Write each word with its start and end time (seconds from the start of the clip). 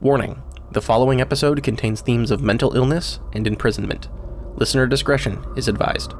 Warning 0.00 0.40
the 0.70 0.80
following 0.80 1.20
episode 1.20 1.60
contains 1.64 2.02
themes 2.02 2.30
of 2.30 2.40
mental 2.40 2.76
illness 2.76 3.18
and 3.32 3.48
imprisonment. 3.48 4.06
Listener 4.54 4.86
discretion 4.86 5.44
is 5.56 5.66
advised. 5.66 6.12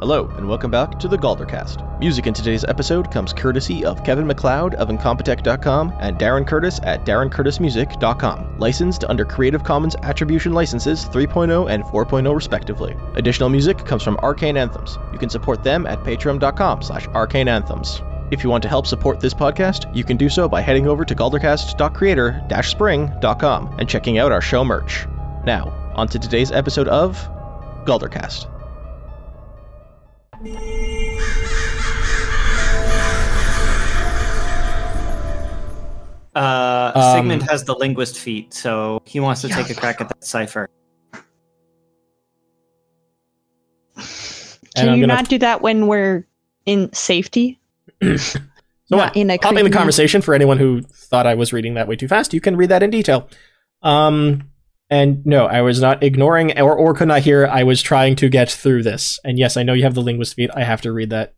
Hello, 0.00 0.26
and 0.36 0.48
welcome 0.48 0.70
back 0.70 0.98
to 0.98 1.06
the 1.06 1.16
Galdurcast. 1.16 2.00
Music 2.00 2.26
in 2.26 2.34
today's 2.34 2.64
episode 2.64 3.12
comes 3.12 3.32
courtesy 3.32 3.84
of 3.84 4.02
Kevin 4.02 4.26
MacLeod 4.26 4.74
of 4.74 4.88
Incompetech.com 4.88 5.94
and 6.00 6.18
Darren 6.18 6.44
Curtis 6.44 6.80
at 6.82 7.06
DarrenCurtisMusic.com, 7.06 8.58
licensed 8.58 9.04
under 9.04 9.24
Creative 9.24 9.62
Commons 9.62 9.94
Attribution 10.02 10.52
Licenses 10.52 11.04
3.0 11.04 11.70
and 11.70 11.84
4.0 11.84 12.34
respectively. 12.34 12.96
Additional 13.14 13.48
music 13.48 13.78
comes 13.78 14.02
from 14.02 14.16
Arcane 14.16 14.56
Anthems. 14.56 14.98
You 15.12 15.20
can 15.20 15.30
support 15.30 15.62
them 15.62 15.86
at 15.86 16.02
patreon.com 16.02 16.82
slash 16.82 17.06
arcaneanthems. 17.10 18.02
If 18.30 18.42
you 18.42 18.48
want 18.50 18.62
to 18.62 18.68
help 18.68 18.86
support 18.86 19.20
this 19.20 19.34
podcast, 19.34 19.94
you 19.94 20.02
can 20.04 20.16
do 20.16 20.28
so 20.28 20.48
by 20.48 20.60
heading 20.60 20.86
over 20.88 21.04
to 21.04 21.14
galdurcast.creator-spring.com 21.14 23.76
and 23.78 23.88
checking 23.88 24.18
out 24.18 24.32
our 24.32 24.40
show 24.40 24.64
merch. 24.64 25.06
Now, 25.44 25.68
on 25.94 26.08
to 26.08 26.18
today's 26.18 26.50
episode 26.50 26.88
of 26.88 27.16
Galdurcast. 27.84 28.50
Uh, 36.34 36.92
Um, 36.94 37.16
Sigmund 37.18 37.42
has 37.48 37.64
the 37.64 37.74
linguist 37.74 38.18
feat, 38.18 38.52
so 38.52 39.00
he 39.04 39.20
wants 39.20 39.40
to 39.42 39.48
take 39.48 39.70
a 39.70 39.74
crack 39.74 40.00
at 40.00 40.08
that 40.08 40.24
cipher. 40.24 40.68
Can 44.74 44.96
you 44.96 45.02
gonna- 45.02 45.06
not 45.06 45.28
do 45.28 45.38
that 45.38 45.62
when 45.62 45.86
we're 45.86 46.26
in 46.66 46.92
safety? 46.92 47.60
So 48.86 48.98
Not 48.98 49.16
in 49.16 49.30
a 49.30 49.38
the 49.38 49.70
conversation 49.70 50.20
for 50.20 50.34
anyone 50.34 50.58
who 50.58 50.82
thought 50.82 51.26
I 51.26 51.34
was 51.34 51.54
reading 51.54 51.74
that 51.74 51.88
way 51.88 51.96
too 51.96 52.08
fast. 52.08 52.34
You 52.34 52.40
can 52.40 52.54
read 52.54 52.68
that 52.68 52.82
in 52.82 52.90
detail. 52.90 53.30
Um, 53.82 54.50
and 54.90 55.24
no, 55.24 55.46
I 55.46 55.62
was 55.62 55.80
not 55.80 56.02
ignoring 56.02 56.58
or, 56.60 56.76
or 56.76 56.92
could 56.92 57.08
not 57.08 57.22
hear. 57.22 57.46
I 57.46 57.62
was 57.62 57.80
trying 57.80 58.14
to 58.16 58.28
get 58.28 58.50
through 58.50 58.82
this. 58.82 59.18
And 59.24 59.38
yes, 59.38 59.56
I 59.56 59.62
know 59.62 59.72
you 59.72 59.84
have 59.84 59.94
the 59.94 60.02
linguist 60.02 60.34
feat. 60.34 60.50
I 60.54 60.64
have 60.64 60.82
to 60.82 60.92
read 60.92 61.10
that 61.10 61.34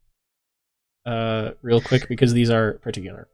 uh, 1.06 1.52
real 1.62 1.80
quick 1.80 2.08
because 2.08 2.32
these 2.32 2.50
are 2.50 2.74
particular. 2.74 3.28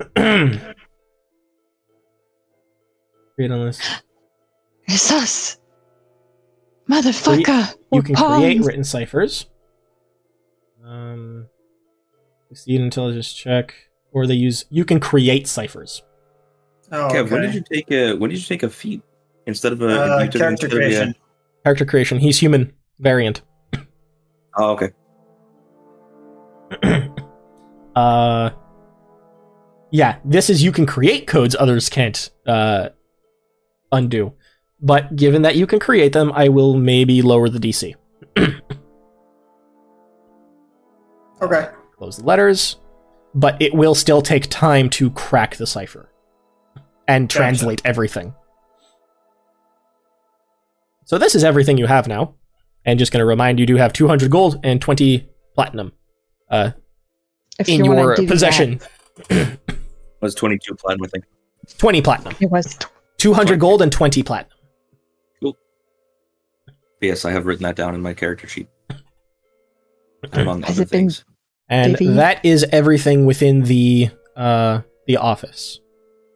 read 0.16 0.60
on 3.52 3.66
this. 3.66 3.80
It's 4.88 5.12
us, 5.12 5.58
motherfucker. 6.90 7.68
You 7.68 7.74
We're 7.92 8.02
can 8.02 8.16
create 8.16 8.64
written 8.64 8.82
ciphers. 8.82 9.46
Um, 10.84 11.46
succeed 12.48 12.80
intelligence 12.80 13.32
check, 13.32 13.74
or 14.12 14.26
they 14.26 14.34
use. 14.34 14.64
You 14.70 14.84
can 14.84 15.00
create 15.00 15.46
ciphers. 15.46 16.02
Oh, 16.90 17.08
Kev, 17.10 17.30
when 17.30 17.42
did 17.42 17.54
you 17.54 17.62
take 17.72 17.90
a 17.90 18.14
when 18.14 18.30
did 18.30 18.38
you 18.38 18.44
take 18.44 18.62
a 18.62 18.68
feat 18.68 19.02
instead 19.46 19.72
of 19.72 19.80
a 19.82 19.86
Uh, 19.86 20.22
you 20.24 20.28
character 20.30 20.48
instead 20.48 20.66
of 20.66 20.72
a- 20.72 20.76
creation. 20.76 21.14
Character 21.64 21.84
creation. 21.86 22.18
He's 22.18 22.38
human 22.38 22.72
variant. 22.98 23.42
Oh, 24.54 24.72
okay. 24.72 24.90
uh, 27.96 28.50
yeah. 29.90 30.18
This 30.26 30.50
is 30.50 30.62
you 30.62 30.72
can 30.72 30.84
create 30.84 31.26
codes 31.26 31.56
others 31.58 31.88
can't 31.88 32.28
uh 32.46 32.90
undo. 33.92 34.34
But 34.82 35.16
given 35.16 35.40
that 35.42 35.56
you 35.56 35.66
can 35.66 35.78
create 35.78 36.12
them, 36.12 36.30
I 36.34 36.48
will 36.50 36.74
maybe 36.76 37.22
lower 37.22 37.48
the 37.48 37.58
DC. 37.60 37.94
Okay. 41.42 41.68
close 41.96 42.16
the 42.18 42.24
letters, 42.24 42.76
but 43.34 43.60
it 43.60 43.74
will 43.74 43.94
still 43.94 44.22
take 44.22 44.48
time 44.48 44.88
to 44.90 45.10
crack 45.10 45.56
the 45.56 45.66
cipher 45.66 46.08
and 47.08 47.28
Gotcha. 47.28 47.36
translate 47.38 47.82
everything. 47.84 48.34
So 51.04 51.18
this 51.18 51.34
is 51.34 51.44
everything 51.44 51.76
you 51.78 51.86
have 51.86 52.06
now, 52.08 52.34
and 52.84 52.98
just 52.98 53.12
going 53.12 53.20
to 53.20 53.26
remind 53.26 53.58
you, 53.58 53.66
do 53.66 53.76
have 53.76 53.92
200 53.92 54.30
gold 54.30 54.60
and 54.62 54.80
20 54.80 55.28
platinum 55.54 55.92
uh, 56.50 56.70
If 57.58 57.68
in 57.68 57.84
you 57.84 57.92
your 57.94 58.14
do 58.14 58.26
possession. 58.26 58.80
was 60.20 60.34
twenty 60.34 60.58
two 60.64 60.74
platinum, 60.76 61.04
I 61.04 61.08
think. 61.08 61.24
20 61.78 62.00
platinum. 62.02 62.34
It 62.40 62.50
was 62.50 62.78
200 63.18 63.58
gold 63.60 63.82
and 63.82 63.90
20 63.92 64.22
platinum. 64.22 64.56
Yes, 67.00 67.24
I 67.24 67.32
have 67.32 67.46
written 67.46 67.64
that 67.64 67.74
down 67.74 67.96
in 67.96 68.00
my 68.00 68.14
character 68.14 68.46
sheet. 68.46 68.68
Among 70.32 70.62
Has 70.62 70.76
other 70.76 70.82
it 70.82 70.90
been- 70.90 71.00
things. 71.00 71.24
And 71.72 71.96
Divvy. 71.96 72.12
that 72.14 72.44
is 72.44 72.66
everything 72.70 73.24
within 73.24 73.62
the 73.62 74.10
uh, 74.36 74.82
the 75.06 75.16
office. 75.16 75.80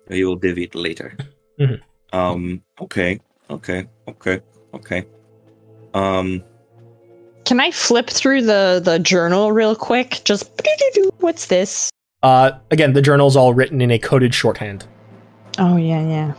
You 0.08 0.26
will 0.28 0.36
divvy 0.36 0.64
it 0.64 0.74
later. 0.74 1.16
Mhm. 1.60 1.80
Um. 2.12 2.62
Okay. 2.82 3.18
Okay. 3.48 3.86
Okay. 4.06 4.40
Okay. 4.74 5.06
Um. 5.94 6.42
Can 7.46 7.60
I 7.60 7.70
flip 7.70 8.10
through 8.10 8.42
the 8.42 8.80
the 8.84 8.98
journal 8.98 9.52
real 9.52 9.74
quick? 9.74 10.20
Just 10.24 10.50
what's 11.20 11.46
this? 11.46 11.90
Uh, 12.22 12.52
again, 12.70 12.92
the 12.92 13.00
journal's 13.00 13.36
all 13.36 13.54
written 13.54 13.80
in 13.80 13.90
a 13.90 13.98
coded 13.98 14.34
shorthand. 14.34 14.86
Oh 15.58 15.76
yeah, 15.76 16.06
yeah. 16.06 16.34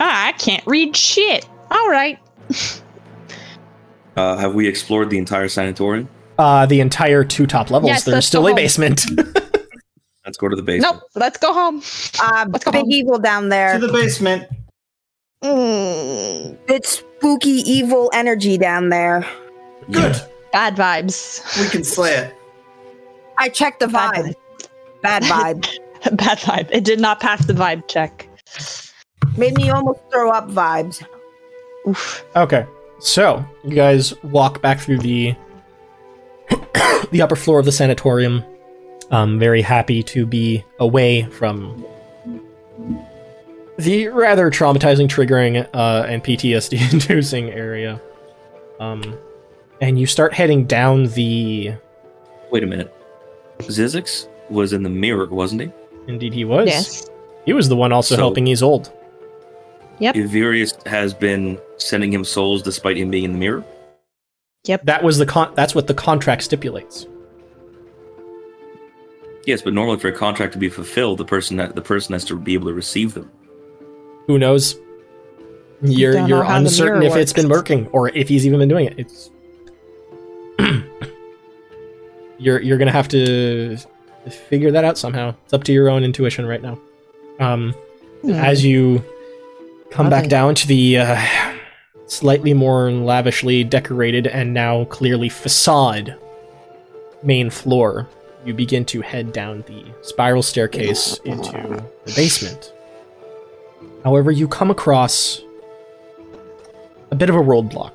Ah, 0.00 0.26
I 0.26 0.32
can't 0.32 0.66
read 0.66 0.96
shit. 0.96 1.46
All 1.70 1.88
right. 1.88 2.18
Uh, 4.16 4.36
have 4.36 4.54
we 4.54 4.68
explored 4.68 5.10
the 5.10 5.18
entire 5.18 5.48
sanatorium? 5.48 6.08
Uh, 6.38 6.66
the 6.66 6.80
entire 6.80 7.22
two 7.24 7.46
top 7.46 7.70
levels. 7.70 7.88
Yes, 7.90 8.04
There's 8.04 8.26
still 8.26 8.46
a 8.46 8.50
home. 8.50 8.56
basement. 8.56 9.04
Let's 10.24 10.38
go 10.38 10.48
to 10.48 10.56
the 10.56 10.62
basement. 10.62 10.94
Nope. 10.94 11.02
Let's 11.14 11.38
go 11.38 11.52
home. 11.52 11.82
Uh, 12.20 12.46
Let's 12.50 12.64
go 12.64 12.72
big 12.72 12.80
home. 12.82 12.90
evil 12.90 13.18
down 13.18 13.50
there. 13.50 13.78
To 13.78 13.86
the 13.86 13.92
basement. 13.92 14.48
Mm, 15.42 16.56
it's 16.68 16.98
spooky 16.98 17.50
evil 17.50 18.10
energy 18.14 18.56
down 18.56 18.88
there. 18.88 19.26
Good. 19.90 20.16
bad 20.52 20.76
vibes. 20.76 21.42
We 21.62 21.68
can 21.68 21.84
slay 21.84 22.14
it. 22.14 22.34
I 23.38 23.48
checked 23.50 23.80
the 23.80 23.88
Bad 23.88 24.14
vibe. 24.14 24.34
Bad 25.02 25.22
vibe. 25.24 25.68
bad 26.16 26.38
vibe. 26.38 26.68
It 26.72 26.84
did 26.84 26.98
not 27.00 27.20
pass 27.20 27.44
the 27.44 27.52
vibe 27.52 27.86
check. 27.88 28.26
Made 29.36 29.54
me 29.56 29.68
almost 29.70 30.00
throw 30.10 30.30
up 30.30 30.48
vibes. 30.48 31.04
Oof. 31.86 32.24
okay, 32.34 32.64
so 33.00 33.44
you 33.64 33.74
guys 33.74 34.14
walk 34.22 34.62
back 34.62 34.80
through 34.80 35.00
the 35.00 35.34
the 37.12 37.20
upper 37.22 37.36
floor 37.36 37.58
of 37.58 37.64
the 37.64 37.72
sanatorium. 37.72 38.44
Um, 39.10 39.38
very 39.38 39.62
happy 39.62 40.02
to 40.04 40.26
be 40.26 40.64
away 40.78 41.22
from 41.24 41.84
the 43.78 44.08
rather 44.08 44.50
traumatizing, 44.50 45.08
triggering, 45.08 45.68
uh, 45.74 46.06
and 46.08 46.22
PTSD-inducing 46.22 47.50
area. 47.52 48.00
Um, 48.80 49.16
and 49.80 49.98
you 49.98 50.06
start 50.06 50.32
heading 50.32 50.64
down 50.66 51.06
the. 51.08 51.74
Wait 52.50 52.62
a 52.62 52.66
minute. 52.66 52.92
Zizix 53.58 54.28
was 54.50 54.72
in 54.72 54.82
the 54.82 54.90
mirror, 54.90 55.26
wasn't 55.26 55.62
he? 55.62 55.72
Indeed, 56.08 56.32
he 56.34 56.44
was. 56.44 56.66
Yes. 56.68 57.10
He 57.44 57.52
was 57.52 57.68
the 57.68 57.76
one 57.76 57.92
also 57.92 58.14
So- 58.14 58.20
helping 58.20 58.46
Isolde. 58.46 58.90
Yep. 60.00 60.16
Ivirius 60.16 60.84
has 60.88 61.14
been 61.14 61.56
sending 61.76 62.12
him 62.12 62.24
souls 62.24 62.62
despite 62.62 62.96
him 62.96 63.10
being 63.10 63.24
in 63.24 63.32
the 63.32 63.38
mirror. 63.38 63.64
That 64.64 65.02
was 65.02 65.18
the 65.18 65.26
con. 65.26 65.52
That's 65.54 65.74
what 65.74 65.86
the 65.86 65.94
contract 65.94 66.42
stipulates. 66.42 67.06
Yes, 69.46 69.60
but 69.60 69.74
normally 69.74 69.98
for 69.98 70.08
a 70.08 70.12
contract 70.12 70.54
to 70.54 70.58
be 70.58 70.70
fulfilled, 70.70 71.18
the 71.18 71.24
person 71.24 71.58
that 71.58 71.74
the 71.74 71.82
person 71.82 72.14
has 72.14 72.24
to 72.26 72.38
be 72.38 72.54
able 72.54 72.68
to 72.68 72.72
receive 72.72 73.12
them. 73.14 73.30
Who 74.26 74.38
knows? 74.38 74.76
You're 75.82 76.12
Don't 76.14 76.22
know 76.22 76.28
you're 76.28 76.44
how 76.44 76.56
uncertain 76.56 77.00
mirror 77.00 77.12
if 77.12 77.16
it's 77.20 77.32
been 77.34 77.50
working 77.50 77.88
or 77.88 78.08
if 78.08 78.28
he's 78.28 78.46
even 78.46 78.58
been 78.58 78.70
doing 78.70 78.86
it. 78.86 78.94
It's 78.98 79.30
you're 82.38 82.60
you're 82.60 82.78
gonna 82.78 82.90
have 82.90 83.08
to 83.08 83.76
figure 84.48 84.70
that 84.70 84.84
out 84.84 84.96
somehow. 84.96 85.34
It's 85.44 85.52
up 85.52 85.64
to 85.64 85.72
your 85.72 85.90
own 85.90 86.04
intuition 86.04 86.46
right 86.46 86.62
now. 86.62 86.78
Um, 87.38 87.74
as 88.32 88.64
you 88.64 89.04
come 89.90 90.08
back 90.08 90.28
down 90.28 90.54
to 90.54 90.66
the 90.66 90.98
uh, 90.98 91.53
slightly 92.06 92.54
more 92.54 92.90
lavishly 92.90 93.64
decorated 93.64 94.26
and 94.26 94.52
now 94.52 94.84
clearly 94.84 95.28
facade 95.28 96.16
main 97.22 97.50
floor, 97.50 98.08
you 98.44 98.52
begin 98.54 98.84
to 98.84 99.00
head 99.00 99.32
down 99.32 99.64
the 99.66 99.84
spiral 100.02 100.42
staircase 100.42 101.18
into 101.24 101.52
the 102.04 102.12
basement. 102.14 102.72
However, 104.04 104.30
you 104.30 104.46
come 104.46 104.70
across 104.70 105.40
a 107.10 107.14
bit 107.14 107.30
of 107.30 107.36
a 107.36 107.40
roadblock. 107.40 107.92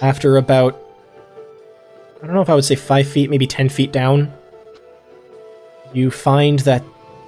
After 0.00 0.36
about, 0.36 0.80
I 2.22 2.26
don't 2.26 2.34
know 2.34 2.42
if 2.42 2.50
I 2.50 2.54
would 2.54 2.64
say 2.64 2.76
five 2.76 3.08
feet, 3.08 3.28
maybe 3.28 3.46
ten 3.46 3.68
feet 3.68 3.92
down, 3.92 4.32
you 5.92 6.10
find 6.10 6.60
that 6.60 6.84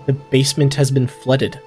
the 0.06 0.12
basement 0.12 0.74
has 0.74 0.90
been 0.90 1.08
flooded. 1.08 1.58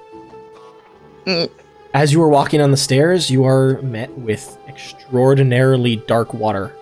Mm. 1.26 1.50
As 1.96 2.12
you 2.12 2.22
are 2.22 2.28
walking 2.28 2.60
on 2.60 2.72
the 2.72 2.76
stairs, 2.76 3.30
you 3.30 3.46
are 3.46 3.80
met 3.80 4.10
with 4.18 4.58
extraordinarily 4.68 5.96
dark 5.96 6.34
water. 6.34 6.76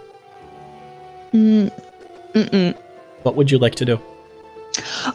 Mm, 1.32 1.70
mm-mm. 2.32 2.76
What 3.22 3.36
would 3.36 3.48
you 3.48 3.58
like 3.58 3.76
to 3.76 3.84
do? 3.84 4.00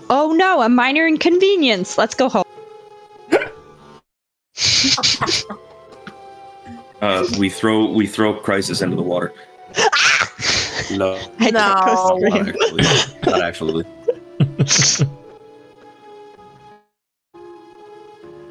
Oh 0.09 0.33
no, 0.37 0.61
a 0.61 0.69
minor 0.69 1.05
inconvenience. 1.05 1.97
Let's 1.97 2.15
go 2.15 2.29
home. 2.29 2.45
Uh, 7.01 7.25
we 7.37 7.49
throw 7.49 7.89
we 7.89 8.05
throw 8.05 8.33
crisis 8.33 8.81
into 8.81 8.97
the 8.97 9.01
water. 9.01 9.33
no, 10.91 11.17
I 11.39 11.49
don't 11.49 11.85
go 11.85 12.17
No. 12.19 12.27
not 12.27 12.49
actually. 12.49 12.83
Not 13.25 13.41
actually. 15.01 15.09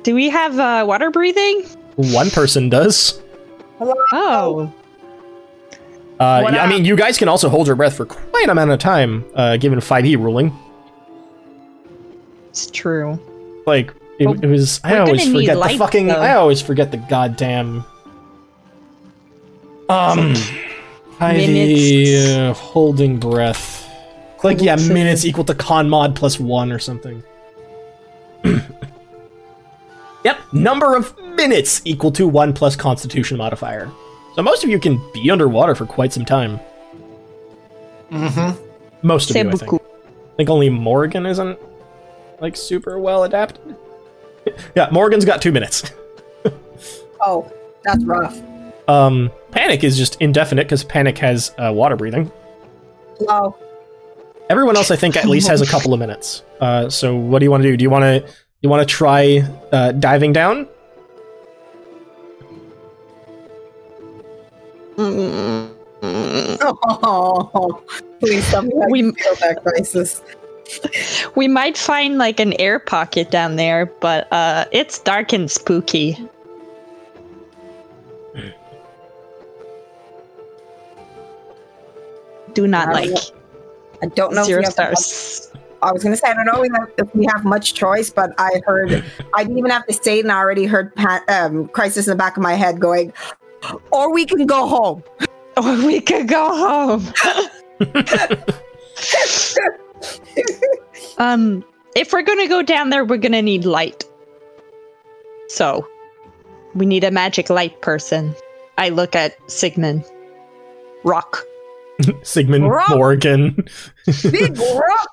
Do 0.02 0.14
we 0.14 0.28
have 0.30 0.58
uh, 0.58 0.84
water 0.86 1.10
breathing? 1.10 1.64
One 1.96 2.30
person 2.30 2.68
does. 2.68 3.20
Oh, 3.80 4.72
Uh, 6.20 6.22
I 6.48 6.66
mean, 6.68 6.84
you 6.84 6.96
guys 6.96 7.16
can 7.18 7.28
also 7.28 7.48
hold 7.48 7.66
your 7.68 7.76
breath 7.76 7.96
for 7.96 8.04
quite 8.06 8.44
an 8.44 8.50
amount 8.50 8.70
of 8.72 8.78
time, 8.80 9.24
uh, 9.34 9.56
given 9.56 9.78
5e 9.78 10.16
ruling. 10.16 10.56
it's 12.48 12.70
true. 12.70 13.18
Like, 13.66 13.94
it, 14.18 14.26
But 14.26 14.42
it 14.42 14.48
was. 14.48 14.80
I 14.82 14.98
always 14.98 15.24
gonna 15.26 15.38
forget 15.38 15.54
the 15.54 15.60
light, 15.60 15.78
fucking. 15.78 16.06
though. 16.08 16.14
I 16.14 16.34
always 16.34 16.60
forget 16.60 16.90
the 16.90 16.96
goddamn. 16.96 17.84
Um. 19.88 20.34
5e 21.20 22.36
uh, 22.50 22.54
holding 22.54 23.18
breath. 23.18 23.76
Like, 24.44 24.60
yeah, 24.60 24.74
Minutes. 24.76 24.88
minutes 24.92 25.24
equal 25.24 25.44
to 25.44 25.54
con 25.54 25.88
mod 25.88 26.14
plus 26.16 26.38
one 26.40 26.70
or 26.72 26.78
something. 26.78 27.22
yep, 30.24 30.40
number 30.52 30.94
of 30.94 31.16
minutes 31.18 31.82
equal 31.84 32.10
to 32.12 32.28
one 32.28 32.52
plus 32.52 32.76
constitution 32.76 33.36
modifier. 33.36 33.90
So 34.34 34.42
most 34.42 34.64
of 34.64 34.70
you 34.70 34.78
can 34.78 35.00
be 35.12 35.30
underwater 35.30 35.74
for 35.74 35.86
quite 35.86 36.12
some 36.12 36.24
time. 36.24 36.60
Mm-hmm. 38.10 38.64
Most 39.02 39.30
of 39.30 39.34
C'est 39.34 39.44
you, 39.44 39.50
I 39.50 39.52
think. 39.52 39.72
I 39.72 40.36
think 40.36 40.50
only 40.50 40.70
Morgan 40.70 41.26
isn't 41.26 41.58
like 42.40 42.56
super 42.56 42.98
well 42.98 43.24
adapted. 43.24 43.76
yeah, 44.76 44.88
Morgan's 44.90 45.24
got 45.24 45.42
two 45.42 45.52
minutes. 45.52 45.90
Oh, 47.20 47.50
that's 47.82 48.04
rough. 48.04 48.40
Um, 48.86 49.30
Panic 49.50 49.82
is 49.82 49.98
just 49.98 50.20
indefinite 50.20 50.64
because 50.64 50.84
Panic 50.84 51.18
has 51.18 51.52
uh, 51.58 51.72
water 51.74 51.96
breathing. 51.96 52.30
Wow. 53.20 53.56
Everyone 54.48 54.76
else, 54.76 54.90
I 54.90 54.96
think, 54.96 55.16
at 55.16 55.26
least 55.26 55.48
has 55.48 55.60
a 55.60 55.66
couple 55.66 55.92
of 55.92 56.00
minutes. 56.00 56.42
Uh, 56.60 56.88
so 56.88 57.16
what 57.16 57.40
do 57.40 57.44
you 57.44 57.50
want 57.50 57.64
to 57.64 57.68
do? 57.70 57.76
Do 57.76 57.82
you 57.82 57.90
want 57.90 58.04
to 58.04 58.32
you 58.60 58.68
want 58.68 58.86
to 58.86 58.94
try 58.94 59.44
uh, 59.72 59.92
diving 59.92 60.32
down? 60.32 60.68
oh, 66.60 67.82
please 68.20 68.48
tell 68.50 68.62
me 68.62 68.72
We- 68.90 69.02
you 69.02 69.12
feel 69.12 69.34
that 69.36 69.62
crisis. 69.62 70.22
We 71.34 71.48
might 71.48 71.78
find 71.78 72.18
like 72.18 72.40
an 72.40 72.52
air 72.60 72.78
pocket 72.78 73.30
down 73.30 73.56
there, 73.56 73.86
but 73.86 74.30
uh, 74.30 74.66
it's 74.70 74.98
dark 74.98 75.32
and 75.32 75.50
spooky. 75.50 76.18
Do 82.52 82.66
not 82.66 82.88
I 82.88 82.92
like. 82.92 83.18
I 84.02 84.06
don't 84.06 84.34
know 84.34 84.44
zero 84.44 84.60
if 84.60 84.76
we 84.76 84.84
have 84.84 84.98
stars. 84.98 85.47
I 85.82 85.92
was 85.92 86.02
gonna 86.02 86.16
say 86.16 86.28
I 86.28 86.34
don't 86.34 86.46
know 86.46 86.64
if 86.98 87.14
we 87.14 87.26
have 87.26 87.44
much 87.44 87.74
choice, 87.74 88.10
but 88.10 88.32
I 88.38 88.60
heard 88.66 89.04
I 89.34 89.44
didn't 89.44 89.58
even 89.58 89.70
have 89.70 89.86
to 89.86 89.92
say 89.92 90.18
it, 90.18 90.24
and 90.24 90.32
I 90.32 90.38
already 90.38 90.66
heard 90.66 90.94
pa- 90.94 91.22
um, 91.28 91.68
crisis 91.68 92.06
in 92.06 92.10
the 92.10 92.16
back 92.16 92.36
of 92.36 92.42
my 92.42 92.54
head 92.54 92.80
going, 92.80 93.12
or 93.92 94.12
we 94.12 94.26
can 94.26 94.46
go 94.46 94.66
home. 94.66 95.02
Or 95.56 95.74
we 95.84 96.00
can 96.00 96.26
go 96.26 96.54
home. 96.54 97.04
um, 101.18 101.64
if 101.96 102.12
we're 102.12 102.22
gonna 102.22 102.46
go 102.46 102.62
down 102.62 102.90
there, 102.90 103.04
we're 103.04 103.16
gonna 103.16 103.42
need 103.42 103.64
light. 103.64 104.04
So, 105.48 105.84
we 106.76 106.86
need 106.86 107.02
a 107.02 107.10
magic 107.10 107.50
light 107.50 107.80
person. 107.82 108.36
I 108.76 108.90
look 108.90 109.16
at 109.16 109.36
Sigmund. 109.50 110.04
Rock. 111.02 111.42
Sigmund 112.22 112.70
Rock. 112.70 112.90
Morgan. 112.90 113.66
Big 114.30 114.56
rock. 114.58 115.08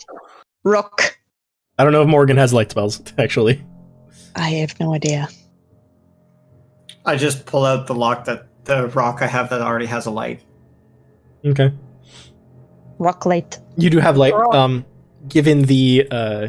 Rook. 0.65 1.17
I 1.79 1.83
don't 1.85 1.93
know 1.93 2.01
if 2.01 2.07
Morgan 2.09 2.35
has 2.37 2.51
light 2.53 2.71
spells 2.71 3.01
actually. 3.17 3.63
I 4.35 4.49
have 4.49 4.77
no 4.81 4.93
idea. 4.93 5.29
I 7.05 7.15
just 7.15 7.45
pull 7.45 7.63
out 7.63 7.87
the 7.87 7.95
lock 7.95 8.25
that 8.25 8.47
the 8.65 8.87
rock 8.89 9.21
I 9.21 9.27
have 9.27 9.49
that 9.51 9.61
already 9.61 9.85
has 9.85 10.05
a 10.07 10.11
light. 10.11 10.43
Okay. 11.45 11.71
Rock 12.97 13.25
light. 13.25 13.59
You 13.77 13.89
do 13.89 13.99
have 13.99 14.17
light. 14.17 14.33
Um, 14.33 14.83
given 15.27 15.61
the 15.63 16.07
uh, 16.09 16.47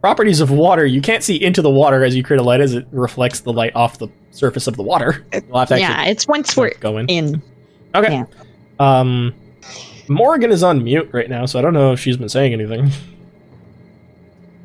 properties 0.00 0.40
of 0.40 0.50
water, 0.50 0.84
you 0.84 1.00
can't 1.00 1.22
see 1.22 1.42
into 1.42 1.62
the 1.62 1.70
water 1.70 2.04
as 2.04 2.14
you 2.14 2.22
create 2.22 2.40
a 2.40 2.42
light, 2.42 2.60
as 2.60 2.74
it 2.74 2.86
reflects 2.90 3.40
the 3.40 3.52
light 3.52 3.74
off 3.74 3.98
the 3.98 4.08
surface 4.30 4.66
of 4.66 4.76
the 4.76 4.82
water. 4.82 5.24
You'll 5.32 5.58
have 5.58 5.68
to 5.68 5.78
Yeah, 5.80 6.04
it's 6.04 6.28
once 6.28 6.54
we're 6.56 6.74
go 6.80 6.98
in. 6.98 7.06
in. 7.06 7.42
Okay. 7.94 8.12
yeah. 8.12 8.24
Um, 8.78 9.34
Morgan 10.08 10.50
is 10.50 10.62
on 10.62 10.82
mute 10.82 11.08
right 11.12 11.28
now, 11.28 11.46
so 11.46 11.58
I 11.58 11.62
don't 11.62 11.74
know 11.74 11.92
if 11.92 12.00
she's 12.00 12.16
been 12.16 12.28
saying 12.28 12.52
anything. 12.52 12.90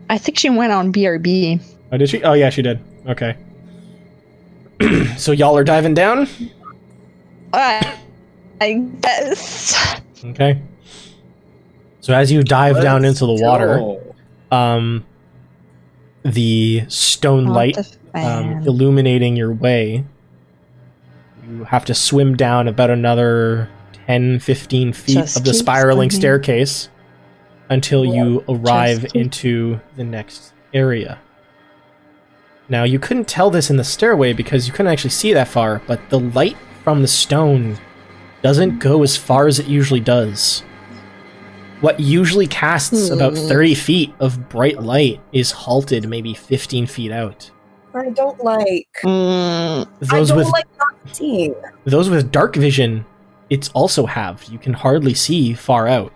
I 0.10 0.18
think 0.18 0.40
she 0.40 0.50
went 0.50 0.72
on 0.72 0.92
BRB. 0.92 1.62
Oh, 1.92 1.98
did 1.98 2.10
she? 2.10 2.24
Oh, 2.24 2.34
yeah, 2.34 2.50
she 2.50 2.62
did. 2.62 2.80
Okay. 3.08 3.38
so 5.18 5.32
y'all 5.32 5.58
are 5.58 5.64
diving 5.64 5.94
down. 5.94 6.28
Uh, 7.54 7.98
I 8.62 8.74
guess. 9.02 10.02
Okay. 10.24 10.62
So 12.02 12.14
as 12.14 12.32
you 12.32 12.44
dive 12.44 12.82
down 12.82 13.06
into 13.06 13.26
the 13.26 13.34
water, 13.34 13.78
Go. 13.78 14.16
um, 14.52 15.06
the 16.24 16.86
stone 16.88 17.46
light 17.46 17.78
um, 18.14 18.66
illuminating 18.66 19.36
your 19.36 19.52
way. 19.54 20.06
You 21.48 21.64
have 21.66 21.86
to 21.86 21.94
swim 21.94 22.36
down 22.36 22.68
about 22.68 22.90
another 22.90 23.70
10, 24.08 24.40
15 24.40 24.94
feet 24.94 25.14
Just 25.14 25.38
of 25.38 25.44
the 25.44 25.54
spiraling 25.54 26.10
swimming. 26.10 26.22
staircase 26.22 26.90
until 27.70 28.06
you 28.06 28.44
arrive 28.48 29.02
keep- 29.02 29.16
into 29.16 29.80
the 29.96 30.04
next 30.04 30.54
area. 30.74 31.20
Now, 32.70 32.84
you 32.84 33.00
couldn't 33.00 33.28
tell 33.28 33.50
this 33.50 33.70
in 33.70 33.78
the 33.78 33.84
stairway 33.84 34.34
because 34.34 34.68
you 34.68 34.74
couldn't 34.74 34.92
actually 34.92 35.12
see 35.12 35.34
that 35.34 35.48
far, 35.48 35.82
but 35.88 36.00
the 36.10 36.20
light 36.20 36.58
from 36.84 37.02
the 37.02 37.08
stone 37.08 37.78
doesn't 38.42 38.80
go 38.80 39.04
as 39.04 39.16
far 39.18 39.48
as 39.48 39.58
it 39.60 39.68
usually 39.68 40.00
does. 40.02 40.64
What 41.80 42.00
usually 42.00 42.48
casts 42.48 43.10
about 43.10 43.38
Hmm. 43.38 43.48
30 43.48 43.76
feet 43.76 44.14
of 44.20 44.50
bright 44.50 44.82
light 44.82 45.22
is 45.32 45.52
halted 45.52 46.10
maybe 46.10 46.34
15 46.34 46.88
feet 46.88 47.12
out. 47.12 47.52
I 47.94 48.10
don't 48.10 48.44
like. 48.44 48.88
Mm, 49.04 49.88
Those 50.02 50.32
I 50.32 50.34
don't 50.34 50.38
with 50.38 50.48
like 50.52 50.66
not 50.78 51.16
seeing. 51.16 51.56
those 51.86 52.10
with 52.10 52.32
dark 52.32 52.56
vision, 52.56 53.06
it's 53.50 53.70
also 53.70 54.06
halved. 54.06 54.50
You 54.50 54.58
can 54.60 54.74
hardly 54.74 55.14
see 55.14 55.54
far 55.54 55.88
out. 55.88 56.14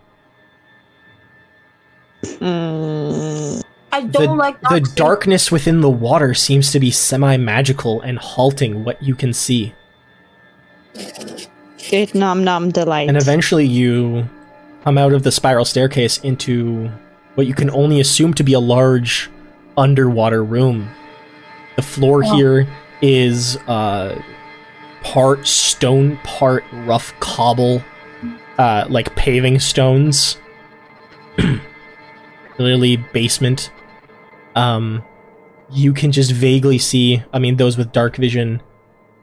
mm, 2.23 3.63
I 3.91 4.01
don't 4.01 4.11
The, 4.11 4.33
like 4.35 4.61
not 4.63 4.69
the 4.71 4.85
seeing. 4.85 4.95
darkness 4.95 5.51
within 5.51 5.81
the 5.81 5.89
water 5.89 6.33
seems 6.33 6.71
to 6.71 6.79
be 6.79 6.91
semi-magical 6.91 8.01
and 8.01 8.17
halting 8.19 8.83
what 8.83 9.01
you 9.01 9.15
can 9.15 9.33
see. 9.33 9.73
it 11.91 12.13
nom 12.15 12.43
nom 12.43 12.69
delight. 12.71 13.07
And 13.09 13.17
eventually 13.17 13.65
you 13.65 14.27
come 14.83 14.97
out 14.97 15.13
of 15.13 15.23
the 15.23 15.31
spiral 15.31 15.65
staircase 15.65 16.17
into 16.19 16.89
what 17.35 17.47
you 17.47 17.53
can 17.53 17.69
only 17.71 17.99
assume 17.99 18.33
to 18.35 18.43
be 18.43 18.53
a 18.53 18.59
large 18.59 19.29
underwater 19.77 20.43
room. 20.43 20.89
The 21.75 21.81
floor 21.81 22.23
Oh. 22.25 22.35
here 22.35 22.67
is 23.01 23.57
uh, 23.67 24.21
part 25.01 25.47
stone, 25.47 26.17
part 26.23 26.63
rough 26.71 27.17
cobble, 27.19 27.83
uh, 28.57 28.85
like 28.89 29.15
paving 29.15 29.59
stones. 29.59 30.37
Clearly, 32.55 32.97
basement. 32.97 33.71
Um, 34.55 35.03
you 35.71 35.93
can 35.93 36.11
just 36.11 36.31
vaguely 36.31 36.77
see. 36.77 37.23
I 37.33 37.39
mean, 37.39 37.57
those 37.57 37.77
with 37.77 37.91
dark 37.91 38.17
vision, 38.17 38.61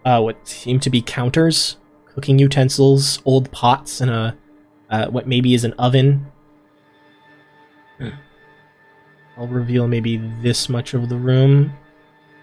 uh, 0.04 0.20
what 0.20 0.46
seem 0.46 0.80
to 0.80 0.90
be 0.90 1.02
counters, 1.02 1.76
cooking 2.06 2.38
utensils, 2.38 3.20
old 3.24 3.50
pots, 3.52 4.00
and 4.00 4.10
a 4.10 4.36
uh, 4.90 5.06
what 5.08 5.26
maybe 5.26 5.54
is 5.54 5.64
an 5.64 5.74
oven. 5.74 6.26
I'll 9.36 9.46
reveal 9.46 9.86
maybe 9.86 10.16
this 10.40 10.68
much 10.68 10.94
of 10.94 11.08
the 11.08 11.16
room 11.16 11.72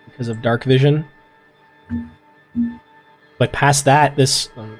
because 0.05 0.27
of 0.27 0.41
dark 0.41 0.63
vision. 0.63 1.05
But 3.37 3.51
past 3.51 3.85
that, 3.85 4.15
this 4.15 4.49
um, 4.55 4.77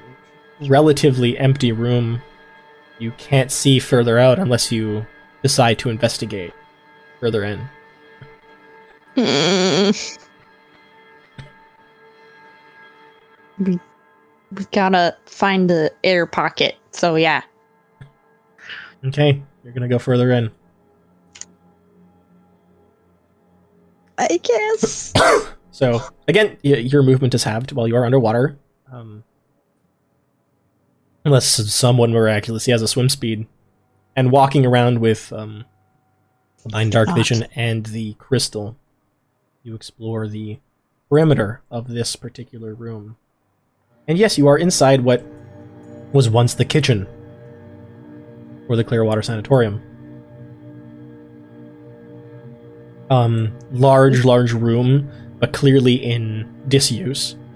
relatively 0.62 1.38
empty 1.38 1.72
room, 1.72 2.22
you 2.98 3.12
can't 3.12 3.50
see 3.52 3.78
further 3.78 4.18
out 4.18 4.38
unless 4.38 4.72
you 4.72 5.06
decide 5.42 5.78
to 5.80 5.90
investigate 5.90 6.54
further 7.20 7.44
in. 7.44 7.68
Mm. 9.16 10.18
We 13.58 13.80
we 14.52 14.64
gotta 14.72 15.16
find 15.26 15.68
the 15.68 15.92
air 16.04 16.26
pocket. 16.26 16.76
So 16.90 17.16
yeah. 17.16 17.42
Okay, 19.04 19.42
you're 19.64 19.72
gonna 19.72 19.88
go 19.88 19.98
further 19.98 20.32
in. 20.32 20.50
I 24.18 24.38
guess. 24.42 25.12
So 25.76 26.00
again, 26.26 26.56
y- 26.64 26.70
your 26.76 27.02
movement 27.02 27.34
is 27.34 27.44
halved 27.44 27.72
while 27.72 27.86
you 27.86 27.96
are 27.96 28.06
underwater, 28.06 28.56
um, 28.90 29.24
unless 31.22 31.46
someone 31.70 32.14
miraculously 32.14 32.70
has 32.70 32.80
a 32.80 32.88
swim 32.88 33.10
speed. 33.10 33.46
And 34.16 34.32
walking 34.32 34.64
around 34.64 35.00
with 35.00 35.30
um, 35.34 35.66
Divine 36.62 36.88
Dark. 36.88 37.14
Vision 37.14 37.46
and 37.54 37.84
the 37.84 38.14
crystal, 38.14 38.74
you 39.62 39.74
explore 39.74 40.26
the 40.26 40.60
perimeter 41.10 41.60
of 41.70 41.88
this 41.88 42.16
particular 42.16 42.72
room. 42.72 43.18
And 44.08 44.16
yes, 44.16 44.38
you 44.38 44.46
are 44.46 44.56
inside 44.56 45.02
what 45.02 45.22
was 46.10 46.30
once 46.30 46.54
the 46.54 46.64
kitchen 46.64 47.06
for 48.66 48.76
the 48.76 48.84
Clearwater 48.84 49.20
Sanatorium. 49.20 49.82
Um, 53.10 53.52
large, 53.72 54.24
large 54.24 54.54
room 54.54 55.10
but 55.38 55.52
clearly 55.52 55.94
in 55.94 56.62
disuse. 56.68 57.36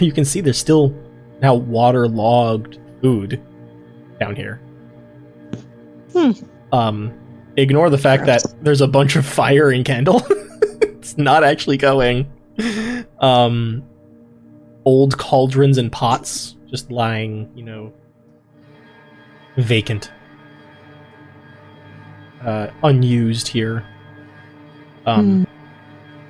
You 0.00 0.12
can 0.12 0.24
see 0.24 0.40
there's 0.40 0.56
still 0.56 0.94
now 1.42 1.54
waterlogged 1.54 2.78
food 3.02 3.42
down 4.18 4.36
here. 4.36 4.58
Hmm. 6.12 6.30
Um, 6.72 7.12
ignore 7.56 7.90
the 7.90 7.98
fact 7.98 8.24
that 8.26 8.42
there's 8.62 8.80
a 8.80 8.88
bunch 8.88 9.16
of 9.16 9.26
fire 9.26 9.70
and 9.70 9.84
candle. 9.84 10.22
it's 10.80 11.18
not 11.18 11.44
actually 11.44 11.76
going. 11.76 12.32
Um, 13.18 13.82
old 14.84 15.18
cauldrons 15.18 15.78
and 15.78 15.90
pots 15.92 16.56
just 16.70 16.90
lying, 16.90 17.50
you 17.54 17.62
know, 17.62 17.92
vacant, 19.56 20.10
uh, 22.42 22.68
unused 22.82 23.48
here. 23.48 23.86
Um, 25.04 25.46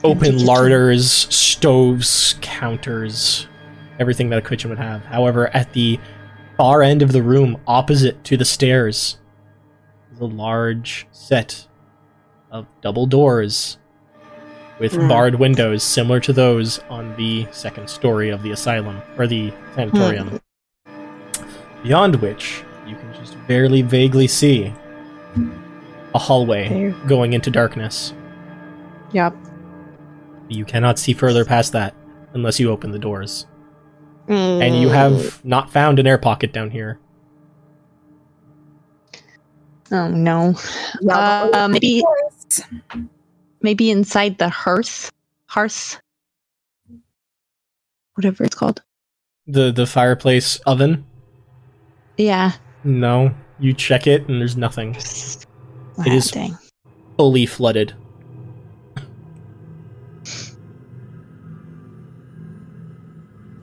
open 0.05 0.45
larders, 0.45 1.07
stoves, 1.35 2.35
counters, 2.41 3.47
everything 3.99 4.31
that 4.31 4.39
a 4.39 4.43
kitchen 4.43 4.71
would 4.71 4.79
have. 4.79 5.05
However, 5.05 5.49
at 5.55 5.73
the 5.73 5.99
far 6.57 6.83
end 6.83 7.03
of 7.03 7.13
the 7.13 7.23
room, 7.23 7.59
opposite 7.67 8.23
to 8.25 8.37
the 8.37 8.45
stairs, 8.45 9.19
is 10.13 10.21
a 10.21 10.25
large 10.25 11.07
set 11.13 11.67
of 12.51 12.67
double 12.81 13.07
doors 13.07 13.79
with 14.79 14.95
Hmm. 14.95 15.09
barred 15.09 15.35
windows 15.37 15.83
similar 15.83 16.19
to 16.21 16.33
those 16.33 16.81
on 16.91 17.15
the 17.17 17.47
second 17.53 17.89
story 17.89 18.31
of 18.31 18.43
the 18.43 18.51
asylum 18.51 19.01
or 19.17 19.27
the 19.27 19.53
sanatorium. 19.75 20.41
Beyond 21.83 22.17
which, 22.17 22.63
you 22.87 22.97
can 22.97 23.13
just 23.15 23.37
barely 23.47 23.83
vaguely 23.83 24.27
see 24.27 24.73
a 26.15 26.19
hallway 26.19 26.69
There. 26.69 26.91
going 27.07 27.33
into 27.33 27.51
darkness. 27.51 28.13
Yep. 29.13 29.35
You 30.53 30.65
cannot 30.65 30.99
see 30.99 31.13
further 31.15 31.45
past 31.45 31.73
that 31.73 31.95
unless 32.35 32.61
you 32.61 32.71
open 32.71 32.91
the 32.93 32.99
doors. 32.99 33.47
And 34.29 34.63
Mm. 34.75 34.81
you 34.81 34.89
have 34.91 35.45
not 35.45 35.71
found 35.73 35.99
an 35.99 36.07
air 36.07 36.19
pocket 36.19 36.53
down 36.53 36.71
here. 36.71 36.99
Oh 39.91 40.09
no. 40.09 40.55
Uh, 41.11 41.69
maybe 41.71 42.03
maybe 43.63 43.91
inside 43.91 44.39
the 44.39 44.49
hearth. 44.49 45.11
Hearth. 45.47 46.01
Whatever 48.15 48.45
it's 48.45 48.55
called. 48.57 48.83
The 49.47 49.73
the 49.73 49.87
fireplace 49.87 50.57
oven? 50.67 51.05
Yeah. 52.17 52.53
No. 52.85 53.35
You 53.59 53.73
check 53.75 54.07
it 54.07 54.29
and 54.29 54.41
there's 54.41 54.57
nothing. 54.57 54.97
Ah, 55.99 56.05
is- 56.07 56.31
dang. 56.31 56.57
Fully 57.19 57.47
flooded. 57.47 57.95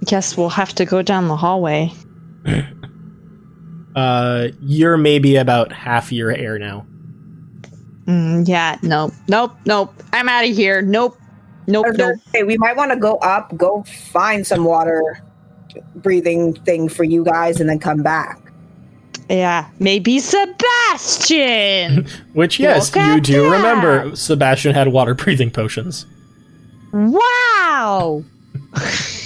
Guess 0.09 0.35
we'll 0.37 0.49
have 0.49 0.73
to 0.75 0.85
go 0.85 1.01
down 1.01 1.27
the 1.27 1.35
hallway. 1.37 1.91
Uh 3.95 4.49
you're 4.61 4.97
maybe 4.97 5.35
about 5.35 5.71
half 5.71 6.11
your 6.11 6.31
air 6.31 6.59
now. 6.59 6.85
Mm, 8.05 8.47
yeah. 8.47 8.77
Nope. 8.83 9.13
Nope. 9.27 9.51
Nope. 9.65 9.93
I'm 10.13 10.29
out 10.29 10.45
of 10.47 10.55
here. 10.55 10.81
Nope. 10.83 11.17
Nope. 11.67 11.85
I 11.85 11.89
Nope. 11.89 11.97
gonna 11.97 12.17
say, 12.31 12.43
we 12.43 12.57
might 12.59 12.77
want 12.77 12.91
to 12.91 12.97
go 12.97 13.15
up, 13.17 13.55
go 13.57 13.83
find 13.83 14.45
some 14.45 14.63
water 14.63 15.01
breathing 15.95 16.53
thing 16.53 16.87
for 16.87 17.03
you 17.03 17.23
guys, 17.25 17.59
and 17.59 17.67
then 17.69 17.79
come 17.79 18.03
back. 18.03 18.39
Yeah. 19.29 19.67
Maybe 19.79 20.19
Sebastian. 20.19 22.07
Which 22.33 22.59
yes, 22.59 22.95
Look 22.95 23.05
you 23.07 23.19
do 23.21 23.49
that! 23.49 23.55
remember 23.57 24.15
Sebastian 24.15 24.73
had 24.75 24.89
water 24.89 25.15
breathing 25.15 25.49
potions. 25.51 26.05
wow. 26.93 28.23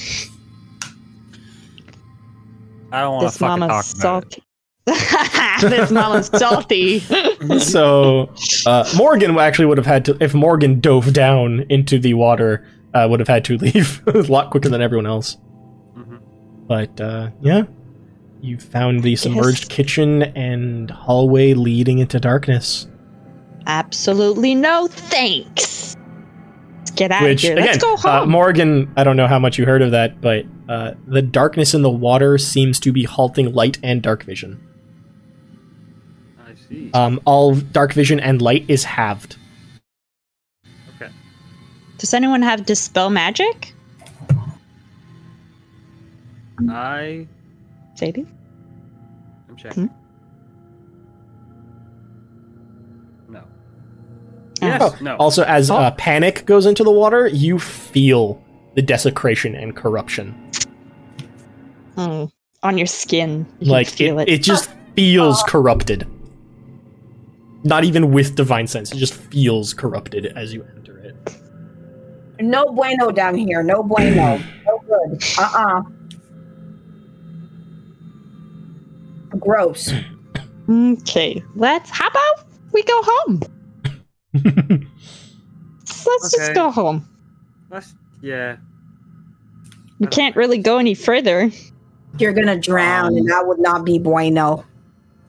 I 2.94 3.02
don't 3.02 3.14
want 3.16 3.22
to 3.24 3.28
This 3.28 3.38
fucking 3.38 3.60
mama's 3.62 3.94
talk 3.94 4.24
about 4.24 4.34
it. 4.38 4.42
salty. 4.42 4.44
this 5.70 5.92
mama's 5.92 6.28
salty. 6.28 7.00
so 7.60 8.30
uh, 8.66 8.90
Morgan 8.96 9.38
actually 9.38 9.66
would 9.66 9.78
have 9.78 9.86
had 9.88 10.06
to 10.06 10.18
if 10.22 10.34
Morgan 10.34 10.80
dove 10.80 11.12
down 11.14 11.66
into 11.70 11.98
the 12.00 12.14
water, 12.14 12.66
uh, 12.94 13.08
would 13.10 13.20
have 13.20 13.28
had 13.30 13.44
to 13.46 13.58
leave 13.66 14.02
a 14.08 14.20
lot 14.32 14.52
quicker 14.52 14.70
than 14.70 14.82
everyone 14.82 15.06
else. 15.08 15.38
Mhm. 15.98 16.20
But 16.68 17.00
uh, 17.02 17.30
yeah, 17.42 17.64
you 18.42 18.58
found 18.60 19.04
the 19.04 19.16
submerged 19.16 19.64
Yes. 19.70 19.76
kitchen 19.78 20.24
and 20.24 20.92
hallway 20.92 21.54
leading 21.54 22.00
into 22.00 22.20
darkness. 22.20 22.88
Absolutely 23.66 24.54
no 24.54 24.88
thanks. 24.88 25.93
Let's 26.94 27.00
get 27.00 27.12
out 27.12 27.24
Which 27.24 27.44
of 27.44 27.50
here. 27.50 27.54
again, 27.54 27.66
Let's 27.66 27.84
go 27.84 27.94
uh, 27.96 28.20
home. 28.20 28.30
Morgan, 28.30 28.94
I 28.96 29.04
don't 29.04 29.18
know 29.18 29.26
how 29.28 29.40
much 29.40 29.58
you 29.58 29.66
heard 29.66 29.82
of 29.82 29.92
that, 29.92 30.22
but 30.22 30.46
uh, 30.70 30.92
the 31.08 31.24
darkness 31.24 31.74
in 31.74 31.82
the 31.82 31.90
water 31.90 32.38
seems 32.38 32.80
to 32.82 32.92
be 32.92 33.04
halting 33.04 33.52
light 33.54 33.80
and 33.82 34.00
dark 34.02 34.24
vision. 34.24 34.62
I 36.46 36.54
see. 36.54 36.92
Um, 36.94 37.20
all 37.26 37.56
dark 37.56 37.94
vision 37.94 38.20
and 38.20 38.44
light 38.44 38.66
is 38.68 38.84
halved. 38.84 39.38
okay. 40.96 41.12
Does 41.98 42.14
anyone 42.14 42.44
have 42.44 42.64
dispel 42.64 43.10
magic? 43.10 43.74
I 46.70 47.28
Sadie? 47.96 48.28
I'm 49.50 49.56
checking. 49.58 49.88
Hmm? 49.88 50.03
Oh. 54.82 54.96
No. 55.01 55.15
Also, 55.17 55.43
as 55.43 55.70
Oh. 55.72 55.75
uh, 55.77 55.91
panic 55.91 56.46
goes 56.46 56.65
into 56.65 56.84
the 56.84 56.91
water, 56.91 57.27
you 57.27 57.60
feel 57.60 58.41
the 58.75 58.82
desecration 58.82 59.55
and 59.55 59.75
corruption. 59.75 60.34
Mm, 61.96 62.32
on 62.63 62.77
your 62.77 62.88
skin. 62.88 63.46
You 63.60 63.65
can 63.65 63.72
like 63.72 63.88
feel 63.89 64.20
it, 64.20 64.27
it 64.29 64.41
just 64.43 64.70
feels 64.96 65.43
corrupted. 65.43 66.08
Not 67.63 67.84
even 67.84 68.12
with 68.12 68.36
divine 68.36 68.67
sense, 68.67 68.91
it 68.91 68.98
just 68.98 69.13
feels 69.13 69.74
corrupted 69.74 70.25
as 70.36 70.53
you 70.53 70.65
enter 70.75 70.98
it. 71.00 71.15
No 72.41 72.65
bueno 72.65 73.12
down 73.12 73.36
here. 73.36 73.62
No 73.63 73.84
bueno. 73.84 74.38
no 74.65 74.79
good. 74.88 75.24
Uh 75.38 75.50
uh 75.55 75.82
Gross. 79.39 79.91
Okay, 80.70 81.43
let's. 81.55 81.89
How 81.89 82.08
about 82.08 82.46
we 82.72 82.84
go 82.84 83.01
home? 83.03 83.41
Let's 84.34 86.32
just 86.36 86.54
go 86.54 86.72
home. 86.72 87.08
Let's, 87.70 87.94
yeah. 88.22 88.58
We 90.00 90.08
can't 90.08 90.36
really 90.36 90.58
go 90.58 90.78
any 90.78 90.94
further. 90.94 91.52
You're 92.20 92.34
gonna 92.34 92.60
drown, 92.60 93.18
and 93.18 93.28
that 93.30 93.48
would 93.48 93.60
not 93.60 93.86
be 93.86 93.98
bueno. 94.00 94.63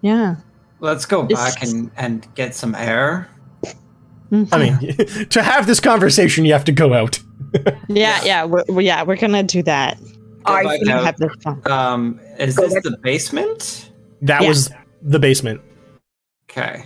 Yeah. 0.03 0.37
Let's 0.81 1.07
go 1.07 1.25
It's- 1.25 1.55
back 1.55 1.63
and, 1.63 1.91
and 1.97 2.27
get 2.35 2.55
some 2.55 2.75
air. 2.75 3.29
Mhm. 4.31 4.49
I 4.53 4.59
mean, 4.59 5.27
to 5.29 5.43
have 5.43 5.67
this 5.67 5.81
conversation, 5.81 6.45
you 6.45 6.53
have 6.53 6.65
to 6.65 6.73
go 6.73 6.93
out. 6.93 7.21
yeah, 7.89 8.23
yeah, 8.25 8.45
we're, 8.45 8.81
yeah, 8.81 9.03
we're 9.03 9.17
gonna 9.17 9.43
do 9.43 9.63
that. 9.63 9.99
I 10.45 10.63
back 10.65 10.73
think 10.79 10.91
out. 10.91 11.05
Have 11.05 11.17
this 11.17 11.33
fun. 11.43 11.63
Um, 11.71 12.21
is 12.39 12.57
Go 12.57 12.65
this 12.65 12.75
back- 12.75 12.83
the 12.83 12.99
basement? 13.03 13.91
That 14.23 14.43
Yeah. 14.43 14.49
was 14.49 14.71
the 15.03 15.19
basement. 15.19 15.61
Okay. 16.51 16.85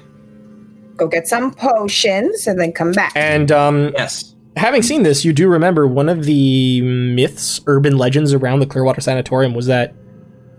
Go 0.98 1.08
get 1.08 1.26
some 1.26 1.52
potions 1.54 2.46
and 2.46 2.60
then 2.60 2.72
come 2.72 2.92
back. 2.92 3.12
And 3.14 3.50
um, 3.50 3.92
Yes. 3.96 4.34
having 4.56 4.82
seen 4.82 5.02
this, 5.04 5.24
you 5.24 5.32
do 5.32 5.48
remember 5.48 5.86
one 5.86 6.08
of 6.10 6.24
the 6.24 6.82
myths, 6.82 7.60
urban 7.66 7.96
legends 7.96 8.34
around 8.34 8.58
the 8.60 8.66
Clearwater 8.66 9.00
Sanatorium 9.00 9.54
was 9.54 9.66
that 9.66 9.94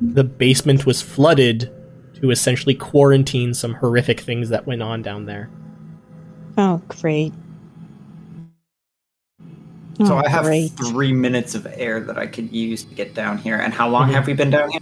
the 0.01 0.24
basement 0.24 0.86
was 0.86 1.01
flooded 1.01 1.69
to 2.22 2.31
essentially 2.31 2.74
quarantine 2.74 3.53
some 3.53 3.75
horrific 3.75 4.19
things 4.19 4.50
that 4.50 4.65
went 4.65 4.81
on 4.81 5.01
down 5.01 5.25
there. 5.25 5.50
Oh, 6.58 6.81
great. 6.88 7.34
So 10.05 10.13
Oh, 10.15 10.22
I 10.25 10.29
have 10.29 10.46
great. 10.46 10.72
three 10.77 11.12
minutes 11.12 11.55
of 11.55 11.67
air 11.75 12.00
that 12.00 12.17
I 12.17 12.25
could 12.27 12.53
use 12.53 12.84
to 12.86 12.96
get 12.96 13.13
down 13.13 13.38
here. 13.38 13.58
And 13.58 13.74
how 13.74 13.89
long 13.89 14.10
Mhm. 14.10 14.13
have 14.13 14.27
we 14.27 14.34
been 14.34 14.50
down 14.50 14.72
here? 14.72 14.79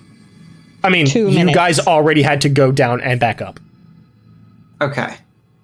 I 0.84 0.90
mean, 0.90 1.08
Two 1.08 1.28
you 1.30 1.40
minutes. 1.40 1.56
guys 1.56 1.80
already 1.80 2.22
had 2.22 2.42
to 2.42 2.50
go 2.50 2.72
down 2.72 3.02
and 3.02 3.20
back 3.20 3.42
up. 3.42 3.60
Okay. 4.80 5.16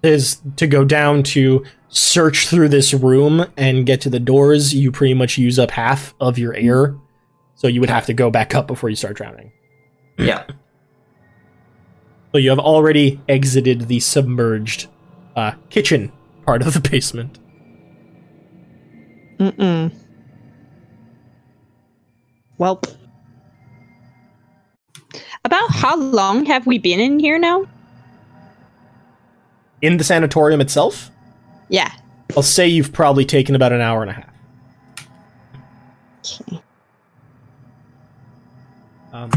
Is 0.06 0.40
to 0.56 0.66
go 0.66 0.84
down 0.84 1.22
to 1.22 1.64
search 1.88 2.48
through 2.48 2.68
this 2.68 2.92
room 2.92 3.46
and 3.56 3.86
get 3.86 4.00
to 4.02 4.10
the 4.10 4.20
doors, 4.20 4.74
you 4.74 4.90
pretty 4.90 5.14
much 5.14 5.38
use 5.38 5.58
up 5.58 5.70
half 5.70 6.14
of 6.20 6.38
your 6.38 6.54
air. 6.54 6.96
So 7.54 7.68
you 7.68 7.80
would 7.80 7.90
have 7.90 8.06
to 8.06 8.14
go 8.14 8.30
back 8.30 8.54
up 8.54 8.66
before 8.66 8.90
you 8.90 8.96
start 8.96 9.16
drowning. 9.16 9.52
Yeah. 10.18 10.44
So 12.32 12.38
you 12.38 12.50
have 12.50 12.58
already 12.58 13.20
exited 13.28 13.82
the 13.82 14.00
submerged 14.00 14.88
uh, 15.36 15.52
kitchen 15.70 16.12
part 16.44 16.62
of 16.62 16.74
the 16.74 16.80
basement. 16.80 17.38
Mm-mm. 19.38 19.94
Well, 22.58 22.80
about 25.44 25.70
how 25.70 25.96
long 25.96 26.44
have 26.46 26.66
we 26.66 26.78
been 26.78 27.00
in 27.00 27.18
here 27.18 27.38
now? 27.38 27.66
In 29.84 29.98
the 29.98 30.04
sanatorium 30.04 30.62
itself, 30.62 31.10
Yeah. 31.68 31.90
I'll 32.34 32.42
say 32.42 32.66
you've 32.66 32.90
probably 32.90 33.26
taken 33.26 33.54
about 33.54 33.70
an 33.70 33.82
hour 33.82 34.00
and 34.00 34.10
a 34.10 34.14
half. 34.14 34.30
Okay. 36.24 36.60
Um, 39.12 39.30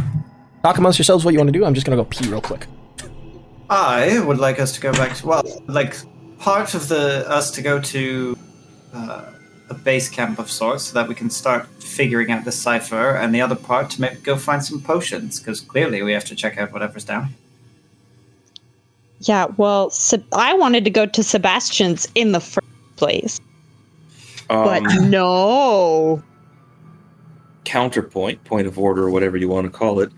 talk 0.63 0.77
amongst 0.77 0.97
yourselves 0.97 1.25
what 1.25 1.33
you 1.33 1.39
want 1.39 1.49
to 1.49 1.59
do. 1.59 1.65
I'm 1.65 1.73
just 1.73 1.85
gonna 1.85 1.97
go 1.97 2.05
pee 2.05 2.29
real 2.29 2.39
quick. 2.39 2.65
I 3.69 4.19
would 4.19 4.37
like 4.37 4.57
us 4.57 4.71
to 4.75 4.79
go 4.79 4.93
back 4.93 5.17
to 5.17 5.27
well, 5.27 5.43
like 5.67 5.95
part 6.39 6.73
of 6.75 6.87
the 6.87 7.29
us 7.29 7.51
to 7.51 7.61
go 7.61 7.81
to 7.81 8.37
uh, 8.93 9.25
a 9.69 9.73
base 9.73 10.07
camp 10.07 10.39
of 10.39 10.49
sorts, 10.49 10.85
so 10.85 10.93
that 10.93 11.09
we 11.09 11.13
can 11.13 11.29
start 11.29 11.67
figuring 11.83 12.31
out 12.31 12.45
the 12.45 12.53
cipher, 12.53 13.17
and 13.17 13.35
the 13.35 13.41
other 13.41 13.55
part 13.55 13.89
to 13.91 14.01
maybe 14.01 14.15
go 14.21 14.37
find 14.37 14.63
some 14.63 14.79
potions, 14.81 15.39
because 15.39 15.59
clearly 15.59 16.01
we 16.03 16.13
have 16.13 16.23
to 16.23 16.35
check 16.35 16.57
out 16.57 16.71
whatever's 16.71 17.03
down. 17.03 17.35
Yeah, 19.21 19.47
well, 19.57 19.89
Seb- 19.89 20.25
I 20.33 20.53
wanted 20.53 20.83
to 20.85 20.89
go 20.91 21.05
to 21.05 21.23
Sebastian's 21.23 22.07
in 22.15 22.31
the 22.33 22.39
first 22.39 22.67
place, 22.97 23.39
but 24.47 24.85
Um, 24.85 25.09
no. 25.09 26.23
counterpoint, 27.65 28.43
point 28.43 28.67
of 28.67 28.77
order, 28.79 29.03
or 29.03 29.09
whatever 29.09 29.37
you 29.37 29.49
want 29.49 29.65
to 29.65 29.71
call 29.71 29.99
it. 29.99 30.11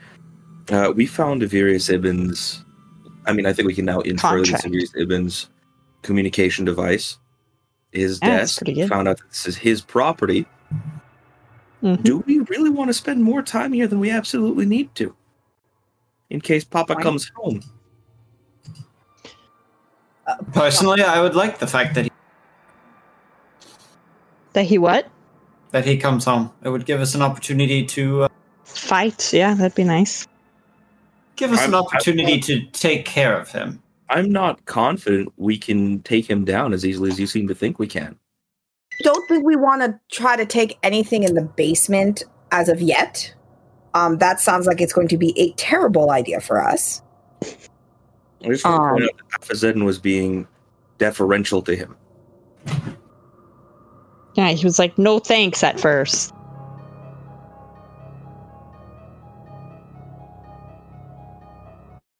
Uh, 0.69 0.91
we 0.95 1.05
found 1.05 1.41
Ivirius 1.41 1.89
Ibin's. 1.91 2.63
I 3.25 3.33
mean, 3.33 3.45
I 3.45 3.53
think 3.53 3.67
we 3.67 3.73
can 3.73 3.85
now 3.85 4.01
infer 4.01 4.39
that 4.39 4.45
Contract. 4.49 4.65
Ivirius 4.65 4.95
Ibin's 4.95 5.49
communication 6.03 6.65
device, 6.65 7.17
his 7.91 8.19
Yeah, 8.21 8.37
desk. 8.39 8.61
Found 8.89 9.07
out 9.07 9.17
that 9.17 9.29
this 9.29 9.47
is 9.47 9.57
his 9.57 9.81
property. 9.81 10.45
Mhm. 11.83 12.03
Do 12.03 12.19
we 12.27 12.39
really 12.39 12.69
want 12.69 12.89
to 12.89 12.93
spend 12.93 13.23
more 13.23 13.41
time 13.41 13.71
here 13.73 13.87
than 13.87 13.99
we 13.99 14.09
absolutely 14.11 14.65
need 14.65 14.93
to? 14.95 15.15
In 16.29 16.41
case 16.41 16.63
Papa 16.63 16.95
comes 16.97 17.31
home. 17.35 17.61
Personally, 20.53 21.01
I 21.03 21.21
would 21.21 21.35
like 21.35 21.59
the 21.59 21.67
fact 21.67 21.95
that 21.95 22.05
he, 22.05 22.11
That 24.53 24.65
he 24.65 24.77
what? 24.77 25.07
that 25.71 25.85
he 25.85 25.97
comes 25.97 26.25
home. 26.25 26.51
It 26.63 26.69
would 26.69 26.85
give 26.87 26.99
us 26.99 27.13
an 27.13 27.21
opportunity 27.21 27.85
to 27.85 28.23
uh, 28.23 28.27
Fight? 28.63 29.31
Yeah, 29.33 29.53
that'd 29.53 29.75
be 29.75 29.83
nice. 29.83 30.27
give 31.35 31.51
us 31.53 31.59
I'm- 31.59 31.69
an 31.69 31.75
opportunity 31.75 32.39
to 32.39 32.61
take 32.71 33.05
care 33.05 33.39
of 33.39 33.51
him. 33.51 33.81
I'm 34.11 34.31
not 34.31 34.65
confident 34.65 35.31
we 35.37 35.55
can 35.59 36.01
take 36.01 36.27
him 36.27 36.43
down 36.43 36.73
as 36.73 36.83
easily 36.83 37.11
as 37.11 37.19
you 37.19 37.27
seem 37.27 37.47
to 37.47 37.53
think 37.53 37.77
we 37.77 37.85
can. 37.87 38.17
Don't 39.03 39.27
think 39.27 39.45
we 39.45 39.55
want 39.55 39.83
to 39.83 39.99
try 40.11 40.35
to 40.35 40.45
take 40.47 40.79
anything 40.81 41.21
in 41.23 41.35
the 41.35 41.43
basement 41.43 42.23
as 42.51 42.69
of 42.69 42.81
yet. 42.81 43.31
Um, 43.93 44.17
that 44.17 44.39
sounds 44.39 44.65
like 44.65 44.81
it's 44.81 44.93
going 44.93 45.07
to 45.09 45.17
be 45.17 45.39
a 45.39 45.51
terrible 45.53 46.09
idea 46.09 46.41
for 46.41 46.59
us. 46.59 47.03
I 48.43 48.47
just 48.49 48.63
want 48.65 48.77
to 48.77 48.81
Um, 48.83 48.89
point 48.91 49.03
out 49.03 49.09
that 49.31 49.41
Afazedin 49.41 49.83
was 49.85 49.99
being 49.99 50.47
deferential 50.97 51.61
to 51.63 51.75
him. 51.75 51.95
Yeah, 54.35 54.49
he 54.51 54.63
was 54.63 54.79
like, 54.79 54.97
no 54.97 55.19
thanks 55.19 55.63
at 55.63 55.79
first. 55.79 56.33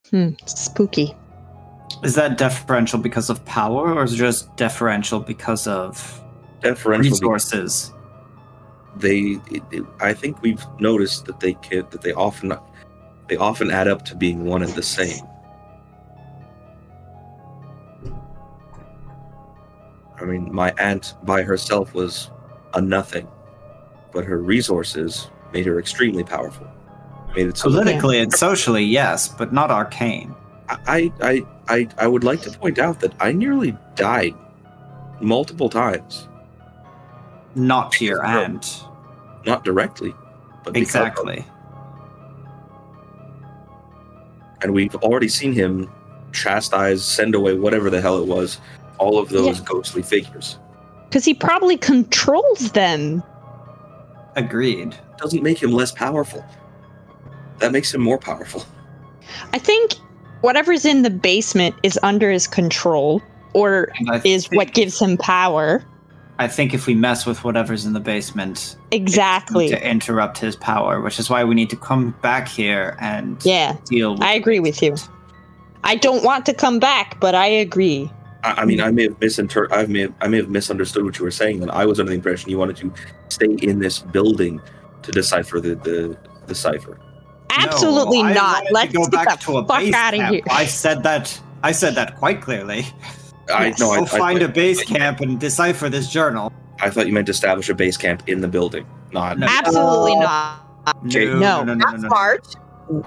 Hmm, 0.10 0.30
spooky. 0.46 1.16
Is 2.04 2.16
that 2.16 2.38
deferential 2.38 3.00
because 3.00 3.30
of 3.30 3.44
power, 3.46 3.94
or 3.94 4.04
is 4.04 4.14
it 4.14 4.18
just 4.18 4.56
deferential 4.56 5.20
because 5.20 5.68
of 5.68 6.24
Deferential 6.62 7.04
because 7.04 7.22
resources? 7.22 7.94
they 8.98 9.38
it, 9.52 9.62
it- 9.72 9.86
i 10.02 10.12
think 10.12 10.42
we've 10.42 10.66
noticed 10.80 11.26
that 11.26 11.40
they 11.40 11.54
can 11.54 11.86
that 11.92 12.02
they 12.02 12.12
often 12.14 12.52
they 13.28 13.38
often 13.38 13.70
add 13.70 13.88
up 13.88 14.04
to 14.04 14.16
being 14.16 14.46
one 14.46 14.64
and 14.64 14.74
the 14.74 14.82
same 14.82 15.24
i 20.22 20.26
mean 20.26 20.54
my 20.54 20.74
aunt 20.78 21.16
by 21.24 21.42
herself 21.42 21.94
was 21.94 22.30
a 22.74 22.82
nothing 22.82 23.28
but 24.12 24.26
her 24.26 24.40
resources 24.42 25.30
made 25.54 25.66
her 25.66 25.80
extremely 25.80 26.24
powerful 26.24 26.68
made 27.36 27.48
it 27.48 27.58
so 27.58 27.70
that 27.70 27.84
Politically 27.84 28.20
and 28.20 28.34
socially, 28.34 28.84
yes, 28.84 29.28
but 29.28 29.54
not 29.54 29.70
arcane. 29.70 30.34
I, 30.68 31.12
I 31.22 31.46
i 31.68 31.88
i 31.98 32.08
would 32.08 32.24
like 32.24 32.42
to 32.42 32.52
point 32.52 32.78
out 32.80 33.00
that 33.02 33.14
i 33.20 33.32
nearly 33.32 33.76
died 33.96 34.36
multiple 35.20 35.70
times 35.70 36.28
Not 37.56 37.92
to 37.94 38.06
your 38.06 38.24
aunt. 38.26 38.84
not 39.46 39.64
directly 39.64 40.14
but 40.64 40.76
Exactly. 40.78 41.46
and 44.62 44.74
we've 44.74 44.96
already 44.96 45.28
seen 45.30 45.54
him 45.54 45.90
chastise, 46.32 47.04
send 47.04 47.34
away 47.34 47.54
whatever 47.56 47.90
the 47.90 48.02
hell 48.02 48.18
it 48.22 48.28
was, 48.28 48.60
all 49.00 49.18
of 49.18 49.30
those 49.30 49.58
Yeah. 49.60 49.66
ghostly 49.66 50.02
figures. 50.04 50.58
Because 51.10 51.26
he 51.26 51.34
probably 51.34 51.78
controls 51.78 52.72
them. 52.74 53.24
Agreed. 54.36 54.96
Doesn't 55.18 55.42
make 55.44 55.62
him 55.62 55.72
less 55.72 55.92
powerful. 55.92 56.46
That 57.60 57.72
makes 57.72 57.94
him 57.94 58.02
more 58.02 58.18
powerful. 58.20 58.64
I 59.54 59.58
think 59.60 59.94
whatever's 60.42 60.86
in 60.86 61.02
the 61.02 61.10
basement 61.10 61.76
is 61.84 62.00
under 62.04 62.30
his 62.32 62.48
control, 62.48 63.22
or 63.54 63.90
And 63.98 64.22
is 64.26 64.48
what 64.52 64.74
gives 64.74 65.00
him 65.00 65.18
power. 65.18 65.84
I 66.38 66.48
think 66.48 66.74
if 66.74 66.88
we 66.88 66.96
mess 66.96 67.26
with 67.26 67.44
whatever's 67.44 67.86
in 67.86 67.92
the 67.94 68.00
basement, 68.00 68.78
Exactly. 68.92 69.70
to 69.70 69.90
interrupt 69.90 70.38
his 70.38 70.56
power, 70.56 71.02
which 71.02 71.20
is 71.20 71.30
why 71.30 71.44
we 71.44 71.54
need 71.54 71.70
to 71.72 71.76
come 71.76 72.16
back 72.22 72.48
here 72.48 72.96
and 73.02 73.38
Yeah, 73.44 73.76
deal 73.86 74.14
with 74.14 74.22
I 74.22 74.34
agree 74.36 74.60
with 74.62 74.82
you. 74.82 74.96
I 75.84 75.96
don't 75.96 76.24
want 76.24 76.46
to 76.46 76.54
come 76.54 76.80
back, 76.80 77.20
but 77.20 77.36
I 77.36 77.48
agree. 77.48 78.10
I, 78.44 78.62
I 78.62 78.66
mean, 78.66 78.80
I 78.82 78.92
may 78.92 79.04
have 79.04 79.20
misinter- 79.20 79.68
I 79.72 79.86
may 79.86 80.02
have, 80.02 80.14
I 80.22 80.28
may 80.28 80.38
have 80.38 80.50
misunderstood 80.50 81.04
what 81.04 81.18
you 81.20 81.26
were 81.26 81.32
saying. 81.32 81.62
And 81.62 81.72
I 81.72 81.86
was 81.86 82.00
under 82.00 82.10
the 82.12 82.16
impression 82.16 82.50
you 82.50 82.58
wanted 82.58 82.78
to 82.78 82.94
stay 83.30 83.54
in 83.62 83.80
this 83.80 84.00
building 84.00 84.62
to 85.04 85.12
decipher 85.12 85.60
the 85.60 85.76
the, 85.76 86.18
the 86.48 86.56
cipher. 86.56 87.00
Absolutely 87.52 88.22
No, 88.24 88.34
not. 88.34 88.64
Let's 88.72 88.94
go 88.94 89.04
get 89.08 89.26
back 89.26 89.40
the 89.40 89.46
to 89.46 89.58
a 89.58 89.66
fuck 89.68 89.80
base 89.80 89.94
out 89.94 90.14
of 90.14 90.20
camp. 90.20 90.34
here. 90.34 90.44
I 90.50 90.66
said 90.66 91.04
that. 91.04 91.40
I 91.64 91.72
said 91.72 91.96
that 91.96 92.16
quite 92.18 92.42
clearly. 92.42 92.86
I 93.54 93.68
Yes. 93.68 93.82
I, 93.82 93.86
Go 93.86 94.04
I, 94.04 94.06
find 94.06 94.40
I, 94.42 94.46
a 94.46 94.48
base 94.48 94.84
camp 94.84 95.22
and 95.22 95.40
decipher 95.40 95.90
this 95.90 96.10
journal. 96.12 96.54
I 96.80 96.90
thought 96.92 97.08
you 97.08 97.14
meant 97.14 97.26
to 97.26 97.32
establish 97.32 97.68
a 97.70 97.74
base 97.74 97.98
camp 97.98 98.24
in 98.30 98.40
the 98.42 98.48
building, 98.48 98.86
not 99.12 99.38
No. 99.40 99.48
Absolutely 99.50 100.14
Uh, 100.14 100.20
not. 100.22 100.66
Okay. 101.08 101.26
No, 101.26 101.40
No. 101.40 101.64
no, 101.64 101.64
no, 101.64 101.74
no, 101.74 101.76
Not 101.76 101.96
no, 101.96 102.02
no. 102.02 102.08
smart. 102.08 102.56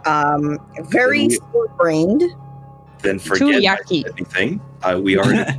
Um, 0.07 0.59
very 0.91 1.29
Then 1.29 1.39
brained. 1.79 2.23
Then 3.03 3.19
forget 3.19 3.65
I 3.65 3.77
anything. 3.91 4.61
Uh, 4.83 5.01
we 5.03 5.17
are 5.19 5.25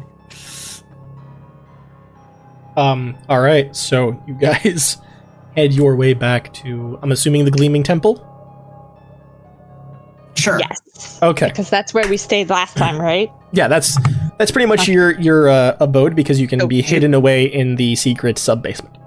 Um, 2.75 3.15
all 3.29 3.39
right, 3.41 3.75
so 3.75 4.19
you 4.27 4.33
guys 4.33 4.97
head 5.55 5.73
your 5.73 5.95
way 5.95 6.13
back 6.15 6.51
to, 6.55 6.97
I'm 7.03 7.11
assuming 7.11 7.45
the 7.45 7.51
Gleaming 7.51 7.83
Temple. 7.83 8.15
sure. 10.35 10.59
Yes. 10.59 11.19
Okay, 11.21 11.49
Because 11.49 11.69
that's 11.69 11.93
where 11.93 12.07
we 12.07 12.17
stayed 12.17 12.49
last 12.49 12.75
time, 12.75 12.99
right? 13.09 13.31
yeah, 13.51 13.67
that's 13.67 13.95
that's 14.39 14.49
pretty 14.51 14.65
much 14.65 14.87
your 14.87 15.11
your 15.21 15.47
uh, 15.49 15.77
abode 15.79 16.15
because 16.15 16.41
you 16.41 16.47
can 16.47 16.59
Oh, 16.63 16.67
be 16.67 16.81
shit. 16.81 16.89
hidden 16.89 17.13
away 17.13 17.45
in 17.45 17.75
the 17.75 17.95
secret 17.95 18.39
sub 18.39 18.63
basement. 18.63 18.97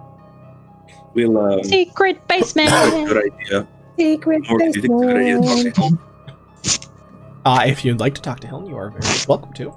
we'll 1.14 1.36
um, 1.38 1.64
Secret 1.64 2.26
basement. 2.28 2.70
good 3.08 3.32
idea. 3.32 3.66
Secret 3.98 4.44
Or 4.48 4.58
do 4.58 5.96
uh, 7.46 7.62
if 7.64 7.84
you'd 7.84 8.00
like 8.00 8.12
to 8.12 8.20
talk 8.20 8.40
to 8.40 8.48
Helen, 8.48 8.66
you 8.66 8.76
are 8.76 8.90
very 8.90 9.04
welcome 9.28 9.52
to. 9.52 9.72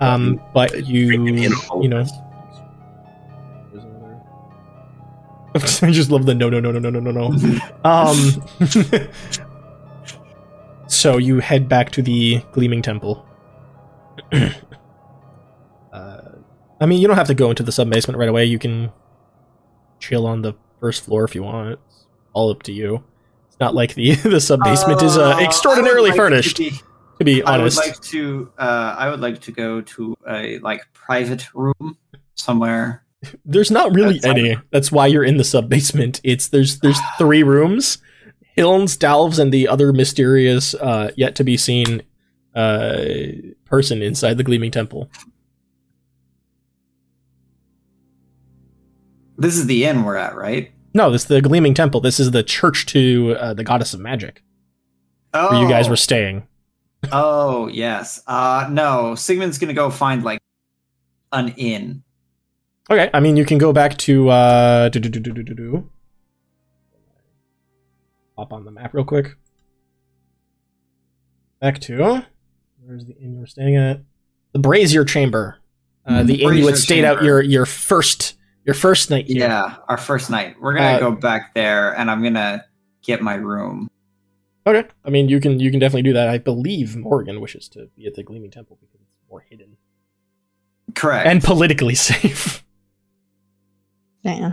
Um, 0.00 0.40
but 0.52 0.88
you, 0.88 1.22
you 1.22 1.88
know, 1.88 2.00
I 5.54 5.58
just 5.92 6.10
love 6.10 6.26
the 6.26 6.34
no, 6.34 6.50
no, 6.50 6.58
no, 6.58 6.72
no, 6.72 6.80
no, 6.80 6.90
no, 6.90 6.98
no, 6.98 7.28
no. 7.28 7.60
um, 7.84 8.18
so 10.88 11.18
you 11.18 11.38
head 11.38 11.68
back 11.68 11.92
to 11.92 12.02
the 12.02 12.42
Gleaming 12.50 12.82
Temple. 12.82 13.24
uh, 15.92 16.22
I 16.80 16.86
mean, 16.86 17.00
you 17.00 17.06
don't 17.06 17.16
have 17.16 17.28
to 17.28 17.34
go 17.34 17.50
into 17.50 17.62
the 17.62 17.70
sub 17.70 17.88
basement 17.88 18.18
right 18.18 18.28
away. 18.28 18.46
You 18.46 18.58
can 18.58 18.90
chill 20.00 20.26
on 20.26 20.42
the 20.42 20.54
first 20.80 21.04
floor 21.04 21.22
if 21.22 21.36
you 21.36 21.44
want. 21.44 21.78
It's 21.86 22.06
all 22.32 22.50
up 22.50 22.64
to 22.64 22.72
you. 22.72 23.04
It's 23.46 23.60
not 23.60 23.76
like 23.76 23.94
the 23.94 24.14
the 24.16 24.40
sub 24.40 24.64
basement 24.64 25.04
uh, 25.04 25.06
is 25.06 25.16
uh, 25.16 25.38
extraordinarily 25.40 26.10
like 26.10 26.16
furnished. 26.16 26.60
To 27.22 27.24
be 27.34 27.42
I 27.44 27.58
would 27.58 27.76
like 27.76 28.00
to. 28.00 28.50
Uh, 28.58 28.94
I 28.98 29.08
would 29.10 29.20
like 29.20 29.40
to 29.42 29.52
go 29.52 29.80
to 29.80 30.14
a 30.28 30.58
like 30.58 30.82
private 30.92 31.46
room 31.54 31.96
somewhere. 32.34 33.04
there's 33.44 33.70
not 33.70 33.94
really 33.94 34.18
That's- 34.18 34.38
any. 34.38 34.56
That's 34.70 34.90
why 34.90 35.06
you're 35.06 35.24
in 35.24 35.36
the 35.36 35.44
sub 35.44 35.68
basement. 35.68 36.20
It's 36.24 36.48
there's 36.48 36.80
there's 36.80 36.98
three 37.18 37.42
rooms. 37.42 37.98
Hilns, 38.54 38.98
Dalves, 38.98 39.38
and 39.38 39.50
the 39.52 39.66
other 39.66 39.92
mysterious, 39.94 40.74
uh, 40.74 41.10
yet 41.16 41.34
to 41.36 41.44
be 41.44 41.56
seen, 41.56 42.02
uh, 42.54 42.98
person 43.64 44.02
inside 44.02 44.36
the 44.36 44.44
Gleaming 44.44 44.70
Temple. 44.70 45.08
This 49.38 49.56
is 49.56 49.66
the 49.66 49.84
inn 49.86 50.04
we're 50.04 50.16
at, 50.16 50.36
right? 50.36 50.70
No, 50.94 51.10
this 51.10 51.22
is 51.22 51.28
the 51.28 51.40
Gleaming 51.40 51.74
Temple. 51.74 52.00
This 52.00 52.20
is 52.20 52.30
the 52.32 52.42
church 52.42 52.84
to 52.86 53.36
uh, 53.40 53.54
the 53.54 53.64
goddess 53.64 53.94
of 53.94 54.00
magic, 54.00 54.42
Oh, 55.32 55.50
where 55.52 55.62
you 55.62 55.68
guys 55.68 55.88
were 55.88 55.96
staying. 55.96 56.46
Oh 57.10 57.66
yes. 57.68 58.22
Uh, 58.26 58.68
no. 58.70 59.14
Sigmund's 59.14 59.58
gonna 59.58 59.74
go 59.74 59.90
find 59.90 60.22
like 60.22 60.40
an 61.32 61.48
inn. 61.56 62.02
Okay, 62.90 63.10
I 63.12 63.20
mean 63.20 63.36
you 63.36 63.44
can 63.44 63.58
go 63.58 63.72
back 63.72 63.96
to 63.98 64.28
uh, 64.28 64.88
do, 64.88 65.00
do, 65.00 65.08
do, 65.08 65.20
do, 65.20 65.42
do, 65.42 65.54
do. 65.54 65.90
Hop 68.36 68.52
on 68.52 68.64
the 68.64 68.70
map 68.70 68.94
real 68.94 69.04
quick. 69.04 69.36
Back 71.60 71.78
to 71.82 72.22
where's 72.84 73.04
the 73.06 73.16
inn 73.18 73.34
you 73.34 73.40
were 73.40 73.46
staying 73.46 73.76
at? 73.76 74.00
The 74.52 74.58
Brazier 74.58 75.04
Chamber. 75.04 75.58
Uh, 76.04 76.22
the 76.24 76.42
inn 76.42 76.54
you 76.54 76.66
had 76.66 76.76
stayed 76.76 77.04
out 77.04 77.22
your 77.22 77.40
your 77.40 77.66
first 77.66 78.34
your 78.64 78.74
first 78.74 79.10
night 79.10 79.26
here. 79.26 79.40
Yeah, 79.48 79.76
our 79.88 79.96
first 79.96 80.28
night. 80.30 80.56
We're 80.60 80.74
gonna 80.74 80.96
Uh, 80.96 80.98
go 80.98 81.12
back 81.12 81.54
there, 81.54 81.96
and 81.96 82.10
I'm 82.10 82.22
gonna 82.22 82.64
get 83.02 83.22
my 83.22 83.34
room. 83.34 83.88
Okay, 84.66 84.86
I 85.04 85.10
mean 85.10 85.28
you 85.28 85.40
can 85.40 85.58
you 85.58 85.70
can 85.70 85.80
definitely 85.80 86.02
do 86.02 86.12
that. 86.12 86.28
I 86.28 86.38
believe 86.38 86.96
Morgan 86.96 87.40
wishes 87.40 87.68
to 87.70 87.88
be 87.96 88.06
at 88.06 88.14
the 88.14 88.22
Gleaming 88.22 88.50
Temple 88.50 88.78
because 88.80 89.00
it's 89.00 89.10
more 89.28 89.40
hidden 89.40 89.76
Correct. 90.94 91.26
and 91.26 91.42
politically 91.42 91.94
safe. 91.96 92.62
Yeah. 94.22 94.52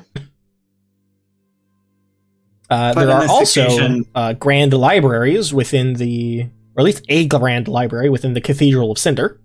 Uh, 2.69 2.93
there 2.93 3.09
are 3.11 3.27
also 3.27 3.65
occasion- 3.65 4.05
uh, 4.13 4.33
grand 4.33 4.73
libraries 4.73 5.53
within 5.53 5.93
the, 5.93 6.41
or 6.75 6.81
at 6.81 6.85
least 6.85 7.03
a 7.09 7.27
grand 7.27 7.67
library 7.67 8.09
within 8.09 8.33
the 8.33 8.41
Cathedral 8.41 8.91
of 8.91 8.97
Cinder, 8.99 9.39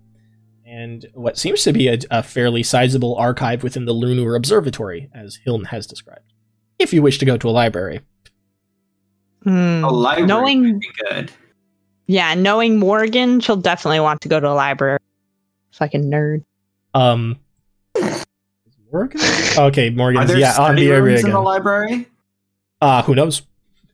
and 0.65 1.07
what 1.13 1.37
seems 1.37 1.63
to 1.63 1.73
be 1.73 1.87
a, 1.87 1.97
a 2.11 2.21
fairly 2.21 2.61
sizable 2.61 3.15
archive 3.15 3.63
within 3.63 3.85
the 3.85 3.93
Lunar 3.93 4.35
Observatory, 4.35 5.09
as 5.13 5.37
Hilton 5.43 5.65
has 5.65 5.87
described. 5.87 6.33
If 6.77 6.93
you 6.93 7.01
wish 7.01 7.17
to 7.17 7.25
go 7.25 7.35
to 7.37 7.49
a 7.49 7.51
library, 7.51 8.01
Hmm. 9.45 9.83
a 9.85 9.89
library 9.91 10.27
Knowing- 10.27 10.61
would 10.63 10.79
be 10.79 10.89
good. 11.09 11.31
Yeah, 12.07 12.33
knowing 12.35 12.77
Morgan, 12.77 13.39
she'll 13.39 13.55
definitely 13.55 13.99
want 13.99 14.21
to 14.21 14.27
go 14.29 14.39
to 14.39 14.47
a 14.49 14.53
library. 14.53 14.99
Fucking 15.71 16.03
nerd. 16.11 16.43
um, 16.93 17.37
is 17.95 18.25
Morgan? 18.91 19.21
Okay, 19.57 19.87
Are 19.87 19.91
Morgan's 19.91 20.27
there 20.27 20.37
yeah 20.37 20.49
on 20.49 20.53
study 20.53 20.85
the 20.85 20.91
area 20.91 21.01
rooms 21.13 21.23
in 21.25 21.31
the 21.31 21.39
library? 21.39 22.07
Uh, 22.81 23.01
who 23.03 23.15
knows? 23.15 23.41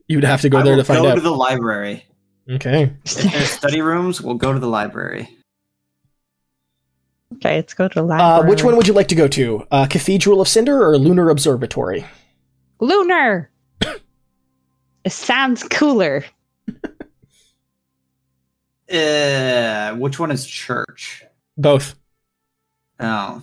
You'd 0.07 0.23
have 0.23 0.41
to 0.41 0.49
go 0.49 0.59
I 0.59 0.63
there 0.63 0.73
will 0.75 0.81
to 0.83 0.85
find 0.85 1.01
go 1.03 1.09
out. 1.11 1.15
to 1.15 1.21
the 1.21 1.31
library. 1.31 2.05
Okay. 2.49 2.91
If 3.05 3.13
there's 3.31 3.49
study 3.49 3.81
rooms, 3.81 4.21
we'll 4.21 4.35
go 4.35 4.51
to 4.53 4.59
the 4.59 4.67
library. 4.67 5.29
Okay, 7.35 7.55
let's 7.57 7.73
go 7.73 7.87
to 7.87 7.93
the 7.95 8.03
Uh, 8.03 8.07
library. 8.07 8.49
which 8.49 8.63
one 8.63 8.75
would 8.75 8.87
you 8.87 8.93
like 8.93 9.07
to 9.07 9.15
go 9.15 9.27
to? 9.29 9.65
Uh, 9.71 9.85
Cathedral 9.85 10.41
of 10.41 10.47
Cinder 10.49 10.83
or 10.85 10.97
Lunar 10.97 11.29
Observatory? 11.29 12.05
Lunar. 12.79 13.49
It 15.03 15.11
sounds 15.11 15.63
cooler. 15.63 16.23
Uh, 18.91 19.93
which 19.95 20.19
one 20.19 20.31
is 20.31 20.45
church? 20.45 21.23
Both. 21.57 21.95
Oh, 22.99 23.41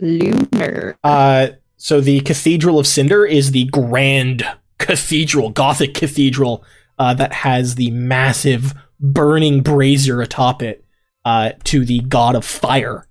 Lunar. 0.00 0.96
Uh, 1.04 1.48
so 1.76 2.00
the 2.00 2.20
Cathedral 2.20 2.78
of 2.78 2.86
Cinder 2.86 3.26
is 3.26 3.50
the 3.50 3.64
grand 3.66 4.42
cathedral, 4.78 5.50
Gothic 5.50 5.92
cathedral, 5.94 6.64
uh, 6.98 7.12
that 7.14 7.32
has 7.34 7.74
the 7.74 7.90
massive 7.90 8.72
burning 8.98 9.62
brazier 9.62 10.22
atop 10.22 10.62
it, 10.62 10.84
uh, 11.26 11.50
to 11.64 11.84
the 11.84 12.00
god 12.00 12.34
of 12.34 12.44
fire, 12.44 13.06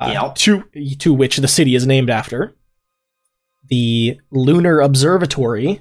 uh, 0.00 0.10
Yep. 0.12 0.34
to 0.34 0.96
to 0.98 1.14
which 1.14 1.36
the 1.36 1.46
city 1.48 1.76
is 1.76 1.86
named 1.86 2.10
after. 2.10 2.56
The 3.68 4.18
Lunar 4.32 4.80
Observatory, 4.80 5.80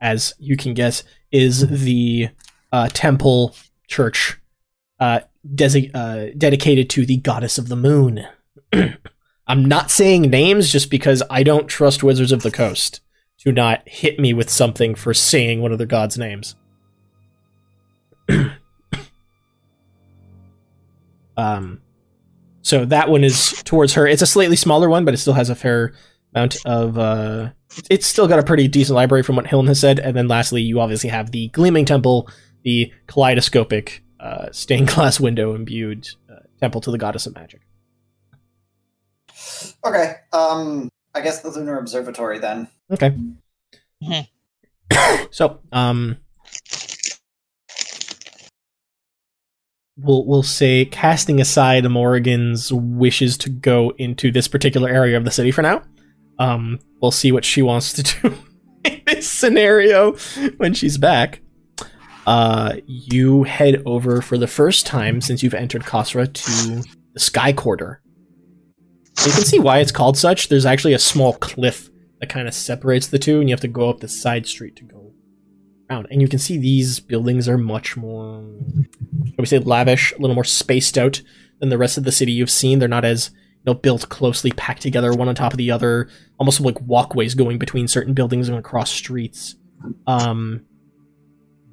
as 0.00 0.34
you 0.38 0.56
can 0.56 0.74
guess, 0.74 1.02
is 1.30 1.66
the 1.68 2.28
uh, 2.72 2.88
temple 2.92 3.54
church 3.86 4.38
uh, 5.00 5.20
desi- 5.46 5.90
uh, 5.94 6.32
dedicated 6.36 6.90
to 6.90 7.06
the 7.06 7.18
goddess 7.18 7.58
of 7.58 7.68
the 7.68 7.76
moon. 7.76 8.26
I'm 9.46 9.64
not 9.64 9.90
saying 9.90 10.22
names 10.22 10.72
just 10.72 10.90
because 10.90 11.22
I 11.30 11.42
don't 11.42 11.68
trust 11.68 12.02
Wizards 12.02 12.32
of 12.32 12.42
the 12.42 12.50
Coast 12.50 13.00
to 13.38 13.52
not 13.52 13.88
hit 13.88 14.18
me 14.18 14.32
with 14.32 14.50
something 14.50 14.94
for 14.94 15.14
saying 15.14 15.60
one 15.60 15.70
of 15.72 15.78
their 15.78 15.86
gods' 15.86 16.18
names. 16.18 16.56
um, 21.36 21.80
so 22.62 22.84
that 22.84 23.08
one 23.08 23.22
is 23.22 23.62
towards 23.62 23.94
her. 23.94 24.06
It's 24.06 24.22
a 24.22 24.26
slightly 24.26 24.56
smaller 24.56 24.88
one, 24.88 25.04
but 25.04 25.14
it 25.14 25.18
still 25.18 25.34
has 25.34 25.48
a 25.48 25.54
fair 25.54 25.92
amount 26.36 26.56
of. 26.66 26.98
Uh, 26.98 27.50
it's 27.90 28.06
still 28.06 28.28
got 28.28 28.38
a 28.38 28.42
pretty 28.42 28.68
decent 28.68 28.94
library 28.94 29.22
from 29.22 29.36
what 29.36 29.46
Hilton 29.46 29.68
has 29.68 29.80
said. 29.80 29.98
And 29.98 30.16
then 30.16 30.28
lastly, 30.28 30.62
you 30.62 30.80
obviously 30.80 31.10
have 31.10 31.30
the 31.30 31.48
Gleaming 31.48 31.84
Temple, 31.84 32.28
the 32.62 32.92
kaleidoscopic 33.06 34.02
uh, 34.20 34.48
stained 34.52 34.88
glass 34.94 35.18
window 35.18 35.54
imbued 35.54 36.08
uh, 36.30 36.40
temple 36.60 36.80
to 36.82 36.90
the 36.90 36.98
goddess 36.98 37.26
of 37.26 37.34
magic. 37.34 37.60
okay. 39.84 40.16
Um, 40.32 40.88
I 41.14 41.20
guess 41.20 41.40
the 41.40 41.50
lunar 41.50 41.78
observatory 41.78 42.38
then. 42.38 42.68
Okay. 42.90 43.14
Mhm. 44.02 44.28
so, 45.30 45.60
um, 45.72 46.18
we'll 49.96 50.26
we'll 50.26 50.42
say 50.42 50.84
casting 50.84 51.40
aside 51.40 51.88
Morgan's 51.90 52.72
wishes 52.72 53.38
to 53.38 53.50
go 53.50 53.92
into 53.98 54.30
this 54.30 54.48
particular 54.48 54.88
area 54.88 55.16
of 55.16 55.24
the 55.24 55.30
city 55.30 55.50
for 55.50 55.62
now. 55.62 55.82
Um, 56.38 56.78
we'll 57.00 57.10
see 57.10 57.32
what 57.32 57.44
she 57.44 57.62
wants 57.62 57.92
to 57.94 58.02
do 58.22 58.34
in 58.84 59.02
this 59.06 59.30
scenario 59.30 60.12
when 60.56 60.74
she's 60.74 60.98
back. 60.98 61.40
Uh, 62.26 62.74
you 62.86 63.44
head 63.44 63.82
over 63.86 64.20
for 64.20 64.36
the 64.36 64.48
first 64.48 64.84
time 64.84 65.20
since 65.20 65.42
you've 65.42 65.54
entered 65.54 65.82
Kosra 65.82 66.32
to 66.32 66.88
the 67.14 67.20
Sky 67.20 67.52
Quarter. 67.52 68.02
You 69.24 69.32
can 69.32 69.44
see 69.44 69.58
why 69.58 69.78
it's 69.78 69.92
called 69.92 70.18
such. 70.18 70.48
There's 70.48 70.66
actually 70.66 70.92
a 70.92 70.98
small 70.98 71.34
cliff 71.34 71.88
that 72.20 72.28
kind 72.28 72.48
of 72.48 72.54
separates 72.54 73.06
the 73.06 73.18
two, 73.18 73.40
and 73.40 73.48
you 73.48 73.52
have 73.52 73.60
to 73.60 73.68
go 73.68 73.88
up 73.88 74.00
the 74.00 74.08
side 74.08 74.46
street 74.46 74.76
to 74.76 74.84
go 74.84 75.12
around. 75.88 76.08
And 76.10 76.20
you 76.20 76.28
can 76.28 76.38
see 76.38 76.58
these 76.58 77.00
buildings 77.00 77.48
are 77.48 77.58
much 77.58 77.96
more, 77.96 78.44
shall 79.24 79.34
we 79.38 79.46
say, 79.46 79.58
lavish, 79.58 80.12
a 80.12 80.18
little 80.18 80.34
more 80.34 80.44
spaced 80.44 80.98
out 80.98 81.22
than 81.60 81.68
the 81.68 81.78
rest 81.78 81.96
of 81.96 82.04
the 82.04 82.12
city 82.12 82.32
you've 82.32 82.50
seen. 82.50 82.78
They're 82.78 82.88
not 82.88 83.04
as 83.04 83.30
know 83.66 83.74
built 83.74 84.08
closely, 84.08 84.52
packed 84.52 84.82
together, 84.82 85.12
one 85.12 85.28
on 85.28 85.34
top 85.34 85.52
of 85.52 85.58
the 85.58 85.70
other, 85.70 86.08
almost 86.38 86.60
like 86.60 86.80
walkways 86.80 87.34
going 87.34 87.58
between 87.58 87.88
certain 87.88 88.14
buildings 88.14 88.48
and 88.48 88.56
across 88.56 88.90
streets. 88.90 89.56
Um, 90.06 90.64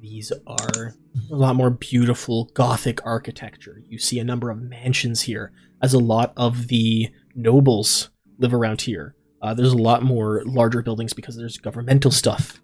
these 0.00 0.32
are 0.46 0.94
a 1.30 1.34
lot 1.34 1.56
more 1.56 1.70
beautiful 1.70 2.50
Gothic 2.54 3.04
architecture. 3.06 3.82
You 3.88 3.98
see 3.98 4.18
a 4.18 4.24
number 4.24 4.50
of 4.50 4.60
mansions 4.60 5.22
here, 5.22 5.52
as 5.80 5.94
a 5.94 5.98
lot 5.98 6.32
of 6.36 6.68
the 6.68 7.10
nobles 7.34 8.10
live 8.38 8.52
around 8.52 8.82
here. 8.82 9.14
Uh, 9.40 9.54
there's 9.54 9.72
a 9.72 9.78
lot 9.78 10.02
more 10.02 10.42
larger 10.46 10.82
buildings 10.82 11.12
because 11.12 11.36
there's 11.36 11.58
governmental 11.58 12.10
stuff. 12.10 12.60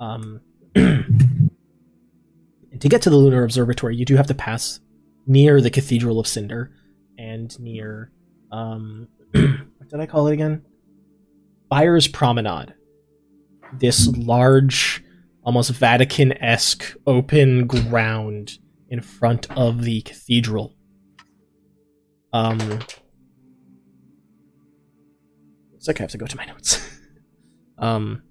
Um, 0.00 0.40
to 0.74 1.08
get 2.80 3.02
to 3.02 3.10
the 3.10 3.16
Lunar 3.16 3.44
Observatory, 3.44 3.96
you 3.96 4.04
do 4.04 4.16
have 4.16 4.26
to 4.26 4.34
pass 4.34 4.80
near 5.26 5.60
the 5.60 5.70
Cathedral 5.70 6.18
of 6.18 6.26
Cinder 6.26 6.72
and 7.18 7.58
near 7.60 8.10
um, 8.50 9.08
what 9.32 9.88
did 9.88 10.00
I 10.00 10.06
call 10.06 10.28
it 10.28 10.34
again? 10.34 10.64
Byers 11.68 12.08
Promenade. 12.08 12.74
This 13.72 14.06
large, 14.16 15.02
almost 15.42 15.70
Vatican-esque 15.72 16.94
open 17.06 17.66
ground 17.66 18.58
in 18.88 19.00
front 19.00 19.50
of 19.56 19.82
the 19.82 20.02
cathedral. 20.02 20.76
Um, 22.32 22.80
it's 25.74 25.88
like 25.88 26.00
I 26.00 26.04
have 26.04 26.10
to 26.12 26.18
go 26.18 26.26
to 26.26 26.36
my 26.36 26.46
notes. 26.46 26.80
um, 27.78 28.22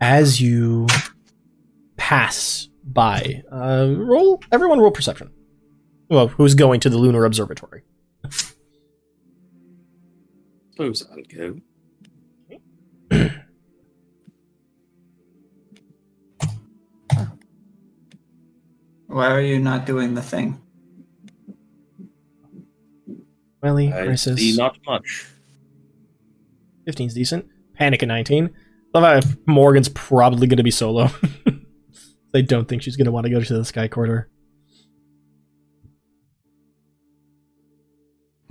as 0.00 0.40
you 0.40 0.88
pass 1.96 2.68
by, 2.84 3.42
uh, 3.52 3.94
roll 3.96 4.42
everyone 4.50 4.80
roll 4.80 4.90
perception. 4.90 5.30
Well, 6.08 6.28
who's 6.28 6.54
going 6.54 6.80
to 6.80 6.90
the 6.90 6.98
lunar 6.98 7.24
observatory? 7.24 7.84
Suppose 10.72 11.06
I'll 11.10 11.22
go. 11.28 11.56
Why 19.06 19.30
are 19.30 19.42
you 19.42 19.58
not 19.58 19.84
doing 19.84 20.14
the 20.14 20.22
thing? 20.22 20.62
Welly, 23.62 23.92
I 23.92 24.06
crisis. 24.06 24.38
see 24.38 24.56
not 24.56 24.78
much. 24.86 25.26
15's 26.88 27.12
decent. 27.14 27.46
Panic 27.74 28.02
at 28.02 28.08
19. 28.08 28.48
Love 28.94 29.24
how 29.24 29.30
Morgan's 29.46 29.90
probably 29.90 30.46
going 30.46 30.56
to 30.56 30.62
be 30.62 30.70
solo. 30.70 31.10
they 32.32 32.40
don't 32.40 32.66
think 32.66 32.82
she's 32.82 32.96
going 32.96 33.04
to 33.04 33.12
want 33.12 33.24
to 33.24 33.30
go 33.30 33.42
to 33.42 33.54
the 33.54 33.64
Sky 33.64 33.88
Quarter. 33.88 34.30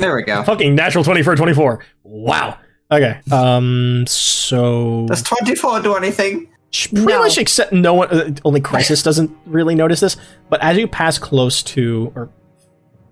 There 0.02 0.16
we 0.16 0.24
go. 0.24 0.44
Fucking 0.44 0.76
natural 0.76 1.04
20 1.04 1.22
for 1.22 1.36
24. 1.36 1.84
Wow. 2.04 2.58
Okay. 2.92 3.20
Um. 3.32 4.04
So 4.08 5.06
Does 5.08 5.22
24 5.24 5.82
do 5.82 5.96
anything? 5.96 6.50
pretty 6.74 7.06
No. 7.06 7.20
much 7.20 7.38
except 7.38 7.72
no 7.72 7.94
one. 7.94 8.10
Uh, 8.10 8.32
only 8.44 8.60
Crisis 8.62 9.04
doesn't 9.08 9.32
really 9.46 9.76
notice 9.76 10.00
this. 10.00 10.18
But 10.50 10.62
as 10.64 10.78
you 10.78 10.88
pass 10.88 11.18
close 11.18 11.62
to 11.64 12.12
or 12.16 12.30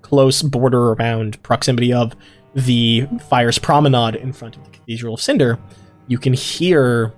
close 0.02 0.42
border 0.42 0.94
around 0.94 1.42
proximity 1.44 1.94
of 1.94 2.16
the 2.56 3.08
fire's 3.30 3.60
promenade 3.60 4.16
in 4.16 4.34
front 4.34 4.58
of 4.58 4.64
the 4.64 4.72
Cathedral 4.72 5.14
of 5.14 5.22
Cinder, 5.22 5.60
you 6.08 6.18
can 6.18 6.34
hear 6.34 7.14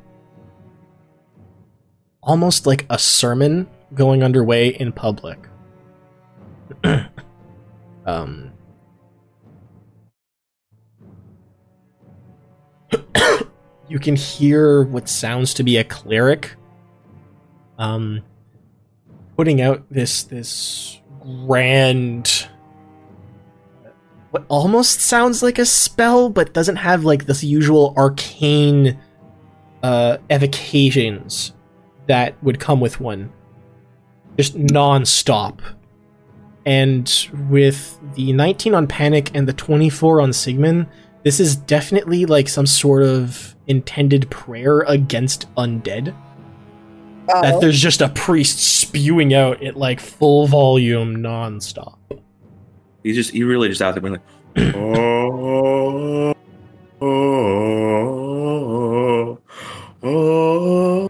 almost 2.22 2.68
like 2.68 2.86
a 2.90 3.00
sermon 3.00 3.68
going 3.94 4.22
underway 4.24 4.68
in 4.70 4.92
public. 4.92 5.40
um, 8.06 8.52
you 13.88 14.00
can 14.00 14.16
hear 14.16 14.84
what 14.84 15.10
sounds 15.10 15.54
to 15.56 15.64
be 15.64 15.78
a 15.78 15.84
cleric 15.84 16.56
um, 17.78 18.22
putting 19.38 19.62
out 19.62 19.84
this 19.90 20.24
this 20.24 21.00
grand 21.20 22.48
what 24.32 24.46
almost 24.48 25.02
sounds 25.02 25.44
like 25.44 25.60
a 25.60 25.66
spell 25.66 26.30
but 26.30 26.54
doesn't 26.54 26.78
have 26.78 27.04
like 27.04 27.26
this 27.26 27.44
usual 27.44 27.94
arcane 27.98 29.00
uh 29.84 30.18
evocations 30.30 31.54
that 32.12 32.42
would 32.44 32.60
come 32.60 32.82
with 32.82 33.00
one. 33.00 33.32
Just 34.38 34.56
non-stop. 34.56 35.62
And 36.66 37.12
with 37.50 37.98
the 38.16 38.34
19 38.34 38.76
on 38.76 38.86
panic 38.88 39.32
and 39.34 39.48
the 39.48 39.54
24 39.54 40.22
on 40.22 40.34
sigmund 40.34 40.88
this 41.24 41.40
is 41.40 41.56
definitely 41.56 42.26
like 42.26 42.50
some 42.50 42.66
sort 42.66 43.04
of 43.04 43.56
intended 43.68 44.30
prayer 44.30 44.82
against 44.82 45.54
undead 45.56 46.14
that 47.28 47.54
Oh. 47.56 47.60
there's 47.62 47.80
just 47.80 48.02
a 48.02 48.10
priest 48.10 48.60
spewing 48.60 49.34
out 49.34 49.64
at 49.64 49.78
like 49.78 50.00
full 50.00 50.48
volume 50.48 51.22
non-stop 51.22 51.98
He's 53.04 53.16
just 53.16 53.32
he 53.32 53.44
really 53.44 53.70
just 53.70 53.82
out 53.82 53.96
there 53.96 54.02
being 54.02 54.14
like, 54.14 54.76
oh, 54.76 56.34
oh, 57.02 59.40
oh. 60.04 61.10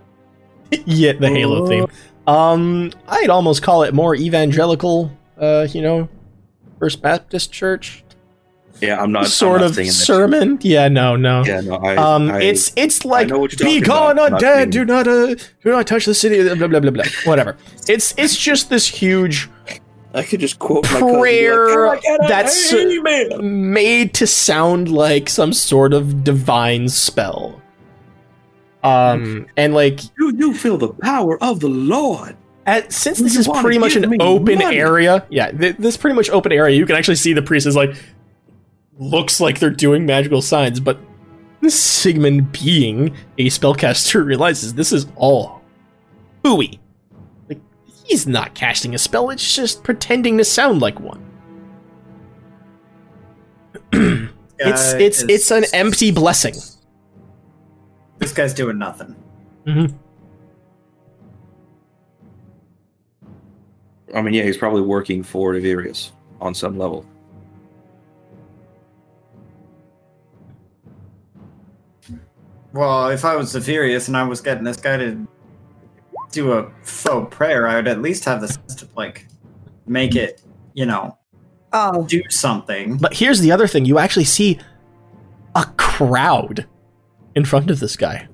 yeah, 0.85 1.11
the 1.13 1.27
Halo 1.29 1.67
theme. 1.67 1.87
Um, 2.27 2.91
I'd 3.09 3.29
almost 3.29 3.61
call 3.63 3.83
it 3.83 3.93
more 3.93 4.15
evangelical. 4.15 5.11
Uh, 5.37 5.67
you 5.71 5.81
know, 5.81 6.07
First 6.79 7.01
Baptist 7.01 7.51
Church 7.51 8.03
Yeah, 8.81 9.01
I'm 9.01 9.11
not 9.11 9.27
sort 9.27 9.57
I'm 9.57 9.61
not 9.61 9.69
of 9.69 9.75
singing 9.75 9.89
that 9.89 9.93
sermon. 9.93 10.57
Yeah, 10.61 10.87
no, 10.87 11.15
no. 11.15 11.43
Yeah, 11.45 11.61
no, 11.61 11.75
I, 11.75 11.95
um, 11.95 12.31
I, 12.31 12.41
it's 12.41 12.73
it's 12.75 13.05
like 13.05 13.27
know 13.27 13.39
what 13.39 13.57
you're 13.59 13.69
be 13.69 13.79
gone, 13.79 14.17
about, 14.17 14.31
not 14.31 14.41
undead. 14.41 14.71
Do 14.71 14.85
not 14.85 15.07
uh, 15.07 15.35
do 15.35 15.65
not 15.65 15.85
touch 15.85 16.05
the 16.05 16.15
city. 16.15 16.43
Blah 16.55 16.67
blah 16.67 16.79
blah 16.79 16.91
blah. 16.91 17.03
Whatever. 17.25 17.57
It's 17.87 18.13
it's 18.17 18.35
just 18.35 18.69
this 18.69 18.87
huge 18.87 19.49
I 20.13 20.23
could 20.23 20.39
just 20.39 20.59
quote 20.59 20.83
my 20.85 20.99
cousin 20.99 21.19
prayer 21.19 21.87
like, 21.87 22.01
"Can 22.01 22.13
I 22.13 22.17
get 22.17 22.25
a 22.25 22.27
that's- 22.27 22.73
amen?" 22.73 23.73
made 23.73 24.13
to 24.15 24.27
sound 24.27 24.91
like 24.91 25.29
some 25.29 25.53
sort 25.53 25.93
of 25.93 26.23
divine 26.23 26.89
spell. 26.89 27.61
Um, 28.83 29.45
and 29.57 29.73
like 29.75 29.97
Do 30.17 30.35
you 30.35 30.53
feel 30.55 30.77
the 30.77 30.89
power 30.89 31.41
of 31.41 31.59
the 31.59 31.69
Lord? 31.69 32.35
At, 32.65 32.91
since 32.91 33.19
this 33.19 33.33
you 33.35 33.41
is 33.41 33.47
pretty 33.47 33.77
much 33.77 33.95
an 33.95 34.21
open 34.21 34.59
money? 34.59 34.77
area, 34.77 35.25
yeah, 35.29 35.51
th- 35.51 35.77
this 35.77 35.97
pretty 35.97 36.15
much 36.15 36.29
open 36.29 36.51
area. 36.51 36.75
You 36.75 36.85
can 36.85 36.95
actually 36.95 37.15
see 37.15 37.33
the 37.33 37.41
priest 37.41 37.65
is 37.67 37.75
like 37.75 37.95
looks 38.97 39.39
like 39.39 39.59
they're 39.59 39.69
doing 39.69 40.05
magical 40.05 40.41
signs, 40.41 40.79
but 40.79 40.99
Sigmund, 41.67 42.51
being 42.51 43.15
a 43.37 43.47
spellcaster, 43.47 44.25
realizes 44.25 44.73
this 44.73 44.91
is 44.91 45.05
all 45.15 45.61
hooey. 46.43 46.79
Like 47.49 47.59
he's 48.05 48.25
not 48.25 48.55
casting 48.55 48.95
a 48.95 48.97
spell; 48.97 49.29
it's 49.29 49.55
just 49.55 49.83
pretending 49.83 50.37
to 50.39 50.43
sound 50.43 50.81
like 50.81 50.99
one. 50.99 51.23
it's 53.93 54.93
it's 54.93 55.21
is, 55.21 55.29
it's 55.29 55.51
an 55.51 55.65
empty 55.73 56.11
blessing. 56.11 56.55
This 58.17 58.33
guy's 58.33 58.53
doing 58.53 58.77
nothing. 58.79 59.15
Mhm. 59.67 59.93
I 64.15 64.21
mean, 64.21 64.33
yeah, 64.33 64.43
he's 64.43 64.57
probably 64.57 64.81
working 64.81 65.23
for 65.23 65.53
Ivirius 65.53 66.11
on 66.41 66.53
some 66.53 66.77
level. 66.77 67.05
Well, 72.73 73.09
if 73.09 73.25
I 73.25 73.35
was 73.35 73.53
Zephyrius 73.53 74.07
and 74.07 74.15
I 74.15 74.23
was 74.23 74.41
getting 74.41 74.63
this 74.63 74.77
guy 74.77 74.97
to 74.97 75.27
do 76.31 76.53
a 76.53 76.71
faux 76.83 77.35
prayer, 77.35 77.67
I 77.67 77.75
would 77.75 77.87
at 77.87 78.01
least 78.01 78.25
have 78.25 78.41
the 78.41 78.47
sense 78.47 78.75
to 78.75 78.87
like 78.95 79.27
make 79.85 80.15
it, 80.15 80.41
you 80.73 80.85
know, 80.85 81.17
Oh, 81.73 82.05
do 82.05 82.21
something. 82.29 82.97
But 82.97 83.13
here's 83.13 83.39
the 83.39 83.51
other 83.51 83.67
thing: 83.67 83.85
you 83.85 83.97
actually 83.97 84.25
see 84.25 84.59
a 85.55 85.65
crowd 85.77 86.67
in 87.35 87.45
front 87.45 87.71
of 87.71 87.79
this 87.79 87.95
guy, 87.95 88.27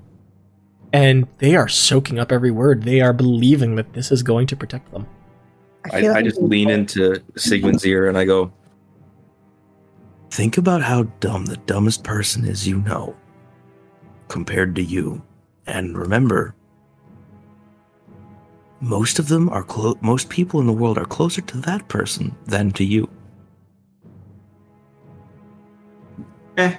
and 0.92 1.28
they 1.38 1.54
are 1.54 1.68
soaking 1.68 2.18
up 2.18 2.32
every 2.32 2.50
word. 2.50 2.82
They 2.82 3.00
are 3.00 3.12
believing 3.12 3.76
that 3.76 3.92
this 3.92 4.10
is 4.10 4.22
going 4.22 4.48
to 4.48 4.56
protect 4.56 4.90
them. 4.90 5.06
I, 5.92 6.00
feel 6.00 6.12
I 6.12 6.22
just 6.22 6.40
lean 6.42 6.68
into 6.68 7.22
Sigmund's 7.36 7.86
ear 7.86 8.08
and 8.08 8.18
I 8.18 8.24
go, 8.24 8.52
Think 10.30 10.58
about 10.58 10.82
how 10.82 11.04
dumb 11.20 11.46
the 11.46 11.56
dumbest 11.58 12.02
person 12.04 12.44
is 12.44 12.66
you 12.66 12.78
know 12.80 13.16
compared 14.28 14.74
to 14.76 14.82
you. 14.82 15.22
And 15.66 15.96
remember, 15.98 16.54
most 18.80 19.18
of 19.18 19.28
them 19.28 19.48
are 19.48 19.64
clo- 19.64 19.98
most 20.00 20.28
people 20.28 20.60
in 20.60 20.66
the 20.66 20.72
world 20.72 20.98
are 20.98 21.04
closer 21.04 21.40
to 21.42 21.58
that 21.58 21.88
person 21.88 22.34
than 22.46 22.70
to 22.72 22.84
you. 22.84 23.08
Eh. 26.56 26.76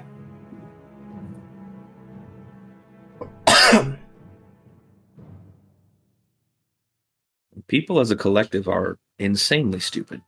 People 7.67 7.99
as 7.99 8.09
a 8.09 8.15
collective 8.15 8.67
are 8.67 8.97
insanely 9.19 9.79
stupid. 9.79 10.21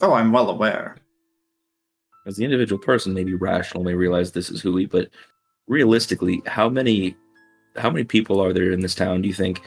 Oh, 0.00 0.14
I'm 0.14 0.32
well 0.32 0.50
aware. 0.50 0.96
As 2.26 2.36
the 2.36 2.44
individual 2.44 2.80
person 2.80 3.14
may 3.14 3.22
be 3.22 3.34
rational, 3.34 3.84
may 3.84 3.94
realize 3.94 4.32
this 4.32 4.50
is 4.50 4.60
hooey, 4.60 4.86
but 4.86 5.08
realistically, 5.66 6.42
how 6.46 6.68
many 6.68 7.16
how 7.76 7.90
many 7.90 8.04
people 8.04 8.40
are 8.40 8.52
there 8.52 8.72
in 8.72 8.80
this 8.80 8.94
town 8.94 9.22
do 9.22 9.28
you 9.28 9.34
think 9.34 9.62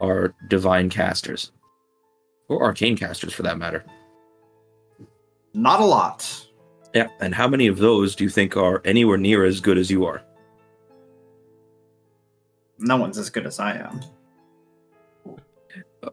are 0.00 0.34
divine 0.48 0.88
casters? 0.88 1.52
Or 2.48 2.62
arcane 2.62 2.96
casters 2.96 3.32
for 3.32 3.42
that 3.42 3.58
matter? 3.58 3.84
Not 5.54 5.80
a 5.80 5.84
lot. 5.84 6.46
Yeah, 6.94 7.08
and 7.20 7.34
how 7.34 7.48
many 7.48 7.66
of 7.66 7.78
those 7.78 8.14
do 8.14 8.24
you 8.24 8.30
think 8.30 8.56
are 8.56 8.80
anywhere 8.84 9.18
near 9.18 9.44
as 9.44 9.60
good 9.60 9.76
as 9.76 9.90
you 9.90 10.06
are? 10.06 10.22
No 12.78 12.96
one's 12.96 13.18
as 13.18 13.28
good 13.28 13.46
as 13.46 13.58
I 13.58 13.76
am. 13.76 14.00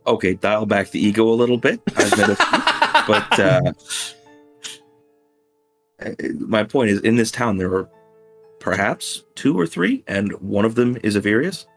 Okay, 0.07 0.33
dial 0.33 0.65
back 0.65 0.89
the 0.89 0.99
ego 0.99 1.29
a 1.29 1.35
little 1.35 1.57
bit. 1.57 1.79
I've 1.95 2.17
met 2.17 2.29
a 2.31 2.35
few, 2.35 2.47
but 3.07 3.39
uh, 3.39 3.73
uh, 6.05 6.11
my 6.39 6.63
point 6.63 6.89
is, 6.89 7.01
in 7.01 7.15
this 7.15 7.31
town, 7.31 7.57
there 7.57 7.73
are 7.73 7.89
perhaps 8.65 9.23
two 9.35 9.57
or 9.59 9.67
three, 9.67 10.03
and 10.07 10.31
one 10.41 10.65
of 10.65 10.73
them 10.73 10.97
is 11.03 11.15
Ivirius. 11.15 11.67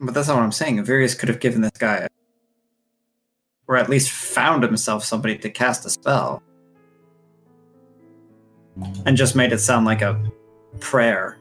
But 0.00 0.14
that's 0.14 0.26
not 0.26 0.34
what 0.36 0.42
I'm 0.42 0.50
saying. 0.50 0.78
Ivirius 0.78 1.16
could 1.16 1.28
have 1.28 1.38
given 1.38 1.60
this 1.60 1.70
guy, 1.78 1.98
a- 1.98 2.08
or 3.68 3.76
at 3.76 3.88
least 3.88 4.10
found 4.10 4.64
himself 4.64 5.04
somebody 5.04 5.38
to 5.38 5.48
cast 5.48 5.86
a 5.86 5.90
spell, 5.90 6.42
and 9.06 9.16
just 9.16 9.36
made 9.36 9.52
it 9.52 9.58
sound 9.58 9.86
like 9.86 10.02
a 10.02 10.20
prayer. 10.80 11.38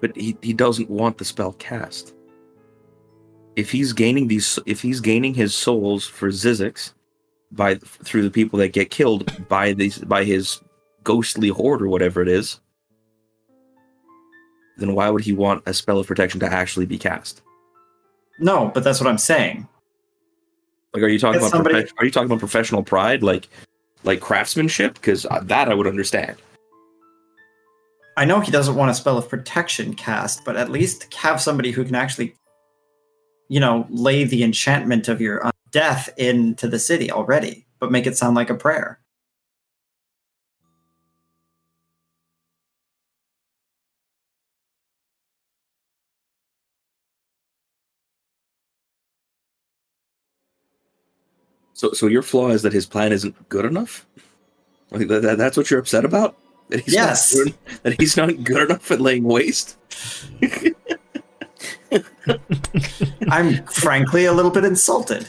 but 0.00 0.14
he, 0.16 0.36
he 0.42 0.52
doesn't 0.52 0.90
want 0.90 1.16
the 1.18 1.24
spell 1.24 1.54
cast. 1.54 2.14
If 3.56 3.70
he's 3.72 3.92
gaining 3.94 4.28
these, 4.28 4.58
if 4.66 4.82
he's 4.82 5.00
gaining 5.00 5.32
his 5.34 5.54
souls 5.54 6.06
for 6.06 6.28
Zizix 6.28 6.92
by 7.54 7.76
through 7.76 8.22
the 8.22 8.30
people 8.30 8.58
that 8.58 8.72
get 8.72 8.90
killed 8.90 9.48
by 9.48 9.72
these 9.72 9.98
by 9.98 10.24
his 10.24 10.60
ghostly 11.02 11.48
horde 11.48 11.82
or 11.82 11.88
whatever 11.88 12.22
it 12.22 12.28
is, 12.28 12.60
then 14.78 14.94
why 14.94 15.10
would 15.10 15.24
he 15.24 15.32
want 15.32 15.62
a 15.66 15.74
spell 15.74 15.98
of 15.98 16.06
protection 16.06 16.40
to 16.40 16.52
actually 16.52 16.86
be 16.86 16.98
cast? 16.98 17.42
No, 18.40 18.70
but 18.74 18.82
that's 18.82 19.00
what 19.00 19.08
I'm 19.08 19.18
saying. 19.18 19.68
Like, 20.92 21.02
are 21.02 21.08
you 21.08 21.18
talking 21.18 21.40
about 21.40 21.50
somebody- 21.50 21.76
profe- 21.82 21.92
are 21.98 22.04
you 22.04 22.10
talking 22.10 22.26
about 22.26 22.38
professional 22.38 22.82
pride, 22.82 23.22
like 23.22 23.48
like 24.02 24.20
craftsmanship? 24.20 24.94
Because 24.94 25.26
that 25.42 25.68
I 25.68 25.74
would 25.74 25.86
understand. 25.86 26.36
I 28.16 28.24
know 28.24 28.38
he 28.38 28.52
doesn't 28.52 28.76
want 28.76 28.90
a 28.92 28.94
spell 28.94 29.18
of 29.18 29.28
protection 29.28 29.94
cast, 29.94 30.44
but 30.44 30.56
at 30.56 30.70
least 30.70 31.12
have 31.14 31.40
somebody 31.40 31.72
who 31.72 31.84
can 31.84 31.96
actually, 31.96 32.36
you 33.48 33.58
know, 33.58 33.86
lay 33.90 34.22
the 34.22 34.44
enchantment 34.44 35.08
of 35.08 35.20
your 35.20 35.44
uh, 35.44 35.50
death 35.74 36.08
into 36.16 36.68
the 36.68 36.78
city 36.78 37.10
already, 37.10 37.66
but 37.80 37.90
make 37.90 38.06
it 38.06 38.16
sound 38.16 38.36
like 38.36 38.48
a 38.48 38.54
prayer. 38.54 39.00
So, 51.72 51.92
so 51.92 52.06
your 52.06 52.22
flaw 52.22 52.50
is 52.50 52.62
that 52.62 52.72
his 52.72 52.86
plan 52.86 53.12
isn't 53.12 53.48
good 53.48 53.64
enough. 53.64 54.06
Like 54.92 55.08
that, 55.08 55.22
that- 55.22 55.38
that's 55.38 55.56
what 55.56 55.70
you're 55.70 55.80
upset 55.80 56.04
about. 56.04 56.36
That 56.68 56.80
he's 56.80 56.94
Yes. 56.94 57.34
Not 57.34 57.44
good, 57.44 57.54
that 57.82 58.00
he's 58.00 58.16
not 58.16 58.44
good 58.44 58.70
enough 58.70 58.90
at 58.92 59.00
laying 59.00 59.24
waste. 59.24 59.76
I'm 63.28 63.64
frankly 63.66 64.24
a 64.24 64.32
little 64.32 64.50
bit 64.50 64.64
insulted. 64.64 65.28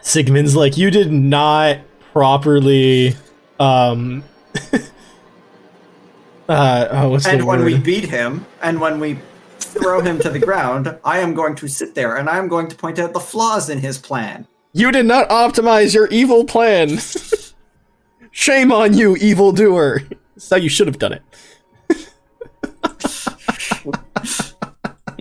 Sigmund's 0.00 0.54
like, 0.54 0.76
you 0.76 0.90
did 0.90 1.10
not 1.12 1.78
properly, 2.12 3.16
um, 3.58 4.22
uh, 6.48 6.88
oh, 6.90 7.08
what's 7.08 7.26
And 7.26 7.44
when 7.44 7.60
word? 7.60 7.66
we 7.66 7.78
beat 7.78 8.04
him, 8.04 8.46
and 8.62 8.80
when 8.80 9.00
we 9.00 9.18
throw 9.74 10.00
him 10.00 10.18
to 10.20 10.30
the 10.30 10.38
ground, 10.38 10.96
I 11.04 11.18
am 11.18 11.34
going 11.34 11.56
to 11.56 11.68
sit 11.68 11.94
there 11.94 12.16
and 12.16 12.28
I 12.28 12.38
am 12.38 12.48
going 12.48 12.68
to 12.68 12.76
point 12.76 12.98
out 12.98 13.12
the 13.12 13.20
flaws 13.20 13.68
in 13.68 13.78
his 13.78 13.98
plan. 13.98 14.46
You 14.72 14.92
did 14.92 15.06
not 15.06 15.28
optimize 15.28 15.94
your 15.94 16.06
evil 16.08 16.44
plan. 16.44 16.98
Shame 18.30 18.72
on 18.72 18.94
you, 18.94 19.16
evildoer. 19.16 20.02
That's 20.34 20.50
how 20.50 20.56
you 20.56 20.68
should 20.68 20.86
have 20.86 20.98
done 20.98 21.12
it. 21.12 21.22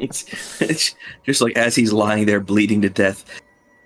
It's, 0.03 0.61
it's 0.61 0.95
just 1.25 1.41
like 1.41 1.57
as 1.57 1.75
he's 1.75 1.93
lying 1.93 2.25
there 2.25 2.39
bleeding 2.39 2.81
to 2.81 2.89
death. 2.89 3.25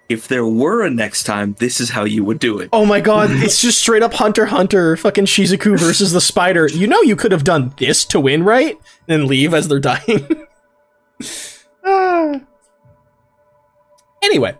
If 0.09 0.29
there 0.29 0.45
were 0.45 0.83
a 0.85 0.89
next 0.89 1.23
time, 1.23 1.55
this 1.59 1.81
is 1.81 1.89
how 1.89 2.05
you 2.05 2.23
would 2.23 2.39
do 2.39 2.59
it. 2.59 2.69
Oh 2.71 2.85
my 2.85 3.01
god, 3.01 3.29
it's 3.33 3.61
just 3.61 3.81
straight 3.81 4.03
up 4.03 4.13
Hunter 4.13 4.45
Hunter, 4.45 4.95
fucking 4.95 5.25
Shizuku 5.25 5.77
versus 5.77 6.13
the 6.13 6.21
spider. 6.21 6.67
You 6.67 6.87
know 6.87 7.01
you 7.01 7.17
could 7.17 7.33
have 7.33 7.43
done 7.43 7.73
this 7.77 8.05
to 8.05 8.19
win, 8.19 8.43
right? 8.43 8.79
And 9.07 9.21
then 9.21 9.27
leave 9.27 9.53
as 9.53 9.67
they're 9.67 9.79
dying. 9.79 10.45
Anyway, 14.23 14.57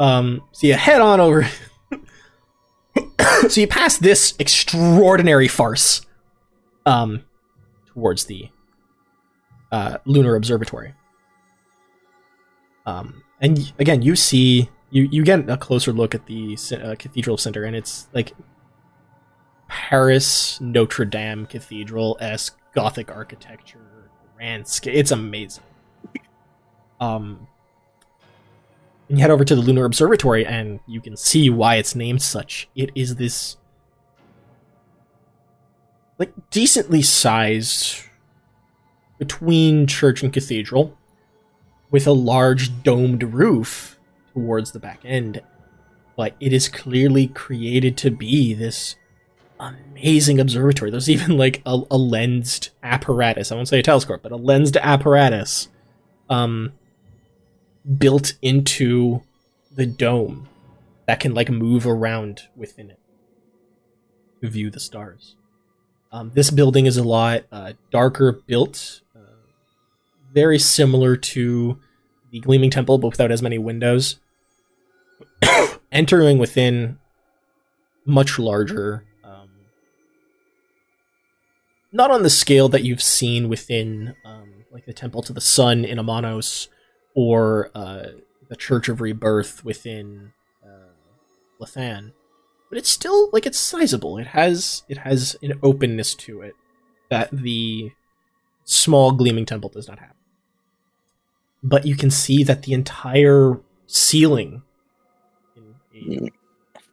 um, 0.00 0.42
so 0.50 0.66
you 0.66 0.74
head 0.74 1.00
on 1.00 1.20
over. 1.20 1.48
so 3.48 3.60
you 3.60 3.66
pass 3.68 3.96
this 3.96 4.34
extraordinary 4.40 5.46
farce, 5.46 6.02
um, 6.84 7.24
towards 7.86 8.24
the 8.24 8.48
uh, 9.74 9.98
lunar 10.04 10.36
observatory. 10.36 10.94
Um, 12.86 13.24
and 13.40 13.72
again, 13.80 14.02
you 14.02 14.14
see 14.14 14.70
you 14.90 15.08
you 15.10 15.24
get 15.24 15.50
a 15.50 15.56
closer 15.56 15.92
look 15.92 16.14
at 16.14 16.26
the 16.26 16.56
uh, 16.80 16.94
cathedral 16.96 17.36
center, 17.36 17.64
and 17.64 17.74
it's 17.74 18.06
like 18.12 18.34
Paris 19.66 20.60
Notre 20.60 21.04
Dame 21.04 21.46
cathedral 21.46 22.16
esque 22.20 22.56
Gothic 22.72 23.10
architecture. 23.10 24.10
It's 24.40 25.10
amazing. 25.10 25.64
Um, 27.00 27.48
and 29.08 29.18
you 29.18 29.22
head 29.22 29.30
over 29.30 29.44
to 29.44 29.56
the 29.56 29.60
lunar 29.60 29.84
observatory, 29.86 30.46
and 30.46 30.78
you 30.86 31.00
can 31.00 31.16
see 31.16 31.50
why 31.50 31.76
it's 31.76 31.96
named 31.96 32.22
such. 32.22 32.68
It 32.76 32.90
is 32.94 33.16
this 33.16 33.56
like 36.18 36.32
decently 36.50 37.02
sized 37.02 38.04
between 39.26 39.86
church 39.86 40.22
and 40.22 40.32
cathedral 40.32 40.96
with 41.90 42.06
a 42.06 42.12
large 42.12 42.82
domed 42.82 43.22
roof 43.22 43.98
towards 44.34 44.72
the 44.72 44.78
back 44.78 45.00
end. 45.04 45.40
But 46.16 46.36
it 46.40 46.52
is 46.52 46.68
clearly 46.68 47.28
created 47.28 47.96
to 47.98 48.10
be 48.10 48.52
this 48.52 48.96
amazing 49.58 50.40
observatory. 50.40 50.90
There's 50.90 51.08
even 51.08 51.38
like 51.38 51.62
a, 51.64 51.80
a 51.90 51.96
lensed 51.96 52.70
apparatus. 52.82 53.50
I 53.50 53.54
won't 53.54 53.68
say 53.68 53.78
a 53.78 53.82
telescope 53.82 54.20
but 54.22 54.32
a 54.32 54.36
lensed 54.36 54.76
apparatus 54.76 55.68
um 56.30 56.72
built 57.98 58.32
into 58.40 59.22
the 59.74 59.86
dome 59.86 60.48
that 61.06 61.20
can 61.20 61.34
like 61.34 61.50
move 61.50 61.86
around 61.86 62.48
within 62.56 62.90
it 62.90 62.98
to 64.40 64.48
view 64.48 64.70
the 64.70 64.80
stars. 64.80 65.36
Um, 66.10 66.32
this 66.34 66.50
building 66.50 66.86
is 66.86 66.96
a 66.96 67.02
lot 67.02 67.44
uh, 67.50 67.72
darker 67.90 68.32
built 68.32 69.02
very 70.34 70.58
similar 70.58 71.16
to 71.16 71.78
the 72.30 72.40
Gleaming 72.40 72.70
Temple, 72.70 72.98
but 72.98 73.08
without 73.08 73.30
as 73.30 73.40
many 73.40 73.58
windows. 73.58 74.18
Entering 75.92 76.38
within, 76.38 76.98
much 78.04 78.38
larger. 78.38 79.04
Um, 79.22 79.48
not 81.92 82.10
on 82.10 82.24
the 82.24 82.30
scale 82.30 82.68
that 82.68 82.82
you've 82.82 83.02
seen 83.02 83.48
within, 83.48 84.16
um, 84.24 84.64
like 84.72 84.84
the 84.84 84.92
Temple 84.92 85.22
to 85.22 85.32
the 85.32 85.40
Sun 85.40 85.84
in 85.84 85.98
Amanos, 85.98 86.68
or 87.14 87.70
uh, 87.74 88.06
the 88.48 88.56
Church 88.56 88.88
of 88.88 89.00
Rebirth 89.00 89.64
within 89.64 90.32
uh, 90.64 90.92
Lathan, 91.60 92.12
but 92.68 92.78
it's 92.78 92.90
still 92.90 93.30
like 93.32 93.46
it's 93.46 93.60
sizable. 93.60 94.18
It 94.18 94.26
has 94.28 94.82
it 94.88 94.98
has 94.98 95.36
an 95.42 95.52
openness 95.62 96.16
to 96.16 96.40
it 96.40 96.54
that 97.08 97.30
the 97.30 97.92
small 98.64 99.12
Gleaming 99.12 99.46
Temple 99.46 99.70
does 99.70 99.86
not 99.86 100.00
have 100.00 100.14
but 101.64 101.86
you 101.86 101.96
can 101.96 102.10
see 102.10 102.44
that 102.44 102.62
the 102.62 102.72
entire 102.72 103.58
ceiling 103.86 104.62
in 105.92 106.30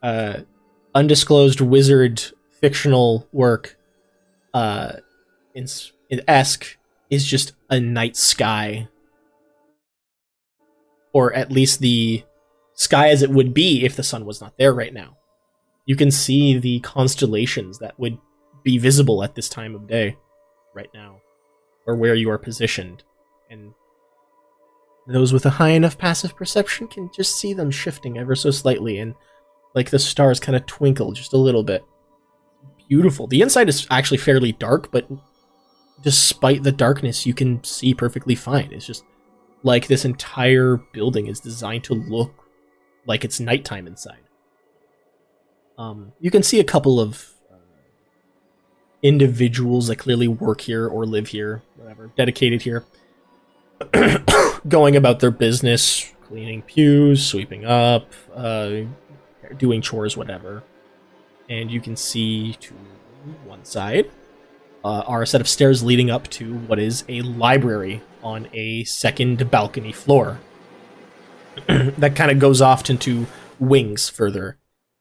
uh, 0.02 0.40
undisclosed 0.96 1.62
wizard 1.62 2.24
fictional 2.60 3.28
work 3.32 3.78
uh 4.54 4.94
in, 5.54 5.68
in 6.10 6.22
esque 6.28 6.78
is 7.12 7.26
just 7.26 7.52
a 7.70 7.80
night 7.80 8.16
sky. 8.16 8.88
Or 11.14 11.34
at 11.34 11.52
least 11.52 11.82
the 11.82 12.24
sky 12.74 13.10
as 13.10 13.22
it 13.22 13.30
would 13.30 13.54
be 13.54 13.84
if 13.86 13.96
the 13.98 14.04
sun 14.04 14.26
was 14.26 14.40
not 14.40 14.58
there 14.58 14.74
right 14.74 14.94
now. 14.94 15.18
You 15.86 15.98
can 15.98 16.10
see 16.10 16.58
the 16.58 16.80
constellations 16.80 17.80
that 17.80 18.00
would 18.00 18.18
be 18.64 18.78
visible 18.78 19.24
at 19.24 19.36
this 19.36 19.50
time 19.50 19.76
of 19.76 19.88
day 19.88 20.16
right 20.74 20.90
now 20.94 21.18
or 21.86 21.96
where 21.96 22.16
you 22.16 22.30
are 22.32 22.38
positioned. 22.38 23.04
And 23.50 23.74
those 25.12 25.34
with 25.34 25.46
a 25.46 25.50
high 25.52 25.70
enough 25.70 25.98
passive 25.98 26.36
perception 26.36 26.88
can 26.88 27.10
just 27.14 27.36
see 27.36 27.54
them 27.54 27.72
shifting 27.72 28.18
ever 28.18 28.36
so 28.36 28.52
slightly 28.52 28.98
and 29.00 29.16
like 29.74 29.90
the 29.90 30.00
stars 30.00 30.40
kind 30.40 30.56
of 30.56 30.66
twinkle 30.66 31.12
just 31.12 31.34
a 31.34 31.38
little 31.38 31.64
bit. 31.64 31.84
Beautiful. 32.88 33.28
The 33.28 33.42
inside 33.42 33.70
is 33.70 33.88
actually 33.90 34.18
fairly 34.18 34.52
dark 34.52 34.92
but 34.92 35.08
despite 36.02 36.64
the 36.64 36.72
darkness 36.72 37.26
you 37.26 37.34
can 37.34 37.64
see 37.64 37.94
perfectly 37.94 38.36
fine. 38.36 38.70
It's 38.72 38.86
just 38.86 39.04
like 39.64 39.88
this 39.88 40.06
entire 40.06 40.78
building 40.78 41.28
is 41.28 41.40
designed 41.40 41.84
to 41.86 41.94
look 41.94 42.34
like 43.06 43.24
it's 43.24 43.40
nighttime 43.40 43.88
inside. 43.88 44.24
Um 45.78 46.14
you 46.20 46.32
can 46.32 46.44
see 46.44 46.60
a 46.60 46.66
couple 46.66 47.00
of 47.00 47.32
uh, 47.52 47.56
individuals 49.02 49.88
that 49.88 49.98
clearly 49.98 50.28
work 50.28 50.62
here 50.62 50.88
or 50.88 51.06
live 51.06 51.30
here 51.30 51.64
whatever 51.76 52.12
dedicated 52.16 52.62
here 52.62 52.86
going 54.68 54.96
about 54.96 55.20
their 55.20 55.32
business, 55.32 56.12
cleaning 56.24 56.62
pews, 56.62 57.26
sweeping 57.26 57.66
up, 57.66 58.12
uh, 58.34 58.82
doing 59.58 59.82
chores, 59.82 60.16
whatever. 60.16 60.64
And 61.50 61.70
you 61.70 61.82
can 61.82 61.96
see 61.96 62.54
to 62.62 62.74
one 63.46 63.66
side 63.66 64.10
uh, 64.84 65.04
are 65.06 65.22
a 65.22 65.28
set 65.28 65.42
of 65.42 65.48
stairs 65.48 65.84
leading 65.84 66.10
up 66.10 66.28
to 66.30 66.56
what 66.56 66.80
is 66.80 67.04
a 67.08 67.22
library 67.22 68.02
on 68.24 68.48
a 68.54 68.84
second 68.86 69.50
balcony 69.52 69.92
floor. 69.92 70.40
that 71.68 72.16
kind 72.16 72.32
of 72.32 72.40
goes 72.40 72.62
off 72.62 72.90
into 72.90 73.28
wings 73.60 74.10
further 74.10 74.58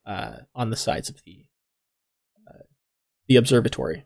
uh, 0.06 0.38
on 0.54 0.70
the 0.70 0.76
sides 0.76 1.08
of 1.08 1.22
the 1.24 1.44
uh, 2.48 2.64
the 3.28 3.36
observatory. 3.36 4.04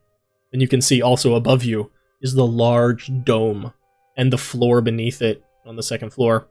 And 0.52 0.60
you 0.60 0.68
can 0.68 0.80
see 0.80 1.00
also 1.00 1.34
above 1.34 1.64
you 1.64 1.90
is 2.20 2.34
the 2.34 2.46
large 2.46 3.10
dome 3.24 3.72
and 4.16 4.32
the 4.32 4.38
floor 4.38 4.80
beneath 4.80 5.22
it 5.22 5.44
on 5.66 5.76
the 5.76 5.82
second 5.82 6.10
floor 6.10 6.48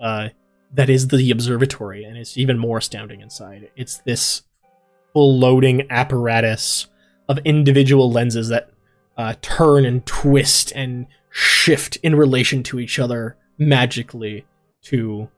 uh, 0.00 0.28
that 0.72 0.90
is 0.90 1.08
the 1.08 1.30
observatory 1.30 2.04
and 2.04 2.16
it's 2.16 2.36
even 2.36 2.58
more 2.58 2.78
astounding 2.78 3.20
inside 3.20 3.70
it's 3.76 3.98
this 3.98 4.42
full 5.12 5.38
loading 5.38 5.86
apparatus 5.90 6.88
of 7.28 7.38
individual 7.38 8.10
lenses 8.10 8.48
that 8.48 8.70
uh, 9.16 9.34
turn 9.40 9.84
and 9.84 10.04
twist 10.06 10.72
and 10.74 11.06
shift 11.30 11.96
in 11.96 12.14
relation 12.14 12.62
to 12.62 12.78
each 12.78 12.98
other 12.98 13.36
magically 13.58 14.46
to 14.82 15.28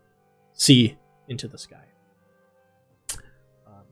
see 0.52 0.96
into 1.28 1.48
the 1.48 1.58
sky. 1.58 1.84
Um, 3.66 3.84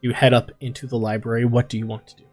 you 0.00 0.12
head 0.12 0.34
up 0.34 0.50
into 0.60 0.86
the 0.86 0.98
library. 0.98 1.44
What 1.44 1.68
do 1.68 1.78
you 1.78 1.86
want 1.86 2.06
to 2.08 2.16
do? 2.16 2.24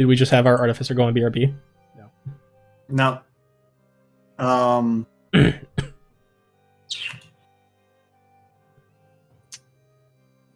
Did 0.00 0.06
we 0.06 0.16
just 0.16 0.32
have 0.32 0.46
our 0.46 0.56
artificer 0.58 0.94
go 0.94 1.02
on 1.02 1.14
BRB? 1.14 1.52
No. 2.88 3.20
No. 4.38 4.42
Um. 4.42 5.06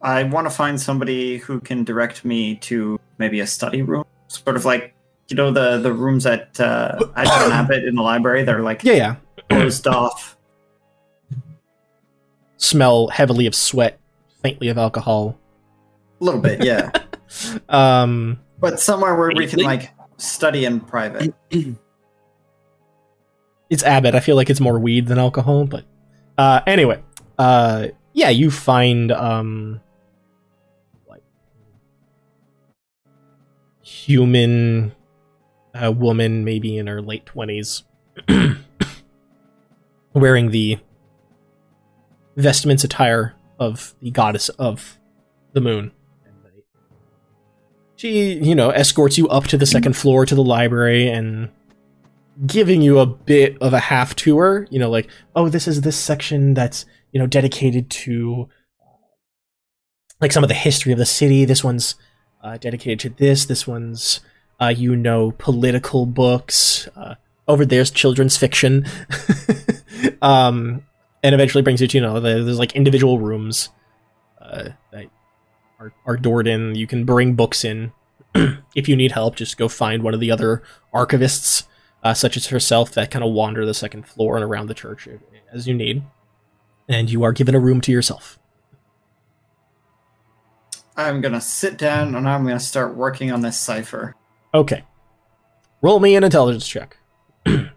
I 0.01 0.23
want 0.23 0.47
to 0.47 0.51
find 0.51 0.81
somebody 0.81 1.37
who 1.37 1.59
can 1.59 1.83
direct 1.83 2.25
me 2.25 2.55
to 2.55 2.99
maybe 3.19 3.39
a 3.39 3.45
study 3.45 3.83
room, 3.83 4.03
sort 4.29 4.55
of 4.55 4.65
like 4.65 4.95
you 5.27 5.35
know 5.35 5.51
the 5.51 5.77
the 5.77 5.93
rooms 5.93 6.25
at 6.25 6.59
uh, 6.59 6.97
at 7.15 7.27
John 7.27 7.51
Abbott 7.51 7.83
in 7.83 7.93
the 7.93 8.01
library. 8.01 8.43
They're 8.43 8.61
like 8.63 8.83
Yeah, 8.83 8.93
yeah. 8.93 9.15
closed 9.51 9.85
off. 9.85 10.37
Smell 12.57 13.09
heavily 13.09 13.45
of 13.45 13.53
sweat, 13.53 13.99
faintly 14.41 14.69
of 14.69 14.79
alcohol. 14.79 15.37
A 16.19 16.23
little 16.23 16.41
bit, 16.41 16.63
yeah, 16.63 16.89
Um, 17.69 18.39
but 18.59 18.79
somewhere 18.79 19.15
where 19.15 19.31
we 19.35 19.47
can 19.47 19.59
like 19.59 19.91
study 20.17 20.65
in 20.65 20.79
private. 20.79 21.33
it's 23.69 23.83
Abbott. 23.83 24.15
I 24.15 24.19
feel 24.19 24.35
like 24.35 24.49
it's 24.49 24.59
more 24.59 24.79
weed 24.79 25.07
than 25.07 25.19
alcohol, 25.19 25.65
but 25.65 25.85
uh, 26.37 26.61
anyway, 26.67 27.01
uh, 27.37 27.87
yeah, 28.13 28.29
you 28.29 28.51
find 28.51 29.11
um, 29.11 29.81
like 31.07 31.23
human 33.81 34.93
uh, 35.73 35.91
woman, 35.91 36.43
maybe 36.45 36.77
in 36.77 36.87
her 36.87 37.01
late 37.01 37.25
twenties, 37.25 37.83
wearing 40.13 40.51
the 40.51 40.77
vestments 42.35 42.83
attire 42.83 43.33
of 43.59 43.95
the 44.01 44.11
goddess 44.11 44.49
of 44.49 44.97
the 45.53 45.61
moon. 45.61 45.91
She, 48.05 48.33
you 48.33 48.53
know, 48.53 48.69
escorts 48.69 49.17
you 49.17 49.27
up 49.29 49.45
to 49.45 49.57
the 49.57 49.65
second 49.65 49.97
floor 49.97 50.27
to 50.27 50.35
the 50.35 50.43
library 50.43 51.09
and 51.09 51.49
giving 52.45 52.83
you 52.83 52.99
a 52.99 53.07
bit 53.07 53.57
of 53.63 53.73
a 53.73 53.79
half 53.79 54.15
tour, 54.15 54.67
you 54.69 54.77
know, 54.77 54.91
like, 54.91 55.09
oh, 55.35 55.49
this 55.49 55.67
is 55.67 55.81
this 55.81 55.97
section 55.97 56.53
that's, 56.53 56.85
you 57.11 57.19
know, 57.19 57.25
dedicated 57.25 57.89
to 57.89 58.47
like 60.21 60.31
some 60.31 60.43
of 60.43 60.49
the 60.49 60.53
history 60.53 60.91
of 60.91 60.99
the 60.99 61.05
city. 61.07 61.45
This 61.45 61.63
one's 61.63 61.95
uh, 62.43 62.57
dedicated 62.57 62.99
to 62.99 63.09
this. 63.09 63.45
This 63.45 63.65
one's, 63.65 64.19
uh, 64.61 64.67
you 64.67 64.95
know, 64.95 65.31
political 65.39 66.05
books. 66.05 66.87
Uh, 66.95 67.15
over 67.47 67.65
there's 67.65 67.89
children's 67.89 68.37
fiction. 68.37 68.85
um, 70.21 70.83
and 71.23 71.33
eventually 71.33 71.63
brings 71.63 71.81
you 71.81 71.87
to, 71.87 71.97
you 71.97 72.03
know, 72.03 72.19
the, 72.19 72.43
there's 72.43 72.59
like 72.59 72.75
individual 72.75 73.17
rooms 73.17 73.69
uh, 74.39 74.69
that 74.91 75.07
are, 75.79 75.93
are 76.05 76.17
doored 76.17 76.47
in. 76.47 76.75
You 76.75 76.87
can 76.87 77.05
bring 77.05 77.35
books 77.35 77.63
in. 77.63 77.91
if 78.75 78.87
you 78.89 78.95
need 78.95 79.11
help, 79.13 79.35
just 79.35 79.57
go 79.57 79.67
find 79.67 80.03
one 80.03 80.13
of 80.13 80.19
the 80.19 80.31
other 80.31 80.63
archivists 80.93 81.63
uh, 82.03 82.13
such 82.13 82.37
as 82.37 82.47
herself, 82.47 82.91
that 82.91 83.09
kind 83.09 83.25
of 83.25 83.31
wander 83.31 83.65
the 83.65 83.73
second 83.73 84.07
floor 84.07 84.35
and 84.35 84.43
around 84.43 84.67
the 84.67 84.73
church 84.75 85.07
as 85.51 85.67
you 85.67 85.73
need. 85.73 86.03
And 86.87 87.09
you 87.09 87.23
are 87.23 87.31
given 87.31 87.55
a 87.55 87.59
room 87.59 87.81
to 87.81 87.91
yourself. 87.91 88.37
I'm 90.95 91.19
gonna 91.19 91.41
sit 91.41 91.77
down 91.77 92.15
and 92.15 92.29
I'm 92.29 92.45
gonna 92.45 92.59
start 92.59 92.95
working 92.95 93.31
on 93.31 93.41
this 93.41 93.57
cipher. 93.57 94.15
Okay. 94.53 94.83
Roll 95.81 95.99
me 95.99 96.15
an 96.15 96.23
intelligence 96.23 96.67
check. 96.67 96.97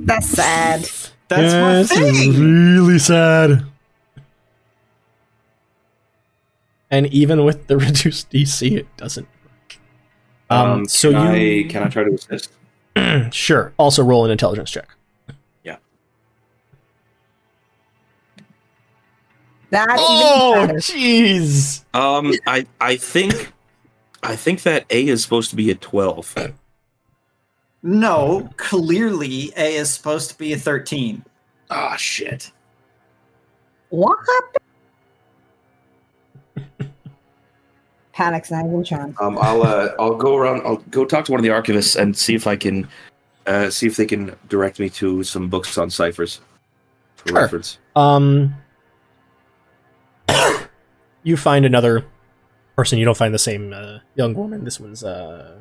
That's 0.05 0.29
sad. 0.29 0.89
That's 1.27 1.53
my 1.53 1.83
thing. 1.83 2.39
really 2.39 2.99
sad. 2.99 3.65
And 6.91 7.07
even 7.07 7.43
with 7.43 7.67
the 7.67 7.77
reduced 7.79 8.29
DC, 8.29 8.77
it 8.77 8.97
doesn't 8.97 9.27
work. 9.43 9.79
Um, 10.49 10.85
so 10.87 11.11
can 11.11 11.35
you 11.35 11.65
I, 11.65 11.69
can 11.69 11.83
I 11.83 11.87
try 11.87 12.03
to 12.03 12.13
assist? 12.13 12.51
sure. 13.33 13.73
Also 13.77 14.03
roll 14.03 14.25
an 14.25 14.31
intelligence 14.31 14.69
check. 14.69 14.89
Yeah. 15.63 15.77
That's 19.71 19.93
Oh, 19.97 20.67
jeez. 20.73 21.83
Um, 21.95 22.33
I 22.45 22.67
I 22.79 22.97
think 22.97 23.51
I 24.21 24.35
think 24.35 24.61
that 24.61 24.85
A 24.91 25.07
is 25.07 25.23
supposed 25.23 25.49
to 25.49 25.55
be 25.55 25.71
a 25.71 25.75
twelve. 25.75 26.35
No, 27.83 28.49
clearly 28.55 29.51
A 29.57 29.75
is 29.75 29.93
supposed 29.93 30.29
to 30.31 30.37
be 30.37 30.53
a 30.53 30.57
13. 30.57 31.23
Ah, 31.69 31.95
shit. 31.97 32.49
What 33.89 34.17
happened? 36.55 36.91
Panic's 38.13 38.51
not 38.51 38.65
even 38.65 38.83
charmed. 38.83 39.15
Um, 39.19 39.37
I'll 39.39 39.63
uh, 39.63 39.89
I'll 39.99 40.15
go 40.15 40.35
around. 40.37 40.61
I'll 40.65 40.77
go 40.91 41.03
talk 41.03 41.25
to 41.25 41.31
one 41.31 41.39
of 41.39 41.43
the 41.43 41.49
archivists 41.49 41.95
and 41.99 42.15
see 42.15 42.35
if 42.35 42.47
I 42.47 42.55
can 42.55 42.87
uh, 43.47 43.69
see 43.69 43.87
if 43.87 43.97
they 43.97 44.05
can 44.05 44.35
direct 44.49 44.79
me 44.79 44.89
to 44.91 45.23
some 45.23 45.49
books 45.49 45.77
on 45.77 45.89
ciphers 45.89 46.39
for 47.17 47.29
Sure. 47.29 47.37
reference. 47.41 47.79
Um, 47.95 48.55
you 51.23 51.35
find 51.37 51.65
another 51.65 52.05
person. 52.75 52.97
You 52.99 53.05
don't 53.05 53.17
find 53.17 53.33
the 53.33 53.39
same 53.39 53.73
uh, 53.73 53.99
young 54.15 54.33
woman. 54.35 54.63
This 54.63 54.79
one's 54.79 55.03
uh, 55.03 55.59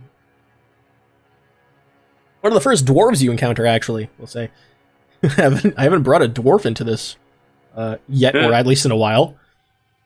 one 2.43 2.53
of 2.53 2.55
the 2.55 2.61
first 2.61 2.85
dwarves 2.85 3.23
you 3.23 3.31
encounter. 3.31 3.67
Actually, 3.67 4.11
we'll 4.19 4.27
say. 4.27 4.51
I 5.23 5.29
haven't 5.29 5.75
I 5.79 5.83
haven't 5.85 6.03
brought 6.03 6.23
a 6.23 6.29
dwarf 6.29 6.67
into 6.67 6.85
this 6.85 7.17
uh, 7.75 7.97
yet, 8.09 8.37
or 8.37 8.53
at 8.53 8.67
least 8.67 8.85
in 8.85 8.91
a 8.91 8.97
while. 8.97 9.37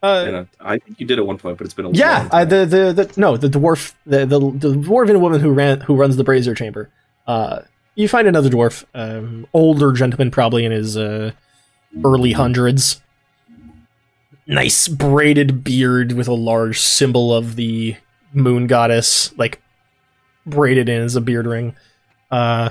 Uh, 0.03 0.45
I 0.59 0.77
think 0.77 0.99
you 0.99 1.07
did 1.07 1.17
at 1.17 1.25
one 1.25 1.39
point, 1.39 1.57
but 1.57 1.65
it's 1.65 1.73
been 1.73 1.87
a 1.87 1.89
yeah, 1.89 2.29
uh, 2.31 2.45
the, 2.45 2.65
the 2.65 2.93
the 2.93 3.13
no, 3.17 3.35
the 3.35 3.49
dwarf, 3.49 3.93
the 4.05 4.25
the, 4.27 4.39
the 4.39 4.75
dwarven 4.75 5.19
woman 5.19 5.41
who 5.41 5.51
ran 5.51 5.81
who 5.81 5.95
runs 5.95 6.17
the 6.17 6.23
brazier 6.23 6.53
chamber. 6.53 6.89
Uh, 7.25 7.61
you 7.95 8.07
find 8.07 8.27
another 8.27 8.49
dwarf, 8.49 8.85
um, 8.93 9.47
older 9.53 9.91
gentleman, 9.91 10.29
probably 10.29 10.65
in 10.65 10.71
his 10.71 10.95
uh, 10.95 11.31
early 12.05 12.33
hundreds. 12.33 13.01
Nice 14.45 14.87
braided 14.87 15.63
beard 15.63 16.13
with 16.13 16.27
a 16.27 16.33
large 16.33 16.79
symbol 16.79 17.33
of 17.33 17.55
the 17.55 17.95
moon 18.33 18.67
goddess, 18.67 19.35
like 19.37 19.61
braided 20.45 20.87
in 20.87 21.01
as 21.01 21.15
a 21.15 21.21
beard 21.21 21.47
ring. 21.47 21.75
Uh, 22.29 22.69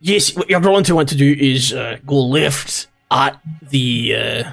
yes, 0.00 0.34
what 0.36 0.48
you're 0.50 0.60
going 0.60 0.84
to 0.84 0.94
want 0.94 1.08
to 1.08 1.16
do 1.16 1.34
is 1.38 1.72
uh, 1.72 1.98
go 2.06 2.20
left 2.26 2.86
at 3.10 3.40
the 3.62 4.14
uh, 4.14 4.50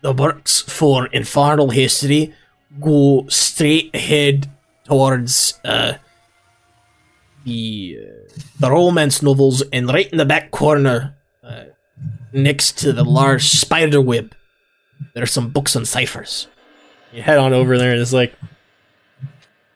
the 0.00 0.12
works 0.12 0.62
for 0.62 1.06
infernal 1.06 1.70
history. 1.70 2.34
Go 2.80 3.26
straight 3.28 3.94
ahead 3.94 4.50
towards 4.84 5.58
uh, 5.64 5.94
the 7.44 7.98
uh, 8.00 8.40
the 8.60 8.70
romance 8.70 9.22
novels, 9.22 9.62
and 9.72 9.88
right 9.88 10.10
in 10.10 10.18
the 10.18 10.26
back 10.26 10.50
corner, 10.50 11.16
uh, 11.42 11.64
next 12.32 12.78
to 12.78 12.92
the 12.92 13.04
large 13.04 13.48
spider 13.48 14.00
web, 14.00 14.34
there 15.14 15.22
are 15.22 15.26
some 15.26 15.50
books 15.50 15.74
on 15.74 15.84
ciphers. 15.84 16.46
You 17.12 17.22
head 17.22 17.38
on 17.38 17.52
over 17.52 17.78
there, 17.78 17.92
and 17.92 18.00
it's 18.00 18.12
like 18.12 18.34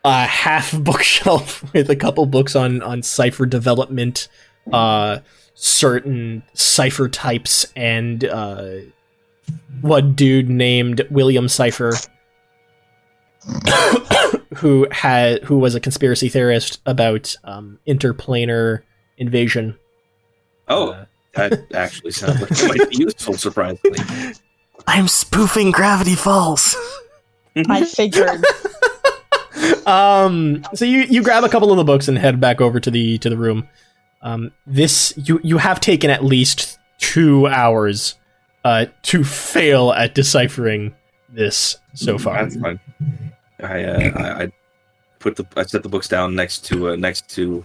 a 0.05 0.25
half 0.27 0.73
bookshelf 0.79 1.73
with 1.73 1.91
a 1.91 1.97
couple 1.97 2.27
books 2.27 2.57
on 2.57 2.83
on 2.83 3.03
cipher 3.03 3.47
development, 3.47 4.29
uh, 4.73 5.19
certain 5.55 6.43
cipher 6.55 7.09
types, 7.09 7.67
and 7.77 8.25
uh, 8.25 8.71
one 9.81 10.15
dude 10.15 10.49
named 10.49 11.07
William 11.11 11.49
Cipher, 11.49 11.93
who 14.57 14.87
had 14.91 15.43
who 15.45 15.59
was 15.59 15.75
a 15.75 15.81
conspiracy 15.81 16.29
theorist 16.29 16.81
about 16.87 17.37
um, 17.45 17.79
interplanar 17.87 18.83
invasion. 19.19 19.79
oh, 20.69 21.05
that 21.35 21.65
actually 21.73 22.13
sounds 22.13 22.41
like 22.41 22.51
it 22.51 22.69
might 22.69 22.91
be 22.91 22.97
useful. 22.97 23.35
Surprisingly, 23.35 23.99
I'm 24.87 25.09
spoofing 25.09 25.71
Gravity 25.71 26.15
Falls. 26.15 26.77
I 27.57 27.85
figured. 27.87 28.45
Um 29.87 30.65
so 30.75 30.85
you 30.85 31.01
you 31.03 31.23
grab 31.23 31.45
a 31.45 31.49
couple 31.49 31.71
of 31.71 31.77
the 31.77 31.85
books 31.85 32.09
and 32.09 32.19
head 32.19 32.41
back 32.41 32.61
over 32.61 32.81
to 32.81 32.91
the 32.91 33.19
to 33.19 33.29
the 33.29 33.37
room 33.37 33.69
um 34.23 34.51
this 34.67 35.13
you 35.17 35.41
you 35.43 35.59
have 35.59 35.81
taken 35.81 36.11
at 36.11 36.25
least 36.25 36.79
two 36.99 37.47
hours 37.49 38.17
uh 38.65 38.87
to 39.03 39.23
fail 39.25 39.93
at 39.93 40.15
deciphering 40.15 40.95
this 41.29 41.77
so 41.95 42.19
far 42.19 42.43
that's 42.43 42.57
fine. 42.57 42.81
I, 43.63 43.85
uh, 43.85 44.11
I 44.17 44.43
I 44.45 44.53
put 45.19 45.37
the 45.37 45.47
I 45.57 45.63
set 45.65 45.83
the 45.83 45.89
books 45.89 46.09
down 46.09 46.35
next 46.35 46.65
to 46.67 46.91
uh, 46.91 46.97
next 46.97 47.29
to 47.31 47.65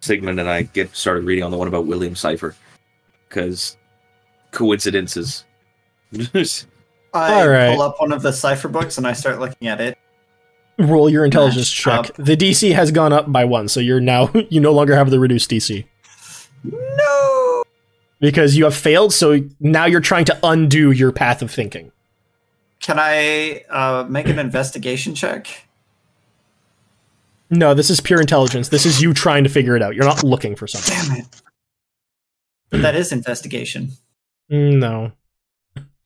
Sigmund, 0.00 0.40
and 0.40 0.48
I 0.48 0.62
get 0.62 0.94
started 0.94 1.24
reading 1.24 1.44
on 1.44 1.50
the 1.50 1.56
one 1.56 1.68
about 1.68 1.86
William 1.86 2.16
Cipher 2.16 2.56
because 3.28 3.76
coincidences. 4.50 5.44
I 7.14 7.40
All 7.40 7.48
right. 7.48 7.74
pull 7.74 7.82
up 7.82 8.00
one 8.00 8.12
of 8.12 8.22
the 8.22 8.32
cipher 8.32 8.68
books 8.68 8.98
and 8.98 9.06
I 9.06 9.12
start 9.12 9.38
looking 9.38 9.68
at 9.68 9.80
it. 9.80 9.98
Roll 10.82 11.08
your 11.08 11.24
intelligence 11.24 11.86
Up. 11.86 12.06
check. 12.06 12.16
The 12.16 12.36
DC 12.36 12.74
has 12.74 12.90
gone 12.90 13.12
up 13.12 13.30
by 13.32 13.44
one, 13.44 13.68
so 13.68 13.80
you're 13.80 14.00
now 14.00 14.30
you 14.50 14.60
no 14.60 14.72
longer 14.72 14.94
have 14.96 15.10
the 15.10 15.20
reduced 15.20 15.50
DC 15.50 15.84
No. 16.64 17.62
because 18.20 18.56
you 18.56 18.64
have 18.64 18.74
failed. 18.74 19.12
So 19.12 19.40
now 19.60 19.84
you're 19.86 20.00
trying 20.00 20.24
to 20.26 20.38
undo 20.42 20.90
your 20.90 21.12
path 21.12 21.40
of 21.42 21.50
thinking. 21.50 21.92
Can 22.80 22.98
I 22.98 23.62
uh, 23.70 24.04
make 24.08 24.28
an 24.28 24.38
investigation 24.40 25.14
check? 25.14 25.66
No, 27.50 27.74
this 27.74 27.90
is 27.90 28.00
pure 28.00 28.20
intelligence. 28.20 28.70
This 28.70 28.86
is 28.86 29.00
you 29.02 29.12
trying 29.12 29.44
to 29.44 29.50
figure 29.50 29.76
it 29.76 29.82
out. 29.82 29.94
You're 29.94 30.06
not 30.06 30.24
looking 30.24 30.56
for 30.56 30.66
something. 30.66 30.94
Damn 31.14 31.26
it. 32.72 32.82
that 32.82 32.94
is 32.96 33.12
investigation. 33.12 33.90
Mm, 34.50 34.78
No, 34.78 35.12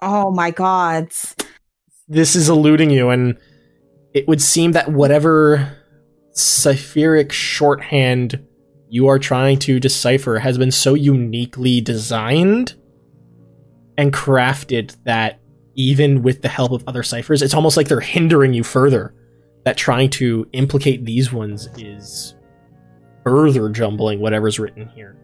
Oh 0.02 0.30
my 0.32 0.50
god. 0.50 1.08
this 2.08 2.36
is 2.36 2.48
eluding 2.48 2.90
you, 2.90 3.08
and 3.10 3.38
it 4.16 4.26
would 4.26 4.40
seem 4.40 4.72
that 4.72 4.90
whatever 4.90 5.76
cipheric 6.32 7.30
shorthand 7.30 8.42
you 8.88 9.08
are 9.08 9.18
trying 9.18 9.58
to 9.58 9.78
decipher 9.78 10.38
has 10.38 10.56
been 10.56 10.70
so 10.70 10.94
uniquely 10.94 11.82
designed 11.82 12.74
and 13.98 14.14
crafted 14.14 14.96
that 15.04 15.38
even 15.74 16.22
with 16.22 16.40
the 16.40 16.48
help 16.48 16.72
of 16.72 16.82
other 16.86 17.02
ciphers, 17.02 17.42
it's 17.42 17.52
almost 17.52 17.76
like 17.76 17.88
they're 17.88 18.00
hindering 18.00 18.54
you 18.54 18.64
further. 18.64 19.12
That 19.66 19.76
trying 19.76 20.08
to 20.10 20.48
implicate 20.52 21.04
these 21.04 21.30
ones 21.30 21.68
is 21.76 22.36
further 23.22 23.68
jumbling 23.68 24.20
whatever's 24.20 24.58
written 24.58 24.88
here. 24.94 25.18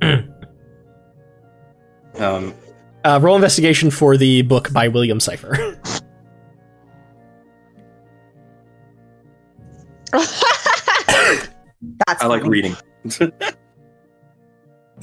um, 2.20 2.54
Uh, 3.04 3.18
roll 3.20 3.34
investigation 3.34 3.90
for 3.90 4.16
the 4.16 4.42
book 4.42 4.72
by 4.72 4.86
William 4.86 5.18
Cipher. 5.18 5.76
That's 12.06 12.22
I 12.22 12.26
like 12.26 12.44
reading. 12.44 12.76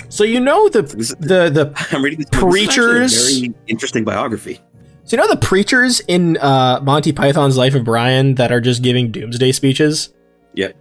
so 0.09 0.23
you 0.23 0.39
know 0.39 0.69
the 0.69 0.81
the 0.83 1.49
the 1.49 1.87
I'm 1.91 2.03
reading 2.03 2.19
this. 2.19 2.29
book. 2.29 2.51
This 2.51 2.61
is 2.61 2.67
a 2.67 2.71
Preachers. 2.71 3.39
very 3.39 3.53
interesting 3.67 4.03
biography. 4.03 4.59
So 5.03 5.15
you 5.17 5.23
know 5.23 5.27
the 5.29 5.37
preachers 5.37 5.99
in 6.01 6.37
uh, 6.37 6.79
Monty 6.83 7.11
Python's 7.11 7.57
Life 7.57 7.73
of 7.75 7.83
Brian 7.83 8.35
that 8.35 8.51
are 8.51 8.61
just 8.61 8.83
giving 8.83 9.11
doomsday 9.11 9.51
speeches? 9.51 10.13
Yeah. 10.53 10.71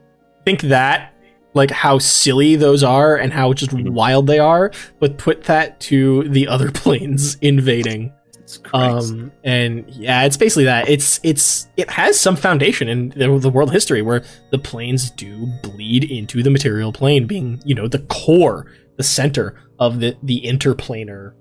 Think 0.44 0.62
that, 0.62 1.14
like 1.54 1.70
how 1.70 1.98
silly 1.98 2.54
those 2.56 2.82
are 2.84 3.16
and 3.16 3.32
how 3.32 3.52
just 3.54 3.70
Mhm. 3.72 3.90
wild 3.90 4.26
they 4.26 4.38
are, 4.38 4.70
but 5.00 5.16
put 5.18 5.44
that 5.44 5.80
to 5.80 6.24
the 6.28 6.46
other 6.46 6.70
planes 6.74 7.36
invading. 7.40 8.12
It's 8.48 8.56
Christ. 8.56 9.12
Um, 9.12 9.30
and 9.44 9.84
yeah, 9.90 10.24
it's 10.24 10.38
basically 10.38 10.64
that. 10.64 10.88
It's 10.88 11.20
it's 11.22 11.68
it 11.76 11.90
has 11.90 12.18
some 12.18 12.34
foundation 12.34 12.88
in 12.88 13.10
the, 13.10 13.38
the 13.38 13.50
world 13.50 13.70
history 13.70 14.00
where 14.00 14.24
the 14.50 14.58
planes 14.58 15.10
do 15.10 15.46
bleed 15.62 16.04
into 16.10 16.42
the 16.42 16.48
material 16.48 16.90
plane, 16.90 17.26
being 17.26 17.60
you 17.66 17.74
know 17.74 17.88
the 17.88 17.98
core, 18.08 18.64
the 18.96 19.02
center 19.02 19.60
of 19.78 20.00
the 20.00 20.16
the 20.22 20.40
interplanar 20.46 21.34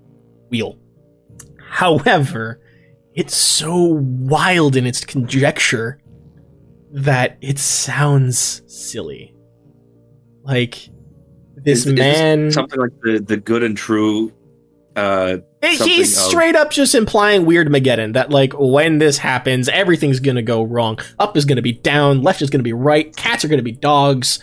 wheel. 0.49 0.77
However, 1.69 2.59
it's 3.13 3.37
so 3.37 4.01
wild 4.01 4.75
in 4.75 4.85
its 4.85 5.05
conjecture 5.05 6.01
that 6.91 7.37
it 7.39 7.57
sounds 7.57 8.63
silly. 8.67 9.33
Like 10.43 10.89
this 11.55 11.79
Is- 11.79 11.85
is 11.87 11.95
this 11.95 11.95
man 11.95 12.51
something 12.51 12.81
like 12.81 12.91
the 13.01 13.19
the 13.19 13.37
good 13.37 13.63
and 13.63 13.77
true. 13.77 14.33
Uh, 14.93 15.37
Hey, 15.61 15.75
something 15.75 15.95
He's 15.95 16.15
of- 16.17 16.23
straight 16.23 16.55
up 16.55 16.69
just 16.71 16.93
implying 16.95 17.45
Weirdmageddon 17.45 18.13
that 18.13 18.29
like 18.29 18.53
when 18.57 18.99
this 18.99 19.17
happens, 19.17 19.67
everything's 19.69 20.19
gonna 20.19 20.41
go 20.43 20.61
wrong. 20.63 20.99
Up 21.19 21.35
is 21.35 21.45
gonna 21.45 21.61
be 21.63 21.73
down, 21.73 22.21
left 22.21 22.41
is 22.41 22.49
gonna 22.49 22.63
be 22.63 22.73
right, 22.73 23.15
cats 23.15 23.43
are 23.43 23.47
gonna 23.47 23.61
be 23.63 23.71
dogs. 23.71 24.39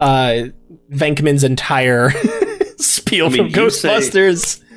Uh, 0.00 0.44
Venkman's 0.92 1.42
entire 1.44 2.10
spiel 2.76 3.26
I 3.26 3.28
mean, 3.30 3.50
from 3.52 3.60
you 3.64 3.70
say- 3.70 3.88
Ghostbusters. 3.88 4.62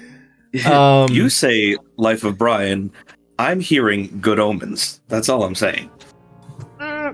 Um, 0.65 1.09
you 1.09 1.29
say 1.29 1.77
Life 1.95 2.25
of 2.25 2.37
Brian. 2.37 2.91
I'm 3.39 3.61
hearing 3.61 4.19
good 4.19 4.37
omens. 4.37 4.99
That's 5.07 5.29
all 5.29 5.43
I'm 5.45 5.55
saying. 5.55 5.89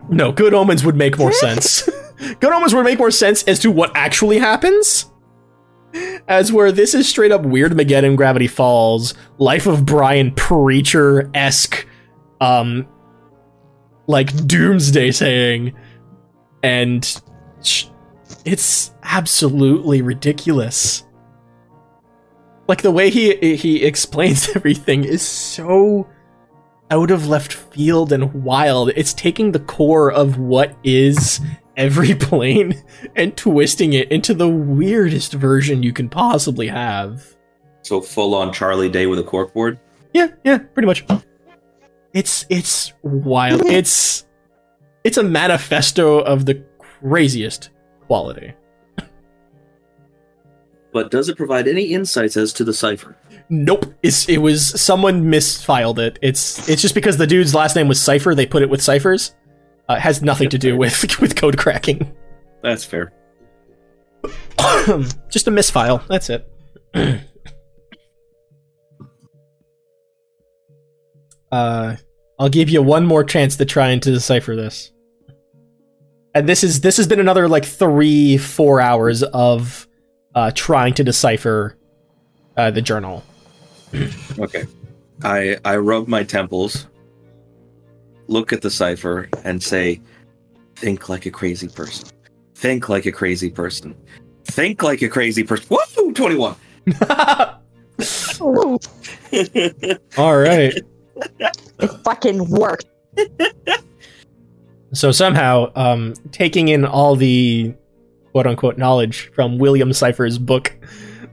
no, 0.10 0.32
Good 0.32 0.56
Omens 0.56 0.84
would 0.84 0.96
make 0.96 1.20
more 1.20 1.32
sense. 1.32 1.88
good 2.40 2.52
Omens 2.52 2.74
would 2.74 2.84
make 2.84 2.98
more 2.98 3.12
sense 3.12 3.44
as 3.44 3.60
to 3.60 3.70
what 3.70 3.92
actually 3.96 4.40
happens. 4.40 5.06
As 6.28 6.52
where 6.52 6.72
this 6.72 6.94
is 6.94 7.08
straight 7.08 7.32
up 7.32 7.44
Weirdmageddon 7.44 8.16
Gravity 8.16 8.48
Falls, 8.48 9.14
Life 9.38 9.66
of 9.66 9.86
Brian 9.86 10.34
Preacher 10.34 11.30
esque, 11.34 11.88
um, 12.42 12.88
like 14.08 14.46
doomsday 14.46 15.12
saying, 15.12 15.74
and 16.64 17.22
it's 18.46 18.94
absolutely 19.04 20.02
ridiculous. 20.02 21.06
Like 22.68 22.82
the 22.82 22.92
way 22.92 23.10
he 23.10 23.56
he 23.56 23.84
explains 23.84 24.50
everything 24.56 25.04
is 25.04 25.22
so 25.22 26.08
out 26.92 27.12
of 27.12 27.28
left 27.28 27.54
field 27.54 28.12
and 28.12 28.34
wild. 28.44 28.92
It's 28.96 29.14
taking 29.14 29.52
the 29.52 29.60
core 29.60 30.12
of 30.12 30.38
what 30.38 30.76
is 30.84 31.42
every 31.78 32.16
plane 32.20 32.84
and 33.16 33.38
twisting 33.38 33.94
it 33.94 34.12
into 34.12 34.34
the 34.34 34.50
weirdest 34.50 35.34
version 35.34 35.84
you 35.84 35.94
can 35.94 36.10
possibly 36.10 36.68
have. 36.68 37.38
So 37.84 38.02
full 38.02 38.36
on 38.36 38.52
Charlie 38.52 38.90
Day 38.90 39.06
with 39.06 39.20
a 39.20 39.24
corkboard. 39.24 39.80
Yeah, 40.14 40.28
yeah, 40.44 40.58
pretty 40.58 40.88
much. 40.88 41.06
It's 42.14 42.46
it's 42.50 42.94
wild. 43.04 43.62
It's 43.66 44.26
it's 45.04 45.18
a 45.18 45.24
manifesto 45.24 46.20
of 46.20 46.46
the 46.46 46.64
craziest 46.80 47.70
quality. 48.08 48.54
But 50.92 51.12
does 51.12 51.30
it 51.30 51.38
provide 51.38 51.68
any 51.68 51.94
insights 51.94 52.36
as 52.38 52.52
to 52.54 52.64
the 52.64 52.74
cipher? 52.74 53.16
Nope. 53.50 53.94
It's, 54.02 54.28
it 54.28 54.40
was 54.40 54.82
someone 54.82 55.26
misfiled 55.26 56.00
it. 56.00 56.18
It's 56.22 56.68
it's 56.68 56.82
just 56.82 56.96
because 56.96 57.18
the 57.18 57.28
dude's 57.28 57.54
last 57.54 57.76
name 57.76 57.88
was 57.88 58.02
Cipher. 58.02 58.34
They 58.34 58.46
put 58.46 58.64
it 58.64 58.70
with 58.70 58.82
ciphers. 58.82 59.36
Uh, 59.90 59.96
has 59.96 60.22
nothing 60.22 60.50
to 60.50 60.58
do 60.58 60.76
with 60.78 61.20
with 61.22 61.36
code 61.36 61.58
cracking. 61.58 62.16
That's 62.62 62.84
fair. 62.84 63.14
just 65.30 65.48
a 65.48 65.52
misfile. 65.52 66.06
That's 66.08 66.30
it. 66.30 66.48
uh, 71.52 71.96
I'll 72.40 72.50
give 72.50 72.70
you 72.70 72.82
one 72.82 73.06
more 73.06 73.24
chance 73.24 73.56
to 73.58 73.66
try 73.66 73.90
and 73.90 74.02
to 74.04 74.12
decipher 74.12 74.56
this. 74.56 74.92
And 76.34 76.48
this 76.48 76.64
is 76.64 76.82
this 76.82 76.98
has 76.98 77.08
been 77.08 77.20
another 77.20 77.48
like 77.48 77.66
three 77.66 78.38
four 78.38 78.80
hours 78.82 79.24
of 79.24 79.88
uh, 80.36 80.52
trying 80.54 80.94
to 80.96 81.04
decipher 81.04 81.78
uh, 82.56 82.72
the 82.72 82.82
journal. 82.82 83.24
Okay. 84.38 84.66
I 85.24 85.58
I 85.66 85.78
rub 85.78 86.08
my 86.08 86.24
temples, 86.24 86.88
look 88.28 88.54
at 88.54 88.62
the 88.62 88.70
cipher, 88.70 89.30
and 89.44 89.62
say, 89.62 90.02
"Think 90.76 91.10
like 91.10 91.26
a 91.26 91.32
crazy 91.32 91.68
person. 91.68 92.10
Think 92.56 92.90
like 92.90 93.06
a 93.06 93.12
crazy 93.12 93.50
person. 93.50 93.96
Think 94.46 94.84
like 94.84 95.02
a 95.02 95.10
crazy 95.10 95.44
person." 95.44 95.68
Woo! 95.70 96.14
Twenty-one. 96.14 96.56
All 100.18 100.38
right. 100.38 100.74
it 101.80 101.92
fucking 102.04 102.50
worked. 102.50 102.86
So 104.94 105.12
somehow, 105.12 105.72
um, 105.76 106.14
taking 106.32 106.70
in 106.70 106.86
all 106.86 107.16
the 107.16 107.74
quote 108.32 108.48
unquote 108.48 108.78
knowledge 108.78 109.32
from 109.34 109.58
William 109.58 109.92
Cipher's 109.92 110.38
book 110.38 110.74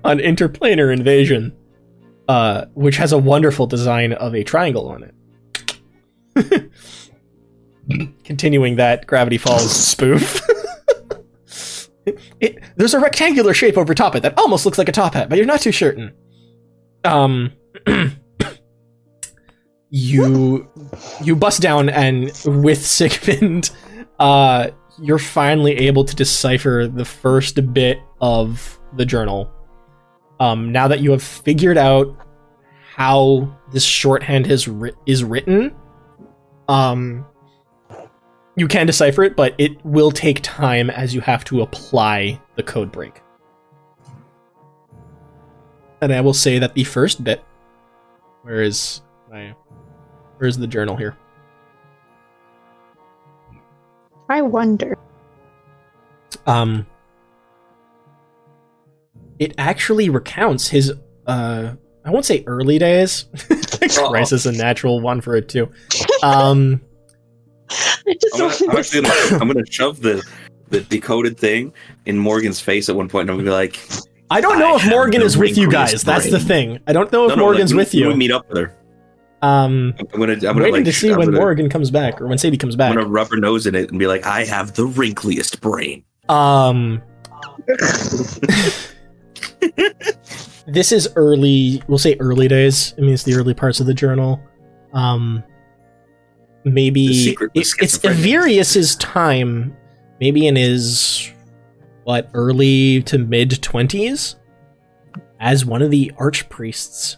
on 0.02 0.18
interplanar 0.18 0.92
invasion, 0.92 1.54
uh, 2.28 2.64
which 2.74 2.96
has 2.96 3.12
a 3.12 3.18
wonderful 3.18 3.66
design 3.66 4.12
of 4.14 4.34
a 4.34 4.42
triangle 4.42 4.88
on 4.88 5.02
it. 5.02 5.14
Continuing 8.24 8.76
that 8.76 9.06
Gravity 9.06 9.38
Falls 9.38 9.70
spoof. 9.70 10.40
it, 12.40 12.62
there's 12.76 12.94
a 12.94 13.00
rectangular 13.00 13.54
shape 13.54 13.76
over 13.76 13.94
top 13.94 14.14
it 14.14 14.22
that 14.22 14.38
almost 14.38 14.64
looks 14.64 14.78
like 14.78 14.88
a 14.88 14.92
top 14.92 15.14
hat, 15.14 15.28
but 15.28 15.36
you're 15.36 15.46
not 15.46 15.60
too 15.60 15.72
certain. 15.72 16.12
Um, 17.04 17.52
you 19.90 20.68
you 21.22 21.36
bust 21.36 21.60
down 21.60 21.88
and 21.88 22.32
with 22.44 22.84
Sigmund, 22.84 23.70
uh, 24.18 24.70
you're 25.00 25.18
finally 25.18 25.72
able 25.76 26.04
to 26.04 26.14
decipher 26.14 26.88
the 26.92 27.04
first 27.04 27.72
bit 27.72 27.98
of 28.20 28.78
the 28.96 29.04
journal. 29.04 29.50
Um, 30.40 30.72
now 30.72 30.88
that 30.88 31.00
you 31.00 31.10
have 31.12 31.22
figured 31.22 31.78
out 31.78 32.16
how 32.94 33.56
this 33.72 33.84
shorthand 33.84 34.46
has 34.46 34.66
writ- 34.68 34.96
is 35.06 35.24
written, 35.24 35.74
um, 36.68 37.26
you 38.56 38.68
can 38.68 38.86
decipher 38.86 39.24
it, 39.24 39.36
but 39.36 39.54
it 39.58 39.84
will 39.84 40.10
take 40.10 40.40
time 40.42 40.90
as 40.90 41.14
you 41.14 41.20
have 41.20 41.44
to 41.44 41.62
apply 41.62 42.40
the 42.56 42.62
code 42.62 42.92
break. 42.92 43.20
And 46.00 46.12
I 46.12 46.20
will 46.20 46.34
say 46.34 46.58
that 46.58 46.74
the 46.74 46.84
first 46.84 47.24
bit, 47.24 47.42
where 48.42 48.62
is 48.62 49.00
my, 49.30 49.54
where's 50.36 50.58
the 50.58 50.66
journal 50.66 50.96
here? 50.96 51.16
I 54.28 54.42
wonder. 54.42 54.98
Um, 56.46 56.86
it 59.38 59.54
actually 59.58 60.08
recounts 60.10 60.68
his, 60.68 60.92
uh, 61.26 61.74
I 62.04 62.10
won't 62.10 62.24
say 62.24 62.44
early 62.46 62.78
days. 62.78 63.26
Christ 64.08 64.32
is 64.32 64.46
a 64.46 64.52
natural 64.52 65.00
one 65.00 65.20
for 65.20 65.36
it 65.36 65.48
too. 65.48 65.70
Um, 66.22 66.80
I 67.70 68.14
just 68.20 68.34
I'm 68.34 68.40
gonna, 68.40 68.72
I'm 68.72 68.78
actually 68.78 69.02
gonna, 69.02 69.42
I'm 69.42 69.48
gonna 69.48 69.66
shove 69.70 70.00
the 70.00 70.22
the 70.70 70.80
decoded 70.80 71.36
thing 71.38 71.72
in 72.06 72.16
Morgan's 72.16 72.60
face 72.60 72.88
at 72.88 72.96
one 72.96 73.08
point, 73.08 73.28
and 73.28 73.30
I'm 73.30 73.36
gonna 73.36 73.48
be 73.48 73.52
like, 73.52 73.78
I 74.30 74.40
don't 74.40 74.58
know 74.58 74.74
I 74.74 74.76
if 74.76 74.88
Morgan 74.88 75.20
is 75.20 75.36
with 75.36 75.58
you 75.58 75.68
wrinkliest 75.68 75.92
guys. 75.92 76.02
That's 76.02 76.30
the 76.30 76.40
thing. 76.40 76.78
I 76.86 76.94
don't 76.94 77.12
know 77.12 77.24
if 77.24 77.30
no, 77.30 77.34
no, 77.36 77.42
Morgan's 77.42 77.74
like, 77.74 77.86
with 77.86 77.94
when 77.94 78.06
We 78.06 78.10
you. 78.12 78.16
meet 78.16 78.30
up 78.30 78.48
with 78.48 78.56
her. 78.58 78.74
Um, 79.42 79.94
I'm 79.98 80.06
gonna, 80.20 80.32
I'm 80.32 80.38
gonna 80.40 80.60
waiting 80.60 80.74
like, 80.76 80.84
to 80.86 80.92
see 80.94 81.10
I'm 81.10 81.18
when 81.18 81.26
gonna, 81.28 81.38
Morgan 81.38 81.68
comes 81.68 81.90
back 81.90 82.22
or 82.22 82.26
when 82.26 82.38
Sadie 82.38 82.56
comes 82.56 82.76
back. 82.76 82.90
I'm 82.90 82.96
gonna 82.96 83.08
rub 83.08 83.28
her 83.28 83.36
nose 83.36 83.66
in 83.66 83.74
it 83.74 83.90
and 83.90 83.98
be 83.98 84.06
like, 84.06 84.24
I 84.24 84.44
have 84.46 84.72
the 84.72 84.86
wrinkliest 84.86 85.60
brain. 85.60 86.04
Um, 86.30 87.02
this 90.66 90.92
is 90.92 91.08
early. 91.16 91.82
We'll 91.88 91.98
say 91.98 92.16
early 92.20 92.48
days. 92.48 92.94
I 92.96 93.02
mean, 93.02 93.14
it's 93.14 93.22
the 93.22 93.34
early 93.34 93.54
parts 93.54 93.80
of 93.80 93.86
the 93.86 93.94
journal. 93.94 94.40
Um, 94.92 95.42
maybe 96.64 97.12
secret 97.12 97.50
it, 97.54 97.60
it's 97.60 97.74
schizophrenia. 97.74 98.14
Ivirius's 98.14 98.96
time. 98.96 99.76
Maybe 100.20 100.46
in 100.46 100.56
his 100.56 101.32
what 102.04 102.30
early 102.34 103.02
to 103.04 103.18
mid 103.18 103.62
twenties, 103.62 104.36
as 105.40 105.64
one 105.64 105.82
of 105.82 105.90
the 105.90 106.12
archpriests 106.18 107.16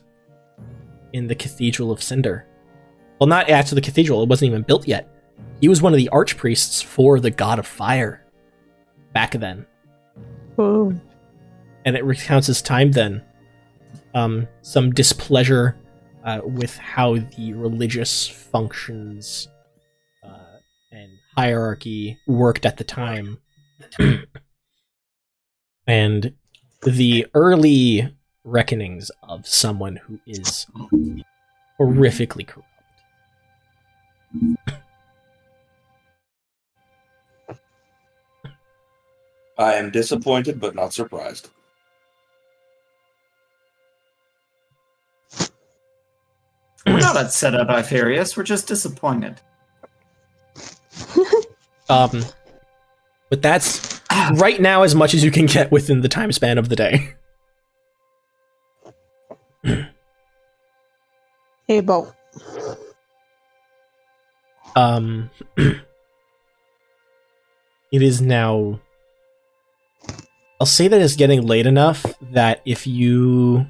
in 1.13 1.27
the 1.27 1.35
Cathedral 1.35 1.91
of 1.91 2.03
Cinder. 2.03 2.47
Well, 3.21 3.29
not 3.29 3.49
after 3.51 3.75
the 3.75 3.81
cathedral; 3.81 4.23
it 4.23 4.29
wasn't 4.29 4.51
even 4.51 4.63
built 4.63 4.87
yet. 4.89 5.09
He 5.61 5.69
was 5.69 5.81
one 5.83 5.93
of 5.93 5.99
the 5.99 6.11
archpriests 6.13 6.83
for 6.83 7.21
the 7.21 7.31
God 7.31 7.59
of 7.59 7.67
Fire 7.67 8.23
back 9.15 9.33
then 9.33 9.65
Whoa. 10.57 10.93
and 11.87 11.97
it 11.97 12.05
recounts 12.05 12.47
his 12.47 12.61
time 12.61 12.93
then. 12.93 13.23
Um, 14.17 14.49
some 14.63 14.93
displeasure 14.93 15.77
uh, 16.25 16.41
with 16.43 16.75
how 16.79 17.19
the 17.19 17.53
religious 17.53 18.27
functions 18.27 19.47
uh, 20.25 20.57
and 20.91 21.11
hierarchy 21.37 22.19
worked 22.27 22.65
at 22.65 22.79
the 22.79 22.85
time, 22.85 23.37
and 25.87 26.33
the 26.83 27.27
early 27.35 28.17
reckonings 28.43 29.11
of 29.23 29.47
someone 29.47 29.97
who 29.97 30.19
is 30.27 30.67
horrifically 31.79 32.47
corrupt. 32.47 32.71
I 39.59 39.75
am 39.75 39.91
disappointed, 39.91 40.59
but 40.59 40.75
not 40.75 40.95
surprised. 40.95 41.51
We're 46.87 47.01
not 47.01 47.17
upset 47.17 47.55
at 47.55 47.69
Ivirius, 47.69 48.37
we're 48.37 48.45
just 48.45 48.69
disappointed. 48.69 49.41
Um, 51.89 52.25
but 53.31 53.43
that's 53.43 54.01
right 54.35 54.61
now 54.61 54.83
as 54.83 54.97
much 54.97 55.15
as 55.15 55.23
you 55.23 55.31
can 55.31 55.47
get 55.47 55.71
within 55.71 56.01
the 56.01 56.09
time 56.09 56.33
span 56.33 56.59
of 56.59 56.69
the 56.69 56.77
day. 56.77 57.15
Hey, 61.69 61.81
Bo. 61.81 62.13
Um, 64.77 65.31
it 65.57 65.83
is 67.91 68.21
now. 68.21 68.79
I'll 70.61 70.67
say 70.67 70.87
that 70.87 71.01
it's 71.01 71.17
getting 71.17 71.45
late 71.45 71.67
enough 71.67 72.07
that 72.21 72.63
if 72.65 72.87
you 72.87 73.67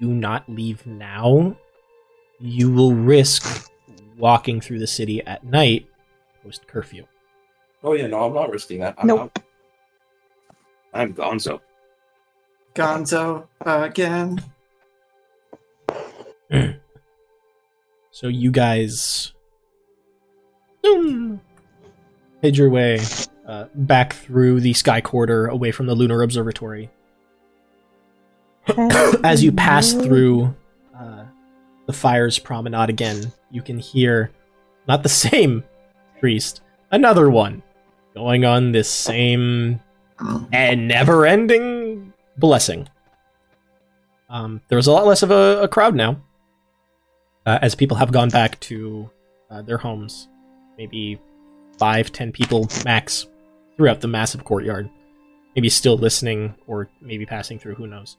do 0.00 0.08
not 0.08 0.48
leave 0.48 0.86
now, 0.86 1.54
you 2.40 2.70
will 2.70 2.94
risk 2.94 3.68
walking 4.16 4.60
through 4.60 4.78
the 4.78 4.86
city 4.86 5.24
at 5.26 5.44
night 5.44 5.86
post 6.42 6.66
curfew. 6.66 7.04
Oh 7.82 7.92
yeah, 7.94 8.06
no, 8.06 8.24
I'm 8.24 8.34
not 8.34 8.50
risking 8.50 8.80
that. 8.80 8.94
I'm 8.98 9.06
Nope. 9.06 9.20
out. 9.20 9.38
I'm 10.92 11.14
gonzo. 11.14 11.60
Gonzo 12.74 13.46
again. 13.64 14.42
So 18.10 18.26
you 18.26 18.50
guys 18.50 19.32
zoom, 20.84 21.40
head 22.42 22.56
your 22.56 22.68
way 22.68 22.98
uh, 23.46 23.66
back 23.76 24.14
through 24.14 24.60
the 24.60 24.72
sky 24.72 25.00
quarter 25.00 25.46
away 25.46 25.70
from 25.70 25.86
the 25.86 25.94
lunar 25.94 26.22
observatory. 26.22 26.90
As 29.22 29.44
you 29.44 29.52
pass 29.52 29.92
through 29.92 30.56
the 31.88 31.92
fire's 31.94 32.38
promenade 32.38 32.90
again, 32.90 33.32
you 33.50 33.62
can 33.62 33.78
hear 33.78 34.30
not 34.86 35.02
the 35.02 35.08
same 35.32 35.64
priest, 36.20 36.60
another 36.92 37.28
one 37.28 37.62
going 38.14 38.44
on 38.44 38.72
this 38.72 38.90
same 38.90 39.80
and 40.52 40.86
never-ending 40.86 42.12
blessing. 42.36 42.88
Um, 44.28 44.60
there's 44.68 44.86
a 44.86 44.92
lot 44.92 45.06
less 45.06 45.22
of 45.22 45.30
a, 45.30 45.62
a 45.62 45.68
crowd 45.68 45.94
now, 45.94 46.20
uh, 47.46 47.58
as 47.62 47.74
people 47.74 47.96
have 47.96 48.12
gone 48.12 48.28
back 48.28 48.60
to 48.60 49.08
uh, 49.50 49.62
their 49.62 49.78
homes. 49.78 50.28
Maybe 50.76 51.18
five, 51.78 52.12
ten 52.12 52.32
people 52.32 52.68
max 52.84 53.26
throughout 53.76 54.02
the 54.02 54.08
massive 54.08 54.44
courtyard. 54.44 54.90
Maybe 55.56 55.70
still 55.70 55.96
listening, 55.96 56.54
or 56.66 56.90
maybe 57.00 57.24
passing 57.24 57.58
through. 57.58 57.76
Who 57.76 57.86
knows? 57.86 58.18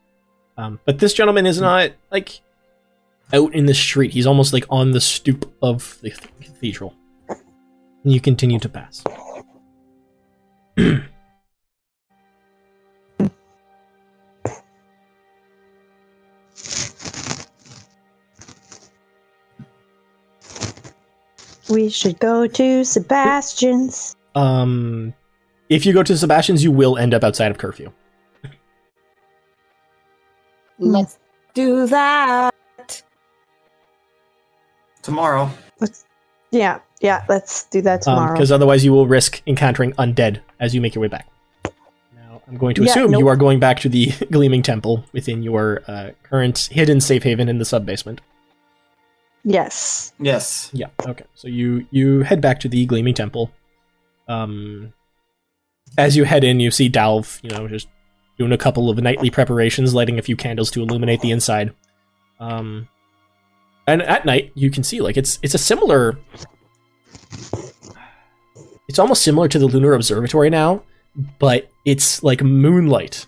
Um, 0.58 0.80
but 0.86 0.98
this 0.98 1.14
gentleman 1.14 1.46
is 1.46 1.62
not 1.62 1.92
like 2.12 2.42
out 3.34 3.54
in 3.54 3.66
the 3.66 3.74
street. 3.74 4.12
He's 4.12 4.28
almost 4.28 4.54
like 4.54 4.66
on 4.70 4.92
the 4.92 5.02
stoop 5.02 5.54
of 5.62 5.98
the 6.02 6.12
cathedral. 6.42 6.94
And 7.28 8.14
you 8.14 8.22
continue 8.22 8.60
to 8.60 8.70
pass. 8.70 9.04
We 21.70 21.90
should 21.90 22.20
go 22.20 22.48
to 22.48 22.84
Sebastian's. 22.84 24.16
Um, 24.34 25.14
if 25.70 25.86
you 25.86 25.94
go 25.94 26.02
to 26.02 26.18
Sebastian's, 26.18 26.64
you 26.64 26.72
will 26.72 26.98
end 26.98 27.14
up 27.14 27.24
outside 27.24 27.52
of 27.52 27.60
curfew. 27.60 27.92
Let's 30.80 31.20
do 31.54 31.86
that. 31.88 32.56
Tomorrow. 35.02 35.50
Yeah, 36.52 36.80
yeah, 37.00 37.24
let's 37.30 37.66
do 37.66 37.82
that 37.84 38.02
tomorrow. 38.02 38.34
Because 38.34 38.52
otherwise, 38.52 38.84
you 38.84 38.92
will 38.92 39.06
risk 39.08 39.42
encountering 39.46 39.94
undead 39.94 40.42
as 40.60 40.74
you 40.74 40.82
make 40.82 40.96
your 40.96 41.02
way 41.04 41.08
back. 41.08 41.28
Now, 42.16 42.42
I'm 42.48 42.58
going 42.58 42.74
to 42.76 42.84
Yeah, 42.84 42.90
assume 42.92 43.12
nope. 43.12 43.20
you 43.20 43.28
are 43.28 43.36
going 43.36 43.60
back 43.60 43.80
to 43.82 43.90
the 43.90 44.08
Gleaming 44.32 44.64
Temple 44.64 45.06
within 45.14 45.44
your 45.44 45.84
uh, 45.88 46.12
current 46.24 46.68
hidden 46.72 47.02
safe 47.02 47.22
haven 47.24 47.50
in 47.50 47.60
the 47.60 47.66
sub 47.66 47.86
basement. 47.86 48.22
yes. 49.44 50.12
Yes. 50.20 50.70
Yeah. 50.74 50.88
Okay. 51.06 51.26
So 51.36 51.48
you 51.48 51.86
you 51.92 52.22
head 52.24 52.42
back 52.42 52.60
to 52.62 52.68
the 52.70 52.86
Gleaming 52.86 53.14
Temple. 53.14 53.52
Um, 54.28 54.94
as 55.98 56.16
you 56.18 56.24
head 56.24 56.44
in, 56.44 56.60
you 56.60 56.72
see 56.72 56.90
Dalv, 56.90 57.40
you 57.44 57.50
know, 57.52 57.68
just 57.68 57.88
doing 58.38 58.52
a 58.52 58.58
couple 58.58 58.90
of 58.90 58.98
nightly 58.98 59.30
preparations, 59.30 59.94
lighting 59.94 60.20
a 60.20 60.22
few 60.22 60.36
candles 60.36 60.72
to 60.72 60.82
illuminate 60.82 61.22
the 61.22 61.32
inside. 61.32 61.74
Um, 62.40 62.88
and 63.92 64.02
at 64.02 64.26
night, 64.26 64.52
you 64.56 64.70
can 64.70 64.84
see 64.84 65.02
like 65.02 65.18
it's 65.18 65.40
it's 65.42 65.54
a 65.54 65.58
similar. 65.58 66.18
It's 68.88 68.98
almost 68.98 69.22
similar 69.22 69.48
to 69.50 69.60
the 69.60 69.68
lunar 69.68 69.94
observatory 69.94 70.50
now, 70.50 70.84
but 71.38 71.70
it's 71.86 72.24
like 72.24 72.42
moonlight 72.42 73.28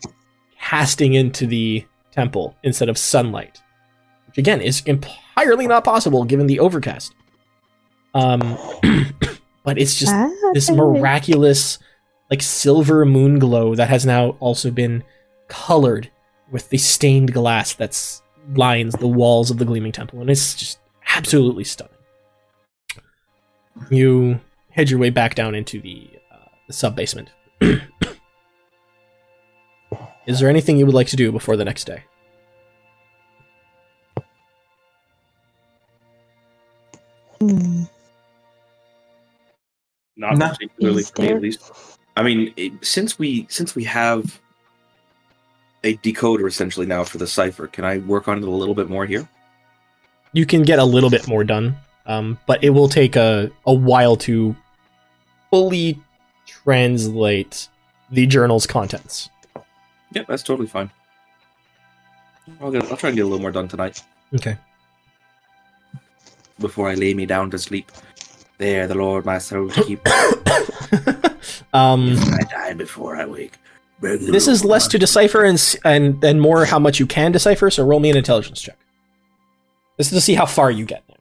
casting 0.59 1.14
into 1.14 1.45
the 1.45 1.86
temple 2.12 2.55
instead 2.64 2.89
of 2.89 2.97
sunlight, 2.97 3.62
which 4.28 4.38
again 4.38 4.62
is 4.62 4.82
entirely 4.86 5.68
not 5.68 5.84
possible 5.84 6.24
given 6.24 6.47
the 6.47 6.59
overcast. 6.59 7.14
Um, 8.14 8.57
but 9.64 9.78
it's 9.78 9.97
just 9.97 10.14
Ah, 10.14 10.30
this 10.53 10.70
miraculous 10.72 11.80
like 12.30 12.41
silver 12.41 13.05
moon 13.05 13.39
glow 13.39 13.76
that 13.76 13.89
has 13.89 14.05
now 14.05 14.32
also 14.39 14.72
been 14.72 15.03
colored 15.47 16.09
with 16.49 16.70
the 16.70 16.78
stained 16.78 17.34
glass 17.34 17.74
that's 17.74 18.20
lines 18.55 18.93
the 18.95 19.07
walls 19.07 19.51
of 19.51 19.57
the 19.57 19.65
gleaming 19.65 19.91
temple 19.91 20.19
and 20.21 20.29
it's 20.29 20.55
just 20.55 20.79
absolutely 21.15 21.63
stunning 21.63 21.93
you 23.89 24.39
head 24.71 24.89
your 24.89 24.99
way 24.99 25.09
back 25.09 25.35
down 25.35 25.55
into 25.55 25.81
the, 25.81 26.09
uh, 26.31 26.37
the 26.67 26.73
sub 26.73 26.95
basement. 26.95 27.29
Is 30.27 30.39
there 30.39 30.49
anything 30.49 30.77
you 30.77 30.85
would 30.85 30.95
like 30.95 31.07
to 31.07 31.15
do 31.15 31.31
before 31.31 31.57
the 31.57 31.65
next 31.65 31.85
day? 31.85 32.03
Hmm. 37.39 37.83
Not 40.15 40.37
No. 40.37 40.49
particularly 40.49 41.03
for 41.03 41.21
me, 41.21 41.29
at 41.29 41.41
least. 41.41 41.71
I 42.15 42.23
mean, 42.23 42.53
it, 42.55 42.73
since 42.81 43.17
we 43.17 43.47
since 43.49 43.75
we 43.75 43.83
have 43.85 44.39
a 45.84 45.97
decoder 45.97 46.47
essentially 46.47 46.86
now 46.86 47.03
for 47.03 47.17
the 47.17 47.27
cipher, 47.27 47.67
can 47.67 47.86
I 47.86 47.97
work 47.99 48.27
on 48.27 48.38
it 48.38 48.43
a 48.43 48.49
little 48.49 48.75
bit 48.75 48.89
more 48.89 49.05
here? 49.05 49.27
You 50.34 50.45
can 50.45 50.63
get 50.63 50.79
a 50.79 50.86
little 50.86 51.09
bit 51.09 51.27
more 51.27 51.43
done, 51.43 51.75
um, 52.05 52.38
but 52.45 52.63
it 52.63 52.69
will 52.69 52.88
take 52.88 53.15
a, 53.15 53.51
a 53.65 53.73
while 53.73 54.15
to 54.17 54.55
fully 55.49 55.99
translate 56.45 57.67
the 58.11 58.25
journal's 58.27 58.65
contents. 58.65 59.29
Yeah, 60.13 60.23
that's 60.27 60.43
totally 60.43 60.67
fine. 60.67 60.89
I'll, 62.59 62.71
get, 62.71 62.84
I'll 62.91 62.97
try 62.97 63.09
and 63.09 63.15
get 63.15 63.21
a 63.23 63.25
little 63.25 63.39
more 63.39 63.51
done 63.51 63.67
tonight 63.67 64.03
Okay. 64.34 64.57
before 66.59 66.89
I 66.89 66.95
lay 66.95 67.13
me 67.13 67.25
down 67.25 67.51
to 67.51 67.59
sleep. 67.59 67.91
There, 68.57 68.88
the 68.88 68.95
Lord 68.95 69.25
my 69.25 69.38
soul 69.39 69.69
to 69.69 69.84
keep. 69.84 70.07
um, 71.73 72.15
I 72.17 72.43
die 72.49 72.73
before 72.73 73.15
I 73.15 73.25
wake. 73.25 73.53
This 74.01 74.47
is 74.47 74.65
less 74.65 74.87
to 74.89 74.97
decipher 74.97 75.43
and, 75.43 75.79
and 75.85 76.23
and 76.23 76.41
more 76.41 76.65
how 76.65 76.79
much 76.79 76.99
you 76.99 77.05
can 77.05 77.31
decipher. 77.31 77.69
So 77.69 77.85
roll 77.85 77.99
me 77.99 78.09
an 78.09 78.17
intelligence 78.17 78.61
check. 78.61 78.77
This 79.97 80.07
is 80.07 80.13
to 80.13 80.21
see 80.21 80.33
how 80.33 80.47
far 80.47 80.71
you 80.71 80.85
get 80.85 81.03
now. 81.07 81.15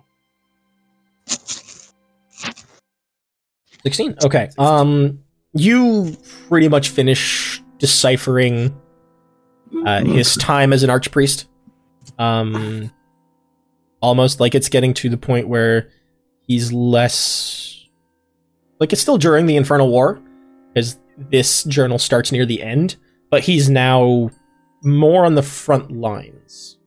Sixteen. 3.83 4.17
Okay. 4.25 4.49
Um, 4.59 5.21
you 5.53 6.17
pretty 6.49 6.69
much 6.69 6.89
finish 6.89 7.63
deciphering 7.79 8.75
uh, 9.85 10.05
his 10.05 10.37
time 10.37 10.73
as 10.73 10.83
an 10.83 10.91
archpriest. 10.91 11.47
Um, 12.19 12.91
almost 14.01 14.41
like 14.41 14.55
it's 14.55 14.69
getting 14.69 14.95
to 14.95 15.09
the 15.09 15.17
point 15.17 15.49
where 15.49 15.91
he's 16.47 16.73
less 16.73 17.87
like 18.79 18.93
it's 18.93 19.03
still 19.03 19.19
during 19.19 19.47
the 19.47 19.57
Infernal 19.57 19.89
War 19.91 20.21
because 20.73 20.97
this 21.31 21.65
journal 21.65 21.99
starts 21.99 22.33
near 22.33 22.47
the 22.47 22.63
end, 22.63 22.97
but 23.31 23.43
he's 23.43 23.69
now 23.69 24.31
more 24.83 25.25
on 25.25 25.35
the 25.35 25.43
front 25.43 25.91
lines. 25.93 26.79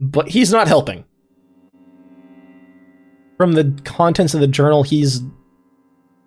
But 0.00 0.28
he's 0.28 0.52
not 0.52 0.68
helping. 0.68 1.04
From 3.36 3.52
the 3.52 3.80
contents 3.84 4.34
of 4.34 4.40
the 4.40 4.46
journal, 4.46 4.82
he's 4.82 5.22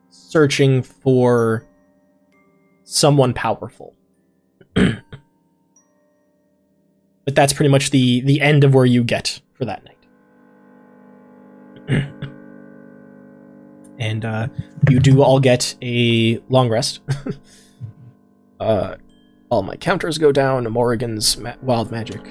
searching 0.09 0.81
for 0.81 1.65
someone 2.83 3.33
powerful. 3.33 3.95
but 4.73 5.03
that's 7.25 7.53
pretty 7.53 7.69
much 7.69 7.91
the 7.91 8.21
the 8.21 8.41
end 8.41 8.63
of 8.63 8.73
where 8.73 8.85
you 8.85 9.03
get 9.03 9.41
for 9.53 9.65
that 9.65 9.83
night. 11.87 12.11
and 13.99 14.25
uh, 14.25 14.47
you 14.89 14.99
do 14.99 15.21
all 15.21 15.39
get 15.39 15.75
a 15.81 16.41
long 16.49 16.69
rest. 16.69 16.99
uh, 18.59 18.95
all 19.49 19.63
my 19.63 19.75
counters 19.75 20.17
go 20.17 20.31
down. 20.31 20.65
Morrigan's 20.65 21.37
ma- 21.37 21.55
wild 21.61 21.91
magic. 21.91 22.21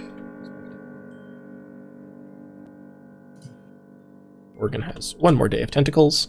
Morgan 4.54 4.82
has 4.82 5.14
one 5.16 5.34
more 5.34 5.48
day 5.48 5.62
of 5.62 5.70
tentacles. 5.70 6.28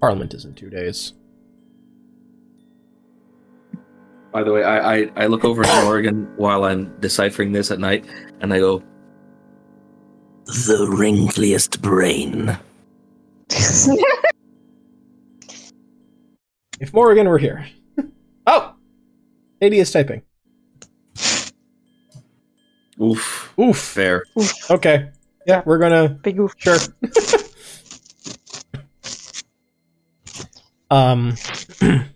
Parliament 0.00 0.34
is 0.34 0.44
in 0.44 0.54
two 0.54 0.70
days. 0.70 1.12
By 4.32 4.42
the 4.42 4.52
way, 4.52 4.62
I, 4.62 4.96
I, 4.96 5.10
I 5.16 5.26
look 5.26 5.44
over 5.44 5.64
at 5.64 5.84
Morgan 5.84 6.30
while 6.36 6.64
I'm 6.64 6.94
deciphering 7.00 7.52
this 7.52 7.70
at 7.70 7.78
night, 7.78 8.04
and 8.40 8.52
I 8.52 8.58
go, 8.58 8.82
"The 10.44 10.86
wrinkliest 10.90 11.80
brain." 11.80 12.56
If 16.80 16.94
Morrigan 16.94 17.28
were 17.28 17.38
here. 17.38 17.66
oh! 18.46 18.74
Sadie 19.60 19.80
is 19.80 19.90
typing. 19.90 20.22
Oof, 23.00 23.54
Oof. 23.58 23.78
fair. 23.78 24.24
Okay. 24.70 25.10
Yeah, 25.46 25.62
we're 25.64 25.78
gonna 25.78 26.08
Big 26.08 26.38
oof. 26.38 26.54
Sure. 26.56 26.76
um. 30.90 31.34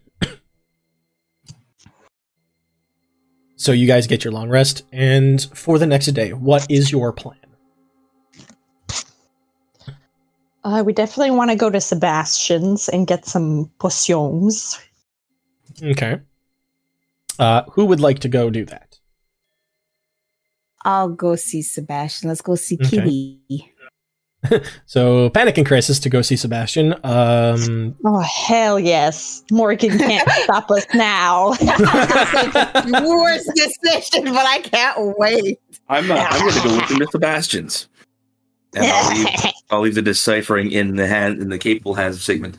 so 3.57 3.73
you 3.73 3.87
guys 3.87 4.07
get 4.07 4.25
your 4.25 4.33
long 4.33 4.49
rest, 4.49 4.83
and 4.93 5.43
for 5.55 5.79
the 5.79 5.87
next 5.87 6.07
day, 6.07 6.33
what 6.33 6.67
is 6.71 6.93
your 6.93 7.13
plan? 7.13 7.42
Uh, 10.65 10.83
we 10.87 10.93
definitely 10.93 11.31
want 11.33 11.51
to 11.51 11.57
go 11.57 11.71
to 11.71 11.81
Sebastian's 11.81 12.89
and 12.89 13.07
get 13.07 13.27
some 13.27 13.71
potions. 13.79 14.79
Okay. 15.83 16.21
Uh, 17.39 17.63
who 17.73 17.85
would 17.87 18.01
like 18.01 18.21
to 18.21 18.29
go 18.29 18.51
do 18.51 18.65
that? 18.67 18.99
I'll 20.85 21.09
go 21.09 21.37
see 21.37 21.63
Sebastian. 21.63 22.29
Let's 22.29 22.43
go 22.43 22.55
see 22.55 22.77
Okay. 22.81 22.89
Kitty. 22.89 23.69
So 24.87 25.31
Panic 25.31 25.57
and 25.57 25.65
Crisis 25.67 26.01
to 26.01 26.11
go 26.11 26.21
see 26.21 26.35
Sebastian. 26.35 26.95
Um, 27.05 27.95
Oh 28.05 28.19
hell 28.19 28.77
yes! 28.81 29.45
Morgan 29.53 29.97
can't 29.97 30.29
stop 30.43 30.69
us 30.73 30.85
now. 30.95 31.51
Worst 33.07 33.51
decision, 33.55 34.25
but 34.35 34.45
I 34.45 34.61
can't 34.65 35.17
wait. 35.17 35.61
I'm 35.89 36.11
uh, 36.11 36.17
I'm 36.17 36.41
going 36.41 36.55
to 36.55 36.69
go 36.69 36.75
with 36.75 36.91
him 36.91 36.99
to 36.99 37.07
Sebastian's, 37.13 37.89
and 38.75 38.85
I'll 38.85 39.15
leave, 39.17 39.29
I'll 39.73 39.81
leave 39.81 39.95
the 39.95 40.03
deciphering 40.03 40.71
in 40.71 40.97
the 40.97 41.07
hand 41.07 41.41
in 41.41 41.49
the 41.49 41.57
capable 41.57 41.95
hands 41.95 42.17
of 42.17 42.23
Sigmund. 42.23 42.59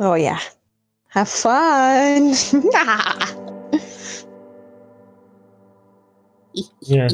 oh 0.00 0.14
yeah, 0.14 0.40
have 1.08 1.28
fun. 1.28 2.32
yeah. 6.80 7.08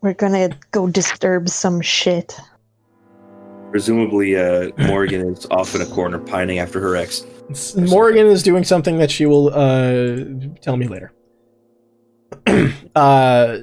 We're 0.00 0.14
gonna 0.14 0.50
go 0.72 0.88
disturb 0.88 1.48
some 1.48 1.80
shit. 1.80 2.36
Presumably, 3.70 4.36
uh, 4.36 4.70
Morgan 4.88 5.28
is 5.28 5.46
off 5.52 5.76
in 5.76 5.82
a 5.82 5.86
corner 5.86 6.18
pining 6.18 6.58
after 6.58 6.80
her 6.80 6.96
ex. 6.96 7.24
Morgan 7.76 8.26
is 8.26 8.42
doing 8.42 8.64
something 8.64 8.98
that 8.98 9.12
she 9.12 9.24
will 9.26 9.54
uh, 9.54 10.16
tell 10.62 10.76
me 10.76 10.88
later. 10.88 11.12
uh, 12.94 13.58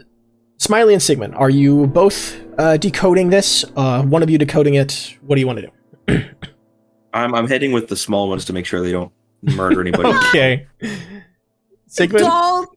Smiley 0.57 0.93
and 0.93 1.03
Sigmund, 1.03 1.36
are 1.36 1.49
you 1.49 1.88
both 1.88 2.39
uh, 2.57 2.78
decoding 2.78 3.30
this? 3.30 3.65
Uh, 3.75 4.03
one 4.03 4.23
of 4.23 4.30
you 4.30 4.38
decoding 4.38 4.75
it. 4.75 5.15
What 5.21 5.36
do 5.36 5.41
you 5.41 5.47
want 5.47 5.59
to 5.59 5.71
do? 6.07 6.23
I'm 7.13 7.34
I'm 7.34 7.47
heading 7.47 7.71
with 7.71 7.88
the 7.88 7.95
small 7.95 8.30
ones 8.30 8.45
to 8.45 8.53
make 8.53 8.65
sure 8.65 8.82
they 8.82 8.91
don't 8.91 9.11
murder 9.41 9.82
anybody. 9.82 10.09
Okay. 10.30 10.67
Sigmund? 11.88 12.25
Don't. 12.25 12.69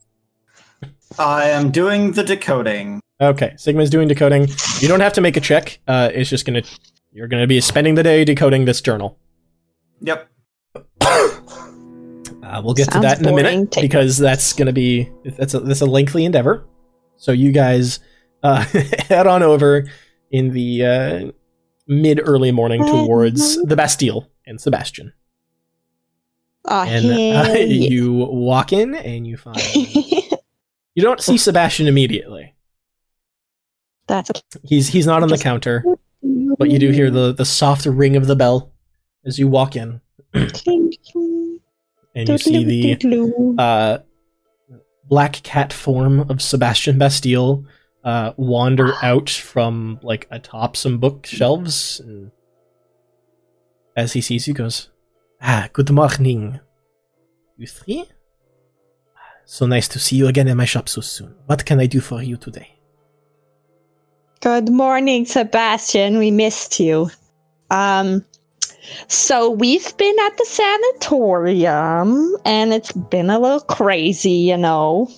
I 1.18 1.48
am 1.50 1.70
doing 1.70 2.12
the 2.12 2.22
decoding. 2.22 3.00
Okay, 3.20 3.54
Sigmund's 3.56 3.90
doing 3.90 4.08
decoding. 4.08 4.48
You 4.78 4.88
don't 4.88 5.00
have 5.00 5.12
to 5.14 5.20
make 5.20 5.36
a 5.36 5.40
check. 5.40 5.80
Uh, 5.86 6.10
it's 6.14 6.30
just 6.30 6.46
gonna. 6.46 6.62
You're 7.12 7.28
gonna 7.28 7.46
be 7.46 7.60
spending 7.60 7.96
the 7.96 8.02
day 8.02 8.24
decoding 8.24 8.64
this 8.64 8.80
journal. 8.80 9.18
Yep. 10.00 10.30
Uh, 12.50 12.60
we'll 12.64 12.74
get 12.74 12.90
to 12.90 12.98
that 12.98 13.20
in 13.20 13.26
a 13.26 13.32
minute 13.32 13.70
boring. 13.70 13.86
Because 13.88 14.18
that's 14.18 14.52
gonna 14.52 14.72
be 14.72 15.08
that's 15.24 15.54
a, 15.54 15.60
that's 15.60 15.82
a 15.82 15.86
lengthy 15.86 16.24
endeavor. 16.24 16.66
So 17.16 17.30
you 17.30 17.52
guys 17.52 18.00
uh, 18.42 18.64
head 19.08 19.26
on 19.26 19.42
over 19.42 19.88
in 20.30 20.50
the 20.52 20.84
uh, 20.84 21.32
mid 21.86 22.20
early 22.22 22.50
morning 22.50 22.84
towards 22.84 23.62
the 23.62 23.76
Bastille 23.76 24.28
and 24.46 24.60
Sebastian, 24.60 25.12
Oh 26.64 26.82
and 26.82 27.06
uh, 27.36 27.52
you 27.58 28.14
walk 28.14 28.72
in 28.72 28.94
and 28.96 29.26
you 29.26 29.36
find 29.36 29.56
you 29.74 31.02
don't 31.02 31.20
see 31.20 31.38
Sebastian 31.38 31.86
immediately. 31.86 32.54
That's 34.08 34.30
okay. 34.30 34.40
He's 34.64 34.88
he's 34.88 35.06
not 35.06 35.22
on 35.22 35.28
the 35.28 35.38
counter, 35.38 35.84
but 36.58 36.68
you 36.68 36.80
do 36.80 36.90
hear 36.90 37.10
the 37.10 37.32
the 37.32 37.44
soft 37.44 37.86
ring 37.86 38.16
of 38.16 38.26
the 38.26 38.34
bell 38.34 38.72
as 39.24 39.38
you 39.38 39.46
walk 39.46 39.76
in, 39.76 40.00
and 42.14 42.28
you 42.28 42.38
see 42.38 42.64
the 42.64 43.56
uh, 43.58 43.98
black 45.08 45.42
cat 45.42 45.72
form 45.72 46.20
of 46.30 46.42
Sebastian 46.42 46.98
Bastille 46.98 47.64
uh, 48.04 48.32
wander 48.36 48.94
out 49.02 49.30
from 49.30 49.98
like 50.02 50.26
atop 50.30 50.76
some 50.76 50.98
bookshelves. 50.98 52.00
And 52.00 52.30
as 53.96 54.12
he 54.12 54.20
sees 54.20 54.48
you, 54.48 54.54
goes, 54.54 54.88
"Ah, 55.40 55.68
good 55.72 55.90
morning, 55.90 56.60
you 57.56 57.66
three. 57.66 58.06
So 59.44 59.66
nice 59.66 59.88
to 59.88 59.98
see 59.98 60.16
you 60.16 60.28
again 60.28 60.48
in 60.48 60.56
my 60.56 60.64
shop 60.64 60.88
so 60.88 61.00
soon. 61.00 61.34
What 61.46 61.64
can 61.64 61.80
I 61.80 61.86
do 61.86 62.00
for 62.00 62.22
you 62.22 62.36
today?" 62.36 62.76
Good 64.40 64.70
morning, 64.70 65.26
Sebastian. 65.26 66.16
We 66.16 66.30
missed 66.30 66.80
you. 66.80 67.10
Um, 67.70 68.24
so 69.08 69.50
we've 69.50 69.96
been 69.96 70.18
at 70.20 70.36
the 70.36 70.46
sanatorium, 70.46 72.36
and 72.44 72.72
it's 72.72 72.92
been 72.92 73.30
a 73.30 73.38
little 73.38 73.60
crazy, 73.60 74.30
you 74.30 74.56
know. 74.56 75.10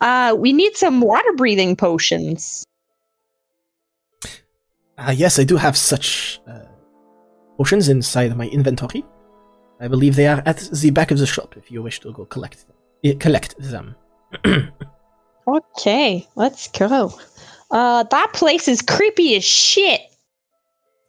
Uh, 0.00 0.34
we 0.38 0.52
need 0.52 0.76
some 0.76 1.00
water 1.00 1.32
breathing 1.36 1.76
potions. 1.76 2.64
Uh, 4.96 5.14
yes, 5.16 5.38
I 5.38 5.44
do 5.44 5.56
have 5.56 5.76
such 5.76 6.40
uh, 6.46 6.60
potions 7.56 7.88
inside 7.88 8.36
my 8.36 8.48
inventory. 8.48 9.04
I 9.80 9.88
believe 9.88 10.16
they 10.16 10.26
are 10.26 10.42
at 10.44 10.58
the 10.72 10.90
back 10.90 11.10
of 11.10 11.18
the 11.18 11.26
shop 11.26 11.56
if 11.56 11.70
you 11.70 11.82
wish 11.82 12.00
to 12.00 12.12
go 12.12 12.24
collect 12.24 12.66
them. 12.66 13.18
collect 13.18 13.54
them. 13.58 13.94
Okay, 15.48 16.28
let's 16.34 16.68
go. 16.68 17.10
Uh, 17.70 18.02
that 18.02 18.32
place 18.34 18.68
is 18.68 18.82
creepy 18.82 19.34
as 19.36 19.44
shit. 19.44 20.00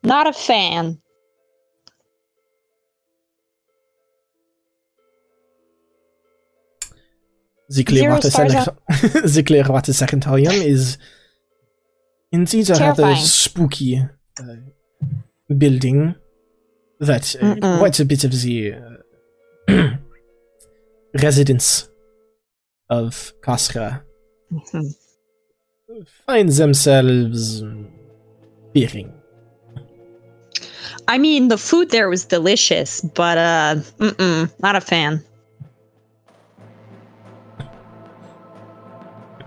Not 0.03 0.27
a 0.27 0.33
fan. 0.33 1.01
The 7.69 7.83
Clearwater, 7.83 8.31
stars 8.31 8.53
Sanat- 8.53 9.33
the 9.33 9.43
Clearwater 9.43 9.93
Sanitarium 9.93 10.53
is 10.53 10.97
indeed 12.31 12.69
a 12.71 12.73
rather 12.75 13.15
spooky 13.15 13.97
uh, 13.99 14.43
building 15.55 16.15
that 16.99 17.35
uh, 17.41 17.77
quite 17.77 17.99
a 17.99 18.05
bit 18.05 18.23
of 18.23 18.31
the 18.41 18.73
uh, 18.73 19.89
residents 21.21 21.89
of 22.89 23.33
Kasra 23.41 24.01
Mhm. 24.51 24.95
find 26.25 26.49
themselves 26.49 27.61
fearing. 28.73 29.13
I 31.09 31.17
mean, 31.17 31.47
the 31.47 31.57
food 31.57 31.89
there 31.89 32.07
was 32.07 32.23
delicious, 32.23 33.01
but 33.01 33.37
uh, 33.39 33.75
mm-mm, 33.97 34.51
not 34.61 34.75
a 34.75 34.81
fan. 34.81 35.23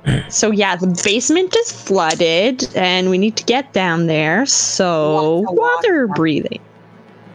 So 0.29 0.51
yeah, 0.51 0.75
the 0.75 0.89
basement 1.05 1.55
is 1.55 1.71
flooded, 1.71 2.75
and 2.75 3.09
we 3.09 3.19
need 3.19 3.37
to 3.37 3.45
get 3.45 3.73
down 3.73 4.09
there. 4.09 4.45
So 4.47 5.45
water 5.47 5.55
water. 5.55 6.07
breathing. 6.09 6.61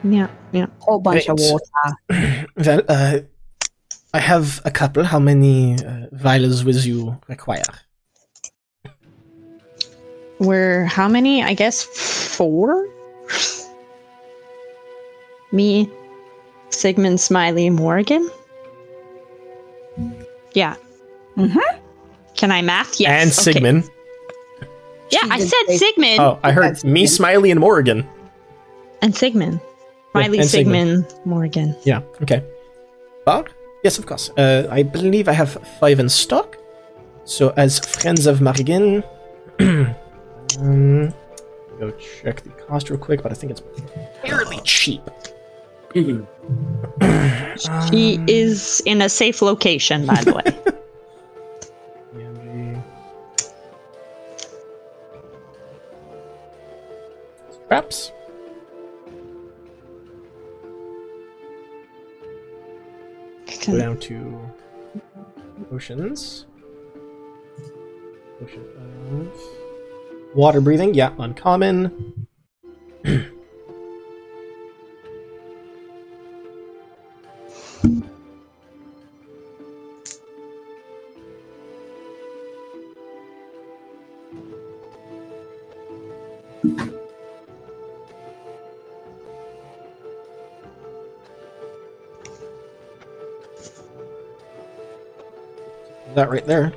Yeah, 0.03 0.27
yeah. 0.51 0.65
Whole 0.79 0.99
bunch 0.99 1.29
of 1.29 1.37
water. 1.39 1.63
Well, 2.57 2.81
uh, 2.89 3.19
I 4.13 4.19
have 4.19 4.61
a 4.65 4.71
couple. 4.71 5.05
How 5.05 5.19
many 5.19 5.75
uh, 5.75 6.07
vials 6.11 6.65
will 6.65 6.75
you 6.75 7.17
require? 7.29 7.71
We're 10.39 10.85
how 10.85 11.07
many? 11.07 11.43
I 11.43 11.53
guess 11.53 11.83
four. 12.35 12.89
Me, 15.51 15.89
Sigmund, 16.69 17.19
Smiley, 17.19 17.69
Morgan. 17.69 18.29
Yeah. 20.53 20.75
Mhm. 21.37 21.61
Can 22.35 22.51
I 22.51 22.61
math? 22.61 22.99
Yes. 22.99 23.09
and 23.09 23.31
okay. 23.31 23.51
Sigmund. 23.53 23.89
Yeah, 25.09 25.19
I 25.31 25.39
said 25.39 25.77
Sigmund 25.77 26.19
Oh, 26.19 26.37
I 26.43 26.51
heard 26.51 26.83
me. 26.83 27.07
Smiley, 27.07 27.49
and 27.51 27.59
Morgan. 27.59 28.05
and 29.01 29.15
Sigmund. 29.15 29.59
Smiley, 30.11 30.39
and 30.39 30.47
Sigmund. 30.49 31.05
Sigmund, 31.05 31.25
Morgan. 31.25 31.75
Yeah, 31.83 32.01
okay. 32.21 32.43
Bar? 33.25 33.45
Yes, 33.83 33.97
of 33.99 34.05
course. 34.05 34.31
Uh, 34.37 34.67
I 34.69 34.83
believe 34.83 35.29
I 35.29 35.33
have 35.33 35.51
five 35.79 35.99
in 35.99 36.09
stock. 36.09 36.57
So, 37.23 37.53
as 37.57 37.79
friends 37.79 38.25
of 38.25 38.41
Margin, 38.41 39.03
um, 39.59 41.13
go 41.79 41.91
check 42.21 42.41
the 42.43 42.49
cost 42.67 42.89
real 42.89 42.99
quick, 42.99 43.21
but 43.23 43.31
I 43.31 43.35
think 43.35 43.51
it's 43.51 43.61
fairly 44.23 44.59
cheap. 44.63 45.01
She 47.89 48.17
Um, 48.17 48.25
is 48.27 48.81
in 48.85 49.01
a 49.01 49.09
safe 49.09 49.41
location, 49.41 50.05
by 50.05 50.21
the 50.23 50.33
way. 50.33 50.43
EMG. 52.15 52.83
Scraps. 57.65 58.11
Go 63.65 63.77
down 63.77 63.97
to 63.99 64.39
oceans. 65.71 66.45
Potion 68.39 68.63
of 69.11 70.35
water 70.35 70.61
breathing, 70.61 70.93
yeah, 70.93 71.11
uncommon. 71.19 72.27
That 96.17 96.31
right 96.31 96.45
there. 96.47 96.73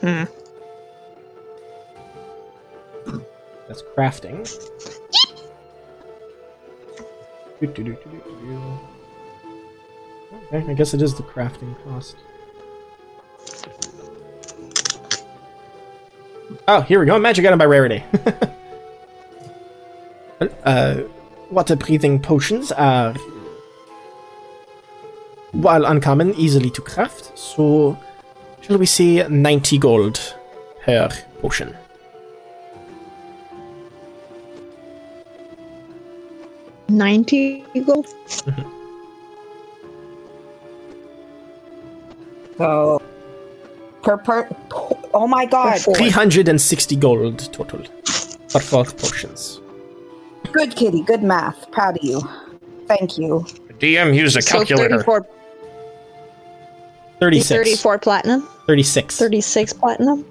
Hmm. 0.00 0.24
That's 3.66 3.82
crafting. 3.96 4.46
Do-do-do-do-do-do. 7.58 8.78
Okay, 10.54 10.70
I 10.70 10.74
guess 10.74 10.94
it 10.94 11.02
is 11.02 11.16
the 11.16 11.24
crafting 11.24 11.74
cost. 11.82 12.14
Oh, 16.68 16.82
here 16.82 17.00
we 17.00 17.06
go. 17.06 17.18
Magic 17.18 17.44
item 17.44 17.58
by 17.58 17.66
rarity. 17.66 18.04
uh, 20.62 21.00
water 21.50 21.74
breathing 21.74 22.20
potions 22.22 22.70
are, 22.70 23.16
while 25.66 25.84
uncommon, 25.84 26.32
easily 26.34 26.70
to 26.70 26.80
craft. 26.80 27.36
So, 27.36 27.98
shall 28.60 28.78
we 28.78 28.86
say 28.86 29.26
90 29.28 29.78
gold 29.78 30.34
per 30.84 31.10
potion? 31.40 31.74
Ninety 36.88 37.64
gold. 37.84 38.06
Mm-hmm. 38.06 38.76
So 42.58 43.02
per 44.04 44.16
per. 44.18 44.48
Oh 45.12 45.26
my 45.26 45.46
god! 45.46 45.80
360 45.80 46.96
gold 46.96 47.52
total 47.52 47.82
for 48.48 48.60
four 48.60 48.84
potions. 48.84 49.60
Good 50.52 50.76
kitty. 50.76 51.02
Good 51.02 51.24
math. 51.24 51.68
Proud 51.72 51.98
of 51.98 52.04
you. 52.04 52.20
Thank 52.86 53.18
you. 53.18 53.44
DM 53.80 54.14
used 54.14 54.36
a 54.36 54.42
calculator. 54.42 55.00
So 55.00 55.12
34, 55.12 55.26
36. 57.20 57.48
34 57.48 57.98
platinum. 57.98 58.48
36. 58.66 59.18
36 59.18 59.72
platinum. 59.72 60.24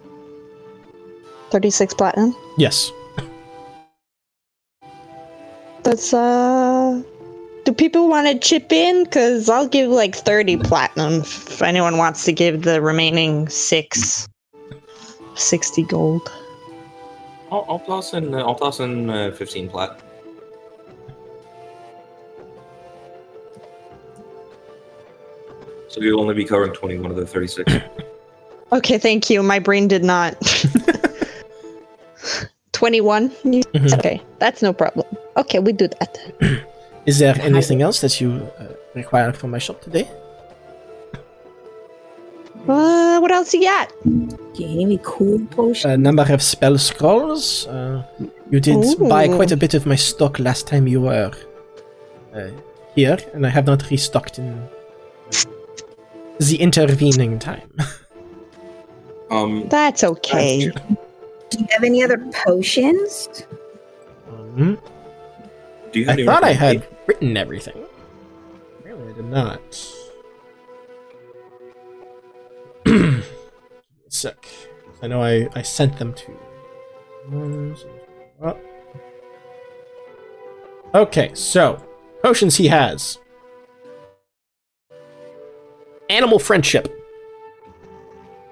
36 1.51 1.93
platinum. 1.93 2.35
Yes. 2.57 2.91
That's 5.83 6.13
uh 6.13 7.01
do 7.63 7.71
people 7.71 8.09
want 8.09 8.27
to 8.27 8.37
chip 8.39 8.71
in 8.71 9.05
cuz 9.07 9.49
I'll 9.49 9.67
give 9.67 9.89
like 9.89 10.15
30 10.15 10.57
platinum 10.57 11.21
if 11.21 11.61
anyone 11.61 11.97
wants 11.97 12.25
to 12.25 12.33
give 12.33 12.63
the 12.63 12.81
remaining 12.81 13.47
6 13.47 14.27
60 15.35 15.83
gold. 15.83 16.31
I'll, 17.51 17.65
I'll 17.69 17.79
toss 17.79 18.13
in. 18.13 18.33
Uh, 18.33 18.39
I'll 18.39 18.55
toss 18.55 18.79
in 18.79 19.09
uh, 19.09 19.31
fifteen 19.31 19.69
plat. 19.69 20.01
So 25.95 26.01
you'll 26.01 26.19
only 26.19 26.33
be 26.35 26.43
covering 26.43 26.73
twenty-one 26.73 27.09
of 27.09 27.15
the 27.17 27.25
thirty-six. 27.25 27.71
Okay, 28.71 28.97
thank 28.97 29.29
you. 29.29 29.41
My 29.43 29.59
brain 29.59 29.87
did 29.87 30.03
not 30.03 30.33
21. 32.73 33.31
You- 33.43 33.61
Mhm. 33.73 33.93
Okay, 33.97 34.21
that's 34.39 34.61
no 34.61 34.73
problem. 34.73 35.05
Okay, 35.37 35.59
we 35.59 35.71
do 35.71 35.87
that. 35.87 36.17
Is 37.05 37.19
there 37.19 37.35
anything 37.39 37.81
else 37.83 38.01
that 38.01 38.19
you 38.19 38.31
uh, 38.59 38.73
require 38.95 39.31
from 39.31 39.51
my 39.51 39.59
shop 39.59 39.81
today? 39.81 40.09
Uh, 42.67 43.19
what 43.19 43.31
else 43.31 43.53
you 43.53 43.61
got? 43.61 43.93
Gave 44.55 44.87
me 44.87 44.99
cool 45.03 45.39
potion. 45.51 45.91
A 45.91 45.97
number 45.97 46.25
of 46.33 46.41
spell 46.41 46.77
scrolls. 46.79 47.67
Uh, 47.67 48.03
you 48.49 48.59
did 48.59 48.83
buy 49.07 49.27
quite 49.27 49.51
a 49.51 49.57
bit 49.57 49.73
of 49.75 49.85
my 49.85 49.95
stock 49.95 50.39
last 50.39 50.67
time 50.67 50.87
you 50.87 51.01
were 51.01 51.31
uh, 52.35 52.49
here, 52.95 53.19
and 53.33 53.45
I 53.45 53.49
have 53.49 53.65
not 53.67 53.89
restocked 53.91 54.39
in 54.39 54.67
the 56.39 56.57
intervening 56.59 57.39
time. 57.39 57.71
Um, 59.31 59.67
That's 59.69 60.03
okay. 60.03 60.69
Do 60.69 61.57
you 61.59 61.65
have 61.71 61.83
any 61.83 62.03
other 62.03 62.19
potions? 62.45 63.27
Um, 64.29 64.77
do 65.91 65.99
you 65.99 66.05
have 66.05 66.11
I 66.11 66.19
any 66.19 66.25
thought 66.27 66.43
I 66.43 66.53
had 66.53 66.77
recommenda- 66.83 67.07
written 67.07 67.35
everything. 67.37 67.85
Really, 68.83 69.09
I 69.11 69.15
did 69.15 69.25
not. 69.25 69.91
Give 72.85 73.01
me 73.01 73.23
a 74.07 74.11
sec. 74.11 74.47
I 75.01 75.07
know 75.07 75.23
I, 75.23 75.49
I 75.55 75.63
sent 75.63 75.97
them 75.97 76.13
to. 76.13 76.37
Oh. 78.43 78.57
Okay, 80.93 81.31
so 81.33 81.83
potions 82.23 82.57
he 82.57 82.67
has. 82.67 83.17
Animal 86.09 86.39
friendship. 86.39 86.91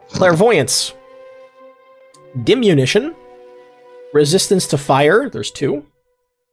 Clairvoyance. 0.09 0.93
Diminution. 2.43 3.15
Resistance 4.13 4.67
to 4.67 4.77
fire, 4.77 5.29
there's 5.29 5.51
two. 5.51 5.85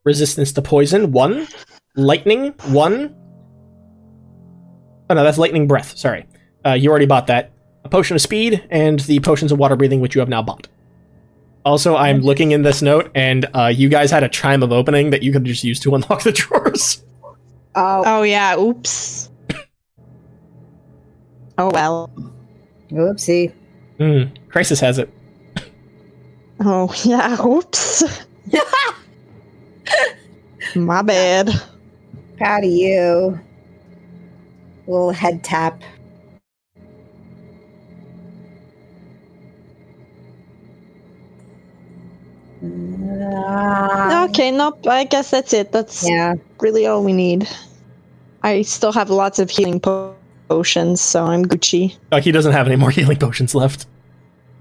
Resistance 0.04 0.52
to 0.52 0.62
poison, 0.62 1.12
one. 1.12 1.46
Lightning, 1.96 2.54
one. 2.68 3.14
Oh 5.10 5.14
no, 5.14 5.24
that's 5.24 5.38
lightning 5.38 5.66
breath, 5.66 5.96
sorry. 5.96 6.26
Uh, 6.64 6.72
you 6.72 6.90
already 6.90 7.06
bought 7.06 7.26
that. 7.26 7.52
A 7.84 7.88
potion 7.88 8.14
of 8.14 8.20
speed, 8.22 8.66
and 8.70 9.00
the 9.00 9.20
potions 9.20 9.52
of 9.52 9.58
water 9.58 9.74
breathing, 9.76 10.00
which 10.00 10.14
you 10.14 10.20
have 10.20 10.28
now 10.28 10.42
bought. 10.42 10.68
Also, 11.64 11.96
I'm 11.96 12.20
looking 12.20 12.52
in 12.52 12.62
this 12.62 12.82
note, 12.82 13.10
and 13.14 13.46
uh, 13.54 13.66
you 13.66 13.88
guys 13.88 14.10
had 14.10 14.22
a 14.22 14.28
chime 14.28 14.62
of 14.62 14.70
opening 14.72 15.10
that 15.10 15.22
you 15.22 15.32
could 15.32 15.44
just 15.44 15.64
use 15.64 15.80
to 15.80 15.94
unlock 15.94 16.22
the 16.22 16.32
drawers. 16.32 17.02
Oh, 17.74 18.02
Oh 18.06 18.22
yeah, 18.22 18.58
oops. 18.58 19.29
Oh 21.60 21.70
well. 21.74 22.10
oopsie. 22.90 23.52
Hmm, 23.98 24.22
Crisis 24.48 24.80
has 24.80 24.98
it. 24.98 25.12
Oh 26.64 26.90
yeah, 27.04 27.36
oops. 27.44 28.02
My 30.74 31.02
bad. 31.02 31.50
Proud 32.38 32.64
of 32.64 32.70
you. 32.70 33.38
Little 34.86 35.10
head 35.10 35.44
tap. 35.44 35.82
Ah, 42.64 44.24
Okay, 44.30 44.50
nope. 44.50 44.86
I 44.86 45.04
guess 45.04 45.30
that's 45.30 45.52
it. 45.52 45.72
That's 45.72 46.08
yeah. 46.08 46.36
really 46.60 46.86
all 46.86 47.04
we 47.04 47.12
need. 47.12 47.48
I 48.42 48.62
still 48.62 48.92
have 48.92 49.10
lots 49.10 49.38
of 49.38 49.50
healing 49.50 49.80
po- 49.80 50.14
potions, 50.50 51.00
so 51.00 51.24
I'm 51.24 51.46
Gucci. 51.46 51.96
Like 52.10 52.24
he 52.24 52.32
doesn't 52.32 52.52
have 52.52 52.66
any 52.66 52.76
more 52.76 52.90
healing 52.98 53.16
potions 53.16 53.54
left. 53.54 53.86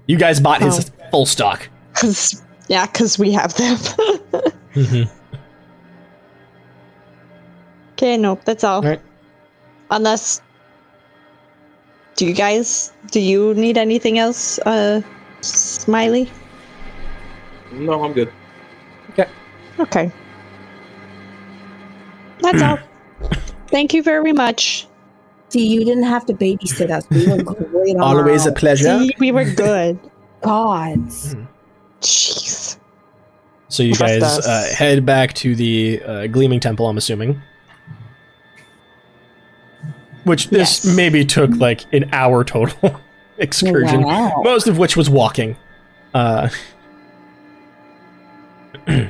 You 0.06 0.16
guys 0.16 0.40
bought 0.40 0.62
his 0.62 0.90
full 1.10 1.26
stock. 1.26 1.68
Cause 1.94 2.42
yeah, 2.68 2.86
cause 2.86 3.18
we 3.18 3.32
have 3.32 3.54
them. 3.54 3.76
Mm-hmm. 4.70 5.10
okay, 7.94 8.16
nope. 8.16 8.42
That's 8.44 8.62
all. 8.62 8.76
Alright. 8.76 9.00
Unless, 9.90 10.42
do 12.14 12.24
you 12.24 12.32
guys? 12.32 12.92
Do 13.10 13.18
you 13.18 13.52
need 13.54 13.76
anything 13.76 14.20
else, 14.20 14.60
uh, 14.60 15.02
Smiley? 15.40 16.30
No, 17.72 18.04
I'm 18.04 18.12
good. 18.12 18.32
Okay. 19.10 19.26
Okay. 19.80 20.12
That's 22.38 22.62
all. 22.62 22.78
Thank 23.66 23.92
you 23.92 24.04
very 24.04 24.32
much. 24.32 24.86
See, 25.50 25.66
you 25.66 25.84
didn't 25.84 26.04
have 26.04 26.24
to 26.26 26.34
babysit 26.34 26.90
us. 26.90 27.04
We 27.10 27.26
were 27.26 27.42
great 27.70 27.96
on 27.96 28.02
Always 28.16 28.46
a 28.46 28.52
pleasure. 28.52 28.98
See, 29.00 29.14
we 29.18 29.32
were 29.32 29.44
good. 29.54 29.98
gods. 30.42 31.34
Jeez. 32.00 32.78
So 33.68 33.82
you 33.82 33.94
Trust 33.94 34.20
guys 34.20 34.46
uh, 34.46 34.72
head 34.76 35.04
back 35.06 35.34
to 35.34 35.54
the 35.54 36.02
uh, 36.04 36.26
Gleaming 36.28 36.60
Temple, 36.60 36.86
I'm 36.88 36.96
assuming. 36.98 37.40
Which 40.24 40.48
this 40.50 40.84
Yes. 40.84 40.96
maybe 40.96 41.24
took 41.24 41.50
like 41.56 41.84
an 41.94 42.08
hour 42.12 42.42
total 42.44 43.00
excursion, 43.38 44.02
Wow. 44.02 44.42
most 44.44 44.66
of 44.68 44.76
which 44.78 44.96
was 44.96 45.08
walking. 45.10 45.56
Uh, 46.14 46.48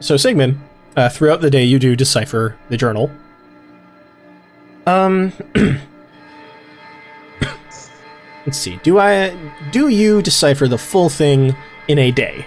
so 0.00 0.16
Sigmund, 0.16 0.60
uh, 0.96 1.08
throughout 1.08 1.40
the 1.40 1.50
day, 1.50 1.64
you 1.64 1.78
do 1.78 1.96
decipher 1.96 2.56
the 2.68 2.76
journal. 2.76 3.10
Um, 4.88 5.34
let's 8.46 8.56
see. 8.56 8.80
Do 8.82 8.98
I 8.98 9.36
do 9.70 9.88
you 9.88 10.22
decipher 10.22 10.66
the 10.66 10.78
full 10.78 11.10
thing 11.10 11.54
in 11.88 11.98
a 11.98 12.10
day? 12.10 12.46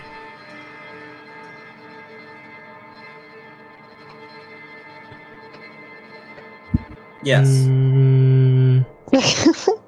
Yes. 7.21 7.47
Mm, 7.47 8.85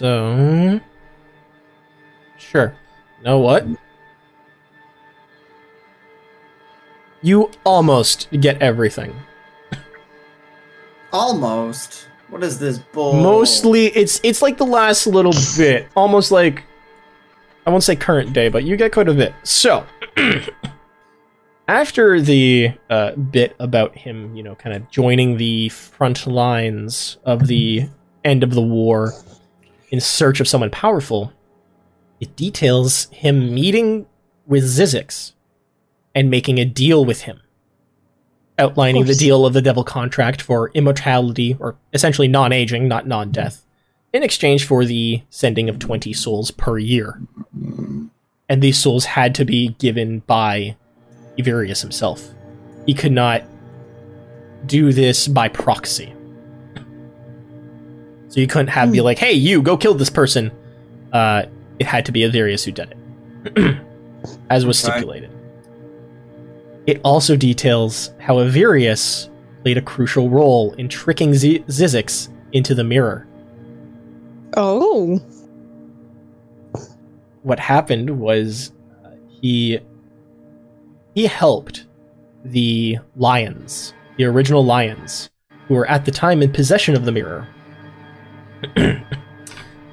So, 0.00 0.80
sure. 2.38 2.74
You 3.18 3.24
know 3.24 3.38
what? 3.38 3.66
You 7.20 7.50
almost 7.66 8.28
get 8.40 8.62
everything. 8.62 9.14
Almost. 11.12 12.08
What 12.30 12.42
is 12.42 12.58
this 12.58 12.78
bull? 12.78 13.12
Mostly, 13.12 13.88
it's 13.88 14.22
it's 14.24 14.40
like 14.40 14.56
the 14.56 14.64
last 14.64 15.06
little 15.06 15.34
bit, 15.58 15.86
almost 15.94 16.32
like 16.32 16.64
I 17.66 17.70
won't 17.70 17.82
say 17.82 17.94
current 17.94 18.32
day, 18.32 18.48
but 18.48 18.64
you 18.64 18.78
get 18.78 18.92
quite 18.92 19.10
a 19.10 19.12
bit. 19.12 19.34
So, 19.42 19.84
after 21.68 22.22
the 22.22 22.72
uh, 22.88 23.16
bit 23.16 23.54
about 23.58 23.98
him, 23.98 24.34
you 24.34 24.44
know, 24.44 24.54
kind 24.54 24.74
of 24.74 24.90
joining 24.90 25.36
the 25.36 25.68
front 25.68 26.26
lines 26.26 27.18
of 27.26 27.48
the 27.48 27.86
end 28.24 28.42
of 28.42 28.54
the 28.54 28.62
war 28.62 29.12
in 29.90 30.00
search 30.00 30.40
of 30.40 30.48
someone 30.48 30.70
powerful, 30.70 31.32
it 32.20 32.36
details 32.36 33.08
him 33.10 33.54
meeting 33.54 34.06
with 34.46 34.64
Zizix 34.64 35.32
and 36.14 36.30
making 36.30 36.58
a 36.58 36.64
deal 36.64 37.04
with 37.04 37.22
him 37.22 37.40
outlining 38.60 39.06
the 39.06 39.14
deal 39.14 39.46
of 39.46 39.54
the 39.54 39.62
devil 39.62 39.82
contract 39.82 40.42
for 40.42 40.70
immortality, 40.74 41.56
or 41.58 41.76
essentially 41.92 42.28
non 42.28 42.52
aging, 42.52 42.86
not 42.86 43.06
non 43.06 43.30
death, 43.30 43.64
in 44.12 44.22
exchange 44.22 44.66
for 44.66 44.84
the 44.84 45.22
sending 45.30 45.68
of 45.68 45.78
20 45.78 46.12
souls 46.12 46.50
per 46.50 46.78
year. 46.78 47.20
And 48.48 48.62
these 48.62 48.78
souls 48.78 49.04
had 49.04 49.34
to 49.36 49.44
be 49.44 49.70
given 49.78 50.20
by 50.20 50.76
Ivirius 51.38 51.80
himself. 51.80 52.28
He 52.86 52.94
could 52.94 53.12
not 53.12 53.42
do 54.66 54.92
this 54.92 55.26
by 55.26 55.48
proxy. 55.48 56.12
So 58.30 58.40
you 58.40 58.46
couldn't 58.46 58.68
have 58.68 58.90
be 58.92 59.00
like, 59.00 59.18
hey, 59.18 59.32
you, 59.32 59.60
go 59.60 59.76
kill 59.76 59.92
this 59.94 60.08
person. 60.10 60.50
Uh, 61.12 61.42
it 61.78 61.86
had 61.86 62.06
to 62.06 62.12
be 62.12 62.20
Ivirius 62.20 62.64
who 62.64 62.70
did 62.72 62.94
it, 63.54 63.76
as 64.50 64.64
was 64.64 64.82
Okay. 64.84 64.92
stipulated. 64.92 65.30
It 66.86 67.00
also 67.04 67.36
details 67.36 68.14
how 68.18 68.36
Ivirius 68.36 69.28
played 69.62 69.76
a 69.78 69.82
crucial 69.82 70.30
role 70.30 70.72
in 70.74 70.88
tricking 70.88 71.34
Z- 71.34 71.64
Zizix 71.68 72.28
into 72.52 72.74
the 72.74 72.84
mirror. 72.84 73.26
oh. 74.56 75.20
What 77.42 77.58
happened 77.58 78.20
was 78.20 78.72
uh, 79.04 79.10
he 79.40 79.78
he 81.14 81.26
helped 81.26 81.86
the 82.44 82.98
lions, 83.16 83.94
the 84.18 84.24
original 84.26 84.62
lions, 84.64 85.30
who 85.66 85.74
were 85.74 85.86
at 85.88 86.04
the 86.04 86.10
time 86.10 86.42
in 86.42 86.52
possession 86.52 86.94
of 86.94 87.04
the 87.06 87.12
mirror. 87.12 87.48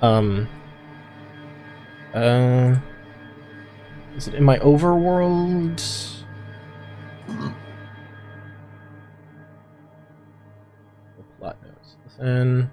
um. 0.01 0.47
Uh. 2.13 2.75
Is 4.15 4.27
it 4.27 4.35
in 4.35 4.43
my 4.43 4.57
overworld? 4.59 5.83
Then. 12.19 12.71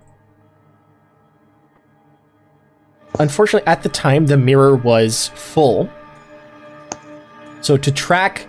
Unfortunately, 3.18 3.66
at 3.66 3.82
the 3.82 3.88
time, 3.88 4.26
the 4.26 4.36
mirror 4.36 4.74
was 4.74 5.28
full. 5.34 5.88
So 7.60 7.76
to 7.76 7.92
track 7.92 8.46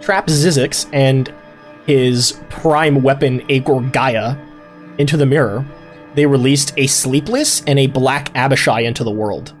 trap 0.00 0.26
Zizix 0.26 0.88
and 0.92 1.32
his 1.86 2.40
prime 2.48 3.02
weapon, 3.02 3.40
Agor 3.48 3.92
Gaia, 3.92 4.36
into 4.98 5.16
the 5.16 5.26
mirror, 5.26 5.64
they 6.18 6.26
released 6.26 6.72
a 6.76 6.88
Sleepless 6.88 7.62
and 7.66 7.78
a 7.78 7.86
Black 7.86 8.30
Abishai 8.34 8.80
into 8.80 9.04
the 9.04 9.10
world. 9.10 9.54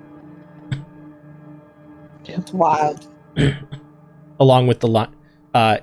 It's 2.24 2.52
wild. 2.52 3.06
along 4.40 4.66
with 4.66 4.80
the 4.80 4.88
lion. 4.88 5.14
Uh, 5.54 5.78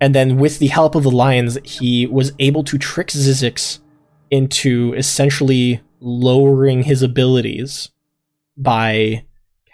and 0.00 0.14
then, 0.14 0.36
with 0.36 0.58
the 0.58 0.68
help 0.68 0.94
of 0.94 1.02
the 1.02 1.10
lions, 1.10 1.58
he 1.64 2.06
was 2.06 2.32
able 2.38 2.64
to 2.64 2.78
trick 2.78 3.08
Zizix 3.08 3.80
into 4.30 4.94
essentially 4.94 5.80
lowering 6.00 6.84
his 6.84 7.02
abilities 7.02 7.90
by 8.56 9.24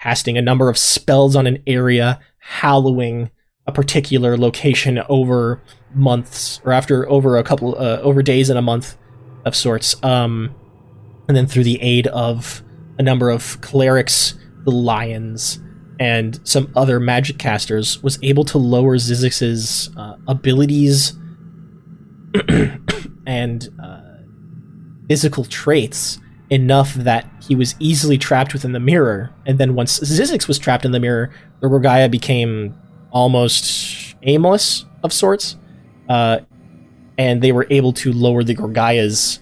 casting 0.00 0.36
a 0.36 0.42
number 0.42 0.68
of 0.68 0.76
spells 0.76 1.36
on 1.36 1.46
an 1.46 1.62
area, 1.66 2.18
hallowing 2.38 3.30
a 3.66 3.72
particular 3.72 4.36
location 4.36 5.00
over 5.08 5.62
months 5.94 6.60
or 6.64 6.72
after 6.72 7.08
over 7.08 7.36
a 7.36 7.42
couple 7.42 7.74
uh, 7.78 7.98
over 8.00 8.22
days 8.22 8.50
and 8.50 8.58
a 8.58 8.62
month 8.62 8.96
of 9.48 9.56
sorts. 9.56 10.02
Um, 10.04 10.54
and 11.26 11.36
then 11.36 11.46
through 11.46 11.64
the 11.64 11.80
aid 11.82 12.06
of 12.08 12.62
a 12.98 13.02
number 13.02 13.30
of 13.30 13.60
clerics, 13.60 14.34
the 14.64 14.70
lions, 14.70 15.60
and 16.00 16.38
some 16.44 16.72
other 16.76 17.00
magic 17.00 17.38
casters, 17.38 18.02
was 18.02 18.18
able 18.22 18.44
to 18.44 18.58
lower 18.58 18.96
Zizix's 18.96 19.90
uh, 19.96 20.16
abilities 20.28 21.14
and 23.26 23.68
uh, 23.82 24.00
physical 25.08 25.44
traits 25.44 26.18
enough 26.50 26.94
that 26.94 27.30
he 27.46 27.54
was 27.54 27.74
easily 27.78 28.16
trapped 28.16 28.52
within 28.52 28.72
the 28.72 28.80
mirror. 28.80 29.34
And 29.46 29.58
then 29.58 29.74
once 29.74 30.00
Zizix 30.00 30.48
was 30.48 30.58
trapped 30.58 30.84
in 30.84 30.92
the 30.92 31.00
mirror, 31.00 31.30
the 31.60 31.66
Rogaya 31.66 32.10
became 32.10 32.74
almost 33.10 34.16
aimless 34.22 34.84
of 35.02 35.12
sorts, 35.12 35.56
uh, 36.08 36.40
and 37.18 37.42
they 37.42 37.52
were 37.52 37.66
able 37.68 37.92
to 37.92 38.12
lower 38.12 38.44
the 38.44 38.54
Gorgaya's 38.54 39.40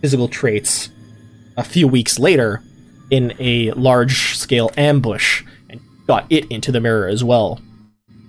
physical 0.00 0.28
traits 0.28 0.88
a 1.56 1.64
few 1.64 1.88
weeks 1.88 2.18
later 2.18 2.62
in 3.10 3.34
a 3.40 3.72
large 3.72 4.36
scale 4.36 4.70
ambush 4.76 5.44
and 5.68 5.80
got 6.06 6.24
it 6.30 6.46
into 6.50 6.70
the 6.70 6.80
mirror 6.80 7.08
as 7.08 7.24
well. 7.24 7.60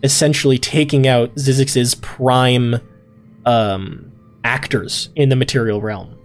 Essentially 0.02 0.58
taking 0.58 1.08
out 1.08 1.34
Zizix's 1.36 1.94
prime 1.96 2.76
um, 3.46 4.12
actors 4.44 5.10
in 5.16 5.30
the 5.30 5.36
material 5.36 5.82
realm. 5.82 6.16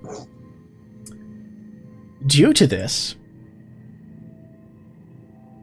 Due 2.26 2.54
to 2.54 2.66
this, 2.66 3.16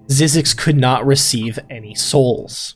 Zizix 0.07 0.55
could 0.55 0.75
not 0.75 1.05
receive 1.05 1.57
any 1.69 1.95
souls, 1.95 2.75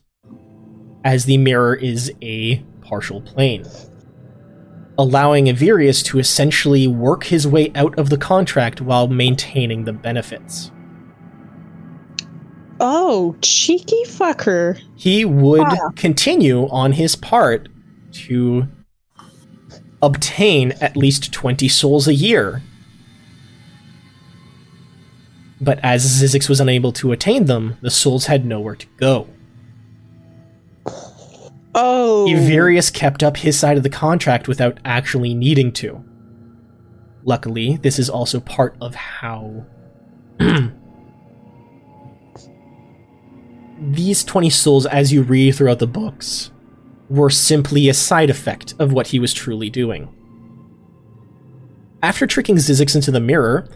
as 1.03 1.26
the 1.26 1.38
mirror 1.38 1.76
is 1.76 2.11
a 2.21 2.63
partial 2.82 3.21
plane, 3.21 3.65
allowing 4.98 5.46
Ivirius 5.46 6.04
to 6.06 6.20
essentially 6.20 6.88
work 6.88 7.26
his 7.26 7.46
way 7.48 7.72
out 7.76 7.98
of 8.00 8.10
the 8.10 8.18
contract 8.18 8.82
while 8.82 9.08
maintaining 9.08 9.84
the 9.86 9.93
benefits. 9.93 10.72
Oh, 12.80 13.36
cheeky 13.41 14.04
fucker. 14.06 14.80
He 14.96 15.24
would 15.26 15.62
Wow. 15.62 15.91
continue 15.96 16.68
on 16.70 16.93
his 16.93 17.16
part 17.16 17.70
to 18.28 18.68
obtain 20.02 20.74
at 20.82 20.96
least 20.98 21.32
20 21.32 21.68
souls 21.68 22.08
a 22.08 22.14
year. 22.14 22.62
But 25.62 25.80
as 25.82 26.06
Zizix 26.06 26.50
was 26.50 26.60
unable 26.60 26.91
to 26.93 27.12
attain 27.14 27.46
them, 27.46 27.78
the 27.82 27.89
souls 27.89 28.26
had 28.26 28.46
nowhere 28.46 28.76
to 28.76 28.86
go. 28.98 29.28
Oh. 31.76 32.26
Ivirius 32.30 32.91
kept 32.91 33.21
up 33.21 33.36
his 33.38 33.59
side 33.59 33.76
of 33.76 33.84
the 33.84 33.89
contract 33.89 34.47
without 34.47 34.80
actually 34.86 35.34
needing 35.34 35.73
to. 35.73 36.03
Luckily, 37.26 37.78
this 37.78 37.99
is 37.99 38.09
also 38.09 38.39
part 38.39 38.78
of 38.80 38.95
how 38.95 39.65
these 43.80 44.23
20 44.23 44.49
souls, 44.49 44.86
as 44.86 45.11
you 45.11 45.21
read 45.21 45.55
throughout 45.55 45.80
the 45.80 45.88
books, 45.88 46.51
were 47.09 47.30
simply 47.30 47.89
a 47.89 47.93
side 47.93 48.30
effect 48.30 48.73
of 48.80 48.93
what 48.93 49.07
he 49.07 49.19
was 49.19 49.34
truly 49.34 49.69
doing. 49.69 50.07
After 52.01 52.26
tricking 52.26 52.55
Zizix 52.55 52.95
into 52.95 53.11
the 53.11 53.19
mirror, 53.19 53.67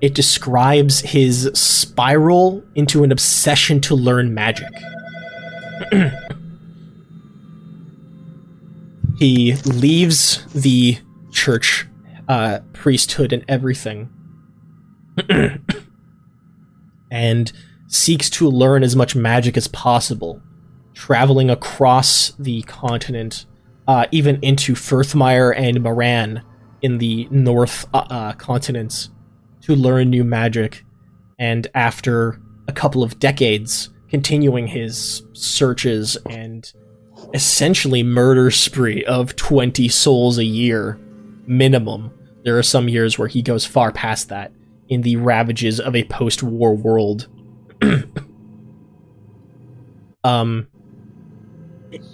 it 0.00 0.14
describes 0.14 1.00
his 1.00 1.50
spiral 1.54 2.62
into 2.76 3.02
an 3.02 3.10
obsession 3.10 3.80
to 3.80 3.96
learn 3.96 4.32
magic. 4.32 4.70
he 9.18 9.54
leaves 9.64 10.44
the 10.54 10.98
church 11.32 11.86
uh, 12.28 12.60
priesthood 12.72 13.32
and 13.32 13.44
everything 13.48 14.08
and 17.10 17.52
seeks 17.88 18.30
to 18.30 18.48
learn 18.48 18.84
as 18.84 18.94
much 18.94 19.16
magic 19.16 19.56
as 19.56 19.66
possible, 19.66 20.40
traveling 20.94 21.50
across 21.50 22.32
the 22.38 22.62
continent, 22.62 23.46
uh, 23.88 24.06
even 24.12 24.38
into 24.40 24.74
Firthmire 24.74 25.52
and 25.56 25.82
Moran 25.82 26.42
in 26.82 26.98
the 26.98 27.26
north 27.30 27.88
uh, 27.92 28.04
uh, 28.10 28.32
continents 28.34 29.10
to 29.62 29.74
learn 29.74 30.10
new 30.10 30.22
magic. 30.22 30.84
And 31.40 31.66
after 31.74 32.40
a 32.68 32.72
couple 32.72 33.02
of 33.02 33.18
decades, 33.18 33.90
continuing 34.08 34.68
his 34.68 35.22
searches 35.32 36.16
and 36.30 36.72
essentially 37.34 38.02
murder 38.02 38.50
spree 38.50 39.04
of 39.04 39.36
20 39.36 39.88
souls 39.88 40.38
a 40.38 40.44
year 40.44 40.98
minimum. 41.46 42.10
There 42.44 42.58
are 42.58 42.62
some 42.62 42.88
years 42.88 43.18
where 43.18 43.28
he 43.28 43.42
goes 43.42 43.64
far 43.66 43.92
past 43.92 44.28
that 44.28 44.52
in 44.88 45.02
the 45.02 45.16
ravages 45.16 45.80
of 45.80 45.94
a 45.94 46.04
post-war 46.04 46.74
world. 46.74 47.28
um 50.24 50.66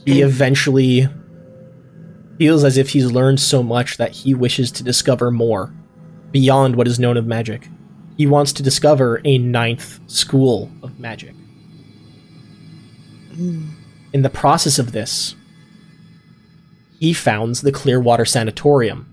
he 0.04 0.20
eventually 0.22 1.08
feels 2.38 2.64
as 2.64 2.76
if 2.76 2.90
he's 2.90 3.10
learned 3.10 3.40
so 3.40 3.62
much 3.62 3.96
that 3.96 4.12
he 4.12 4.34
wishes 4.34 4.70
to 4.72 4.82
discover 4.82 5.30
more 5.30 5.74
beyond 6.30 6.76
what 6.76 6.86
is 6.88 6.98
known 6.98 7.16
of 7.16 7.26
magic. 7.26 7.68
He 8.16 8.26
wants 8.26 8.52
to 8.54 8.62
discover 8.62 9.20
a 9.24 9.38
ninth 9.38 10.00
school 10.10 10.70
of 10.82 10.98
magic. 10.98 11.34
In 14.14 14.22
the 14.22 14.30
process 14.30 14.78
of 14.78 14.92
this, 14.92 15.34
he 17.00 17.12
founds 17.12 17.62
the 17.62 17.72
Clearwater 17.72 18.24
Sanatorium, 18.24 19.08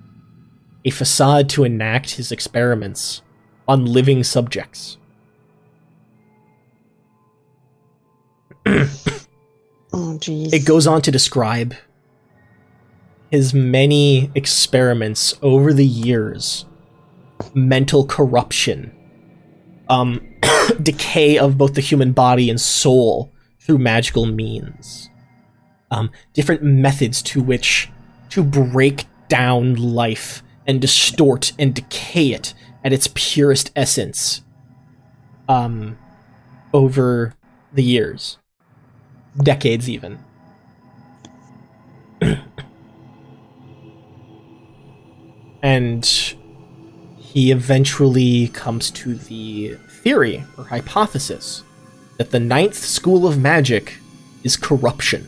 a 0.85 0.91
facade 0.91 1.49
to 1.49 1.63
enact 1.63 2.11
his 2.11 2.31
experiments 2.31 3.23
on 3.67 3.85
living 3.85 4.23
subjects. 4.23 4.97
Oh, 9.93 10.17
jeez. 10.21 10.53
It 10.53 10.65
goes 10.65 10.87
on 10.87 11.01
to 11.01 11.11
describe 11.11 11.75
his 13.29 13.53
many 13.53 14.31
experiments 14.35 15.37
over 15.41 15.73
the 15.73 15.85
years, 15.85 16.63
mental 17.53 18.05
corruption, 18.05 18.95
um, 19.89 20.25
decay 20.81 21.37
of 21.37 21.57
both 21.57 21.73
the 21.73 21.81
human 21.81 22.13
body 22.13 22.49
and 22.49 22.61
soul 22.61 23.33
through 23.71 23.77
magical 23.77 24.25
means, 24.25 25.09
um, 25.91 26.11
different 26.33 26.61
methods 26.61 27.21
to 27.21 27.41
which 27.41 27.89
to 28.29 28.43
break 28.43 29.05
down 29.29 29.75
life 29.75 30.43
and 30.67 30.81
distort 30.81 31.53
and 31.57 31.73
decay 31.73 32.33
it 32.33 32.53
at 32.83 32.91
its 32.91 33.07
purest 33.13 33.71
essence, 33.73 34.41
um, 35.47 35.97
over 36.73 37.33
the 37.71 37.81
years 37.81 38.39
decades 39.41 39.89
even. 39.89 40.19
and 45.63 46.35
he 47.17 47.53
eventually 47.53 48.49
comes 48.49 48.91
to 48.91 49.15
the 49.15 49.77
theory 49.87 50.43
or 50.57 50.65
hypothesis 50.65 51.63
that 52.21 52.29
the 52.29 52.39
ninth 52.39 52.75
school 52.75 53.25
of 53.25 53.39
magic 53.39 53.97
is 54.43 54.55
corruption. 54.55 55.27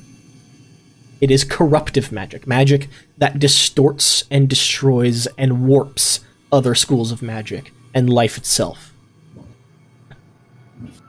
It 1.22 1.32
is 1.32 1.44
corruptive 1.44 2.12
magic, 2.12 2.46
magic 2.46 2.88
that 3.18 3.40
distorts 3.40 4.26
and 4.30 4.48
destroys 4.48 5.26
and 5.36 5.66
warps 5.66 6.20
other 6.52 6.76
schools 6.76 7.12
of 7.12 7.24
magic 7.24 7.74
and 7.96 8.12
life 8.12 8.38
itself 8.38 8.94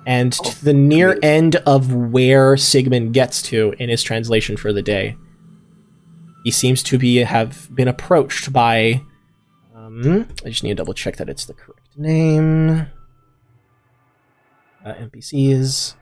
and 0.07 0.33
to 0.33 0.65
the 0.65 0.73
near 0.73 1.19
end 1.23 1.57
of 1.67 1.93
where 1.93 2.57
Sigmund 2.57 3.13
gets 3.13 3.43
to 3.43 3.75
in 3.79 3.91
his 3.91 4.03
translation 4.03 4.57
for 4.57 4.73
the 4.73 4.81
day. 4.81 5.19
He 6.45 6.51
seems 6.51 6.83
to 6.85 6.97
be 6.97 7.17
have 7.19 7.69
been 7.75 7.89
approached 7.89 8.55
by. 8.55 9.03
Um, 9.75 10.29
I 10.47 10.49
just 10.49 10.63
need 10.63 10.71
to 10.71 10.77
double 10.77 10.95
check 10.95 11.17
that 11.17 11.29
it's 11.29 11.45
the 11.45 11.53
correct 11.53 11.99
name. 11.99 12.87
Uh, 14.85 14.95
NPCs. 14.95 15.95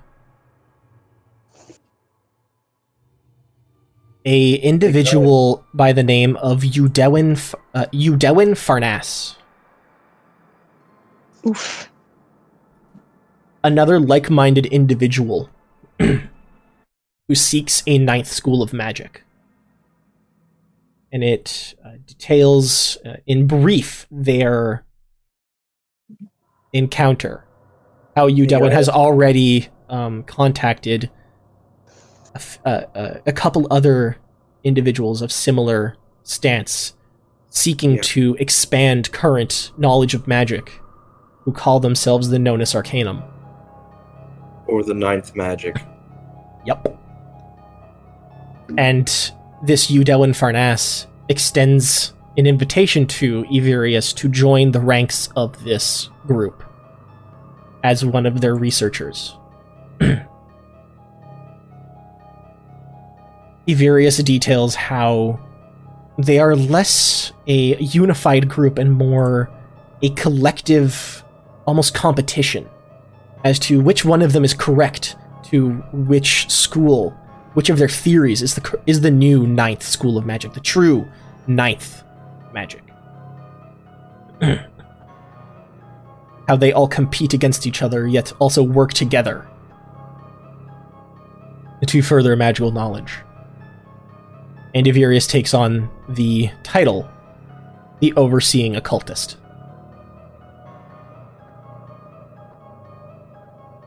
A 4.27 4.55
individual 4.55 5.65
by 5.73 5.93
the 5.93 6.03
name 6.03 6.37
of 6.37 6.63
Udelwin, 6.63 7.55
uh, 7.75 7.87
Udelwin 7.93 8.55
Farnas. 8.55 9.37
Oof. 11.47 11.91
another 13.65 13.99
like-minded 13.99 14.67
individual 14.67 15.49
who 15.99 17.35
seeks 17.35 17.83
a 17.87 17.99
ninth 17.99 18.29
school 18.29 18.63
of 18.63 18.73
magic. 18.73 19.25
And 21.11 21.25
it 21.25 21.75
uh, 21.85 21.93
details, 22.07 22.99
uh, 23.05 23.17
in 23.27 23.47
brief, 23.47 24.07
their 24.11 24.84
encounter. 26.75 27.47
How 28.15 28.29
Udelwin 28.29 28.73
has 28.73 28.89
already 28.91 29.69
um, 29.89 30.23
contacted 30.25 31.11
a, 32.35 32.37
f- 32.37 32.59
uh, 32.67 32.83
uh, 32.95 33.15
a 33.25 33.33
couple 33.33 33.67
other 33.71 34.19
individuals 34.63 35.23
of 35.23 35.33
similar 35.33 35.97
stance, 36.23 36.95
seeking 37.49 37.93
Yeah. 37.95 38.01
to 38.03 38.37
expand 38.39 39.11
current 39.13 39.73
knowledge 39.79 40.15
of 40.15 40.29
magic, 40.29 40.81
who 41.43 41.53
call 41.53 41.81
themselves 41.81 42.29
the 42.29 42.39
Nonus 42.39 42.75
Arcanum. 42.75 43.23
Or 44.67 44.83
the 44.83 44.95
ninth 44.95 45.35
magic. 45.37 45.77
Yep. 46.67 46.99
And 48.79 49.07
this 49.63 49.91
Udelwin 49.91 50.31
Farnas 50.35 51.07
extends 51.29 52.13
an 52.37 52.47
invitation 52.47 53.07
to 53.07 53.45
Ivirius 53.45 54.15
to 54.17 54.29
join 54.29 54.73
the 54.73 54.81
ranks 54.81 55.29
of 55.37 55.63
this 55.65 56.09
group 56.27 56.63
as 57.83 58.05
one 58.05 58.27
of 58.27 58.41
their 58.41 58.55
researchers. 58.55 59.37
Ivirius 63.69 64.23
details 64.25 64.75
how 64.75 65.41
they 66.19 66.39
are 66.39 66.55
less 66.55 67.33
a 67.47 67.77
unified 67.77 68.49
group 68.49 68.79
and 68.79 68.93
more 68.93 69.51
a 70.03 70.11
collective, 70.11 71.25
almost 71.67 71.95
competition 71.95 72.69
as 73.45 73.59
to 73.59 73.81
which 73.81 74.05
one 74.05 74.23
of 74.23 74.33
them 74.33 74.45
is 74.45 74.55
correct 74.55 75.17
to 75.45 75.71
which 75.93 76.51
school, 76.51 77.11
which 77.55 77.71
of 77.71 77.79
their 77.79 77.89
theories 77.89 78.43
is 78.43 78.55
the 78.55 78.81
is 78.87 79.01
the 79.01 79.11
new 79.11 79.47
ninth 79.47 79.83
school 79.83 80.19
of 80.19 80.27
magic, 80.27 80.53
the 80.55 80.61
true 80.61 81.07
ninth 81.47 82.03
magic. 82.53 82.83
How 86.49 86.57
they 86.57 86.73
all 86.73 86.89
compete 86.89 87.33
against 87.33 87.67
each 87.67 87.83
other, 87.83 88.07
yet 88.07 88.33
also 88.39 88.63
work 88.63 88.93
together 88.93 89.47
to 91.87 92.03
further 92.03 92.35
magical 92.37 92.71
knowledge. 92.71 93.19
And 94.75 94.87
Ivirius 94.87 95.29
takes 95.29 95.55
on 95.55 95.91
the 96.09 96.51
title, 96.63 97.09
the 98.01 98.13
Overseeing 98.15 98.77
Occultist. 98.77 99.37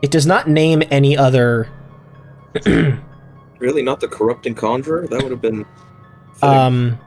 It 0.02 0.12
does 0.12 0.26
not 0.26 0.48
name 0.48 0.84
any 0.92 1.18
other 1.18 1.70
Really, 3.60 3.82
not 3.82 4.00
the 4.00 4.08
corrupting 4.08 4.56
conjurer? 4.56 5.08
That 5.08 5.22
would 5.24 5.32
have 5.32 5.42
been. 5.42 5.66
fitting. 6.34 6.50
Um, 6.50 7.00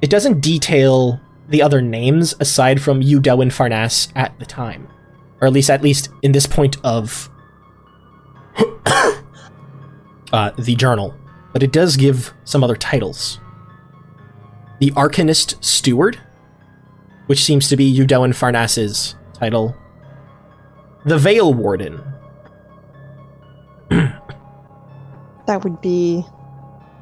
it 0.00 0.10
doesn't 0.10 0.40
detail 0.40 1.20
the 1.52 1.62
other 1.62 1.80
names 1.80 2.34
aside 2.40 2.80
from 2.82 3.00
Udelwin 3.02 3.48
Farnas 3.52 4.10
at 4.16 4.36
the 4.38 4.46
time, 4.46 4.88
or 5.40 5.46
at 5.46 5.52
least 5.52 5.70
at 5.70 5.82
least 5.82 6.08
in 6.22 6.32
this 6.32 6.46
point 6.46 6.76
of 6.82 7.30
uh, 10.32 10.50
the 10.58 10.74
journal. 10.74 11.14
But 11.52 11.62
it 11.62 11.70
does 11.72 11.96
give 11.96 12.32
some 12.44 12.64
other 12.64 12.74
titles. 12.76 13.38
The 14.80 14.90
Arcanist 14.92 15.62
Steward, 15.62 16.18
which 17.26 17.44
seems 17.44 17.68
to 17.68 17.76
be 17.76 17.94
Udelwin 17.96 18.30
Farnas's 18.34 19.14
title. 19.34 19.76
The 21.04 21.18
Veil 21.18 21.52
Warden, 21.52 22.00
That 25.46 25.64
would 25.64 25.80
be 25.80 26.24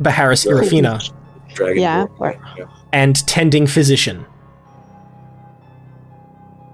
Baharis 0.00 0.42
Sure. 0.44 0.62
Irafina, 0.62 1.12
Dragon 1.54 1.82
yeah, 1.82 2.06
Lord, 2.18 2.36
or- 2.36 2.40
yeah. 2.58 2.64
and 2.92 3.14
Tending 3.28 3.66
Physician. 3.68 4.26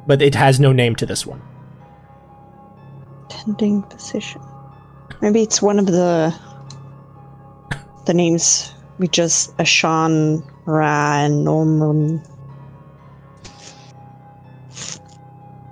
But 0.06 0.22
it 0.22 0.34
has 0.34 0.60
no 0.60 0.72
name 0.72 0.94
to 0.96 1.06
this 1.06 1.26
one. 1.26 1.42
tending 3.28 3.82
position. 3.82 4.40
Maybe 5.20 5.42
it's 5.42 5.60
one 5.62 5.78
of 5.78 5.86
the 5.86 6.34
the 8.06 8.14
names 8.14 8.72
we 8.98 9.08
just 9.08 9.56
Ashan 9.58 10.48
Ra 10.66 11.24
and 11.24 11.44
Norman. 11.44 12.22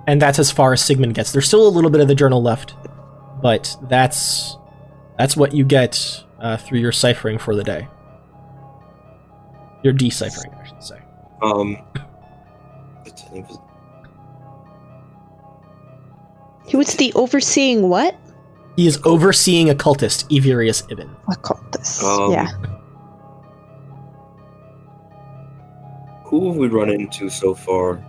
And 0.07 0.21
that's 0.21 0.37
as 0.37 0.51
far 0.51 0.73
as 0.73 0.83
Sigmund 0.83 1.15
gets. 1.15 1.31
There's 1.31 1.47
still 1.47 1.67
a 1.67 1.69
little 1.69 1.89
bit 1.89 2.01
of 2.01 2.07
the 2.07 2.15
journal 2.15 2.41
left, 2.41 2.75
but 3.41 3.75
that's 3.83 4.57
that's 5.17 5.35
what 5.35 5.53
you 5.53 5.63
get 5.63 6.23
uh, 6.39 6.57
through 6.57 6.79
your 6.79 6.91
ciphering 6.91 7.39
for 7.39 7.55
the 7.55 7.63
day. 7.63 7.87
Your 9.83 9.93
deciphering, 9.93 10.53
I 10.53 10.67
should 10.67 10.83
say. 10.83 10.99
Um. 11.41 11.77
He 16.67 16.77
was 16.77 16.95
the 16.95 17.13
overseeing 17.13 17.89
what? 17.89 18.15
He 18.75 18.87
is 18.87 18.99
overseeing 19.05 19.69
occultist 19.69 20.27
Ivirius 20.29 20.83
Ibin. 20.89 21.09
Occultist. 21.29 22.03
Um, 22.03 22.31
yeah. 22.31 22.47
Who 26.25 26.47
have 26.47 26.57
we 26.57 26.67
run 26.67 26.89
into 26.89 27.29
so 27.29 27.53
far 27.53 28.03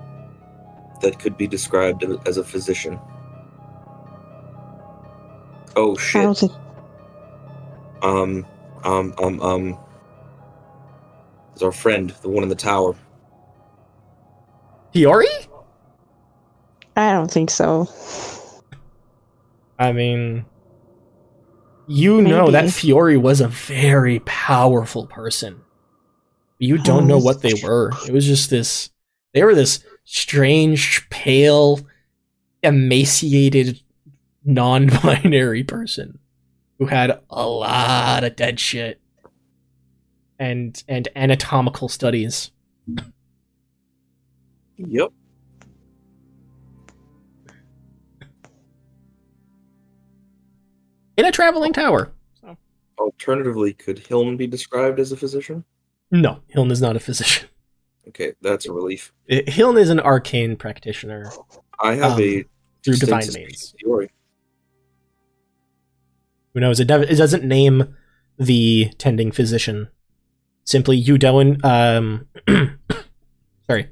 that 1.02 1.18
could 1.18 1.36
be 1.36 1.46
described 1.46 2.04
as 2.26 2.36
a 2.38 2.44
physician? 2.44 2.98
Oh 5.76 5.94
I 5.96 6.00
shit. 6.00 6.22
don't 6.22 6.38
think 6.38 6.52
Um, 8.02 8.46
um, 8.84 9.14
um, 9.22 9.40
um. 9.42 9.78
Is 11.54 11.62
our 11.62 11.72
friend, 11.72 12.10
the 12.22 12.28
one 12.28 12.42
in 12.42 12.48
the 12.48 12.54
tower. 12.54 12.94
Fiori? 14.92 15.26
I 16.96 17.12
don't 17.12 17.30
think 17.30 17.50
so. 17.50 17.88
I 19.78 19.92
mean, 19.92 20.44
you 21.86 22.22
know 22.22 22.50
that 22.50 22.70
Fiori 22.70 23.16
was 23.16 23.40
a 23.40 23.48
very 23.48 24.20
powerful 24.20 25.06
person. 25.06 25.60
You 26.58 26.78
don't 26.78 27.06
know 27.06 27.16
Oh. 27.16 27.22
what 27.22 27.42
they 27.42 27.52
were. 27.62 27.92
It 28.08 28.12
was 28.12 28.26
just 28.26 28.48
this. 28.50 28.90
They 29.34 29.44
were 29.44 29.54
this 29.54 29.84
strange, 30.04 31.06
pale, 31.10 31.80
emaciated, 32.62 33.80
non-binary 34.44 35.64
person 35.64 36.18
who 36.78 36.86
had 36.86 37.20
a 37.30 37.46
lot 37.46 38.24
of 38.24 38.36
dead 38.36 38.58
shit 38.58 39.00
and 40.38 40.82
and 40.88 41.08
anatomical 41.16 41.88
studies. 41.88 42.50
Yep. 44.78 45.10
In 51.16 51.24
a 51.24 51.32
traveling 51.32 51.72
tower. 51.72 52.12
Alternatively, 52.98 53.74
could 53.74 53.98
Hiln 53.98 54.36
be 54.36 54.46
described 54.46 54.98
as 54.98 55.12
a 55.12 55.16
physician? 55.16 55.64
No, 56.10 56.40
Hiln 56.48 56.70
is 56.70 56.80
not 56.80 56.96
a 56.96 57.00
physician. 57.00 57.48
Okay, 58.08 58.32
that's 58.40 58.66
a 58.66 58.72
relief. 58.72 59.12
I- 59.30 59.44
Hiln 59.48 59.76
is 59.76 59.90
an 59.90 60.00
arcane 60.00 60.56
practitioner 60.56 61.30
I 61.80 61.94
have 61.96 62.12
Um, 62.12 62.20
a 62.22 62.44
through 62.84 62.94
divine 62.94 63.18
extensive 63.18 63.34
domains. 63.42 63.74
theory. 63.82 64.10
Who 66.54 66.60
knows? 66.60 66.80
It, 66.80 66.88
nev- 66.88 67.02
it 67.02 67.16
doesn't 67.16 67.44
name 67.44 67.94
the 68.38 68.90
tending 68.98 69.30
physician. 69.32 69.88
Simply 70.64 71.02
Udelwin. 71.02 71.62
Um, 71.64 72.28
sorry, 73.68 73.88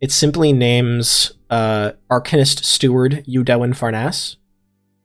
it 0.00 0.10
simply 0.10 0.52
names 0.52 1.32
uh, 1.48 1.92
Arcanist 2.10 2.64
Steward 2.64 3.24
Udelwin 3.28 3.72
Farnas, 3.74 4.36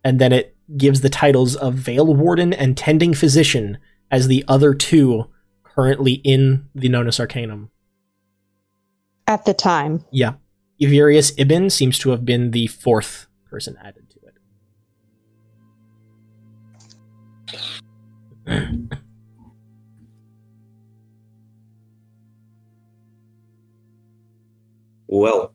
and 0.04 0.20
then 0.20 0.32
it 0.34 0.56
gives 0.76 1.02
the 1.02 1.10
titles 1.10 1.56
of 1.56 1.76
Veil 1.76 2.14
Warden 2.14 2.52
and 2.52 2.76
Tending 2.76 3.14
Physician 3.14 3.78
as 4.12 4.28
the 4.28 4.44
other 4.48 4.74
two 4.74 5.30
currently 5.64 6.14
in 6.24 6.68
the 6.76 6.90
Nonus 6.90 7.20
Arcanum. 7.20 7.70
At 9.28 9.46
the 9.46 9.54
time. 9.54 10.04
Yeah, 10.12 10.34
Ivirius 10.82 11.36
Ibin 11.36 11.72
seems 11.72 12.00
to 12.00 12.10
have 12.10 12.26
been 12.26 12.52
the 12.52 12.68
fourth 12.68 13.28
person 13.50 13.78
added 13.84 14.10
to 14.10 14.20
it. 18.48 19.00
Well, 25.08 25.54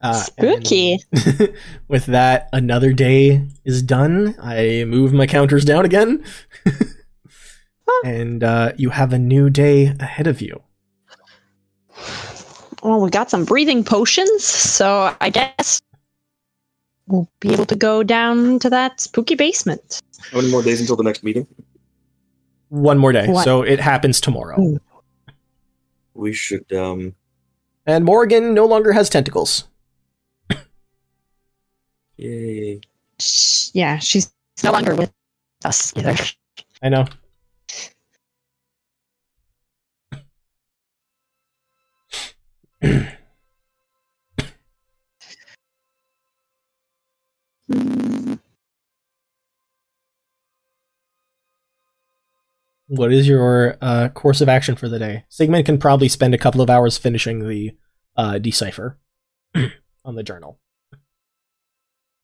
Uh, 0.00 0.12
Spooky. 0.12 0.98
with 1.88 2.06
that, 2.06 2.48
another 2.52 2.92
day 2.92 3.44
is 3.64 3.82
done. 3.82 4.34
I 4.40 4.84
move 4.86 5.12
my 5.12 5.26
counters 5.26 5.64
down 5.64 5.84
again. 5.84 6.24
and 8.04 8.44
uh, 8.44 8.72
you 8.76 8.90
have 8.90 9.12
a 9.12 9.18
new 9.18 9.50
day 9.50 9.86
ahead 9.98 10.26
of 10.26 10.40
you. 10.40 10.62
Well, 12.82 13.00
we 13.00 13.10
got 13.10 13.28
some 13.28 13.44
breathing 13.44 13.82
potions, 13.82 14.44
so 14.44 15.14
I 15.20 15.30
guess 15.30 15.80
we'll 17.08 17.28
be 17.40 17.52
able 17.52 17.66
to 17.66 17.74
go 17.76 18.04
down 18.04 18.60
to 18.60 18.70
that 18.70 19.00
spooky 19.00 19.34
basement. 19.34 20.00
How 20.30 20.38
many 20.38 20.50
more 20.50 20.62
days 20.62 20.80
until 20.80 20.94
the 20.96 21.02
next 21.02 21.24
meeting? 21.24 21.46
One 22.68 22.98
more 22.98 23.12
day, 23.12 23.28
What? 23.28 23.44
so 23.44 23.62
it 23.62 23.80
happens 23.80 24.20
tomorrow. 24.20 24.60
Ooh. 24.60 24.78
We 26.14 26.32
should 26.32 26.70
um 26.72 27.14
And 27.86 28.04
Morrigan 28.04 28.52
no 28.54 28.66
longer 28.66 28.92
has 28.92 29.08
tentacles. 29.08 29.64
Yay. 32.18 32.80
Yeah, 33.72 33.98
she's 33.98 34.32
no 34.62 34.72
longer 34.72 34.94
with 34.94 35.12
us 35.64 35.96
either. 35.96 36.14
I 36.82 36.88
know. 36.88 37.06
What 52.88 53.12
is 53.12 53.28
your 53.28 53.76
uh, 53.82 54.08
course 54.08 54.40
of 54.40 54.48
action 54.48 54.74
for 54.74 54.88
the 54.88 54.98
day? 54.98 55.24
Sigmund 55.28 55.66
can 55.66 55.78
probably 55.78 56.08
spend 56.08 56.34
a 56.34 56.38
couple 56.38 56.62
of 56.62 56.70
hours 56.70 56.96
finishing 56.96 57.46
the 57.46 57.76
uh, 58.16 58.38
decipher 58.38 58.98
on 60.04 60.14
the 60.14 60.22
journal. 60.22 60.58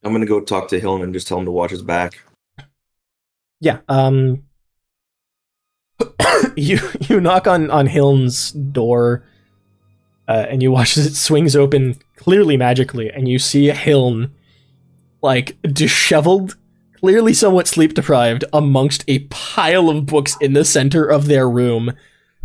I'm 0.05 0.13
gonna 0.13 0.27
go 0.27 0.41
talk 0.41 0.69
to 0.69 0.79
Hilton 0.79 1.03
and 1.03 1.15
just 1.15 1.27
tell 1.27 1.39
him 1.39 1.47
to 1.47 1.51
watch 1.51 1.71
his 1.71 1.83
back. 1.83 2.23
Yeah. 3.61 3.79
Um. 3.89 4.45
you 6.57 6.79
you 7.01 7.21
knock 7.21 7.47
on 7.47 7.71
on 7.71 7.87
Hiln's 7.87 8.53
door, 8.53 9.25
uh, 10.29 10.47
and 10.49 10.63
you 10.63 10.71
watch 10.71 10.97
as 10.97 11.07
it 11.07 11.15
swings 11.15 11.57
open, 11.57 11.97
clearly 12.17 12.57
magically, 12.57 13.11
and 13.11 13.29
you 13.29 13.39
see 13.39 13.71
Hiln, 13.71 14.33
like 15.23 15.57
disheveled, 15.63 16.57
clearly 17.01 17.33
somewhat 17.33 17.69
sleep 17.69 17.95
deprived, 17.95 18.45
amongst 18.53 19.05
a 19.09 19.21
pile 19.31 19.89
of 19.89 20.07
books 20.07 20.37
in 20.41 20.53
the 20.53 20.65
center 20.65 21.05
of 21.07 21.27
their 21.27 21.49
room, 21.49 21.93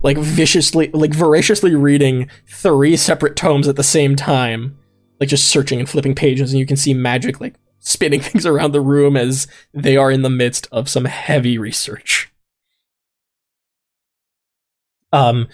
like 0.02 0.18
viciously, 0.18 0.90
like 0.94 1.14
voraciously 1.14 1.76
reading 1.76 2.30
three 2.48 2.96
separate 2.96 3.36
tomes 3.36 3.68
at 3.68 3.76
the 3.76 3.84
same 3.84 4.16
time, 4.16 4.78
like 5.20 5.30
just 5.30 5.48
searching 5.48 5.80
and 5.80 5.90
flipping 5.90 6.16
pages, 6.16 6.52
and 6.52 6.60
you 6.60 6.66
can 6.66 6.78
see 6.78 6.94
magic 6.94 7.40
like 7.40 7.56
spinning 7.80 8.20
things 8.22 8.46
around 8.46 8.72
the 8.72 8.82
room 8.82 9.16
as 9.18 9.48
they 9.74 9.98
are 9.98 10.12
in 10.12 10.22
the 10.22 10.30
midst 10.30 10.68
of 10.72 10.90
some 10.90 11.06
heavy 11.06 11.58
research. 11.58 12.32
Um, 15.12 15.48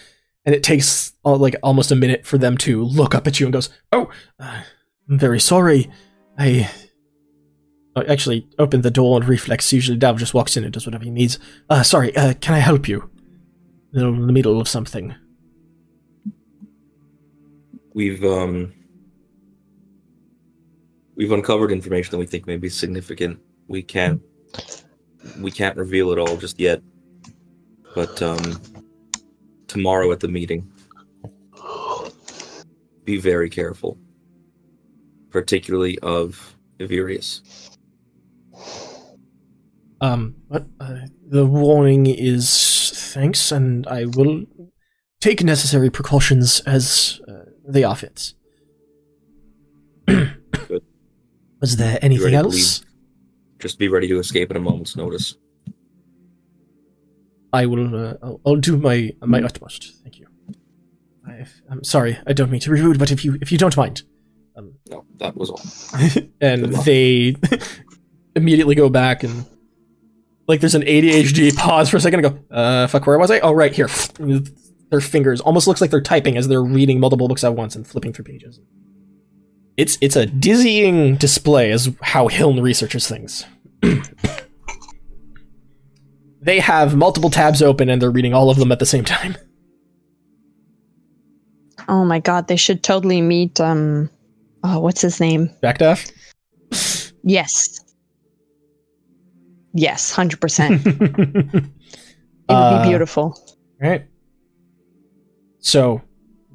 and 0.46 0.54
it 0.54 0.64
takes 0.64 1.14
uh, 1.24 1.36
like 1.36 1.56
almost 1.64 1.92
a 1.92 1.96
minute 1.96 2.26
for 2.26 2.38
them 2.38 2.58
to 2.60 2.84
look 2.84 3.16
up 3.16 3.26
at 3.28 3.40
you 3.40 3.46
and 3.46 3.54
goes, 3.54 3.70
"Oh, 3.92 4.10
uh, 4.40 4.64
I'm 5.10 5.20
very 5.20 5.40
sorry. 5.40 5.90
I 6.38 6.70
actually 7.96 8.48
opened 8.60 8.84
the 8.84 8.92
door 8.92 9.18
and 9.18 9.28
reflex. 9.28 9.72
Usually, 9.72 9.98
Dav 9.98 10.18
just 10.18 10.34
walks 10.34 10.58
in 10.58 10.64
and 10.64 10.74
does 10.74 10.86
whatever 10.86 11.04
he 11.04 11.10
needs. 11.10 11.40
Uh, 11.70 11.84
sorry. 11.84 12.16
Uh, 12.16 12.34
can 12.34 12.54
I 12.54 12.60
help 12.60 12.88
you? 12.88 13.10
In 13.94 14.28
the 14.28 14.34
middle 14.34 14.60
of 14.60 14.68
something. 14.68 15.16
We've 17.94 18.24
um 18.26 18.74
we've 21.16 21.32
uncovered 21.32 21.72
information 21.72 22.12
that 22.12 22.18
we 22.18 22.26
think 22.26 22.48
may 22.48 22.58
be 22.58 22.70
significant. 22.70 23.40
We 23.68 23.82
can't 23.82 24.22
we 25.40 25.52
can't 25.52 25.76
reveal 25.76 26.12
it 26.12 26.20
all 26.20 26.38
just 26.38 26.60
yet. 26.60 26.82
But 27.94 28.22
um 28.22 28.62
tomorrow 29.68 30.12
at 30.12 30.20
the 30.20 30.28
meeting 30.28 30.72
be 33.06 33.18
very 33.18 33.50
careful. 33.50 33.98
Particularly 35.30 36.00
of 36.00 36.58
Ivirius. 36.80 37.42
Um, 40.02 40.36
but 40.50 40.66
uh, 40.80 41.00
the 41.28 41.46
warning 41.46 42.06
is 42.06 42.92
thanks, 43.14 43.52
and 43.52 43.88
I 43.88 44.06
will 44.06 44.46
take 45.20 45.44
necessary 45.44 45.90
precautions 45.90 46.60
as 46.62 47.22
uh, 47.28 47.46
they 47.68 47.84
are 47.84 47.96
fit. 47.96 48.34
Was 51.66 51.78
there 51.78 51.98
anything 52.04 52.36
else? 52.36 52.86
Just 53.58 53.80
be 53.80 53.88
ready 53.88 54.08
to 54.10 54.20
escape 54.20 54.52
at 54.52 54.56
a 54.56 54.60
moment's 54.60 54.96
notice. 54.96 55.36
I 57.52 57.66
will. 57.66 57.96
Uh, 57.96 58.14
I'll, 58.22 58.40
I'll 58.46 58.56
do 58.58 58.78
my 58.78 59.14
my 59.24 59.42
utmost. 59.42 59.96
Thank 60.04 60.20
you. 60.20 60.28
I, 61.28 61.48
I'm 61.72 61.84
sorry. 61.84 62.20
I 62.28 62.34
don't 62.34 62.52
mean 62.52 62.62
to 62.62 62.70
be 62.70 62.80
rude, 62.80 63.00
but 63.00 63.10
if 63.10 63.26
you 63.26 63.40
if 63.42 63.52
you 63.52 63.58
don't 63.58 63.76
mind, 63.76 64.04
um, 64.56 64.74
No, 64.92 65.06
that 65.18 65.36
was 65.36 65.50
all. 65.50 65.62
and 66.40 66.66
they 66.86 67.36
immediately 68.36 68.76
go 68.76 68.88
back 68.88 69.24
and 69.24 69.48
like 70.48 70.60
there's 70.60 70.76
an 70.76 70.84
ADHD 70.84 71.56
pause 71.58 71.90
for 71.90 71.98
a 71.98 72.00
second 72.00 72.24
and 72.24 72.36
go, 72.36 72.56
uh, 72.56 72.86
fuck, 72.86 73.08
where 73.08 73.18
was 73.18 73.32
I? 73.32 73.40
Oh, 73.40 73.54
right 73.54 73.74
here. 73.74 73.90
Their 74.92 75.02
fingers 75.02 75.42
almost 75.42 75.66
looks 75.66 75.82
like 75.82 75.90
they're 75.90 76.00
typing 76.00 76.38
as 76.38 76.48
they're 76.48 76.64
reading 76.64 77.00
multiple 77.00 77.28
books 77.28 77.44
at 77.44 77.56
once 77.56 77.76
and 77.76 77.88
flipping 77.88 78.14
through 78.14 78.26
pages. 78.26 78.60
It's 79.78 79.98
it's 80.02 80.16
a 80.16 80.26
dizzying 80.26 81.16
display 81.18 81.72
as 81.72 81.90
how 82.02 82.28
Hiln 82.28 82.62
researches 82.62 83.08
things. 83.08 83.46
they 86.42 86.60
have 86.60 86.96
multiple 86.96 87.30
tabs 87.30 87.62
open 87.62 87.90
and 87.90 88.02
they're 88.02 88.12
reading 88.12 88.34
all 88.34 88.50
of 88.50 88.58
them 88.58 88.72
at 88.72 88.80
the 88.80 88.86
same 88.86 89.04
time. 89.04 89.36
Oh 91.88 92.06
my 92.06 92.20
god, 92.20 92.48
they 92.48 92.56
should 92.56 92.84
totally 92.84 93.22
meet 93.22 93.60
um 93.60 94.10
oh 94.64 94.80
what's 94.80 95.02
his 95.02 95.20
name? 95.20 95.50
Backdaff? 95.62 96.12
Yes. 97.24 97.80
Yes, 99.74 100.12
hundred 100.12 100.40
percent. 100.42 100.86
It 102.48 102.52
would 102.54 102.58
Uh, 102.58 102.84
be 102.84 102.90
beautiful. 102.90 103.36
All 103.84 103.90
right. 103.90 104.06
So, 105.58 106.04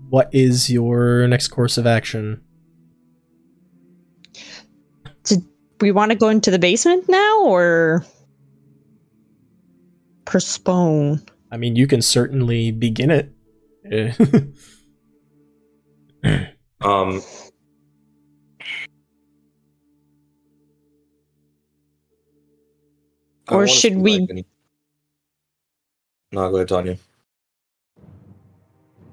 what 0.09 0.31
is 0.33 0.71
your 0.71 1.27
next 1.27 1.49
course 1.49 1.77
of 1.77 1.85
action? 1.85 2.43
We 5.81 5.93
want 5.93 6.11
to 6.13 6.17
go 6.17 6.29
into 6.29 6.51
the 6.51 6.59
basement 6.59 7.09
now 7.09 7.45
or 7.45 8.05
postpone? 10.27 11.23
I 11.51 11.57
mean, 11.57 11.75
you 11.77 11.87
can 11.87 12.03
certainly 12.03 12.71
begin 12.71 13.11
it. 13.11 13.33
Um 16.83 17.21
Or 23.49 23.67
should 23.67 23.99
we- 23.99 24.21
like, 24.21 24.31
any- 24.31 24.47
No, 26.33 26.49
go 26.51 26.57
ahead, 26.57 26.69
Tanya. 26.69 26.97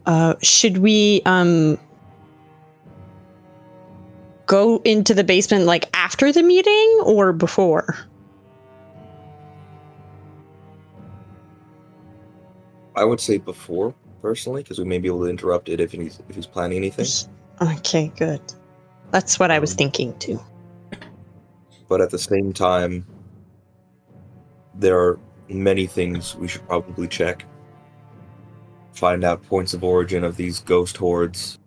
Uh 0.06 0.36
should 0.42 0.78
we 0.78 1.22
um 1.26 1.78
go 4.48 4.82
into 4.84 5.14
the 5.14 5.24
basement 5.24 5.66
like 5.66 5.90
after 5.94 6.32
the 6.32 6.42
meeting 6.42 7.02
or 7.04 7.32
before? 7.34 7.96
I 12.96 13.04
would 13.04 13.20
say 13.20 13.38
before, 13.38 13.94
personally, 14.24 14.64
because 14.64 14.80
we 14.80 14.86
may 14.86 14.98
be 14.98 15.08
able 15.08 15.20
to 15.20 15.30
interrupt 15.30 15.70
it 15.70 15.80
if 15.80 15.92
he's 15.92 16.20
if 16.30 16.36
he's 16.36 16.48
planning 16.48 16.78
anything. 16.78 17.06
Okay, 17.62 18.12
good. 18.18 18.42
That's 19.12 19.40
what 19.40 19.52
I 19.52 19.60
was 19.60 19.72
Um, 19.72 19.78
thinking 19.78 20.18
too. 20.18 20.40
But 21.88 22.02
at 22.02 22.10
the 22.10 22.18
same 22.18 22.52
time, 22.54 23.06
there 24.74 24.98
are 25.00 25.20
many 25.48 25.86
things 25.86 26.36
we 26.36 26.48
should 26.48 26.68
probably 26.68 27.08
check. 27.08 27.46
Find 28.94 29.24
out 29.24 29.44
points 29.44 29.74
of 29.74 29.84
origin 29.84 30.24
of 30.24 30.36
these 30.36 30.60
ghost 30.62 30.98
hordes, 30.98 31.60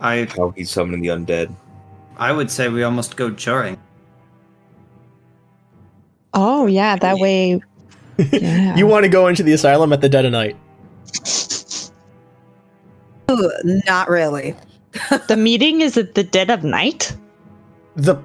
I 0.00 0.26
how 0.36 0.50
he's 0.56 0.70
summoning 0.70 1.02
the 1.02 1.08
undead. 1.08 1.54
I 2.18 2.32
would 2.32 2.50
say 2.50 2.68
we 2.68 2.82
almost 2.82 3.16
go 3.16 3.30
during. 3.30 3.78
Oh 6.34 6.66
yeah, 6.66 6.96
that 6.96 7.18
way 7.18 7.60
Yeah. 8.32 8.76
you 8.76 8.86
want 8.86 9.04
to 9.04 9.08
go 9.08 9.28
into 9.28 9.42
the 9.42 9.52
asylum 9.52 9.92
at 9.92 10.00
the 10.00 10.08
dead 10.08 10.24
of 10.24 10.32
night. 10.32 10.56
Ooh, 13.30 13.50
Not 13.86 14.08
really. 14.08 14.54
the 15.28 15.36
meeting 15.36 15.80
is 15.80 15.96
at 15.96 16.14
the 16.14 16.24
dead 16.24 16.50
of 16.50 16.64
night? 16.64 17.14
The 17.96 18.16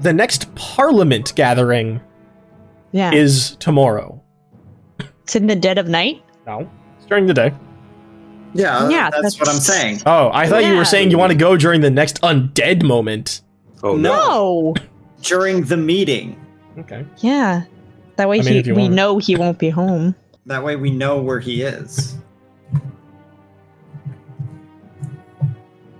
the 0.00 0.12
next 0.12 0.52
parliament 0.56 1.32
gathering 1.36 2.00
Yeah. 2.92 3.12
is 3.12 3.56
tomorrow. 3.60 4.20
it's 5.22 5.36
in 5.36 5.46
the 5.46 5.56
dead 5.56 5.78
of 5.78 5.88
night? 5.88 6.22
No, 6.46 6.68
it's 6.98 7.06
during 7.06 7.26
the 7.26 7.34
day. 7.34 7.52
Yeah, 8.54 8.88
Yeah, 8.88 9.10
that's, 9.10 9.38
what 9.38 9.48
I'm 9.48 9.58
saying. 9.58 10.02
Oh, 10.06 10.30
I 10.32 10.48
thought 10.48 10.64
you 10.64 10.76
were 10.76 10.84
saying 10.84 11.10
you 11.10 11.18
want 11.18 11.32
to 11.32 11.38
go 11.38 11.56
during 11.56 11.80
the 11.80 11.90
next 11.90 12.20
undead 12.22 12.82
moment. 12.82 13.42
Oh 13.82 13.96
No. 13.96 14.14
No. 14.14 14.74
During 15.22 15.64
the 15.64 15.76
meeting. 15.76 16.40
Okay. 16.78 17.04
Yeah. 17.18 17.64
That 18.16 18.28
way 18.28 18.40
I 18.40 18.42
mean, 18.42 18.64
he, 18.64 18.72
we 18.72 18.82
want. 18.82 18.94
know 18.94 19.18
he 19.18 19.36
won't 19.36 19.58
be 19.58 19.70
home. 19.70 20.14
That 20.46 20.62
way 20.62 20.76
we 20.76 20.90
know 20.90 21.20
where 21.20 21.40
he 21.40 21.62
is. 21.62 22.16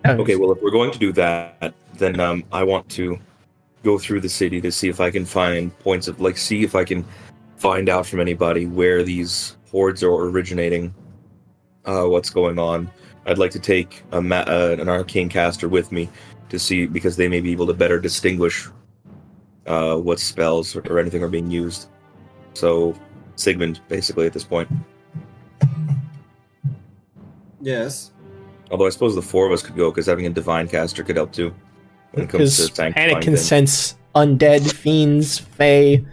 Okay, 0.06 0.36
well, 0.36 0.52
if 0.52 0.60
we're 0.60 0.70
going 0.70 0.90
to 0.90 0.98
do 0.98 1.12
that, 1.12 1.74
then 1.94 2.20
um, 2.20 2.44
I 2.52 2.62
want 2.62 2.88
to 2.90 3.18
go 3.82 3.98
through 3.98 4.20
the 4.20 4.28
city 4.28 4.60
to 4.60 4.70
see 4.70 4.88
if 4.88 5.00
I 5.00 5.10
can 5.10 5.24
find 5.24 5.76
points 5.78 6.08
of 6.08 6.20
like, 6.20 6.36
see 6.36 6.62
if 6.62 6.74
I 6.74 6.84
can 6.84 7.06
find 7.56 7.88
out 7.88 8.06
from 8.06 8.20
anybody 8.20 8.66
where 8.66 9.02
these 9.02 9.56
hordes 9.70 10.02
are 10.02 10.12
originating, 10.12 10.94
uh, 11.86 12.04
what's 12.04 12.30
going 12.30 12.58
on. 12.58 12.90
I'd 13.26 13.38
like 13.38 13.50
to 13.52 13.58
take 13.58 14.02
a 14.12 14.20
ma- 14.20 14.44
uh, 14.46 14.76
an 14.78 14.88
arcane 14.88 15.28
caster 15.28 15.68
with 15.68 15.92
me 15.92 16.08
to 16.50 16.58
see 16.58 16.86
because 16.86 17.16
they 17.16 17.28
may 17.28 17.40
be 17.40 17.52
able 17.52 17.66
to 17.66 17.74
better 17.74 17.98
distinguish 17.98 18.68
uh, 19.66 19.96
what 19.96 20.20
spells 20.20 20.76
or 20.76 20.98
anything 20.98 21.22
are 21.22 21.28
being 21.28 21.50
used. 21.50 21.88
So, 22.52 22.94
Sigmund, 23.36 23.80
basically, 23.88 24.26
at 24.26 24.32
this 24.32 24.44
point. 24.44 24.68
Yes. 27.60 28.12
Although 28.70 28.86
I 28.86 28.90
suppose 28.90 29.14
the 29.14 29.22
four 29.22 29.46
of 29.46 29.52
us 29.52 29.62
could 29.62 29.76
go 29.76 29.90
because 29.90 30.06
having 30.06 30.26
a 30.26 30.30
divine 30.30 30.68
caster 30.68 31.02
could 31.02 31.16
help 31.16 31.32
too. 31.32 31.54
When 32.12 32.24
it 32.24 32.28
comes 32.28 32.56
to 32.56 32.62
Because 32.62 32.76
sanctifying 32.76 32.92
Panic 32.92 33.22
can 33.22 33.34
things. 33.34 33.46
sense 33.46 33.96
undead, 34.14 34.72
fiends, 34.72 35.38
fae, 35.38 36.04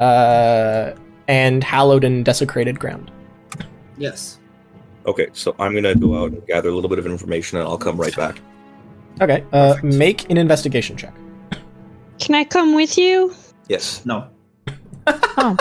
uh, 0.00 0.92
and 1.28 1.62
hallowed 1.64 2.04
and 2.04 2.24
desecrated 2.24 2.78
ground. 2.78 3.10
Yes. 3.96 4.38
Okay, 5.08 5.28
so 5.32 5.54
I'm 5.58 5.74
gonna 5.74 5.94
go 5.94 6.22
out 6.22 6.32
and 6.32 6.46
gather 6.46 6.68
a 6.68 6.72
little 6.74 6.90
bit 6.90 6.98
of 6.98 7.06
information, 7.06 7.58
and 7.58 7.66
I'll 7.66 7.78
come 7.78 7.96
right 7.96 8.14
back. 8.14 8.38
Okay, 9.22 9.42
uh, 9.52 9.74
make 9.82 10.28
an 10.30 10.36
investigation 10.36 10.96
check. 10.98 11.14
Can 12.18 12.34
I 12.34 12.44
come 12.44 12.74
with 12.74 12.98
you? 12.98 13.34
Yes. 13.68 14.04
No. 14.04 14.28
Oh, 15.40 15.56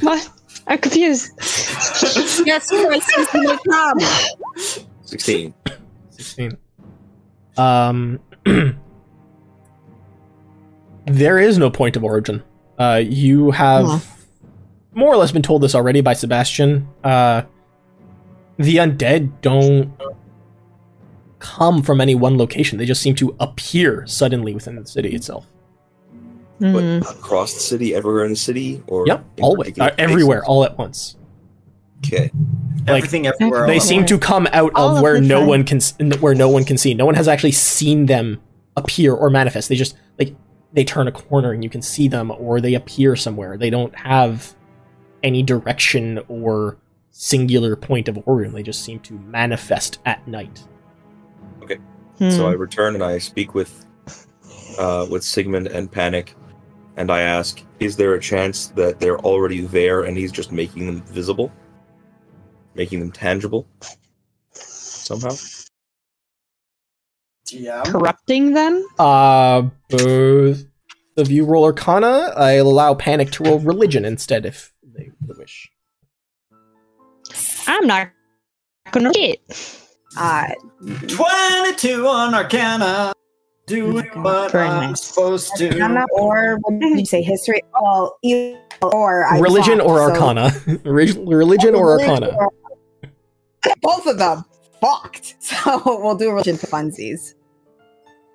what? 0.00 0.30
I'm 0.66 0.78
confused. 0.78 1.30
Yes, 2.46 2.70
Crisis 2.70 3.28
may 3.34 3.56
come. 3.68 3.98
Sixteen. 5.02 5.52
16. 6.10 6.56
Um, 7.58 8.18
there 11.06 11.38
is 11.38 11.58
no 11.58 11.70
point 11.70 11.96
of 11.96 12.04
origin. 12.04 12.42
Uh, 12.78 13.02
you 13.04 13.50
have 13.50 13.84
Huh. 13.86 13.98
more 14.94 15.12
or 15.12 15.16
less 15.18 15.32
been 15.32 15.42
told 15.42 15.62
this 15.62 15.74
already 15.74 16.00
by 16.00 16.14
Sebastian. 16.14 16.88
Uh, 17.04 17.42
the 18.58 18.76
undead 18.76 19.30
don't 19.42 19.92
come 21.38 21.82
from 21.82 22.00
any 22.00 22.14
one 22.14 22.38
location. 22.38 22.78
They 22.78 22.86
just 22.86 23.02
seem 23.02 23.14
to 23.16 23.34
appear 23.40 24.06
suddenly 24.06 24.54
within 24.54 24.76
the 24.76 24.86
city 24.86 25.10
itself. 25.14 25.46
But 26.58 26.68
Hmm. 26.82 26.98
across 27.02 27.52
the 27.52 27.60
city, 27.60 27.94
everywhere 27.94 28.24
in 28.24 28.30
the 28.30 28.36
city, 28.36 28.82
or 28.86 29.06
Yep, 29.06 29.24
always, 29.42 29.78
uh, 29.78 29.90
everywhere, 29.98 30.42
all 30.44 30.64
at 30.64 30.78
once. 30.78 31.16
Okay. 32.04 32.30
Like, 32.86 32.98
Everything 32.98 33.26
everywhere. 33.26 33.66
they 33.66 33.78
seem 33.78 34.06
to 34.06 34.16
come 34.18 34.46
out 34.52 34.72
All 34.74 34.90
of 34.92 34.96
of 34.96 35.02
where 35.02 35.14
the 35.20 35.26
no 35.26 35.40
time. 35.40 35.48
one 35.48 35.64
can 35.64 35.80
where 36.20 36.34
no 36.34 36.48
one 36.48 36.64
can 36.64 36.78
see. 36.78 36.94
No 36.94 37.04
one 37.04 37.14
has 37.14 37.26
actually 37.28 37.52
seen 37.52 38.06
them 38.06 38.40
appear 38.76 39.12
or 39.12 39.28
manifest. 39.28 39.68
They 39.68 39.74
just 39.76 39.96
like 40.18 40.34
they 40.72 40.84
turn 40.84 41.08
a 41.08 41.12
corner 41.12 41.52
and 41.52 41.62
you 41.64 41.70
can 41.70 41.82
see 41.82 42.06
them, 42.08 42.30
or 42.38 42.60
they 42.60 42.74
appear 42.74 43.16
somewhere. 43.16 43.56
They 43.58 43.70
don't 43.70 43.94
have 43.98 44.54
any 45.22 45.42
direction 45.42 46.20
or 46.28 46.76
singular 47.18 47.76
point 47.76 48.08
of 48.08 48.18
origin. 48.26 48.52
They 48.52 48.62
just 48.62 48.84
seem 48.84 49.00
to 49.00 49.14
manifest 49.14 49.98
at 50.04 50.26
night. 50.28 50.62
Hmm. 52.18 52.30
So 52.30 52.46
I 52.46 52.52
return 52.52 52.94
and 52.94 53.04
I 53.04 53.18
speak 53.18 53.54
with 53.54 53.84
uh, 54.78 55.06
with 55.10 55.22
Sigmund 55.22 55.66
and 55.66 55.90
Panic, 55.90 56.34
and 56.96 57.10
I 57.10 57.20
ask, 57.20 57.62
"Is 57.78 57.96
there 57.96 58.14
a 58.14 58.20
chance 58.20 58.68
that 58.68 59.00
they're 59.00 59.18
already 59.18 59.60
there 59.62 60.04
and 60.04 60.16
he's 60.16 60.32
just 60.32 60.50
making 60.50 60.86
them 60.86 61.02
visible, 61.02 61.52
making 62.74 63.00
them 63.00 63.12
tangible 63.12 63.66
somehow?" 64.52 65.34
Yeah. 67.48 67.84
corrupting 67.84 68.54
them? 68.54 68.84
Uh, 68.98 69.68
both 69.88 70.64
of 71.16 71.30
you 71.30 71.44
roll 71.44 71.64
Arcana. 71.64 72.32
I 72.36 72.52
allow 72.52 72.94
Panic 72.94 73.30
to 73.32 73.44
roll 73.44 73.58
Religion 73.60 74.04
instead 74.04 74.44
if 74.44 74.72
they 74.82 75.10
wish. 75.20 75.70
I'm 77.66 77.86
not 77.86 78.08
gonna 78.92 79.12
get. 79.12 79.38
Uh, 80.18 80.48
22 81.08 82.06
on 82.06 82.34
Arcana. 82.34 83.12
Doing 83.66 84.06
what 84.22 84.54
I'm 84.54 84.90
nice. 84.90 85.02
supposed 85.02 85.56
to. 85.56 85.70
Arcana 85.72 86.04
or 86.12 86.56
what 86.60 86.78
did 86.80 87.00
you 87.00 87.04
say? 87.06 87.20
History? 87.22 87.60
Well, 87.80 88.16
either 88.22 88.58
or. 88.82 89.26
I 89.26 89.38
Religion 89.40 89.78
thought, 89.78 89.86
or 89.88 89.98
so- 89.98 90.12
Arcana. 90.12 90.52
Relig- 90.84 91.18
Religion 91.28 91.74
or 91.74 91.96
Religion 91.96 92.10
Arcana. 92.24 92.36
or- 92.38 92.52
Both 93.82 94.06
of 94.06 94.18
them. 94.18 94.44
Fucked. 94.80 95.34
So 95.40 95.82
we'll 95.84 96.14
do 96.16 96.30
religion 96.30 96.56
for 96.56 96.66
funsies. 96.68 97.34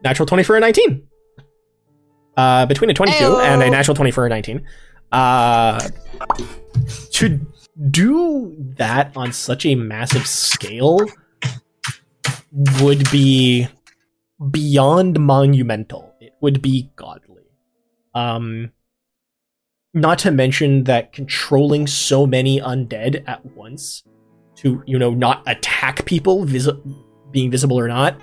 natural 0.03 0.26
20 0.26 0.44
for 0.44 0.58
a 0.58 0.60
19. 0.60 1.08
Uh, 2.36 2.66
between 2.66 2.90
a 2.90 2.94
22 2.94 3.18
Ayo. 3.24 3.41
and 3.44 3.62
a 3.64 3.70
natural 3.70 3.95
20 3.95 4.12
for 4.12 4.26
a 4.26 4.30
19. 4.30 4.66
Uh, 5.12 5.80
to 7.12 7.40
do 7.89 8.56
that 8.77 9.15
on 9.15 9.31
such 9.34 9.65
a 9.65 9.76
massive 9.76 10.27
scale 10.27 10.99
would 12.81 13.10
be 13.11 13.68
beyond 14.49 15.19
monumental. 15.19 16.14
It 16.19 16.34
would 16.41 16.61
be 16.61 16.91
godly. 16.95 17.43
Um, 18.14 18.72
not 19.93 20.19
to 20.19 20.31
mention 20.31 20.85
that 20.85 21.14
controlling 21.14 21.88
so 21.88 22.26
many 22.26 22.60
undead 22.60 23.23
at 23.27 23.45
once 23.45 24.03
to, 24.56 24.84
you 24.85 24.99
know, 24.99 25.11
not 25.11 25.43
attack 25.48 26.06
people, 26.06 26.45
visi- 26.45 26.81
being 27.31 27.52
visible 27.52 27.80
or 27.80 27.88
not, 27.88 28.19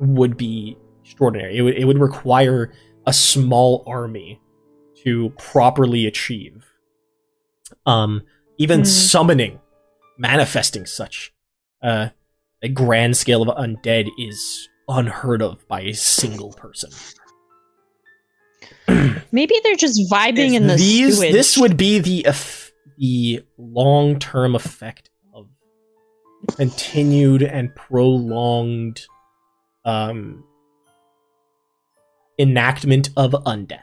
would 0.00 0.36
be 0.36 0.76
extraordinary. 1.02 1.56
It 1.56 1.62
would 1.62 1.76
it 1.76 1.84
would 1.84 1.98
require 1.98 2.72
a 3.06 3.12
small 3.12 3.84
army 3.86 4.40
to 5.02 5.30
properly 5.30 6.06
achieve. 6.06 6.64
Um, 7.86 8.22
even 8.62 8.80
Hmm. 8.80 8.84
summoning, 8.84 9.60
manifesting 10.18 10.86
such 10.86 11.32
uh, 11.82 12.08
a 12.62 12.68
grand 12.68 13.16
scale 13.16 13.42
of 13.42 13.48
undead 13.56 14.08
is 14.18 14.68
unheard 14.88 15.42
of 15.42 15.66
by 15.66 15.80
a 15.80 15.92
single 15.94 16.52
person. 16.52 16.90
Maybe 19.32 19.54
they're 19.64 19.74
just 19.76 20.00
vibing 20.10 20.52
in 20.54 20.66
the 20.68 20.76
These 20.76 21.16
sewage. 21.18 21.32
this 21.32 21.58
would 21.58 21.76
be 21.76 21.98
the 21.98 22.24
eff- 22.26 22.70
the 22.98 23.42
long 23.58 24.18
term 24.20 24.54
effect 24.54 25.10
of 25.34 25.48
continued 26.56 27.42
and 27.42 27.74
prolonged 27.74 29.00
um 29.84 30.44
enactment 32.38 33.10
of 33.16 33.32
undeath. 33.32 33.80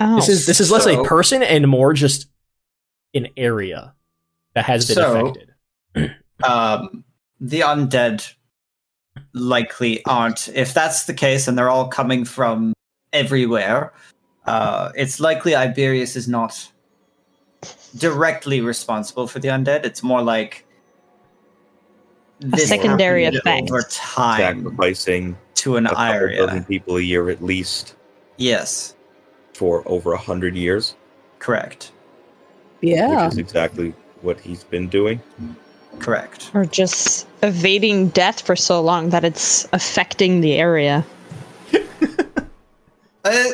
Oh. 0.00 0.16
This 0.16 0.28
is 0.28 0.46
this 0.46 0.60
is 0.60 0.70
less 0.70 0.86
a 0.86 1.02
person 1.02 1.42
and 1.42 1.66
more 1.68 1.92
just 1.92 2.28
an 3.14 3.28
area 3.36 3.94
that 4.54 4.64
has 4.64 4.86
been 4.86 4.94
So- 4.96 5.26
affected. 5.26 5.54
um, 6.44 7.04
the 7.40 7.60
undead 7.60 8.32
likely 9.32 10.04
aren't. 10.04 10.48
If 10.54 10.72
that's 10.74 11.04
the 11.06 11.14
case, 11.14 11.48
and 11.48 11.58
they're 11.58 11.70
all 11.70 11.88
coming 11.88 12.24
from 12.24 12.72
everywhere, 13.12 13.92
uh, 14.46 14.90
it's 14.94 15.18
likely 15.20 15.52
Ivirius 15.52 16.14
is 16.16 16.28
not 16.28 16.70
directly 17.96 18.60
responsible 18.60 19.26
for 19.26 19.40
the 19.40 19.48
undead. 19.48 19.84
It's 19.84 20.02
more 20.02 20.22
like 20.22 20.64
this 22.40 22.68
secondary 22.68 23.24
happened 23.24 23.40
effect. 23.40 23.70
over 23.70 23.82
time 23.90 24.62
Sacrificing 24.62 25.36
to 25.56 25.76
an 25.76 25.86
a 25.86 25.98
area. 25.98 26.64
people 26.68 26.96
a 26.96 27.00
year 27.00 27.30
at 27.30 27.42
least 27.42 27.96
Yes, 28.36 28.94
for 29.58 29.82
over 29.86 30.12
a 30.12 30.16
hundred 30.18 30.54
years, 30.54 30.94
correct, 31.40 31.90
Yeah. 32.80 33.24
which 33.24 33.32
is 33.32 33.38
exactly 33.38 33.92
what 34.22 34.38
he's 34.38 34.62
been 34.64 34.88
doing. 34.88 35.20
correct. 35.98 36.52
or 36.54 36.64
just 36.64 37.26
evading 37.42 38.08
death 38.10 38.40
for 38.46 38.54
so 38.54 38.80
long 38.80 39.10
that 39.10 39.24
it's 39.24 39.66
affecting 39.72 40.40
the 40.40 40.54
area. 40.54 41.04
Uh, 43.24 43.44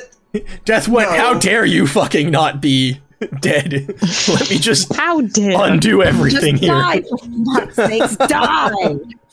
Death 0.66 0.88
went, 0.88 1.10
No. 1.10 1.16
how 1.16 1.34
dare 1.34 1.64
you 1.64 1.86
fucking 1.86 2.30
not 2.30 2.60
be 2.60 3.00
dead? 3.40 3.72
Let 4.28 4.50
me 4.50 4.58
just 4.58 4.94
How 4.94 5.22
dare 5.22 5.56
undo 5.58 6.02
everything 6.02 6.56
Just 6.58 6.62
here. 6.64 6.72
die, 6.74 7.00
for 7.02 7.18
fuck's 7.54 7.76
sakes, 7.76 8.16
die! 8.16 8.94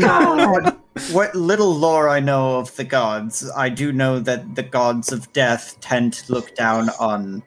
God. 0.00 0.76
what 1.10 1.34
little 1.34 1.74
lore 1.74 2.08
I 2.08 2.20
know 2.20 2.58
of 2.58 2.74
the 2.76 2.84
gods, 2.84 3.50
I 3.56 3.68
do 3.68 3.92
know 3.92 4.20
that 4.20 4.54
the 4.54 4.62
gods 4.62 5.12
of 5.12 5.32
death 5.32 5.76
tend 5.80 6.12
to 6.14 6.32
look 6.32 6.54
down 6.54 6.90
on 7.00 7.42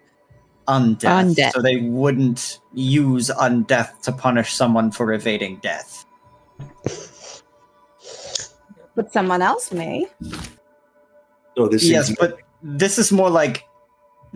undeath, 0.68 1.36
Undeath. 1.36 1.54
so 1.54 1.62
they 1.62 1.78
wouldn't 1.78 2.60
use 2.74 3.30
undeath 3.30 4.02
to 4.02 4.12
punish 4.12 4.54
someone 4.54 4.92
for 4.92 5.14
evading 5.14 5.58
death. 5.58 6.06
But 8.96 9.14
someone 9.14 9.42
else 9.42 9.72
may. 9.72 10.08
No, 11.56 11.68
this 11.68 11.84
yes, 11.84 12.10
is 12.10 12.16
but 12.20 12.40
this 12.62 12.98
is 12.98 13.12
more 13.12 13.30
like 13.30 13.67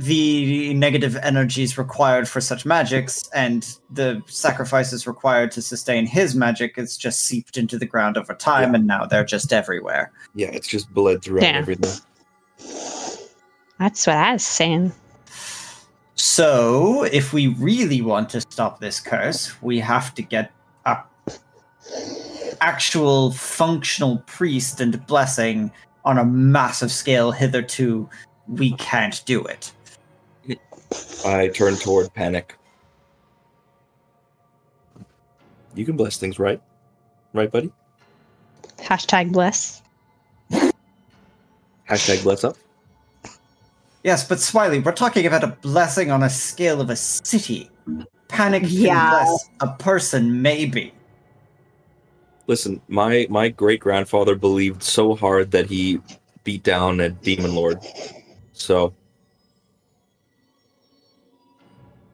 the 0.02 0.74
negative 0.74 1.16
energies 1.18 1.78
required 1.78 2.28
for 2.28 2.42
such 2.42 2.66
magics 2.66 3.30
and 3.36 3.78
the 3.92 4.22
sacrifices 4.26 5.06
required 5.06 5.52
to 5.52 5.62
sustain 5.62 6.08
his 6.08 6.36
magic 6.36 6.78
is 6.78 6.98
just 6.98 7.26
seeped 7.26 7.56
into 7.56 7.78
the 7.78 7.86
ground 7.86 8.18
over 8.18 8.34
time 8.34 8.74
and 8.74 8.88
now 8.88 9.06
they're 9.06 9.24
just 9.24 9.54
everywhere. 9.54 10.12
Yeah, 10.34 10.48
it's 10.48 10.68
just 10.68 10.92
bled 10.92 11.22
throughout 11.22 11.44
Yeah. 11.44 11.58
everything. 11.58 11.92
That's 13.78 14.08
what 14.08 14.16
I 14.16 14.34
was 14.34 14.46
saying. 14.46 14.92
So, 16.16 17.04
if 17.06 17.32
we 17.34 17.48
really 17.48 18.02
want 18.02 18.30
to 18.32 18.42
stop 18.42 18.80
this 18.80 19.00
curse, 19.00 19.62
we 19.62 19.80
have 19.80 20.14
to 20.16 20.22
get 20.22 20.52
a 20.86 20.98
actual 22.60 23.32
functional 23.32 24.18
priest 24.28 24.82
and 24.82 25.06
blessing 25.08 25.72
on 26.06 26.18
a 26.18 26.26
massive 26.26 26.92
scale. 26.92 27.32
Hitherto, 27.32 28.10
we 28.48 28.74
can't 28.74 29.24
do 29.26 29.44
it. 29.44 29.72
I 31.26 31.48
turn 31.50 31.76
toward 31.76 32.14
Panic. 32.14 32.56
You 35.76 35.86
can 35.86 35.96
bless 35.96 36.18
things, 36.18 36.40
right? 36.40 36.62
Right, 37.34 37.52
buddy? 37.52 37.72
Hashtag 38.78 39.32
bless. 39.32 39.82
Hashtag 41.90 42.24
bless 42.24 42.44
up. 42.44 42.58
Yes, 44.04 44.28
but 44.28 44.40
Smiley, 44.40 44.80
we're 44.80 44.92
talking 44.94 45.26
about 45.26 45.44
a 45.44 45.48
blessing 45.62 46.10
on 46.12 46.24
a 46.24 46.30
scale 46.30 46.82
of 46.82 46.90
a 46.90 46.96
city. 46.96 47.70
Panic 48.28 48.64
can 48.64 48.72
Yeah. 48.72 49.10
bless 49.12 49.50
a 49.60 49.68
person, 49.68 50.42
maybe. 50.42 50.94
Listen, 52.48 52.82
my 52.88 53.28
my 53.30 53.50
great 53.50 53.80
grandfather 53.80 54.36
believed 54.36 54.82
so 54.84 55.16
hard 55.16 55.52
that 55.52 55.68
he 55.68 56.02
beat 56.44 56.64
down 56.64 57.00
a 57.00 57.10
demon 57.10 57.54
lord. 57.54 57.80
So 58.54 58.94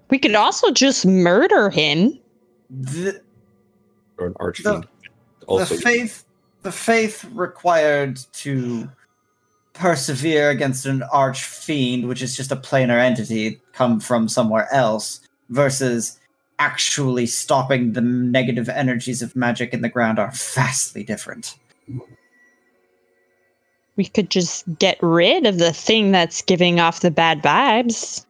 We 0.10 0.20
could 0.20 0.36
also 0.36 0.72
just 0.72 1.06
murder 1.06 1.70
him. 1.70 2.18
The, 2.70 3.22
or 4.18 4.28
an 4.28 4.34
archfiend. 4.40 4.88
the 5.40 5.46
Also, 5.46 5.76
faith 5.76 6.26
the 6.64 6.72
faith 6.72 7.24
required 7.34 8.20
to 8.34 8.90
persevere 9.74 10.50
against 10.50 10.86
an 10.86 11.04
arch 11.14 11.44
fiend 11.44 12.08
which 12.08 12.22
is 12.22 12.36
just 12.36 12.52
a 12.52 12.56
planar 12.56 13.00
entity 13.00 13.62
come 13.74 14.00
from 14.00 14.28
somewhere 14.28 14.68
else 14.74 15.22
versus 15.50 16.20
actually 16.60 17.28
stopping 17.28 17.94
the 17.94 18.02
negative 18.02 18.68
energies 18.68 19.22
of 19.22 19.36
magic 19.36 19.74
in 19.74 19.82
the 19.82 19.88
ground 19.88 20.18
are 20.20 20.32
vastly 20.32 21.04
different 21.04 21.56
We 23.96 24.06
could 24.06 24.30
just 24.30 24.66
get 24.78 24.98
rid 25.02 25.46
of 25.46 25.58
the 25.58 25.74
thing 25.74 26.12
that's 26.12 26.42
giving 26.44 26.80
off 26.80 27.00
the 27.00 27.10
bad 27.10 27.42
vibes. 27.42 28.27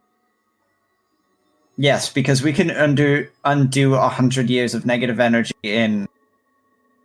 Yes 1.78 2.12
because 2.12 2.42
we 2.44 2.52
can 2.52 2.70
undo 2.70 3.28
undo 3.46 3.94
a 3.96 4.08
hundred 4.10 4.50
years 4.50 4.74
of 4.74 4.86
negative 4.86 5.20
energy 5.20 5.54
in 5.64 6.08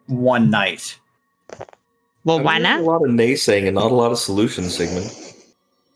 one 0.07 0.51
night 0.51 0.99
Well, 2.25 2.39
I 2.41 2.43
why 2.43 2.55
mean, 2.55 2.63
there's 2.63 2.77
not? 2.79 2.81
A 2.81 2.91
lot 2.91 3.03
of 3.05 3.11
naysaying 3.11 3.67
and 3.67 3.75
not 3.75 3.91
a 3.91 3.95
lot 3.95 4.13
of 4.13 4.19
solutions, 4.19 4.75
Sigmund. 4.77 5.11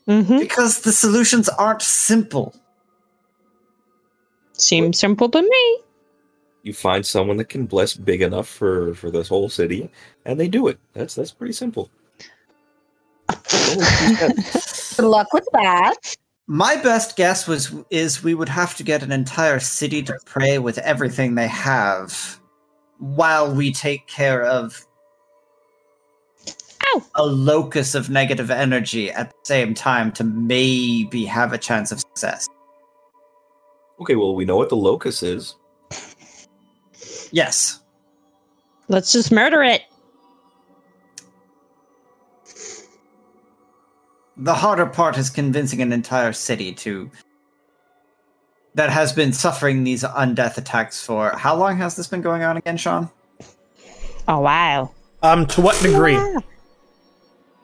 Mm-hmm. 0.07 0.39
because 0.39 0.81
the 0.81 0.91
solutions 0.93 1.49
aren't 1.49 1.81
simple 1.81 2.55
Seems 4.59 4.97
simple 4.97 5.29
to 5.29 5.41
me. 5.41 5.79
You 6.63 6.73
find 6.73 7.05
someone 7.05 7.37
that 7.37 7.47
can 7.47 7.67
bless 7.67 7.93
big 7.93 8.23
enough 8.23 8.47
for 8.47 8.95
for 8.95 9.11
this 9.11 9.27
whole 9.27 9.49
city, 9.49 9.89
and 10.25 10.39
they 10.39 10.47
do 10.47 10.67
it. 10.67 10.79
That's 10.93 11.13
that's 11.13 11.31
pretty 11.31 11.53
simple. 11.53 11.91
Good 13.49 15.05
luck 15.05 15.31
with 15.31 15.47
that. 15.53 16.15
My 16.47 16.77
best 16.77 17.17
guess 17.17 17.45
was 17.45 17.75
is 17.89 18.23
we 18.23 18.33
would 18.33 18.47
have 18.47 18.73
to 18.75 18.83
get 18.83 19.03
an 19.03 19.11
entire 19.11 19.59
city 19.59 20.01
to 20.03 20.17
pray 20.25 20.59
with 20.59 20.77
everything 20.79 21.35
they 21.35 21.47
have 21.47 22.39
while 22.99 23.53
we 23.53 23.73
take 23.73 24.07
care 24.07 24.43
of 24.43 24.87
Ow. 26.85 27.03
a 27.15 27.25
locus 27.25 27.95
of 27.95 28.09
negative 28.09 28.49
energy 28.49 29.11
at 29.11 29.29
the 29.29 29.37
same 29.43 29.73
time 29.73 30.09
to 30.13 30.23
maybe 30.23 31.25
have 31.25 31.51
a 31.51 31.57
chance 31.57 31.91
of 31.91 31.99
success. 31.99 32.47
Okay, 33.99 34.15
well, 34.15 34.33
we 34.33 34.45
know 34.45 34.55
what 34.55 34.69
the 34.69 34.77
locus 34.77 35.23
is. 35.23 35.55
Yes. 37.31 37.81
Let's 38.87 39.11
just 39.11 39.33
murder 39.33 39.63
it. 39.63 39.81
The 44.37 44.53
harder 44.53 44.85
part 44.85 45.17
is 45.17 45.29
convincing 45.29 45.81
an 45.81 45.91
entire 45.91 46.31
city 46.33 46.71
to 46.73 47.09
that 48.75 48.89
has 48.91 49.11
been 49.11 49.33
suffering 49.33 49.83
these 49.83 50.03
undeath 50.03 50.57
attacks 50.57 51.03
for 51.03 51.31
how 51.35 51.55
long 51.55 51.77
has 51.77 51.95
this 51.95 52.07
been 52.07 52.21
going 52.21 52.43
on 52.43 52.57
again, 52.57 52.77
Sean? 52.77 53.09
Oh 54.27 54.39
wow. 54.39 54.91
Um, 55.23 55.47
to 55.47 55.61
what 55.61 55.81
degree? 55.81 56.13
Yeah. 56.13 56.37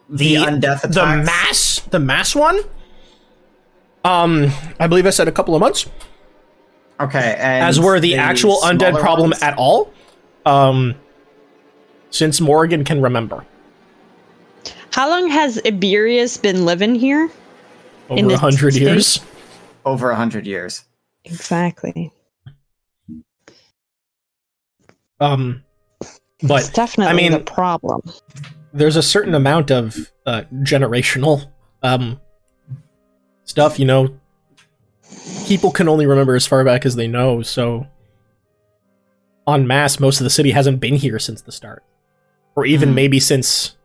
The, 0.09 0.35
The- 0.35 0.35
undeath 0.35 0.83
attacks. 0.83 0.95
The 0.95 1.05
mass, 1.23 1.79
the 1.91 1.99
mass 1.99 2.35
one. 2.35 2.59
Um, 4.03 4.51
I 4.79 4.87
believe 4.87 5.05
I 5.05 5.11
said 5.11 5.27
a 5.27 5.31
couple 5.31 5.55
of 5.55 5.59
months. 5.61 5.87
Okay, 6.99 7.35
and 7.37 7.65
as 7.65 7.79
were 7.79 7.99
the, 7.99 8.15
actual 8.15 8.57
undead 8.61 8.99
problem 8.99 9.31
ones? 9.31 9.41
at 9.43 9.57
all. 9.57 9.91
Um, 10.45 10.95
since 12.09 12.39
Morrigan 12.41 12.83
can 12.83 13.01
remember, 13.01 13.45
How 14.93 15.09
long 15.09 15.27
has 15.29 15.57
Ivirius 15.65 16.39
been 16.39 16.65
living 16.65 16.93
here? 16.93 17.31
In 18.11 18.25
over 18.25 18.27
the 18.27 18.33
a 18.35 18.37
hundred 18.37 18.75
years. 18.75 19.19
over 19.85 20.11
a 20.11 20.15
hundred 20.15 20.45
years. 20.45 20.85
Exactly. 21.25 22.11
Um, 25.19 25.63
it's 26.01 26.19
but 26.43 26.71
definitely 26.75 27.11
I 27.11 27.15
mean- 27.15 27.31
the 27.31 27.39
problem. 27.39 28.01
there's 28.71 28.95
a 28.95 29.01
certain 29.01 29.33
amount 29.33 29.71
of 29.71 30.11
uh, 30.27 30.43
generational 30.61 31.47
um 31.81 32.19
stuff. 33.45 33.79
You 33.79 33.85
know, 33.85 34.15
people 35.47 35.71
can 35.71 35.87
only 35.87 36.05
remember 36.05 36.35
as 36.35 36.45
far 36.45 36.63
back 36.63 36.85
as 36.85 36.95
they 36.95 37.07
know. 37.07 37.41
So, 37.41 37.87
en 39.47 39.65
masse, 39.65 39.99
most 39.99 40.19
of 40.19 40.23
the 40.23 40.29
city 40.29 40.51
hasn't 40.51 40.79
been 40.79 40.97
here 40.97 41.17
since 41.17 41.41
the 41.41 41.51
start, 41.51 41.81
or 42.55 42.67
even 42.67 42.89
Hmm. 42.89 42.95
maybe 42.95 43.19
since 43.19 43.75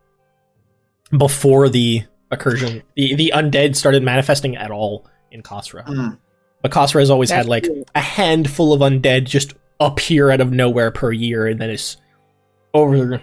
before 1.17 1.69
the 1.69 2.03
accursion. 2.31 2.83
The 2.95 3.15
the 3.15 3.33
undead 3.35 3.75
started 3.75 4.03
manifesting 4.03 4.55
at 4.55 4.71
all 4.71 5.05
in 5.31 5.41
Khosra. 5.41 5.85
Mm. 5.85 6.17
But 6.61 6.71
Khosra 6.71 6.99
has 6.99 7.09
always 7.09 7.31
had 7.31 7.47
like 7.47 7.63
true. 7.63 7.85
a 7.95 8.01
handful 8.01 8.73
of 8.73 8.81
undead 8.81 9.25
just 9.25 9.53
appear 9.79 10.29
out 10.29 10.41
of 10.41 10.51
nowhere 10.51 10.91
per 10.91 11.11
year, 11.11 11.47
and 11.47 11.59
then 11.59 11.69
it's 11.69 11.97
over. 12.73 13.21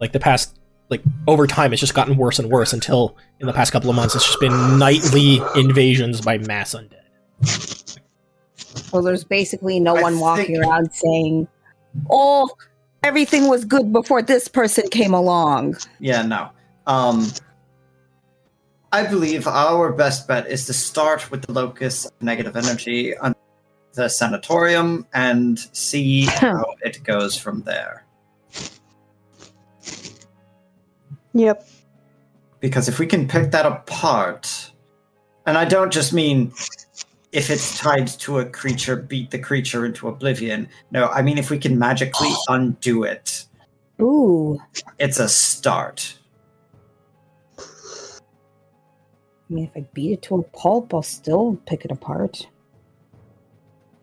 Like 0.00 0.12
the 0.12 0.20
past, 0.20 0.56
like 0.90 1.02
over 1.26 1.46
time, 1.48 1.72
it's 1.72 1.80
just 1.80 1.94
gotten 1.94 2.16
worse 2.16 2.38
and 2.38 2.48
worse 2.48 2.72
until 2.72 3.16
in 3.40 3.46
the 3.46 3.52
past 3.52 3.72
couple 3.72 3.90
of 3.90 3.96
months, 3.96 4.14
it's 4.14 4.24
just 4.24 4.38
been 4.40 4.78
nightly 4.78 5.40
invasions 5.56 6.20
by 6.20 6.38
mass 6.38 6.74
undead. 6.74 7.98
Well, 8.92 9.02
there's 9.02 9.24
basically 9.24 9.80
no 9.80 9.96
I 9.96 10.02
one 10.02 10.20
walking 10.20 10.56
around 10.62 10.92
saying, 10.92 11.48
"Oh, 12.10 12.48
everything 13.02 13.48
was 13.48 13.64
good 13.64 13.92
before 13.92 14.22
this 14.22 14.48
person 14.48 14.88
came 14.90 15.14
along." 15.14 15.76
Yeah, 16.00 16.22
no. 16.22 16.50
Um, 16.86 17.26
I 18.92 19.06
believe 19.06 19.46
our 19.46 19.92
best 19.92 20.26
bet 20.26 20.46
is 20.48 20.64
to 20.66 20.72
start 20.72 21.30
with 21.30 21.42
the 21.42 21.52
locus 21.52 22.06
of 22.06 22.12
negative 22.22 22.56
energy 22.56 23.16
on 23.18 23.34
the 23.92 24.08
sanatorium 24.08 25.06
and 25.12 25.58
see 25.72 26.24
how 26.24 26.64
it 26.80 27.02
goes 27.04 27.36
from 27.36 27.62
there. 27.62 28.06
Yep. 31.34 31.68
Because 32.60 32.88
if 32.88 32.98
we 32.98 33.06
can 33.06 33.28
pick 33.28 33.50
that 33.50 33.66
apart, 33.66 34.72
and 35.46 35.58
I 35.58 35.64
don't 35.64 35.92
just 35.92 36.12
mean 36.12 36.52
if 37.32 37.50
it's 37.50 37.78
tied 37.78 38.06
to 38.06 38.38
a 38.38 38.44
creature, 38.44 38.96
beat 38.96 39.30
the 39.30 39.38
creature 39.38 39.84
into 39.84 40.08
oblivion. 40.08 40.68
No, 40.90 41.08
I 41.08 41.22
mean 41.22 41.38
if 41.38 41.50
we 41.50 41.58
can 41.58 41.78
magically 41.78 42.30
undo 42.48 43.04
it, 43.04 43.44
Ooh, 44.00 44.58
it's 44.98 45.18
a 45.18 45.28
start. 45.28 46.14
I 47.58 49.54
mean, 49.54 49.64
if 49.64 49.70
I 49.82 49.86
beat 49.94 50.12
it 50.12 50.22
to 50.22 50.36
a 50.36 50.42
pulp, 50.42 50.92
I'll 50.92 51.02
still 51.02 51.58
pick 51.66 51.84
it 51.84 51.90
apart. 51.90 52.46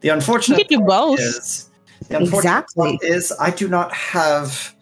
The 0.01 0.09
unfortunate 0.09 0.57
You 0.59 0.65
could 0.65 0.77
do 0.79 0.81
both. 0.81 1.19
is 1.19 1.69
the 2.09 2.17
unfortunate 2.17 2.37
Exactly. 2.39 2.97
part 2.97 3.03
is 3.03 3.33
I 3.39 3.51
do 3.51 3.67
not 3.67 3.93
have 3.93 4.75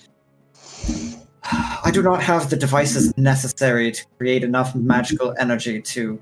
I 1.86 1.92
do 1.92 2.02
not 2.02 2.24
have 2.24 2.50
the 2.50 2.56
devices 2.56 3.14
necessary 3.18 3.92
to 3.92 4.06
create 4.18 4.44
enough 4.44 4.74
magical 4.76 5.36
energy 5.38 5.82
to 5.82 6.20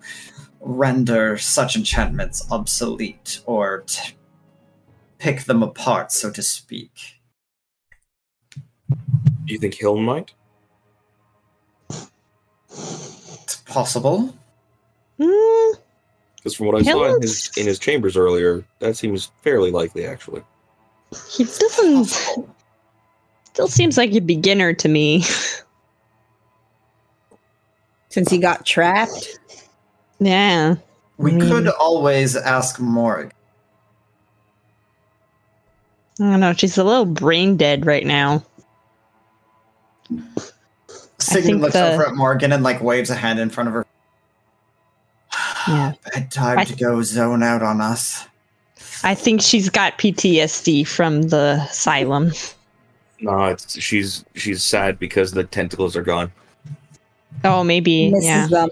render 0.61 1.37
such 1.37 1.75
enchantments 1.75 2.45
obsolete 2.51 3.41
or 3.45 3.83
t- 3.87 4.13
pick 5.17 5.43
them 5.45 5.61
apart, 5.63 6.11
so 6.11 6.29
to 6.31 6.41
speak. 6.41 6.91
Do 8.89 9.53
you 9.53 9.57
think 9.59 9.73
Hiln 9.75 10.03
might? 10.03 10.31
It's 12.69 13.55
possible. 13.65 14.33
Mm, 15.19 15.73
Because 16.37 16.55
from 16.55 16.67
what 16.67 16.75
I 16.75 16.83
saw 16.83 17.15
in 17.15 17.21
his 17.21 17.51
in 17.57 17.67
his 17.67 17.77
chambers 17.79 18.15
earlier, 18.17 18.63
that 18.79 18.95
seems 18.95 19.31
fairly 19.43 19.71
likely, 19.71 20.05
actually. 20.05 20.41
he 21.29 21.43
doesn't. 21.43 22.05
Still 23.53 23.67
seems 23.67 23.97
like 23.97 24.13
a 24.13 24.19
beginner 24.19 24.73
to 24.73 24.87
me. 24.87 25.23
Since 28.09 28.29
he 28.31 28.37
got 28.37 28.65
trapped. 28.65 29.39
Yeah. 30.21 30.75
We 31.17 31.31
I 31.31 31.35
mean- 31.35 31.49
could 31.49 31.67
always 31.67 32.35
ask 32.37 32.79
Morg. 32.79 33.31
I 36.19 36.23
don't 36.23 36.39
know. 36.39 36.53
She's 36.53 36.77
a 36.77 36.83
little 36.83 37.05
brain 37.05 37.57
dead 37.57 37.85
right 37.85 38.05
now. 38.05 38.43
Sigmund 41.19 41.61
looks 41.61 41.73
the- 41.73 41.93
over 41.93 42.07
at 42.07 42.15
Morgan 42.15 42.51
and 42.51 42.63
like 42.63 42.81
waves 42.81 43.09
a 43.09 43.15
hand 43.15 43.39
in 43.39 43.49
front 43.49 43.67
of 43.67 43.73
her. 43.73 43.85
Yeah. 45.67 45.93
Bedtime 46.13 46.59
I- 46.59 46.63
to 46.65 46.75
go 46.75 47.01
zone 47.01 47.43
out 47.43 47.61
on 47.61 47.81
us. 47.81 48.25
I 49.03 49.15
think 49.15 49.41
she's 49.41 49.69
got 49.69 49.97
PTSD 49.97 50.85
from 50.87 51.23
the 51.23 51.65
asylum. 51.69 52.31
No, 53.19 53.45
it's 53.45 53.79
she's 53.79 54.23
she's 54.35 54.63
sad 54.63 54.99
because 54.99 55.31
the 55.31 55.43
tentacles 55.43 55.95
are 55.95 56.03
gone. 56.03 56.31
Oh, 57.43 57.63
maybe. 57.63 58.11
Misses 58.11 58.25
Yeah. 58.25 58.47
them. 58.47 58.69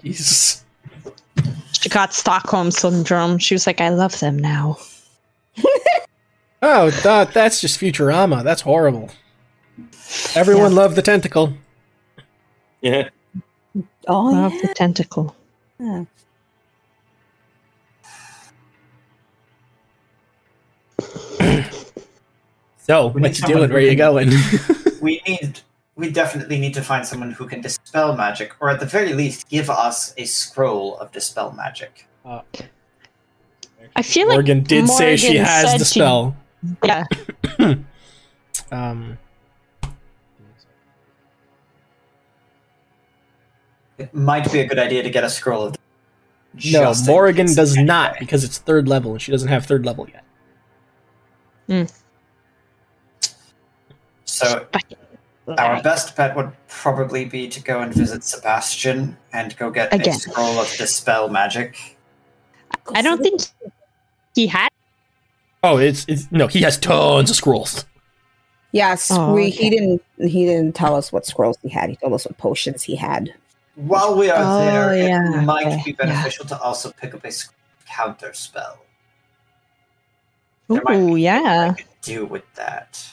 Jesus. 1.90 1.92
She 1.92 1.94
got 1.94 2.14
Stockholm 2.14 2.70
syndrome. 2.70 3.38
She 3.38 3.54
was 3.54 3.66
like, 3.66 3.80
I 3.80 3.88
love 3.90 4.18
them 4.20 4.38
now. 4.38 4.78
Oh, 6.62 6.90
that 6.90 7.32
that's 7.32 7.60
just 7.60 7.80
Futurama. 7.80 8.44
That's 8.44 8.60
horrible. 8.60 9.08
Everyone 10.34 10.74
loved 10.74 10.94
the 10.94 11.00
tentacle. 11.00 11.54
Yeah. 12.82 13.08
Oh, 14.06 14.24
Love 14.24 14.52
yeah. 14.52 14.60
the 14.62 14.74
tentacle. 14.74 15.34
So, 22.78 23.06
We 23.08 23.20
what 23.22 23.38
you 23.38 23.46
doing? 23.46 23.70
Where 23.70 23.80
who 23.80 23.86
you 23.86 23.94
going? 23.94 24.30
We 25.00 25.22
need. 25.26 25.60
We 26.00 26.10
definitely 26.10 26.58
need 26.58 26.72
to 26.74 26.82
find 26.82 27.06
someone 27.06 27.30
who 27.32 27.46
can 27.46 27.60
dispel 27.60 28.16
magic, 28.16 28.54
or 28.60 28.70
at 28.70 28.80
the 28.80 28.86
very 28.86 29.12
least, 29.12 29.48
give 29.50 29.68
us 29.68 30.14
a 30.16 30.24
scroll 30.24 30.96
of 30.96 31.12
dispel 31.12 31.52
magic. 31.52 32.06
I 32.24 32.42
feel 34.02 34.26
like 34.28 34.36
Morgan 34.36 34.62
did 34.62 34.88
say 34.88 35.16
she 35.16 35.36
has 35.36 35.70
said 35.70 35.80
the 35.80 35.84
she- 35.84 36.00
spell. 36.00 36.36
yeah. 36.84 37.04
Um, 38.72 39.18
It 43.98 44.14
might 44.14 44.50
be 44.52 44.60
a 44.60 44.66
good 44.66 44.78
idea 44.78 45.02
to 45.02 45.10
get 45.10 45.24
a 45.24 45.28
scroll 45.30 45.64
of. 45.66 45.76
no, 46.72 46.94
Morgan 47.06 47.52
does 47.52 47.72
anyway. 47.76 47.86
not 47.86 48.18
because 48.18 48.44
it's 48.44 48.58
third 48.58 48.88
level 48.88 49.12
and 49.12 49.20
she 49.20 49.30
doesn't 49.32 49.48
have 49.48 49.66
third 49.66 49.84
level 49.84 50.08
yet. 50.08 50.24
So 54.24 54.66
our 55.58 55.82
best 55.82 56.16
bet 56.16 56.36
would 56.36 56.50
probably 56.68 57.24
be 57.24 57.48
to 57.48 57.62
go 57.62 57.80
and 57.80 57.92
visit 57.92 58.22
Sebastian 58.24 59.16
and 59.32 59.56
go 59.56 59.70
get 59.70 59.92
Again. 59.92 60.14
a 60.14 60.18
scroll 60.18 60.58
of 60.58 60.68
dispel 60.76 61.28
magic. 61.28 61.96
I 62.94 63.02
don't 63.02 63.22
think 63.22 63.40
he 64.34 64.46
had. 64.46 64.68
Oh, 65.62 65.78
it's, 65.78 66.04
it's 66.08 66.30
no, 66.30 66.46
he 66.46 66.62
has 66.62 66.78
tons 66.78 67.30
of 67.30 67.36
scrolls. 67.36 67.84
Yes, 68.72 69.10
Oh, 69.10 69.34
we 69.34 69.48
okay. 69.48 69.50
he 69.50 69.70
didn't 69.70 70.02
he 70.18 70.46
didn't 70.46 70.74
tell 70.76 70.94
us 70.94 71.12
what 71.12 71.26
scrolls 71.26 71.58
he 71.62 71.68
had. 71.68 71.90
He 71.90 71.96
told 71.96 72.12
us 72.14 72.24
what 72.24 72.38
potions 72.38 72.82
he 72.82 72.94
had. 72.94 73.34
While 73.74 74.16
we 74.16 74.30
are 74.30 74.42
Oh, 74.42 74.64
there, 74.64 74.96
yeah, 74.96 75.40
it 75.40 75.42
might 75.44 75.66
okay, 75.66 75.82
be 75.84 75.90
yeah. 75.90 75.96
beneficial 76.06 76.44
to 76.46 76.58
also 76.60 76.92
pick 76.92 77.14
up 77.14 77.24
a 77.24 77.32
counter 77.86 78.32
spell. 78.32 78.78
There 80.68 80.80
might 80.84 80.96
Ooh, 80.96 81.06
be 81.06 81.12
things 81.14 81.20
yeah. 81.22 81.72
I 81.72 81.74
could 81.74 81.86
do 82.02 82.26
with 82.26 82.44
that. 82.54 83.04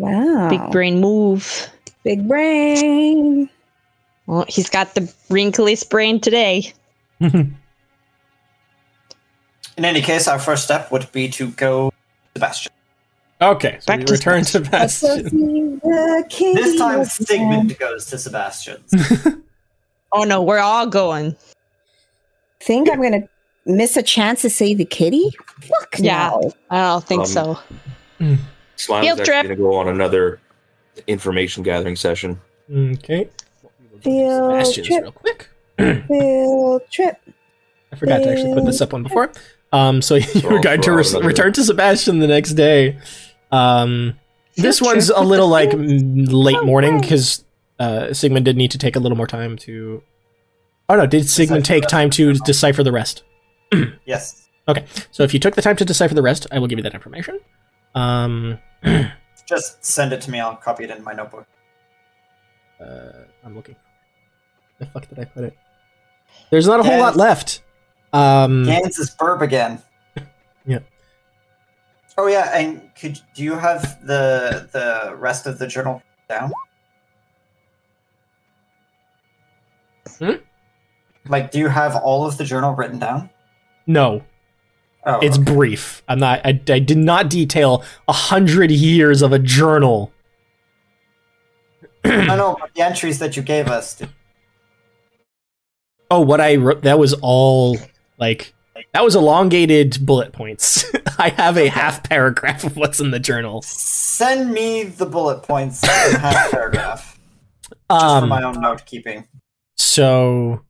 Wow. 0.00 0.48
Big 0.48 0.60
brain 0.72 1.00
move. 1.00 1.68
Big 2.04 2.26
brain. 2.26 3.48
Well, 4.26 4.44
he's 4.48 4.70
got 4.70 4.94
the 4.94 5.02
wrinkliest 5.28 5.90
brain 5.90 6.20
today. 6.20 6.72
In 7.20 7.54
any 9.76 10.00
case, 10.02 10.26
our 10.28 10.38
first 10.38 10.64
step 10.64 10.90
would 10.92 11.10
be 11.12 11.28
to 11.30 11.50
go 11.52 11.92
Sebastian. 12.34 12.72
Okay, 13.42 13.78
so 13.80 13.86
Back 13.86 14.00
we 14.00 14.04
to 14.06 14.12
return 14.12 14.44
to 14.44 14.58
Let's 14.60 15.00
go 15.00 15.08
Bastion. 15.16 15.30
see 15.30 15.74
the 15.82 16.24
king 16.28 16.54
This 16.54 16.78
time, 16.78 17.00
of 17.00 17.06
Sigmund 17.10 17.78
goes 17.78 18.06
to 18.06 18.18
Sebastian's. 18.18 18.92
Oh 20.12 20.24
no, 20.24 20.42
we're 20.42 20.58
all 20.58 20.88
going. 20.88 21.36
Think 22.58 22.90
I'm 22.90 23.00
gonna 23.00 23.28
miss 23.64 23.96
a 23.96 24.02
chance 24.02 24.42
to 24.42 24.50
save 24.50 24.78
the 24.78 24.84
kitty? 24.84 25.30
Fuck 25.62 25.94
Yeah. 26.00 26.30
no. 26.30 26.52
I 26.68 26.78
don't 26.88 27.04
think 27.06 27.20
Um, 27.20 27.26
so. 27.26 27.58
Slime's 28.80 29.06
Field 29.06 29.20
actually 29.20 29.32
trip. 29.32 29.44
going 29.44 29.56
to 29.56 29.62
go 29.62 29.74
on 29.76 29.88
another 29.88 30.40
information 31.06 31.62
gathering 31.62 31.96
session. 31.96 32.40
Okay. 32.72 33.28
Field 34.02 34.50
Bastions 34.50 34.86
trip. 34.86 35.02
real 35.02 35.12
quick. 35.12 35.50
Field 36.08 36.82
trip. 36.90 37.16
I 37.92 37.96
forgot 37.96 38.18
to 38.18 38.30
actually 38.30 38.54
put 38.54 38.64
this 38.64 38.80
up 38.80 38.94
on 38.94 39.02
before. 39.02 39.32
Um, 39.72 40.02
so 40.02 40.16
you're 40.16 40.54
I'll 40.54 40.62
going 40.62 40.82
to 40.82 40.92
re- 40.92 41.04
return 41.22 41.52
to 41.54 41.64
Sebastian 41.64 42.18
the 42.18 42.26
next 42.26 42.54
day. 42.54 42.98
Um, 43.52 44.18
this 44.56 44.78
Field 44.78 44.88
one's 44.94 45.06
trip 45.06 45.18
a 45.18 45.22
little 45.22 45.48
like 45.48 45.70
late 45.74 46.64
morning 46.64 47.00
because 47.00 47.44
uh, 47.78 48.12
Sigmund 48.12 48.44
did 48.44 48.56
need 48.56 48.70
to 48.72 48.78
take 48.78 48.96
a 48.96 49.00
little 49.00 49.16
more 49.16 49.26
time 49.26 49.56
to. 49.58 50.02
Oh 50.88 50.96
no! 50.96 51.06
Did 51.06 51.28
Sigmund 51.28 51.64
take 51.64 51.86
time 51.86 52.10
to 52.10 52.34
decipher 52.34 52.82
the 52.82 52.92
rest? 52.92 53.22
yes. 54.04 54.48
Okay, 54.68 54.84
so 55.10 55.22
if 55.22 55.32
you 55.34 55.40
took 55.40 55.54
the 55.54 55.62
time 55.62 55.76
to 55.76 55.84
decipher 55.84 56.14
the 56.14 56.22
rest, 56.22 56.46
I 56.52 56.58
will 56.58 56.66
give 56.66 56.78
you 56.78 56.82
that 56.82 56.94
information. 56.94 57.40
Um, 57.94 58.58
Just 59.46 59.84
send 59.84 60.12
it 60.12 60.20
to 60.22 60.30
me. 60.30 60.38
I'll 60.40 60.56
copy 60.56 60.84
it 60.84 60.90
in 60.90 61.02
my 61.02 61.12
notebook. 61.12 61.46
uh, 62.80 63.24
I'm 63.44 63.54
looking. 63.56 63.76
The 64.78 64.86
fuck 64.86 65.08
did 65.08 65.18
I 65.18 65.24
put 65.24 65.44
it? 65.44 65.56
There's 66.50 66.66
not 66.66 66.80
a 66.80 66.82
whole 66.82 66.98
lot 66.98 67.16
left. 67.16 67.62
Um, 68.12 68.64
Gans 68.64 68.98
is 68.98 69.10
burb 69.10 69.40
again. 69.42 69.80
Yeah. 70.66 70.80
Oh 72.18 72.26
yeah, 72.26 72.50
and 72.54 72.94
could 72.94 73.18
do 73.34 73.42
you 73.42 73.54
have 73.54 74.04
the 74.06 74.68
the 74.72 75.14
rest 75.16 75.46
of 75.46 75.58
the 75.58 75.66
journal 75.66 76.02
down? 76.28 76.52
Hmm? 80.18 80.32
Like, 81.28 81.50
do 81.50 81.58
you 81.58 81.68
have 81.68 81.96
all 81.96 82.26
of 82.26 82.36
the 82.38 82.44
journal 82.44 82.74
written 82.74 82.98
down? 82.98 83.30
no, 83.86 84.22
Oh, 85.06 85.18
it's 85.20 85.38
okay. 85.38 85.54
brief. 85.54 86.02
I'm 86.08 86.18
not. 86.18 86.40
I, 86.44 86.60
I 86.68 86.78
did 86.78 86.98
not 86.98 87.30
detail 87.30 87.82
a 88.06 88.12
hundred 88.12 88.70
years 88.70 89.22
of 89.22 89.32
a 89.32 89.38
journal. 89.38 90.12
no, 92.04 92.36
no, 92.36 92.56
but 92.60 92.74
the 92.74 92.82
entries 92.82 93.18
that 93.18 93.36
you 93.36 93.42
gave 93.42 93.68
us. 93.68 93.94
did- 93.96 94.10
Oh, 96.12 96.20
what 96.20 96.40
I 96.40 96.56
wrote 96.56 96.82
that 96.82 96.98
was 96.98 97.14
all 97.22 97.78
like 98.18 98.52
that 98.94 99.04
was 99.04 99.14
elongated 99.14 100.04
bullet 100.04 100.32
points. 100.32 100.84
I 101.18 101.28
have 101.30 101.56
a 101.56 101.68
half 101.68 102.02
paragraph 102.02 102.64
of 102.64 102.76
what's 102.76 102.98
in 103.00 103.10
the 103.12 103.20
journal. 103.20 103.62
Send 103.62 104.50
me 104.52 104.82
the 104.82 105.06
bullet 105.06 105.42
points 105.44 105.82
in 105.84 106.18
half 106.20 106.50
paragraph, 106.50 107.18
just 107.90 108.20
for 108.20 108.26
my 108.26 108.42
Um, 108.42 108.56
own 108.56 108.60
note 108.60 108.84
keeping. 108.86 109.28
so 109.76 110.64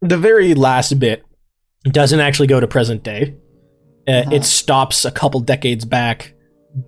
the 0.00 0.18
very 0.18 0.54
last 0.54 0.98
bit 0.98 1.24
doesn't 1.84 2.20
actually 2.20 2.46
go 2.46 2.60
to 2.60 2.66
present 2.66 3.02
day. 3.02 3.36
Uh, 4.08 4.12
Uh-huh. 4.12 4.30
It 4.32 4.44
stops 4.44 5.04
a 5.04 5.10
couple 5.10 5.40
decades 5.40 5.84
back, 5.84 6.34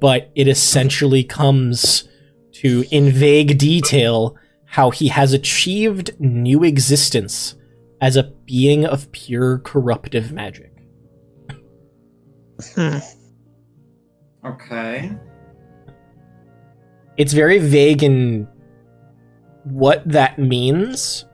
but 0.00 0.30
it 0.34 0.48
essentially 0.48 1.24
comes 1.24 2.08
to, 2.54 2.84
in 2.90 3.10
vague 3.10 3.58
detail, 3.58 4.36
how 4.66 4.90
he 4.90 5.08
has 5.08 5.32
achieved 5.32 6.18
new 6.18 6.64
existence 6.64 7.54
as 8.00 8.16
a 8.16 8.24
being 8.46 8.84
of 8.86 9.10
pure 9.12 9.58
corruptive 9.58 10.32
magic. 10.32 10.72
Hmm. 12.74 12.98
Okay. 14.44 15.12
It's 17.16 17.32
very 17.32 17.58
vague 17.58 18.02
in 18.02 18.48
what 19.64 20.02
that 20.06 20.38
means, 20.38 21.24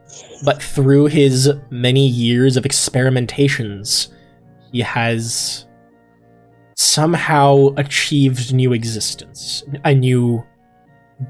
but 0.43 0.61
through 0.61 1.05
his 1.05 1.51
many 1.69 2.07
years 2.07 2.57
of 2.57 2.63
experimentations, 2.63 4.09
he 4.71 4.81
has 4.81 5.65
somehow 6.75 7.73
achieved 7.77 8.53
new 8.53 8.73
existence, 8.73 9.63
a 9.83 9.93
new 9.93 10.45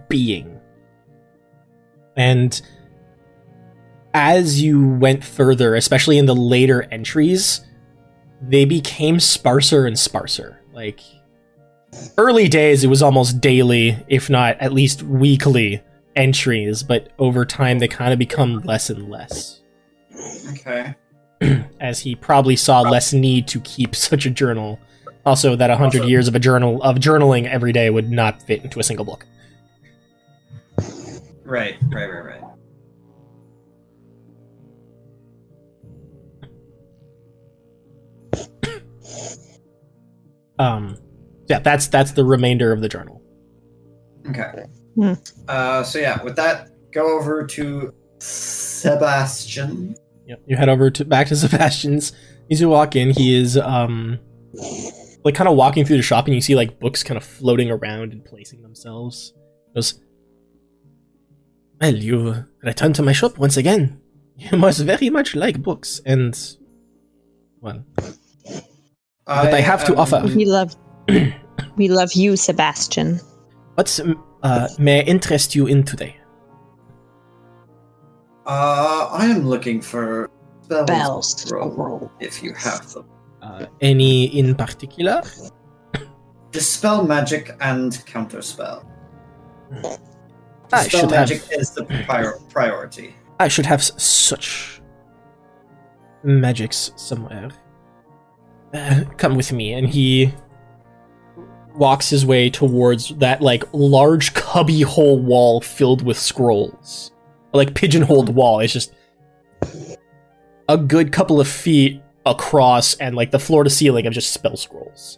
being. 0.07 0.59
And 2.15 2.61
as 4.13 4.61
you 4.61 4.87
went 4.87 5.23
further, 5.23 5.75
especially 5.75 6.17
in 6.17 6.25
the 6.25 6.35
later 6.35 6.87
entries, 6.91 7.61
they 8.41 8.65
became 8.65 9.19
sparser 9.19 9.85
and 9.85 9.97
sparser. 9.97 10.61
Like, 10.73 11.01
early 12.17 12.47
days, 12.47 12.83
it 12.83 12.87
was 12.87 13.01
almost 13.01 13.41
daily, 13.41 13.97
if 14.07 14.29
not 14.29 14.59
at 14.59 14.73
least 14.73 15.03
weekly, 15.03 15.81
entries, 16.19 16.83
but 16.83 17.13
over 17.17 17.45
time 17.45 17.79
they 17.79 17.87
kind 17.87 18.13
of 18.13 18.19
become 18.19 18.59
less 18.59 18.91
and 18.91 19.09
less. 19.09 19.61
Okay. 20.51 20.93
as 21.79 21.99
he 21.99 22.15
probably 22.15 22.55
saw 22.55 22.81
less 22.81 23.13
need 23.13 23.47
to 23.47 23.59
keep 23.61 23.95
such 23.95 24.25
a 24.25 24.29
journal. 24.29 24.79
Also, 25.25 25.55
that 25.55 25.69
a 25.69 25.75
hundred 25.75 26.05
years 26.05 26.27
of 26.27 26.35
a 26.35 26.39
journal 26.39 26.81
of 26.81 26.97
journaling 26.97 27.47
every 27.47 27.71
day 27.73 27.89
would 27.89 28.09
not 28.09 28.41
fit 28.43 28.63
into 28.63 28.79
a 28.79 28.83
single 28.83 29.05
book. 29.05 29.25
Right, 31.43 31.75
right, 31.89 32.07
right, 32.07 32.25
right. 32.25 32.43
Um, 40.57 40.97
yeah, 41.47 41.59
that's 41.59 41.87
that's 41.87 42.11
the 42.13 42.23
remainder 42.23 42.71
of 42.71 42.81
the 42.81 42.89
journal. 42.89 43.21
Okay. 44.27 44.65
Hmm. 44.99 45.13
Uh, 45.47 45.83
so 45.83 45.97
yeah, 45.99 46.21
with 46.23 46.35
that, 46.35 46.67
go 46.91 47.17
over 47.17 47.45
to 47.47 47.93
Sebastian. 48.19 49.95
Yep. 50.27 50.41
You 50.45 50.57
head 50.57 50.67
over 50.69 50.89
to 50.91 51.05
back 51.05 51.27
to 51.27 51.35
Sebastian's. 51.37 52.11
As 52.51 52.59
you 52.59 52.67
walk 52.69 52.95
in, 52.95 53.11
he 53.11 53.35
is 53.35 53.57
um 53.57 54.19
like 55.23 55.35
kind 55.35 55.47
of 55.47 55.55
walking 55.55 55.85
through 55.85 55.97
the 55.97 56.03
shop, 56.03 56.25
and 56.25 56.35
you 56.35 56.41
see 56.41 56.55
like 56.55 56.79
books 56.79 57.03
kind 57.03 57.17
of 57.17 57.23
floating 57.23 57.69
around 57.71 58.11
and 58.11 58.25
placing 58.25 58.61
themselves. 58.61 59.33
He 59.67 59.75
goes, 59.75 59.99
well, 61.79 61.95
you 61.95 62.45
return 62.63 62.91
to 62.93 63.03
my 63.03 63.13
shop 63.13 63.37
once 63.37 63.57
again. 63.57 64.01
You 64.39 64.57
must 64.57 64.79
very 64.85 65.09
much 65.09 65.35
like 65.35 65.61
books, 65.61 65.99
and 66.05 66.33
well, 67.59 67.83
But 69.25 69.53
I 69.53 69.59
have 69.59 69.83
to 69.85 69.95
offer- 69.97 70.23
We 70.33 70.45
love 70.45 70.73
we 71.75 71.89
love 71.89 72.13
you, 72.13 72.37
Sebastian. 72.37 73.19
what 73.75 73.99
uh, 74.43 74.67
may 74.77 74.99
I 74.99 75.03
interest 75.03 75.55
you 75.55 75.67
in 75.67 75.83
today? 75.83 76.15
Uh, 78.45 79.09
I 79.11 79.25
am 79.25 79.47
looking 79.47 79.81
for 79.81 80.29
spell 80.63 80.85
Bell 80.85 81.21
scroll, 81.21 81.71
scroll. 81.71 82.11
if 82.19 82.41
you 82.43 82.53
have 82.53 82.91
them. 82.93 83.05
Uh, 83.41 83.65
any 83.81 84.25
in 84.37 84.55
particular? 84.55 85.21
Dispel 86.51 87.05
magic 87.05 87.55
and 87.61 87.91
counterspell. 88.05 88.83
I 90.73 90.83
Dispel 90.83 91.01
should 91.01 91.11
magic 91.11 91.41
have. 91.43 91.51
is 91.59 91.71
the 91.71 91.85
prior- 92.05 92.39
priority. 92.49 93.15
I 93.39 93.47
should 93.47 93.65
have 93.67 93.79
s- 93.81 93.91
such 94.01 94.81
magics 96.23 96.91
somewhere. 96.95 97.49
Uh, 98.73 99.03
come 99.17 99.35
with 99.35 99.51
me, 99.53 99.73
and 99.73 99.87
he 99.87 100.33
walks 101.79 102.09
his 102.09 102.25
way 102.25 102.49
towards 102.49 103.09
that 103.17 103.41
like 103.41 103.63
large 103.73 104.33
cubbyhole 104.33 105.19
wall 105.19 105.61
filled 105.61 106.03
with 106.03 106.19
scrolls, 106.19 107.11
like 107.53 107.73
pigeonholed 107.73 108.35
wall. 108.35 108.59
It's 108.59 108.73
just 108.73 108.93
a 110.67 110.77
good 110.77 111.11
couple 111.11 111.39
of 111.39 111.47
feet 111.47 112.01
across, 112.25 112.95
and 112.95 113.15
like 113.15 113.31
the 113.31 113.39
floor 113.39 113.63
to 113.63 113.69
ceiling 113.69 114.05
of 114.05 114.13
just 114.13 114.31
spell 114.31 114.57
scrolls. 114.57 115.17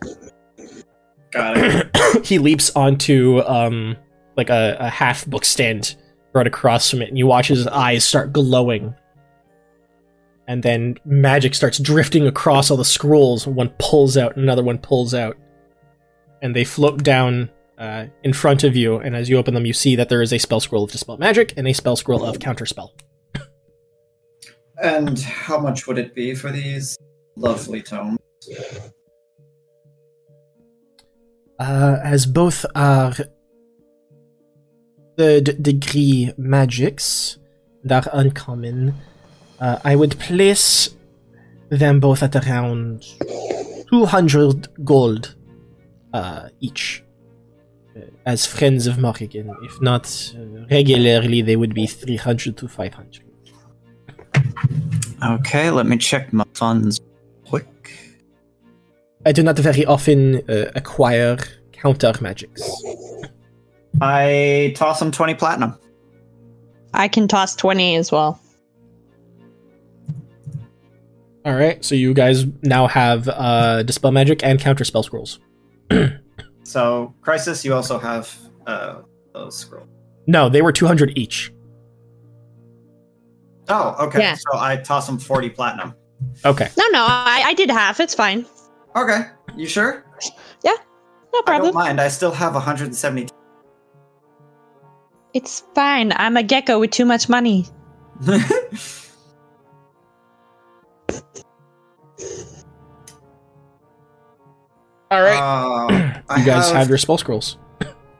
Got 1.31 1.57
it. 1.57 1.97
he 2.25 2.37
leaps 2.37 2.71
onto 2.75 3.41
um 3.41 3.97
like 4.37 4.49
a, 4.49 4.77
a 4.79 4.89
half 4.89 5.25
book 5.25 5.43
stand 5.43 5.95
right 6.33 6.47
across 6.47 6.89
from 6.89 7.01
it 7.01 7.09
and 7.09 7.17
you 7.17 7.27
watch 7.27 7.49
his 7.49 7.67
eyes 7.67 8.05
start 8.05 8.31
glowing 8.31 8.95
and 10.47 10.63
then 10.63 10.95
magic 11.03 11.53
starts 11.53 11.77
drifting 11.77 12.25
across 12.25 12.71
all 12.71 12.77
the 12.77 12.85
scrolls 12.85 13.45
one 13.45 13.69
pulls 13.79 14.15
out 14.15 14.35
another 14.37 14.63
one 14.63 14.77
pulls 14.77 15.13
out 15.13 15.37
and 16.41 16.55
they 16.55 16.63
float 16.63 17.03
down 17.03 17.49
uh, 17.77 18.05
in 18.23 18.33
front 18.33 18.63
of 18.63 18.75
you 18.75 18.97
and 18.97 19.15
as 19.15 19.29
you 19.29 19.37
open 19.37 19.53
them 19.53 19.65
you 19.65 19.73
see 19.73 19.95
that 19.95 20.09
there 20.09 20.21
is 20.21 20.31
a 20.31 20.37
spell 20.37 20.59
scroll 20.59 20.83
of 20.83 20.91
dispel 20.91 21.17
magic 21.17 21.53
and 21.57 21.67
a 21.67 21.73
spell 21.73 21.95
scroll 21.95 22.23
of 22.23 22.37
counterspell 22.39 22.91
and 24.81 25.19
how 25.19 25.59
much 25.59 25.87
would 25.87 25.97
it 25.97 26.13
be 26.15 26.33
for 26.35 26.51
these 26.51 26.97
lovely 27.35 27.81
tomes? 27.81 28.19
uh, 31.59 31.99
as 32.03 32.25
both 32.25 32.65
are 32.75 33.13
third 35.17 35.61
degree 35.61 36.31
magics 36.37 37.37
that 37.83 38.07
are 38.07 38.19
uncommon, 38.19 38.95
uh, 39.59 39.79
I 39.83 39.95
would 39.95 40.17
place 40.19 40.89
them 41.69 41.99
both 41.99 42.23
at 42.23 42.35
around 42.35 43.05
200 43.89 44.83
gold 44.83 45.35
uh, 46.13 46.49
each. 46.59 47.03
uh, 47.95 48.01
As 48.25 48.45
friends 48.45 48.87
of 48.87 48.97
Morrigan. 48.99 49.53
If 49.63 49.81
not 49.81 50.33
uh, 50.37 50.65
regularly, 50.69 51.41
they 51.41 51.55
would 51.55 51.73
be 51.73 51.87
300 51.87 52.57
to 52.57 52.67
500. 52.67 53.23
Okay, 55.23 55.69
let 55.69 55.85
me 55.85 55.97
check 55.97 56.33
my 56.33 56.45
funds 56.53 56.99
quick. 57.45 57.67
I 59.25 59.31
do 59.31 59.43
not 59.43 59.57
very 59.59 59.85
often 59.85 60.37
uh, 60.49 60.71
acquire 60.75 61.37
counter 61.71 62.13
magics. 62.21 62.61
I 64.01 64.73
toss 64.75 65.01
him 65.01 65.11
20 65.11 65.35
platinum. 65.35 65.77
I 66.93 67.07
can 67.07 67.27
toss 67.27 67.55
20 67.55 67.95
as 67.97 68.11
well. 68.11 68.39
All 71.45 71.53
right, 71.55 71.83
so 71.83 71.95
you 71.95 72.13
guys 72.13 72.45
now 72.63 72.87
have 72.87 73.27
uh, 73.27 73.81
dispel 73.83 74.11
magic 74.11 74.43
and 74.43 74.59
counter 74.59 74.83
spell 74.83 75.03
scrolls. 75.03 75.39
So, 76.63 77.13
Crisis, 77.21 77.65
you 77.65 77.73
also 77.73 77.97
have 77.97 78.33
uh, 78.65 79.01
those 79.33 79.57
scrolls. 79.57 79.89
No, 80.27 80.47
they 80.47 80.61
were 80.61 80.71
200 80.71 81.17
each. 81.17 81.51
Oh, 83.67 83.95
okay. 83.99 84.19
Yeah. 84.19 84.35
So 84.35 84.57
I 84.57 84.77
toss 84.77 85.07
them 85.07 85.19
40 85.19 85.49
platinum. 85.49 85.95
Okay. 86.45 86.69
No, 86.77 86.85
no, 86.91 87.05
I, 87.07 87.43
I 87.47 87.53
did 87.55 87.69
half. 87.69 87.99
It's 87.99 88.13
fine. 88.13 88.45
Okay, 88.95 89.23
you 89.55 89.67
sure? 89.67 90.05
Yeah. 90.63 90.75
No 91.33 91.39
I 91.39 91.41
don't 91.41 91.45
problem. 91.45 91.73
mind. 91.73 91.99
I 91.99 92.09
still 92.09 92.31
have 92.31 92.53
170. 92.53 93.27
It's 95.33 95.63
fine. 95.73 96.13
I'm 96.15 96.37
a 96.37 96.43
gecko 96.43 96.79
with 96.79 96.91
too 96.91 97.05
much 97.05 97.27
money. 97.27 97.65
All 105.11 105.21
right. 105.21 105.37
Uh, 105.37 106.21
I 106.29 106.39
you 106.39 106.45
guys 106.45 106.67
have, 106.67 106.77
have 106.77 106.89
your 106.89 106.97
spell 106.97 107.17
scrolls. 107.17 107.57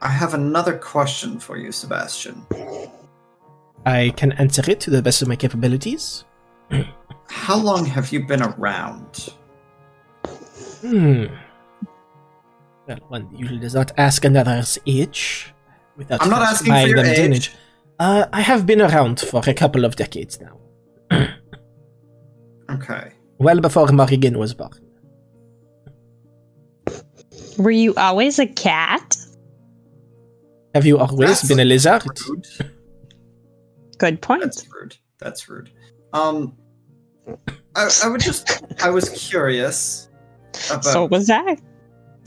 I 0.02 0.08
have 0.08 0.34
another 0.34 0.76
question 0.76 1.38
for 1.38 1.56
you, 1.56 1.72
Sebastian. 1.72 2.46
I 3.86 4.12
can 4.16 4.32
answer 4.32 4.62
it 4.70 4.78
to 4.80 4.90
the 4.90 5.00
best 5.02 5.22
of 5.22 5.28
my 5.28 5.36
capabilities. 5.36 6.24
How 7.28 7.56
long 7.56 7.86
have 7.86 8.12
you 8.12 8.26
been 8.26 8.42
around? 8.42 9.28
Hmm. 10.82 11.24
Well, 12.86 12.98
one 13.08 13.28
usually 13.34 13.60
does 13.60 13.74
not 13.74 13.92
ask 13.96 14.24
another's 14.24 14.78
age 14.86 15.54
without 15.96 16.20
I'm 16.22 16.30
not 16.30 16.42
asking 16.42 16.72
for 16.74 16.86
your 16.86 16.96
them 16.96 17.06
age. 17.06 17.16
damage. 17.16 17.52
Uh, 17.98 18.26
I 18.32 18.40
have 18.42 18.66
been 18.66 18.82
around 18.82 19.20
for 19.20 19.42
a 19.46 19.54
couple 19.54 19.84
of 19.84 19.96
decades 19.96 20.38
now. 20.40 20.58
Okay. 22.70 23.12
Well 23.38 23.60
before 23.60 23.88
Morrigan 23.88 24.38
was 24.38 24.54
born. 24.54 24.72
Were 27.58 27.70
you 27.70 27.94
always 27.96 28.38
a 28.38 28.46
cat? 28.46 29.16
Have 30.74 30.86
you 30.86 30.98
always 30.98 31.28
That's 31.28 31.48
been 31.48 31.60
a 31.60 31.64
lizard? 31.64 32.02
Rude. 32.28 32.46
Good 33.98 34.20
point. 34.22 34.42
That's 34.42 34.66
rude. 34.72 34.96
That's 35.18 35.48
rude. 35.48 35.70
Um, 36.12 36.56
I, 37.76 37.90
I 38.04 38.08
would 38.08 38.20
just, 38.20 38.62
I 38.82 38.90
was 38.90 39.08
curious 39.10 40.08
about 40.70 40.84
So 40.84 41.04
was 41.06 41.30
I. 41.30 41.56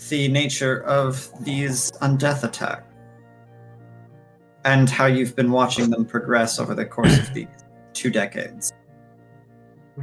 the 0.10 0.28
nature 0.30 0.84
of 0.84 1.30
these 1.44 1.92
undeath 2.02 2.44
attacks 2.44 2.86
and 4.64 4.90
how 4.90 5.06
you've 5.06 5.36
been 5.36 5.52
watching 5.52 5.90
them 5.90 6.06
progress 6.06 6.60
over 6.60 6.74
the 6.74 6.86
course 6.86 7.18
of 7.20 7.34
these 7.34 7.48
two 7.94 8.10
decades. 8.10 8.72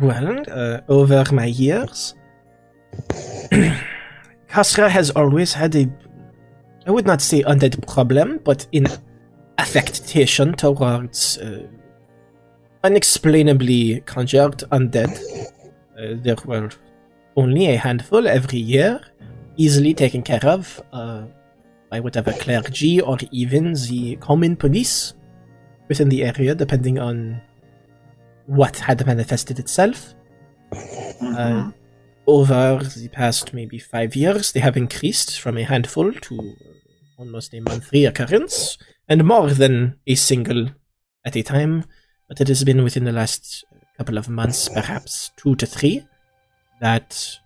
Well, 0.00 0.42
uh, 0.48 0.80
over 0.88 1.24
my 1.32 1.46
years, 1.46 2.14
Kasra 4.52 4.90
has 4.90 5.10
always 5.10 5.54
had 5.54 5.74
a, 5.74 5.88
I 6.86 6.90
would 6.90 7.06
not 7.06 7.22
say 7.22 7.42
undead 7.42 7.86
problem, 7.86 8.38
but 8.44 8.66
in 8.72 8.86
affectation 9.56 10.52
towards 10.52 11.38
uh, 11.38 11.66
unexplainably 12.84 14.00
conjured 14.04 14.58
undead. 14.70 15.10
Uh, 15.98 16.16
there 16.22 16.36
were 16.44 16.68
only 17.36 17.66
a 17.68 17.76
handful 17.76 18.28
every 18.28 18.58
year, 18.58 19.00
easily 19.56 19.94
taken 19.94 20.20
care 20.22 20.44
of 20.44 20.82
uh, 20.92 21.22
by 21.90 22.00
whatever 22.00 22.32
clergy 22.32 23.00
or 23.00 23.16
even 23.30 23.72
the 23.88 24.16
common 24.16 24.54
police 24.54 25.14
within 25.88 26.10
the 26.10 26.24
area, 26.24 26.54
depending 26.54 26.98
on 26.98 27.40
what 28.46 28.76
had 28.76 29.06
manifested 29.06 29.58
itself. 29.58 30.14
Uh, 30.72 31.72
Mhm. 31.72 31.74
Over 32.26 32.80
the 32.84 33.08
past 33.08 33.52
maybe 33.52 33.78
five 33.78 34.14
years, 34.14 34.52
they 34.52 34.60
have 34.60 34.76
increased 34.76 35.40
from 35.40 35.58
a 35.58 35.64
handful 35.64 36.12
to 36.12 36.56
almost 37.18 37.54
a 37.54 37.60
monthly 37.60 38.04
occurrence, 38.04 38.78
and 39.08 39.24
more 39.24 39.50
than 39.50 39.98
a 40.06 40.14
single 40.14 40.68
at 41.24 41.36
a 41.36 41.42
time, 41.42 41.84
but 42.28 42.40
it 42.40 42.48
has 42.48 42.64
been 42.64 42.82
within 42.82 43.04
the 43.04 43.12
last 43.12 43.64
couple 43.96 44.18
of 44.18 44.28
months, 44.28 44.68
perhaps 44.68 45.30
two 45.36 45.54
to 45.56 45.66
three, 45.66 46.04
that 46.80 47.38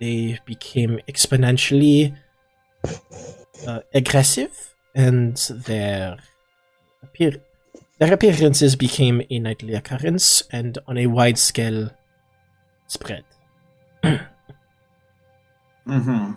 they 0.00 0.38
became 0.44 0.98
exponentially 1.08 2.14
uh, 3.66 3.80
aggressive, 3.94 4.74
and 4.94 5.36
their 5.66 6.18
appear- 7.02 7.42
their 7.98 8.12
appearances 8.12 8.74
became 8.74 9.22
a 9.30 9.38
nightly 9.38 9.74
occurrence 9.74 10.42
and 10.50 10.78
on 10.88 10.98
a 10.98 11.06
wide 11.06 11.38
scale 11.38 11.90
spread. 12.92 13.24
Mm-hmm. 15.84 16.34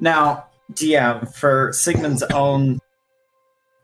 Now, 0.00 0.46
DM, 0.72 1.34
for 1.34 1.70
Sigmund's 1.72 2.22
own 2.32 2.78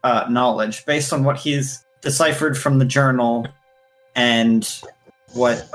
uh, 0.02 0.26
knowledge, 0.30 0.86
based 0.86 1.12
on 1.12 1.22
what 1.22 1.38
he's 1.38 1.84
deciphered 2.00 2.56
from 2.56 2.78
the 2.78 2.86
journal 2.86 3.46
and 4.16 4.66
what 5.34 5.68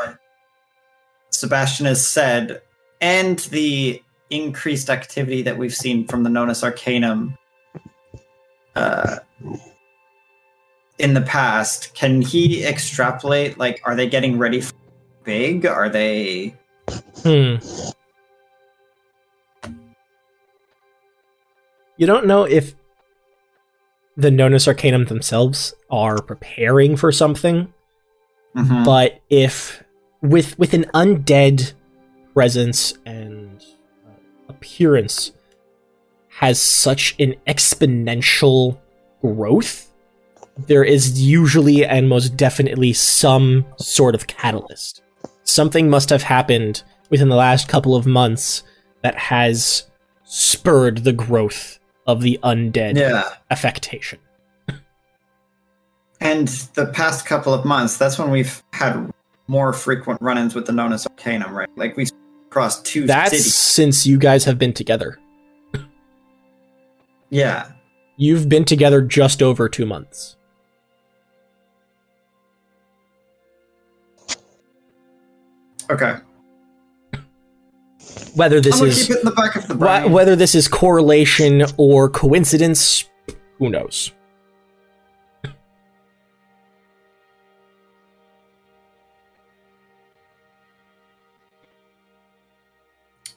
Sebastian 1.29 1.85
has 1.85 2.05
said, 2.05 2.61
and 2.99 3.37
the 3.39 4.01
increased 4.31 4.89
activity 4.89 5.43
that 5.43 5.59
we've 5.59 5.75
seen 5.75 6.07
from 6.07 6.23
the 6.23 6.29
Nonus 6.31 6.63
Arcanum 6.63 7.37
uh, 8.75 9.17
in 10.99 11.13
the 11.13 11.21
past, 11.21 11.93
can 11.93 12.21
he 12.21 12.63
extrapolate? 12.65 13.57
Like, 13.57 13.81
are 13.83 13.95
they 13.95 14.07
getting 14.07 14.37
ready 14.37 14.61
for 14.61 14.73
big? 15.23 15.65
Are 15.65 15.89
they? 15.89 16.55
Hmm. 17.23 17.55
You 21.97 22.07
don't 22.07 22.25
know 22.27 22.43
if 22.43 22.75
the 24.17 24.29
Nonus 24.29 24.67
Arcanum 24.67 25.05
themselves 25.05 25.73
are 25.89 26.21
preparing 26.21 26.95
for 26.95 27.11
something, 27.11 27.73
Mhm. 28.55 28.85
but 28.85 29.19
if 29.29 29.83
with 30.21 30.57
with 30.57 30.73
an 30.73 30.85
undead 30.93 31.73
presence 32.33 32.93
and 33.05 33.63
uh, 34.05 34.11
appearance 34.49 35.31
has 36.29 36.59
such 36.61 37.15
an 37.19 37.35
exponential 37.47 38.77
growth, 39.21 39.91
there 40.57 40.83
is 40.83 41.21
usually 41.21 41.85
and 41.85 42.07
most 42.07 42.37
definitely 42.37 42.93
some 42.93 43.65
sort 43.77 44.15
of 44.15 44.27
catalyst. 44.27 45.01
Something 45.43 45.89
must 45.89 46.09
have 46.09 46.23
happened 46.23 46.83
within 47.09 47.29
the 47.29 47.35
last 47.35 47.67
couple 47.67 47.95
of 47.95 48.05
months 48.05 48.63
that 49.01 49.15
has 49.17 49.85
spurred 50.23 50.99
the 51.03 51.13
growth 51.13 51.79
of 52.07 52.21
the 52.21 52.39
undead 52.43 52.97
Yeah. 52.97 53.29
affectation. 53.51 54.19
And 56.21 56.47
the 56.75 56.87
past 56.87 57.25
couple 57.25 57.53
of 57.53 57.65
months, 57.65 57.97
that's 57.97 58.17
when 58.17 58.31
we've 58.31 58.63
had 58.73 59.11
more 59.47 59.73
frequent 59.73 60.21
run-ins 60.21 60.55
with 60.55 60.65
the 60.65 60.71
Nonus 60.71 61.05
Arcanum, 61.05 61.53
right? 61.53 61.69
Like 61.75 61.95
we 61.97 62.07
crossed 62.49 62.85
two 62.85 63.05
That's 63.05 63.31
cities. 63.31 63.53
since 63.53 64.07
you 64.07 64.17
guys 64.17 64.45
have 64.45 64.57
been 64.57 64.73
together. 64.73 65.19
Yeah. 67.29 67.71
You've 68.17 68.47
been 68.49 68.65
together 68.65 69.01
just 69.01 69.43
over 69.43 69.67
two 69.67 69.85
months. 69.85 70.37
Okay. 75.89 76.15
Whether 78.35 78.59
this 78.59 78.81
is 78.81 79.07
keep 79.07 79.15
it 79.15 79.19
in 79.19 79.25
the 79.25 79.31
back 79.31 79.55
of 79.55 79.67
the 79.67 79.75
wh- 79.75 80.11
whether 80.11 80.35
this 80.35 80.55
is 80.55 80.67
correlation 80.67 81.63
or 81.77 82.09
coincidence, 82.09 83.05
who 83.59 83.69
knows? 83.69 84.11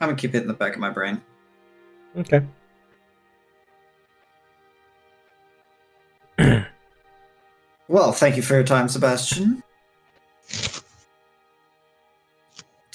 I'm 0.01 0.09
gonna 0.11 0.17
keep 0.17 0.35
it 0.35 0.43
in 0.43 0.49
the 0.49 0.55
back 0.55 0.75
of 0.75 0.81
my 0.81 0.91
brain. 0.91 1.21
Okay. 2.17 2.43
Well, 7.89 8.13
thank 8.13 8.37
you 8.37 8.43
for 8.43 8.55
your 8.55 8.65
time, 8.65 8.89
Sebastian. 8.89 9.63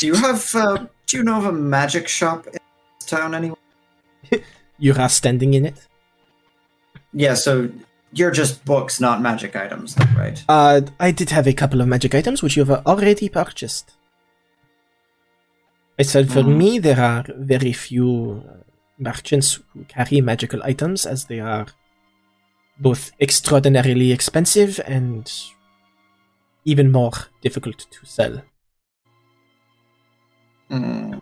Do 0.04 0.08
you 0.08 0.16
have? 0.16 0.54
Uh, 0.54 0.86
do 1.08 1.16
you 1.16 1.24
know 1.24 1.38
of 1.38 1.46
a 1.46 1.54
magic 1.54 2.10
shop 2.10 2.46
in 2.48 2.52
this 3.00 3.08
town 3.08 3.34
anywhere? 3.34 3.58
You 4.78 4.94
are 4.96 5.08
standing 5.08 5.54
in 5.54 5.66
it. 5.66 5.88
Yeah. 7.14 7.36
So 7.36 7.70
you're 8.12 8.32
just 8.32 8.66
books, 8.66 9.00
not 9.00 9.22
magic 9.22 9.56
items, 9.56 9.96
right? 10.18 10.44
Uh, 10.50 10.82
I 11.00 11.12
did 11.12 11.30
have 11.30 11.48
a 11.48 11.54
couple 11.54 11.80
of 11.80 11.88
magic 11.88 12.14
items 12.14 12.44
which 12.44 12.58
you 12.58 12.66
have 12.66 12.86
already 12.86 13.30
purchased. 13.30 13.94
I 15.98 16.04
said 16.04 16.30
for 16.34 16.42
Mhm. 16.44 16.58
me, 16.58 16.80
there 16.80 17.00
are 17.00 17.24
very 17.38 17.72
few 17.72 18.44
uh, 18.46 18.64
merchants 18.98 19.62
who 19.72 19.86
carry 19.86 20.20
magical 20.20 20.62
items 20.64 21.06
as 21.06 21.28
they 21.28 21.40
are 21.40 21.68
both 22.78 23.12
extraordinarily 23.22 24.12
expensive 24.12 24.82
and 24.86 25.32
even 26.66 26.92
more 26.92 27.14
difficult 27.42 27.86
to 27.90 28.06
sell. 28.06 28.42
Mm. 30.70 31.22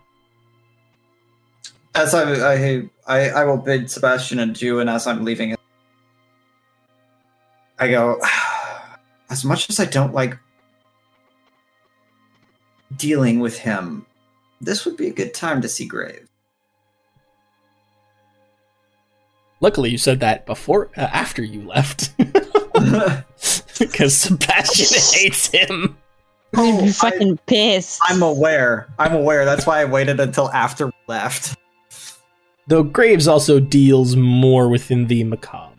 As 1.94 2.14
I, 2.14 2.54
I, 2.54 2.82
I, 3.06 3.28
I 3.30 3.44
will 3.44 3.58
bid 3.58 3.90
Sebastian 3.90 4.38
adieu, 4.38 4.80
and 4.80 4.88
as 4.88 5.06
I'm 5.06 5.24
leaving, 5.24 5.54
I 7.78 7.88
go. 7.88 8.20
As 9.30 9.46
much 9.46 9.70
as 9.70 9.80
I 9.80 9.86
don't 9.86 10.12
like 10.12 10.36
dealing 12.98 13.40
with 13.40 13.56
him, 13.56 14.04
this 14.60 14.84
would 14.84 14.98
be 14.98 15.06
a 15.06 15.10
good 15.10 15.32
time 15.32 15.62
to 15.62 15.70
see 15.70 15.86
Grave. 15.86 16.28
Luckily, 19.60 19.88
you 19.88 19.96
said 19.96 20.20
that 20.20 20.44
before, 20.44 20.90
uh, 20.98 21.00
after 21.00 21.42
you 21.42 21.62
left, 21.62 22.14
because 23.78 24.14
Sebastian 24.14 25.20
hates 25.20 25.48
him. 25.48 25.96
I'd 26.54 26.78
be 26.78 26.84
oh, 26.84 26.86
I- 26.86 26.90
fucking 26.90 27.38
pissed. 27.46 28.00
I'm 28.04 28.22
aware. 28.22 28.88
I'm 28.98 29.14
aware. 29.14 29.44
That's 29.44 29.66
why 29.66 29.80
I 29.80 29.84
waited 29.84 30.20
until 30.20 30.50
after 30.50 30.86
we 30.86 30.92
left. 31.08 31.56
Though 32.68 32.82
Graves 32.82 33.26
also 33.26 33.58
deals 33.58 34.16
more 34.16 34.68
within 34.68 35.06
the 35.06 35.24
macabre. 35.24 35.74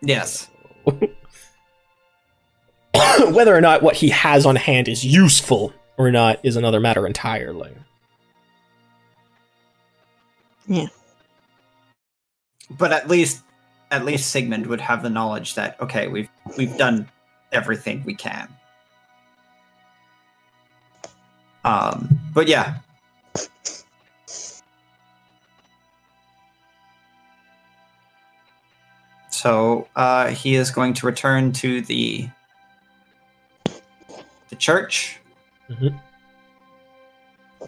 Yes. 0.00 0.48
Whether 3.30 3.54
or 3.54 3.60
not 3.60 3.82
what 3.82 3.96
he 3.96 4.08
has 4.10 4.46
on 4.46 4.56
hand 4.56 4.88
is 4.88 5.04
useful 5.04 5.72
or 5.96 6.10
not 6.10 6.40
is 6.42 6.56
another 6.56 6.80
matter 6.80 7.06
entirely. 7.06 7.72
Yeah. 10.66 10.86
But 12.70 12.92
at 12.92 13.08
least, 13.08 13.42
at 13.90 14.04
least 14.04 14.30
Sigmund 14.30 14.66
would 14.66 14.80
have 14.80 15.02
the 15.02 15.10
knowledge 15.10 15.54
that 15.54 15.80
okay, 15.80 16.08
we've 16.08 16.28
we've 16.56 16.76
done 16.76 17.08
everything 17.52 18.02
we 18.04 18.14
can. 18.14 18.48
Um. 21.64 22.18
But 22.34 22.48
yeah. 22.48 22.76
So 29.30 29.88
uh, 29.96 30.28
he 30.28 30.54
is 30.54 30.70
going 30.70 30.94
to 30.94 31.06
return 31.06 31.52
to 31.54 31.80
the 31.82 32.28
the 34.50 34.56
church, 34.56 35.18
Mhm. 35.70 35.98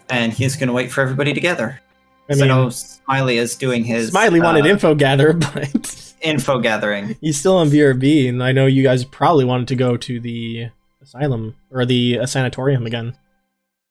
and 0.09 0.31
he's 0.31 0.55
going 0.55 0.67
to 0.67 0.73
wait 0.73 0.91
for 0.91 1.01
everybody 1.01 1.33
together. 1.33 1.81
I 2.29 2.33
So 2.35 2.45
know 2.45 2.69
Smiley 2.69 3.37
is 3.37 3.55
doing 3.55 3.83
his 3.83 4.09
Smiley 4.09 4.39
wanted 4.39 4.65
uh, 4.65 4.69
info 4.69 4.95
gather, 4.95 5.33
but 5.53 6.13
info 6.21 6.59
gathering. 6.59 7.15
he's 7.19 7.37
still 7.37 7.57
on 7.57 7.69
VRB, 7.69 8.29
and 8.29 8.41
I 8.43 8.51
know 8.53 8.65
you 8.65 8.83
guys 8.83 9.03
probably 9.03 9.43
wanted 9.45 9.67
to 9.69 9.75
go 9.75 9.97
to 9.97 10.19
the 10.19 10.69
asylum 11.01 11.55
or 11.71 11.85
the 11.85 12.19
uh, 12.19 12.25
sanatorium 12.25 12.85
again. 12.85 13.15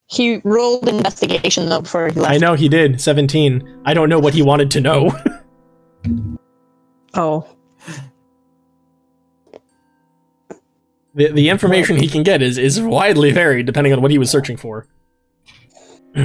He 0.08 0.40
rolled 0.44 0.88
investigation 0.88 1.68
though 1.68 1.80
before 1.80 2.08
he 2.08 2.20
left. 2.20 2.32
I 2.32 2.38
know 2.38 2.54
he 2.54 2.68
did, 2.68 3.00
17. 3.00 3.82
I 3.84 3.92
don't 3.94 4.08
know 4.08 4.20
what 4.20 4.34
he 4.34 4.42
wanted 4.42 4.70
to 4.72 4.80
know. 4.80 5.10
Oh, 7.18 7.56
the, 11.16 11.32
the 11.32 11.48
information 11.48 11.96
he 11.96 12.06
can 12.08 12.22
get 12.22 12.42
is, 12.42 12.58
is 12.58 12.80
widely 12.80 13.32
varied 13.32 13.66
depending 13.66 13.92
on 13.92 14.02
what 14.02 14.10
he 14.10 14.18
was 14.18 14.30
searching 14.30 14.58
for. 14.58 14.86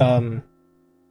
um, 0.00 0.42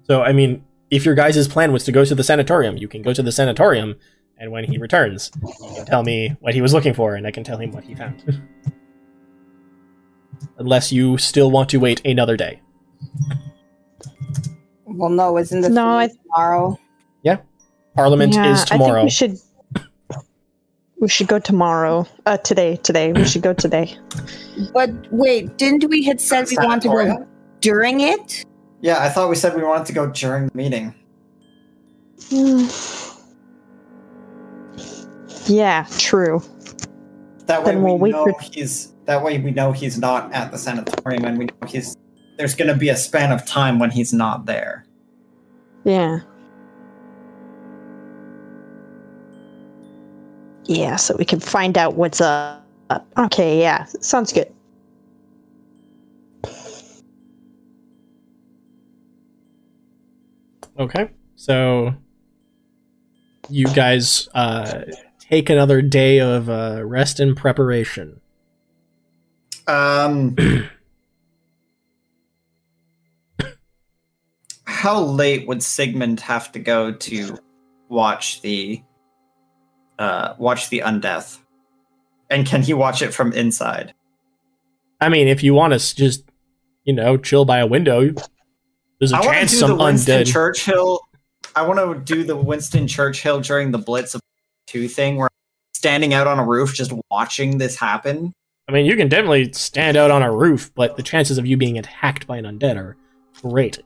so, 0.04 0.22
I 0.22 0.32
mean, 0.34 0.64
if 0.92 1.04
your 1.04 1.16
guys' 1.16 1.48
plan 1.48 1.74
was 1.74 1.84
to 1.86 1.92
go 1.92 2.06
to 2.06 2.14
the 2.14 2.24
sanatorium, 2.24 2.78
you 2.78 2.88
can 2.88 3.02
go 3.02 3.12
to 3.12 3.24
the 3.24 3.32
sanatorium, 3.32 3.96
and 4.38 4.52
when 4.52 4.66
he 4.66 4.78
returns, 4.78 5.32
you 5.42 5.76
can 5.76 5.86
tell 5.88 6.04
me 6.04 6.38
what 6.40 6.54
he 6.54 6.62
was 6.62 6.74
looking 6.74 6.94
for, 6.94 7.16
and 7.16 7.26
I 7.26 7.32
can 7.32 7.44
tell 7.44 7.58
him 7.58 7.72
what 7.72 7.84
he 7.84 7.96
found. 7.96 8.40
Unless 10.58 10.92
you 10.92 11.18
still 11.18 11.52
want 11.52 11.70
to 11.70 11.78
wait 11.78 12.02
another 12.06 12.36
day. 12.36 12.62
Well, 14.86 15.10
no, 15.10 15.38
isn't 15.38 15.62
the 15.62 15.70
No, 15.70 15.98
I- 16.00 16.08
tomorrow? 16.08 16.80
Yeah, 17.24 17.38
Parliament 17.96 18.34
Yeah, 18.34 18.52
is 18.54 18.62
I 18.64 18.66
think 18.66 18.82
tomorrow. 18.82 19.04
we 19.04 19.10
should. 19.10 19.38
We 21.00 21.08
should 21.08 21.28
go 21.28 21.38
tomorrow. 21.38 22.08
Uh, 22.26 22.38
today. 22.38 22.78
Today. 22.78 23.14
We 23.14 23.24
should 23.26 23.44
go 23.44 23.54
today. 23.54 23.96
But 24.74 24.90
wait, 25.12 25.56
didn't 25.58 25.88
we 25.90 26.04
had 26.04 26.20
said 26.20 26.48
we 26.50 26.58
want 26.58 26.82
to 26.84 26.88
go 26.88 27.28
during 27.62 28.00
it? 28.02 28.44
Yeah, 28.82 28.98
I 29.04 29.10
thought 29.10 29.30
we 29.30 29.36
said 29.36 29.56
we 29.56 29.62
wanted 29.64 29.86
to 29.88 29.94
go 29.94 30.08
during 30.08 30.48
the 30.48 30.58
meeting. 30.58 30.96
yeah, 35.46 35.86
true. 36.00 36.42
That 37.46 37.64
way 37.64 37.72
Then 37.74 37.84
we 37.84 37.92
we'll 37.92 37.98
wait 38.00 38.12
know 38.14 38.26
for- 38.26 38.42
he's. 38.52 38.94
That 39.08 39.24
way 39.24 39.40
we 39.40 39.52
know 39.52 39.72
he's 39.72 39.98
not 39.98 40.34
at 40.34 40.52
the 40.52 40.58
sanatorium, 40.58 41.24
and 41.24 41.38
we 41.38 41.46
know 41.46 41.68
he's. 41.68 41.96
There's 42.38 42.54
going 42.54 42.68
to 42.68 42.76
be 42.76 42.90
a 42.90 42.96
span 42.96 43.32
of 43.32 43.46
time 43.46 43.80
when 43.80 43.90
he's 43.90 44.14
not 44.14 44.46
there. 44.46 44.86
Yeah. 45.86 46.20
Yeah, 50.66 50.98
so 50.98 51.16
we 51.16 51.24
can 51.24 51.40
find 51.40 51.78
out 51.78 51.96
what's 51.96 52.20
up. 52.20 52.66
Okay, 53.18 53.62
yeah, 53.62 53.86
sounds 53.86 54.34
good. 54.34 54.54
Okay, 60.78 61.10
so 61.38 61.94
you 63.50 63.66
guys 63.68 64.28
uh, 64.36 64.82
take 65.18 65.50
another 65.50 65.82
day 65.82 66.20
of 66.20 66.50
uh, 66.50 66.86
rest 66.86 67.22
and 67.22 67.38
preparation. 67.38 68.20
Um. 69.68 70.36
how 74.78 75.02
late 75.02 75.48
would 75.48 75.64
Sigmund 75.64 76.20
have 76.20 76.52
to 76.52 76.60
go 76.60 76.92
to 76.92 77.38
watch 77.90 78.42
the 78.42 78.82
uh 79.98 80.36
watch 80.38 80.70
the 80.70 80.84
undeath? 80.86 81.40
And 82.30 82.46
can 82.46 82.62
he 82.62 82.74
watch 82.74 83.02
it 83.02 83.14
from 83.14 83.34
inside? 83.34 83.94
I 85.02 85.10
mean, 85.10 85.28
if 85.28 85.44
you 85.44 85.54
want 85.54 85.74
to 85.74 85.96
just, 85.96 86.24
you 86.84 86.94
know, 86.94 87.18
chill 87.18 87.44
by 87.44 87.60
a 87.60 87.68
window, 87.68 88.14
there's 89.00 89.14
a 89.14 89.18
I 89.18 89.22
chance 89.22 89.52
do 89.52 89.58
some 89.58 89.78
the 89.78 89.84
Winston 89.84 90.22
undead. 90.22 90.32
Churchill. 90.32 91.02
I 91.56 91.64
want 91.64 91.80
to 91.80 92.14
do 92.14 92.24
the 92.24 92.36
Winston 92.36 92.88
Churchill 92.88 93.42
during 93.42 93.72
the 93.72 93.78
Blitz 93.78 94.14
of 94.14 94.22
Two 94.68 94.88
thing, 94.88 95.16
where 95.16 95.26
I'm 95.26 95.74
standing 95.74 96.14
out 96.14 96.28
on 96.28 96.40
a 96.40 96.46
roof 96.46 96.74
just 96.74 96.94
watching 97.10 97.58
this 97.58 97.76
happen. 97.76 98.34
I 98.68 98.74
mean, 98.74 98.86
you 98.86 98.98
can 98.98 99.08
definitely 99.08 99.54
stand 99.54 99.96
out 99.96 100.12
on 100.12 100.22
a 100.22 100.32
roof, 100.32 100.72
but 100.76 100.98
the 100.98 101.04
chances 101.04 101.38
of 101.38 101.46
you 101.46 101.56
being 101.56 101.78
attacked 101.78 102.28
by 102.28 102.38
an 102.38 102.46
undead 102.46 102.76
are 102.76 102.98
great. 103.42 103.80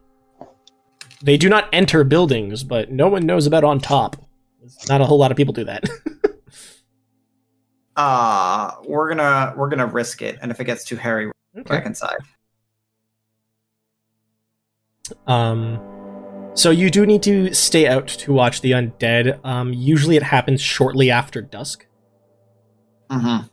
They 1.21 1.37
do 1.37 1.49
not 1.49 1.69
enter 1.71 2.03
buildings, 2.03 2.63
but 2.63 2.91
no 2.91 3.07
one 3.07 3.25
knows 3.25 3.45
about 3.45 3.63
on 3.63 3.79
top. 3.79 4.15
Not 4.89 5.01
a 5.01 5.05
whole 5.05 5.19
lot 5.19 5.31
of 5.31 5.37
people 5.37 5.53
do 5.53 5.65
that. 5.65 5.83
Uh 7.93 8.71
we're 8.85 9.09
gonna 9.09 9.53
we're 9.57 9.67
gonna 9.67 9.85
risk 9.85 10.21
it, 10.21 10.39
and 10.41 10.49
if 10.49 10.61
it 10.61 10.63
gets 10.63 10.85
too 10.85 10.95
hairy, 10.95 11.29
we're 11.53 11.63
back 11.63 11.85
inside. 11.85 12.19
Um, 15.27 15.79
so 16.53 16.71
you 16.71 16.89
do 16.89 17.05
need 17.05 17.21
to 17.23 17.53
stay 17.53 17.87
out 17.87 18.07
to 18.07 18.31
watch 18.31 18.61
the 18.61 18.71
undead. 18.71 19.43
Um, 19.45 19.73
usually 19.73 20.15
it 20.15 20.23
happens 20.23 20.61
shortly 20.61 21.11
after 21.11 21.41
dusk. 21.41 21.85
Mm-hmm. 23.09 23.47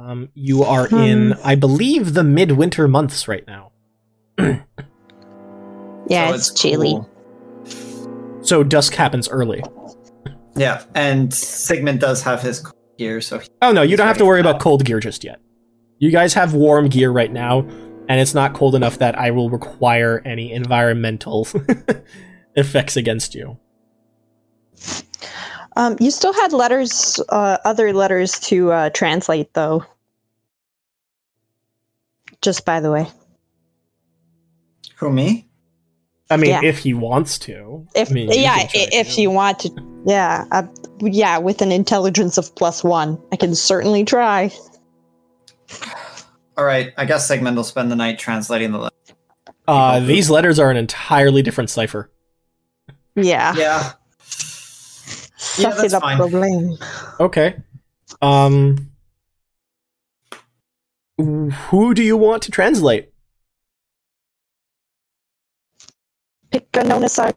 Um, 0.00 0.30
you 0.34 0.64
are 0.64 0.88
in, 0.88 1.34
I 1.44 1.56
believe, 1.56 2.14
the 2.14 2.24
midwinter 2.24 2.88
months 2.88 3.28
right 3.28 3.46
now. 3.46 3.72
Yeah, 4.38 6.34
it's, 6.34 6.52
chilly. 6.54 6.98
So 8.40 8.64
dusk 8.64 8.94
happens 8.94 9.28
early. 9.28 9.62
Yeah, 10.56 10.82
and 10.94 11.32
Sigmund 11.32 12.00
does 12.00 12.22
have 12.22 12.40
his 12.40 12.66
gear, 12.98 13.20
so 13.20 13.38
he, 13.38 13.48
Oh 13.60 13.72
no, 13.72 13.82
you 13.82 13.96
don't 13.96 14.06
have 14.06 14.18
to 14.18 14.24
worry 14.24 14.40
about 14.40 14.58
cold 14.58 14.84
gear 14.84 15.00
just 15.00 15.22
yet. 15.22 15.40
You 15.98 16.10
guys 16.10 16.32
have 16.34 16.54
warm 16.54 16.88
gear 16.88 17.10
right 17.10 17.30
now, 17.30 17.60
and 18.08 18.18
it's 18.20 18.34
not 18.34 18.54
cold 18.54 18.74
enough 18.74 18.98
that 18.98 19.18
I 19.18 19.30
will 19.30 19.50
require 19.50 20.22
any 20.24 20.52
environmental 20.52 21.46
effects 22.56 22.96
against 22.96 23.34
you. 23.34 23.58
Um, 25.76 25.96
you 26.00 26.10
still 26.10 26.32
had 26.32 26.52
letters, 26.52 27.20
uh, 27.28 27.58
other 27.64 27.92
letters 27.92 28.38
to 28.40 28.72
uh, 28.72 28.90
translate, 28.90 29.54
though. 29.54 29.84
Just 32.42 32.64
by 32.64 32.80
the 32.80 32.90
way, 32.90 33.06
who 34.96 35.10
me? 35.10 35.46
I 36.30 36.36
mean, 36.36 36.50
Yeah. 36.50 36.60
if 36.64 36.78
he 36.78 36.94
wants 36.94 37.38
to. 37.40 37.86
if 37.94 38.10
I 38.10 38.14
mean, 38.14 38.30
yeah, 38.32 38.64
can 38.66 38.88
if 38.92 39.14
to. 39.14 39.20
you 39.20 39.30
want 39.30 39.58
to, 39.60 39.70
yeah, 40.06 40.44
uh, 40.50 40.62
yeah, 41.00 41.38
with 41.38 41.60
an 41.60 41.70
intelligence 41.72 42.38
of 42.38 42.54
plus 42.54 42.82
one, 42.82 43.20
I 43.32 43.36
can 43.36 43.54
certainly 43.54 44.04
try. 44.04 44.50
All 46.56 46.64
right, 46.64 46.92
I 46.96 47.04
guess 47.04 47.26
Sigmund 47.26 47.56
will 47.56 47.64
spend 47.64 47.90
the 47.90 47.96
night 47.96 48.18
translating 48.18 48.72
the 48.72 48.78
letter. 48.78 48.94
Uh, 49.68 50.00
these 50.00 50.30
letters 50.30 50.58
are 50.58 50.70
an 50.70 50.76
entirely 50.76 51.42
different 51.42 51.68
cipher. 51.70 52.10
Yeah, 53.16 53.54
Yeah, 53.56 53.92
Ese 55.58 55.62
that's 55.62 55.82
es 55.84 55.92
el 55.94 56.00
fine. 56.00 56.18
problema. 56.18 56.78
Okay. 57.20 57.56
Um. 58.22 58.90
Who 61.18 61.92
do 61.94 62.02
you 62.02 62.16
want 62.16 62.42
to 62.44 62.50
translate? 62.50 63.12
Pick 66.50 66.68
a 66.74 66.84
known 66.84 67.04
aside. 67.04 67.34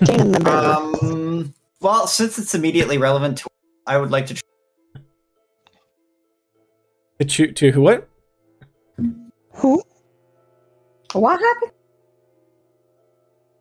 member. 0.00 0.50
Um. 1.02 1.54
Well, 1.80 2.06
since 2.06 2.38
it's 2.38 2.54
immediately 2.54 2.96
relevant 2.98 3.38
to, 3.38 3.48
I 3.86 3.98
would 3.98 4.10
like 4.10 4.26
to. 4.26 4.34
Tr- 4.34 4.40
To, 7.26 7.52
to 7.52 7.70
who? 7.72 7.80
What? 7.80 8.08
Who? 9.54 9.82
What 11.12 11.40
happened? 11.40 11.72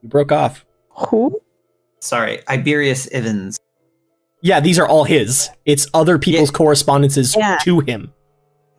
You 0.02 0.10
broke 0.10 0.32
off. 0.34 0.66
Who? 0.90 1.40
Sorry, 2.06 2.38
Ivirius 2.48 3.10
Ibin's. 3.12 3.60
Yeah, 4.44 4.60
these 4.60 4.78
are 4.78 4.88
all 4.88 5.06
his. 5.06 5.50
It's 5.66 5.88
other 5.96 6.20
people's 6.20 6.52
correspondences 6.52 7.36
Yeah. 7.36 7.58
to 7.64 7.80
him. 7.80 8.14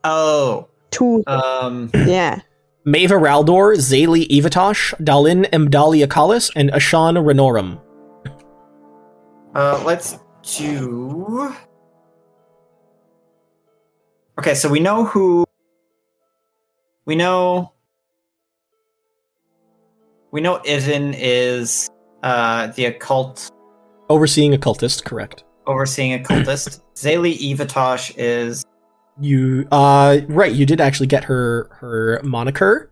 Oh, 0.05 0.69
Two. 0.93 1.25
um, 1.27 1.91
yeah. 1.95 2.39
Maeva 2.87 3.19
Raldor, 3.21 3.75
Zayli 3.77 4.29
Evatosh, 4.29 4.95
Dalin 5.03 5.45
Mdalia 5.51 6.07
Kalis, 6.07 6.53
and 6.55 6.71
Ashan 6.71 7.17
Renorum. 7.19 7.81
uh, 9.57 9.83
let's 9.85 10.21
do. 10.57 11.53
Okay, 14.39 14.55
so 14.55 14.69
we 14.69 14.79
know 14.79 15.05
who. 15.05 15.45
We 17.07 17.17
know. 17.17 17.73
We 20.31 20.41
know 20.41 20.59
Ibin 20.65 21.17
is 21.19 21.91
uh, 22.23 22.69
the 22.69 22.87
occult 22.87 23.51
Overseeing 24.09 24.55
occultist, 24.55 25.05
correct. 25.05 25.45
overseeing 25.67 26.13
occultist. 26.15 26.83
Zayli 26.95 27.37
Evatosh 27.39 28.15
is 28.17 28.65
You 29.21 29.67
uh 29.73 30.19
right, 30.29 30.53
you 30.53 30.65
did 30.67 30.81
actually 30.81 31.09
get 31.09 31.25
her 31.25 31.69
her 31.81 32.21
moniker 32.25 32.91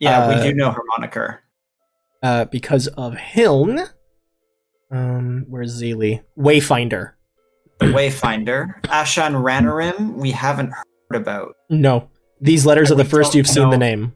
yeah, 0.00 0.24
Uh, 0.26 0.36
we 0.36 0.42
do 0.48 0.54
know 0.54 0.70
her 0.70 0.82
moniker. 0.96 1.40
uh 2.22 2.44
because 2.46 2.86
of 2.88 3.14
Hiln. 3.16 3.80
Um 4.90 5.46
where's 5.48 5.80
Zayli? 5.82 6.22
Wayfinder. 6.38 7.12
The 7.80 7.86
Wayfinder, 7.86 8.80
Ashan 8.84 9.34
Ranarim, 9.42 10.14
we 10.14 10.30
haven't 10.30 10.70
heard 10.70 11.20
about. 11.20 11.54
No. 11.70 12.08
These 12.40 12.64
letters 12.64 12.92
are 12.92 12.94
the 12.94 13.04
first 13.04 13.34
you've 13.34 13.48
seen 13.48 13.70
the 13.70 13.78
name. 13.78 14.12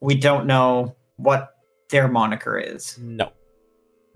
We 0.00 0.14
don't 0.14 0.46
know 0.46 0.96
what 1.16 1.50
their 1.90 2.08
moniker 2.08 2.58
is, 2.58 2.98
No. 3.00 3.32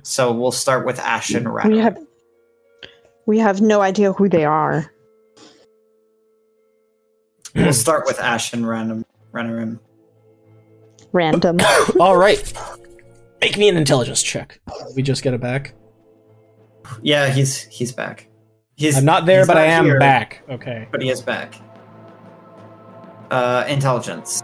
So 0.03 0.33
we'll 0.33 0.53
start 0.53 0.85
with 0.85 0.99
Ashan 0.99 1.69
We 1.69 1.79
have. 1.79 1.99
We 3.27 3.39
have 3.39 3.61
no 3.61 3.81
idea 3.81 4.13
who 4.13 4.29
they 4.29 4.45
are. 4.45 4.93
We'll 7.55 7.73
start 7.73 8.07
with 8.07 8.17
Ashan 8.17 8.63
Ranarim. 8.63 9.05
Ranarim. 9.33 9.79
Random. 11.13 11.59
All 12.01 12.17
right. 12.17 12.53
Make 13.41 13.59
me 13.59 13.69
an 13.69 13.77
intelligence 13.77 14.23
check. 14.23 14.61
We 14.97 15.03
just 15.03 15.23
get 15.23 15.35
it 15.35 15.41
back. 15.41 15.75
Yeah, 17.03 17.29
he's 17.29 17.63
he's 17.65 17.93
back. 17.93 18.29
He's 18.77 18.97
I'm 18.97 19.05
not 19.05 19.27
there, 19.27 19.41
he's 19.41 19.47
but 19.47 19.57
I 19.57 19.67
am 19.67 19.85
here, 19.85 19.99
back. 19.99 20.43
Okay. 20.49 20.89
But 20.91 21.03
he 21.03 21.11
is 21.11 21.21
back. 21.21 21.55
Uh, 23.31 23.65
intelligence. 23.69 24.43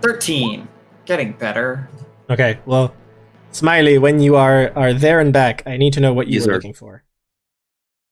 Thirteen. 0.00 0.68
Getting 1.04 1.32
better. 1.32 1.88
Okay. 2.30 2.58
Well, 2.66 2.94
Smiley, 3.56 3.96
when 3.96 4.20
you 4.20 4.36
are 4.36 4.70
are 4.76 4.92
there 4.92 5.18
and 5.18 5.32
back, 5.32 5.62
I 5.66 5.78
need 5.78 5.94
to 5.94 6.00
know 6.00 6.12
what 6.12 6.26
you 6.28 6.34
Yes, 6.34 6.42
were 6.46 6.52
sir. 6.52 6.54
looking 6.56 6.74
for. 6.74 7.04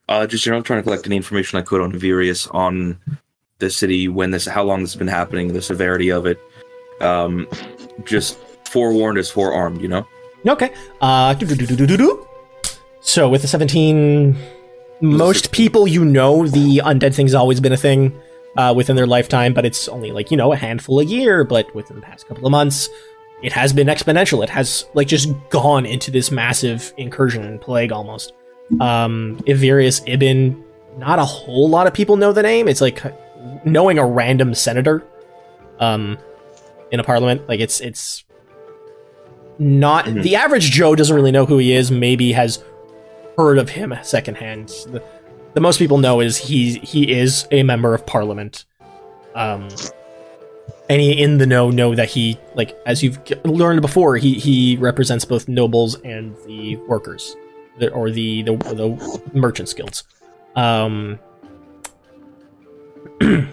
Uh, 0.09 0.27
just 0.27 0.43
general 0.43 0.63
trying 0.63 0.79
to 0.79 0.83
collect 0.83 1.07
any 1.07 1.17
information 1.17 1.59
I 1.59 1.63
could 1.63 1.83
on 1.83 1.93
Ivirius, 1.93 2.53
on 2.55 2.99
the 3.59 3.69
city, 3.69 4.09
when 4.09 4.31
this, 4.31 4.47
how 4.47 4.63
long 4.63 4.81
this 4.81 4.93
has 4.93 4.99
been 4.99 5.09
happening, 5.09 5.53
the 5.53 5.61
severity 5.63 6.11
of 6.11 6.25
it. 6.27 6.39
Um, 7.01 7.47
just 8.05 8.39
forewarned 8.65 9.19
is 9.19 9.31
forearmed. 9.31 9.83
You 9.83 9.89
know. 9.89 10.07
Okay. 10.47 10.73
Uh, 11.03 11.35
so 13.01 13.29
with 13.29 13.43
the 13.43 13.49
17, 13.49 14.37
most 15.03 15.53
people 15.53 15.87
you 15.87 16.05
know, 16.07 16.47
the 16.47 16.81
undead 16.85 17.15
thing's 17.15 17.35
always 17.35 17.61
been 17.61 17.73
a 17.73 17.77
thing 17.77 18.19
uh, 18.57 18.73
within 18.75 18.97
their 18.97 19.07
lifetime, 19.07 19.53
but 19.53 19.67
it's 19.67 19.89
only 19.89 20.11
like, 20.11 20.31
you 20.31 20.37
know, 20.39 20.53
a 20.53 20.57
handful 20.57 21.01
a 21.01 21.05
year. 21.05 21.45
But 21.45 21.75
within 21.75 21.97
the 21.97 22.03
past 22.03 22.27
couple 22.29 22.47
of 22.47 22.51
months, 22.51 22.89
it 23.45 23.53
has 23.53 23.73
been 23.73 23.87
exponential. 23.87 24.43
It 24.43 24.51
has 24.51 24.87
like 24.95 25.07
just 25.07 25.29
gone 25.51 25.87
into 25.87 26.11
this 26.11 26.31
massive 26.33 26.93
incursion 26.97 27.45
and 27.45 27.61
plague 27.61 27.93
almost. 27.93 28.33
Um, 28.81 29.39
Ivirius 29.47 30.01
Ibin, 30.09 30.61
not 30.99 31.19
a 31.19 31.25
whole 31.25 31.69
lot 31.69 31.87
of 31.87 31.93
people 31.95 32.17
know 32.17 32.33
the 32.33 32.43
name. 32.43 32.67
It's 32.67 32.81
like 32.81 33.03
knowing 33.65 33.99
a 33.99 34.07
random 34.07 34.55
senator 34.55 35.05
um, 35.79 36.17
in 36.91 36.99
a 37.01 37.05
parliament. 37.05 37.47
Like 37.49 37.61
it's 37.61 37.81
it's 37.81 38.25
not 39.59 40.07
Mhm. 40.07 40.23
the 40.23 40.37
average 40.37 40.71
Joe 40.71 40.95
doesn't 40.97 41.15
really 41.15 41.31
know 41.31 41.47
who 41.47 41.59
he 41.59 41.73
is. 41.75 41.91
Maybe 41.91 42.33
has 42.33 42.63
heard 43.37 43.59
of 43.59 43.69
him 43.71 43.95
secondhand. 44.03 44.69
The, 44.91 45.03
the 45.55 45.61
most 45.61 45.79
people 45.79 45.99
know 45.99 46.21
is 46.21 46.37
he 46.39 46.79
he 46.79 47.13
is 47.13 47.47
a 47.51 47.63
member 47.63 47.95
of 47.95 48.05
parliament. 48.07 48.65
Um, 49.35 49.69
any 50.89 51.19
in 51.21 51.39
the 51.39 51.47
know 51.47 51.71
know 51.71 51.95
that 51.95 52.09
he 52.09 52.39
like 52.55 52.77
as 52.87 53.03
you've 53.03 53.19
learned 53.45 53.81
before 53.81 54.17
he 54.17 54.35
he 54.35 54.77
represents 54.77 55.25
both 55.25 55.49
nobles 55.49 55.95
and 56.03 56.37
the 56.47 56.77
workers 56.89 57.37
the, 57.79 57.91
or 57.93 58.11
the, 58.11 58.43
the 58.43 58.57
the 58.57 59.75
guilds 59.77 60.05
um 60.57 61.19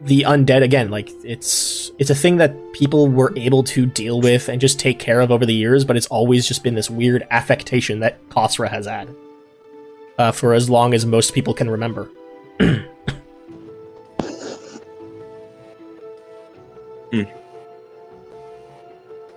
the 0.00 0.22
undead 0.22 0.62
again 0.62 0.90
like 0.90 1.10
it's 1.24 1.90
it's 1.98 2.10
a 2.10 2.14
thing 2.14 2.36
that 2.36 2.54
people 2.72 3.08
were 3.08 3.32
able 3.36 3.64
to 3.64 3.86
deal 3.86 4.20
with 4.20 4.48
and 4.48 4.60
just 4.60 4.78
take 4.78 4.98
care 4.98 5.20
of 5.20 5.30
over 5.30 5.46
the 5.46 5.54
years 5.54 5.84
but 5.84 5.96
it's 5.96 6.06
always 6.08 6.46
just 6.46 6.62
been 6.62 6.74
this 6.74 6.90
weird 6.90 7.26
affectation 7.30 8.00
that 8.00 8.28
Kosra 8.28 8.68
has 8.68 8.86
had 8.86 9.08
uh, 10.18 10.32
for 10.32 10.52
as 10.52 10.68
long 10.68 10.94
as 10.94 11.06
most 11.06 11.32
people 11.32 11.54
can 11.54 11.70
remember 11.70 12.10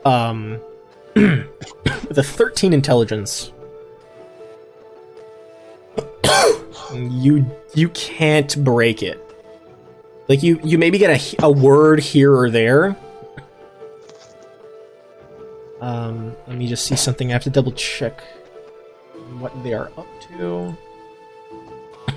um 0.05 0.59
with 1.15 2.17
a 2.17 2.23
13 2.23 2.73
intelligence. 2.73 3.51
You 6.93 7.49
you 7.73 7.87
can't 7.89 8.53
break 8.65 9.01
it. 9.01 9.17
Like 10.27 10.43
you 10.43 10.59
you 10.61 10.77
maybe 10.77 10.97
get 10.97 11.09
a, 11.39 11.45
a 11.45 11.49
word 11.49 12.01
here 12.01 12.35
or 12.35 12.49
there. 12.49 12.97
Um 15.79 16.35
let 16.47 16.57
me 16.57 16.67
just 16.67 16.85
see 16.85 16.97
something. 16.97 17.29
I 17.29 17.33
have 17.33 17.43
to 17.43 17.49
double 17.49 17.71
check 17.71 18.21
what 19.39 19.53
they 19.63 19.73
are 19.73 19.89
up 19.97 20.07
to. 20.37 20.75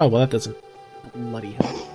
Oh 0.00 0.08
well 0.08 0.18
that 0.18 0.30
doesn't 0.30 0.56
bloody 1.14 1.52
hell 1.52 1.88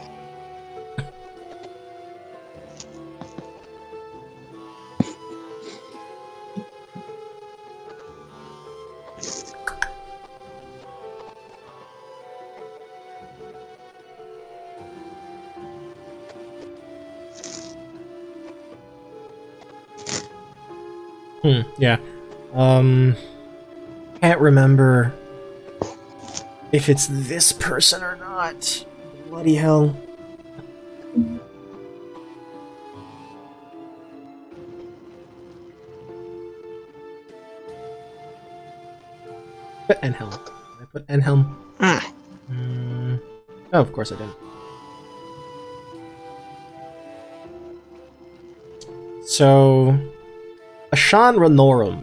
Hmm, 21.44 21.61
yeah. 21.77 21.98
Um 22.53 23.15
can't 24.19 24.41
remember 24.41 25.14
if 26.73 26.89
it's 26.89 27.07
this 27.07 27.53
person 27.53 28.03
or 28.03 28.18
not. 28.18 28.85
Bloody 29.38 29.53
hell. 29.53 29.95
Put 39.85 40.01
Enhelm. 40.01 40.31
Did 40.31 40.41
I 40.81 40.85
put 40.91 41.05
Enhelm? 41.05 41.55
Ah. 41.80 42.11
Mm, 42.51 43.22
oh, 43.73 43.80
of 43.80 43.93
course 43.93 44.11
I 44.11 44.15
didn't. 44.15 44.34
So, 49.27 49.99
Ashan 50.91 51.38
Renorum. 51.38 52.01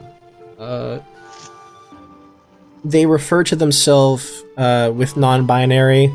Uh, 0.56 1.00
they 2.84 3.06
refer 3.06 3.42
to 3.42 3.56
themselves 3.56 4.44
uh, 4.56 4.92
with 4.94 5.16
non-binary. 5.16 6.12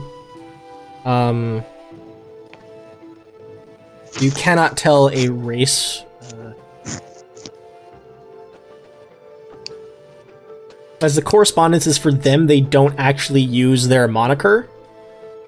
Um, 1.09 1.63
you 4.21 4.29
cannot 4.29 4.77
tell 4.77 5.09
a 5.09 5.29
race. 5.29 6.03
Uh, 6.21 6.53
as 11.01 11.15
the 11.15 11.23
correspondence 11.23 11.87
is 11.87 11.97
for 11.97 12.11
them, 12.11 12.45
they 12.45 12.61
don't 12.61 12.93
actually 12.99 13.41
use 13.41 13.87
their 13.87 14.07
moniker. 14.07 14.69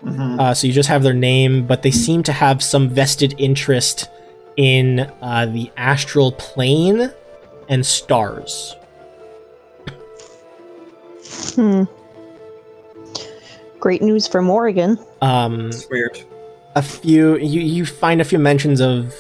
Mhm. 0.04 0.40
Uh, 0.40 0.54
so 0.56 0.66
you 0.66 0.74
just 0.74 0.90
have 0.90 1.04
their 1.04 1.14
name, 1.14 1.68
but 1.68 1.84
they 1.84 1.92
seem 1.92 2.24
to 2.24 2.32
have 2.32 2.64
some 2.64 2.90
vested 2.90 3.36
interest 3.38 4.10
in 4.58 5.12
uh, 5.22 5.46
the 5.46 5.70
astral 5.78 6.32
plane 6.32 7.12
and 7.70 7.86
stars. 7.86 8.76
Hmm. 11.54 11.84
Great 13.82 14.02
news 14.02 14.28
for 14.28 14.42
Morrigan. 14.42 14.98
Um, 15.22 15.68
It's 15.68 15.90
weird. 15.90 16.18
a 16.76 16.82
few 16.82 17.36
you 17.38 17.60
you 17.62 17.86
find 17.86 18.22
a 18.22 18.24
few 18.24 18.40
mentions 18.40 18.80
of 18.80 19.14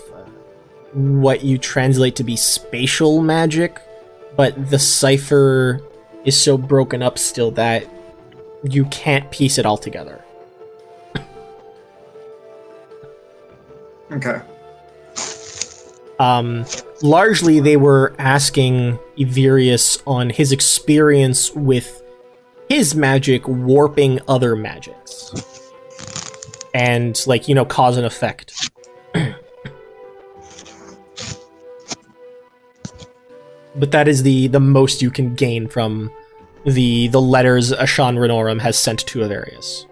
what 0.94 1.44
you 1.44 1.58
translate 1.58 2.16
to 2.18 2.24
be 2.24 2.36
spatial 2.38 3.22
magic, 3.22 3.82
but 4.38 4.70
the 4.70 4.78
cipher 4.80 5.82
is 6.26 6.40
so 6.40 6.58
broken 6.58 7.02
up 7.02 7.18
still 7.18 7.50
that 7.52 7.86
you 8.64 8.86
can't 8.86 9.30
piece 9.32 9.58
it 9.58 9.66
all 9.66 9.78
together. 9.78 10.24
Okay. 14.12 14.42
Um, 16.20 16.66
largely, 17.02 17.60
they 17.60 17.78
were 17.78 18.14
asking 18.20 19.00
Ivirius 19.18 20.00
on 20.06 20.30
his 20.30 20.52
experience 20.52 21.52
with 21.56 22.01
his 22.72 22.95
magic 22.95 23.45
warping 23.49 24.18
other 24.30 24.56
magics. 24.56 25.30
And, 26.73 27.22
like, 27.27 27.49
you 27.49 27.56
know, 27.56 27.65
cause 27.65 27.98
and 27.98 28.06
effect. 28.06 28.72
but 29.14 29.35
that 33.91 34.07
is 34.07 34.23
the, 34.23 34.48
the 34.48 34.61
most 34.61 35.02
you 35.02 35.11
can 35.11 35.35
gain 35.35 35.68
from 35.68 36.10
the 36.64 37.10
the 37.10 37.19
letters 37.19 37.73
Ashan 37.73 38.18
Renorum 38.18 38.61
has 38.61 38.80
sent 38.80 38.99
to 38.99 39.19
Ivirius. 39.19 39.85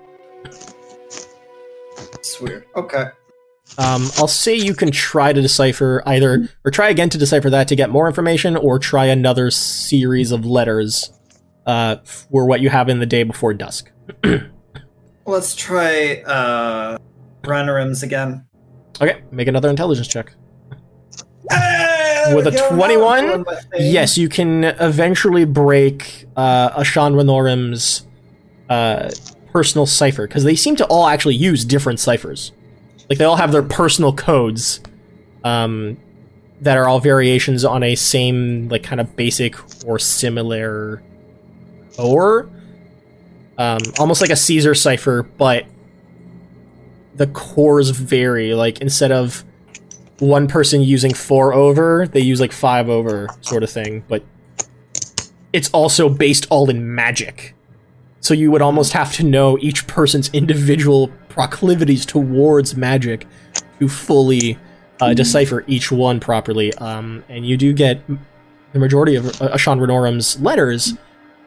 It's 2.13 2.39
weird. 2.39 2.65
Okay. 2.77 3.07
Um, 3.77 4.07
I'll 4.17 4.29
say 4.29 4.55
you 4.55 4.73
can 4.73 4.91
try 4.91 5.33
to 5.33 5.41
decipher 5.41 6.01
either, 6.05 6.47
or 6.63 6.71
try 6.71 6.87
again 6.87 7.09
to 7.09 7.17
decipher 7.17 7.49
that 7.49 7.67
to 7.67 7.75
get 7.75 7.89
more 7.89 8.07
information, 8.07 8.55
or 8.55 8.79
try 8.79 9.07
another 9.07 9.51
series 9.51 10.31
of 10.31 10.45
letters 10.45 11.11
uh, 11.69 11.97
for 12.03 12.47
what 12.47 12.61
you 12.61 12.69
have 12.69 12.89
in 12.89 12.97
the 12.99 13.05
day 13.05 13.21
before 13.21 13.53
dusk. 13.53 13.91
Let's 15.25 15.55
try 15.55 16.23
uh 16.25 16.97
Runerims 17.43 18.01
again. 18.01 18.45
Okay, 18.99 19.21
make 19.31 19.47
another 19.47 19.69
intelligence 19.69 20.07
check. 20.07 20.33
Hey, 21.51 22.33
With 22.35 22.47
a 22.47 22.51
go, 22.51 22.69
21? 22.75 23.25
doing 23.25 23.43
my 23.45 23.55
thing. 23.55 23.93
Yes, 23.93 24.17
you 24.17 24.29
can 24.29 24.63
eventually 24.63 25.45
break 25.45 26.25
uh, 26.35 26.71
Ashan 26.71 27.13
Renorim's 27.13 28.07
uh, 28.69 29.09
personal 29.53 29.85
cipher, 29.85 30.27
because 30.27 30.43
they 30.43 30.55
seem 30.55 30.75
to 30.75 30.85
all 30.87 31.07
actually 31.07 31.35
use 31.35 31.63
different 31.63 31.99
ciphers. 31.99 32.51
Like, 33.09 33.19
they 33.19 33.25
all 33.25 33.37
have 33.37 33.51
their 33.51 33.63
personal 33.63 34.13
codes 34.13 34.81
um, 35.43 35.97
that 36.61 36.77
are 36.77 36.87
all 36.87 36.99
variations 36.99 37.63
on 37.63 37.83
a 37.83 37.95
same, 37.95 38.67
like, 38.67 38.83
kind 38.83 38.99
of 38.99 39.15
basic 39.15 39.55
or 39.87 39.97
similar 39.97 41.01
or 41.99 42.49
um, 43.57 43.81
almost 43.99 44.21
like 44.21 44.29
a 44.29 44.35
Caesar 44.35 44.73
cipher, 44.73 45.23
but 45.23 45.65
the 47.15 47.27
cores 47.27 47.89
vary. 47.89 48.53
Like, 48.53 48.79
instead 48.79 49.11
of 49.11 49.43
one 50.19 50.47
person 50.47 50.81
using 50.81 51.13
four 51.13 51.53
over, 51.53 52.07
they 52.07 52.21
use 52.21 52.39
like 52.39 52.51
five 52.51 52.89
over 52.89 53.27
sort 53.41 53.63
of 53.63 53.69
thing, 53.69 54.03
but 54.07 54.23
it's 55.51 55.69
also 55.71 56.09
based 56.09 56.47
all 56.49 56.69
in 56.69 56.95
magic. 56.95 57.55
So 58.21 58.33
you 58.33 58.51
would 58.51 58.61
almost 58.61 58.93
have 58.93 59.13
to 59.13 59.23
know 59.23 59.57
each 59.59 59.87
person's 59.87 60.29
individual 60.33 61.09
proclivities 61.29 62.05
towards 62.05 62.75
magic 62.75 63.25
to 63.79 63.87
fully 63.87 64.57
uh, 65.01 65.13
decipher 65.13 65.63
each 65.67 65.91
one 65.91 66.19
properly. 66.19 66.73
Um, 66.75 67.23
and 67.29 67.45
you 67.45 67.57
do 67.57 67.73
get 67.73 68.01
the 68.73 68.79
majority 68.79 69.15
of 69.15 69.25
uh, 69.41 69.49
Ashan 69.49 69.79
Renorum's 69.79 70.39
letters, 70.41 70.97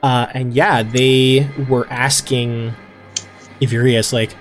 uh, 0.02 0.26
and 0.34 0.52
yeah, 0.52 0.82
they 0.82 1.48
were 1.68 1.86
asking 1.90 2.74
Ivirius, 3.60 4.12
like, 4.12 4.34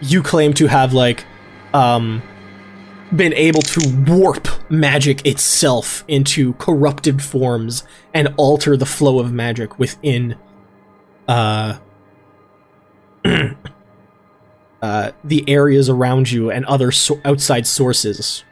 you 0.00 0.22
claim 0.22 0.54
to 0.54 0.66
have, 0.66 0.92
like, 0.92 1.24
um, 1.74 2.22
been 3.14 3.34
able 3.34 3.62
to 3.62 4.04
warp 4.06 4.48
magic 4.70 5.26
itself 5.26 6.04
into 6.08 6.54
corrupted 6.54 7.22
forms 7.22 7.84
and 8.14 8.32
alter 8.36 8.76
the 8.76 8.86
flow 8.86 9.18
of 9.18 9.32
magic 9.32 9.78
within 9.78 10.36
uh, 11.28 11.78
uh, 14.82 15.12
the 15.24 15.48
areas 15.48 15.88
around 15.88 16.30
you 16.30 16.50
and 16.50 16.64
other 16.66 16.90
so- 16.90 17.20
outside 17.24 17.66
sources. 17.66 18.44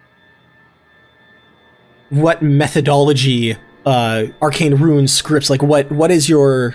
What 2.11 2.43
methodology, 2.43 3.57
uh, 3.89 4.27
arcane 4.43 4.75
rune 4.75 5.09
scripts, 5.09 5.49
like 5.49 5.63
what? 5.63 5.91
What 5.91 6.11
is 6.11 6.29
your 6.29 6.75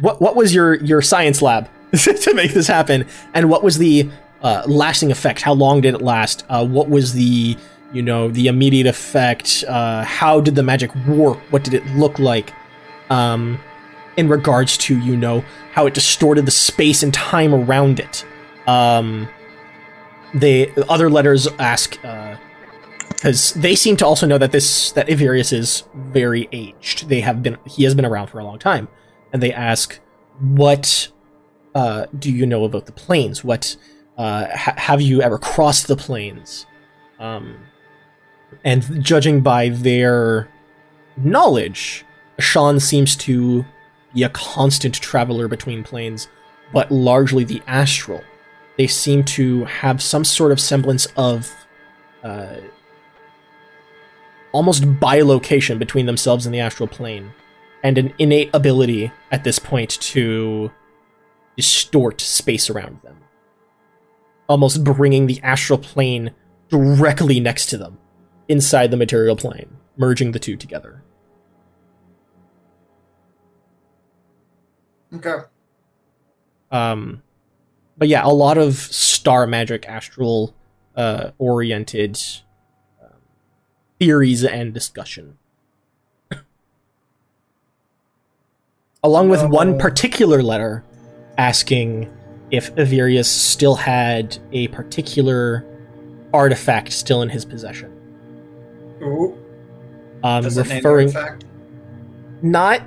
what? 0.00 0.20
What 0.20 0.34
was 0.34 0.52
your 0.52 0.74
your 0.82 1.00
science 1.00 1.40
lab 1.40 1.70
to 1.94 2.34
make 2.34 2.52
this 2.52 2.66
happen? 2.66 3.06
And 3.32 3.48
what 3.48 3.62
was 3.62 3.78
the 3.78 4.10
uh, 4.42 4.64
lasting 4.66 5.12
effect? 5.12 5.40
How 5.40 5.52
long 5.52 5.80
did 5.80 5.94
it 5.94 6.02
last? 6.02 6.44
Uh, 6.48 6.66
what 6.66 6.90
was 6.90 7.12
the 7.12 7.56
you 7.92 8.02
know 8.02 8.28
the 8.28 8.48
immediate 8.48 8.88
effect? 8.88 9.62
Uh, 9.68 10.02
how 10.02 10.40
did 10.40 10.56
the 10.56 10.64
magic 10.64 10.90
warp? 11.06 11.38
What 11.52 11.62
did 11.62 11.74
it 11.74 11.86
look 11.94 12.18
like? 12.18 12.52
Um, 13.08 13.60
in 14.16 14.28
regards 14.28 14.76
to 14.78 14.98
you 14.98 15.16
know 15.16 15.44
how 15.72 15.86
it 15.86 15.94
distorted 15.94 16.44
the 16.44 16.50
space 16.50 17.04
and 17.04 17.14
time 17.14 17.54
around 17.54 18.00
it. 18.00 18.26
Um, 18.66 19.28
they 20.34 20.74
other 20.88 21.08
letters 21.08 21.46
ask 21.60 21.96
because 23.18 23.52
they 23.54 23.74
seem 23.74 23.96
to 23.96 24.06
also 24.06 24.26
know 24.26 24.38
that 24.38 24.52
this 24.52 24.92
that 24.92 25.08
Ivirius 25.08 25.52
is 25.52 25.82
very 25.94 26.48
aged. 26.52 27.08
They 27.08 27.20
have 27.20 27.42
been 27.42 27.58
he 27.66 27.82
has 27.82 27.94
been 27.94 28.04
around 28.04 28.28
for 28.28 28.38
a 28.38 28.44
long 28.44 28.60
time, 28.60 28.86
and 29.32 29.42
they 29.42 29.52
ask, 29.52 29.98
"What 30.38 31.10
uh, 31.74 32.06
do 32.16 32.30
you 32.30 32.46
know 32.46 32.64
about 32.64 32.86
the 32.86 32.92
planes? 32.92 33.42
What 33.42 33.76
uh, 34.16 34.46
ha- 34.54 34.74
have 34.76 35.00
you 35.00 35.20
ever 35.20 35.36
crossed 35.36 35.88
the 35.88 35.96
planes?" 35.96 36.66
Um, 37.18 37.56
and 38.64 39.02
judging 39.02 39.40
by 39.40 39.70
their 39.70 40.48
knowledge, 41.16 42.04
Sean 42.38 42.78
seems 42.78 43.16
to 43.16 43.64
be 44.14 44.22
a 44.22 44.28
constant 44.28 44.94
traveler 44.94 45.48
between 45.48 45.82
planes, 45.82 46.28
but 46.72 46.92
largely 46.92 47.42
the 47.42 47.62
astral. 47.66 48.22
They 48.76 48.86
seem 48.86 49.24
to 49.24 49.64
have 49.64 50.00
some 50.00 50.24
sort 50.24 50.52
of 50.52 50.60
semblance 50.60 51.06
of 51.16 51.52
uh, 52.22 52.58
almost 54.52 54.82
bilocation 54.82 55.78
between 55.78 56.06
themselves 56.06 56.46
and 56.46 56.54
the 56.54 56.60
astral 56.60 56.88
plane, 56.88 57.32
and 57.82 57.98
an 57.98 58.12
innate 58.18 58.50
ability 58.54 59.12
at 59.30 59.44
this 59.44 59.58
point 59.58 59.90
to 60.00 60.70
distort 61.56 62.20
space 62.20 62.70
around 62.70 63.00
them, 63.02 63.16
almost 64.48 64.84
bringing 64.84 65.26
the 65.26 65.40
astral 65.42 65.78
plane 65.78 66.30
directly 66.68 67.40
next 67.40 67.66
to 67.66 67.78
them 67.78 67.98
inside 68.48 68.90
the 68.90 68.96
material 68.96 69.36
plane, 69.36 69.76
merging 69.96 70.32
the 70.32 70.38
two 70.38 70.56
together. 70.56 71.02
Okay. 75.14 75.38
Um, 76.70 77.22
but 77.96 78.08
yeah, 78.08 78.24
a 78.24 78.28
lot 78.28 78.58
of 78.58 78.76
star 78.76 79.46
magic, 79.46 79.88
astral 79.88 80.54
uh, 80.96 81.30
oriented 81.38 82.20
theories 83.98 84.44
and 84.44 84.72
discussion. 84.74 85.38
Along 89.02 89.28
with 89.28 89.44
one 89.48 89.78
particular 89.78 90.42
letter 90.42 90.84
asking 91.36 92.12
if 92.50 92.74
Ivirius 92.76 93.26
still 93.26 93.76
had 93.76 94.38
a 94.52 94.68
particular 94.68 95.64
artifact 96.32 96.92
still 96.92 97.22
in 97.22 97.28
his 97.28 97.44
possession. 97.44 97.92
Ooh. 99.02 99.36
Um, 100.22 100.42
Does 100.42 100.56
it 100.56 100.66
name 100.66 100.82
the 100.82 100.88
referring 100.88 101.12
not 102.42 102.82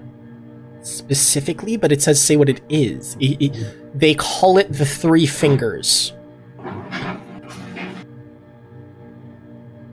specifically, 0.81 1.77
but 1.77 1.91
it 1.91 2.01
says 2.01 2.21
say 2.21 2.35
what 2.38 2.49
it 2.49 2.61
is. 2.69 3.15
It- 3.19 3.41
it- 3.41 3.99
they 3.99 4.13
call 4.13 4.57
it 4.57 4.71
the 4.71 4.85
three 4.85 5.25
fingers. 5.25 6.13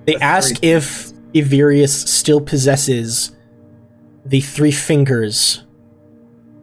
They 0.06 0.14
The 0.14 0.22
ask 0.22 0.56
three 0.58 0.70
if 0.70 1.07
Ivirius 1.34 2.06
still 2.08 2.40
possesses 2.40 3.36
the 4.24 4.40
three 4.40 4.70
fingers 4.72 5.64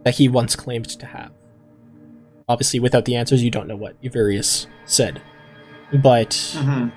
that 0.04 0.16
he 0.16 0.28
once 0.28 0.56
claimed 0.56 0.90
to 0.90 1.06
have. 1.06 1.32
Obviously, 2.48 2.80
without 2.80 3.06
the 3.06 3.16
answers, 3.16 3.44
you 3.44 3.50
don't 3.50 3.68
know 3.68 3.76
what 3.76 4.00
Ivirius 4.04 4.68
said. 4.86 5.22
But 5.94 6.32
Mhm. 6.32 6.92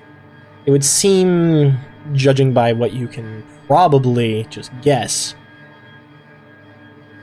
it 0.65 0.71
would 0.71 0.83
seem, 0.83 1.77
judging 2.13 2.53
by 2.53 2.73
what 2.73 2.93
you 2.93 3.07
can 3.07 3.43
probably 3.67 4.45
just 4.49 4.71
guess, 4.81 5.35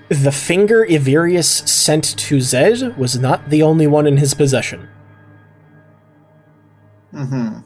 the 0.09 0.33
finger 0.33 0.85
Ivirius 0.89 1.67
sent 1.69 2.17
to 2.17 2.41
Zed 2.41 2.97
was 2.97 3.19
not 3.19 3.51
the 3.51 3.63
only 3.63 3.87
one 3.87 4.07
in 4.07 4.17
his 4.19 4.35
possession. 4.35 4.89
Mhm. 7.13 7.65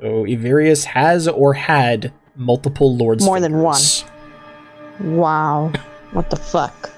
So 0.00 0.24
Ivirius 0.24 0.84
has 0.84 1.26
or 1.26 1.54
had 1.54 2.12
multiple 2.36 2.96
lords. 2.96 3.24
More 3.24 3.40
than 3.40 3.58
one. 3.60 3.80
Wow. 5.00 5.72
What 6.12 6.30
the 6.30 6.36
fuck? 6.36 6.90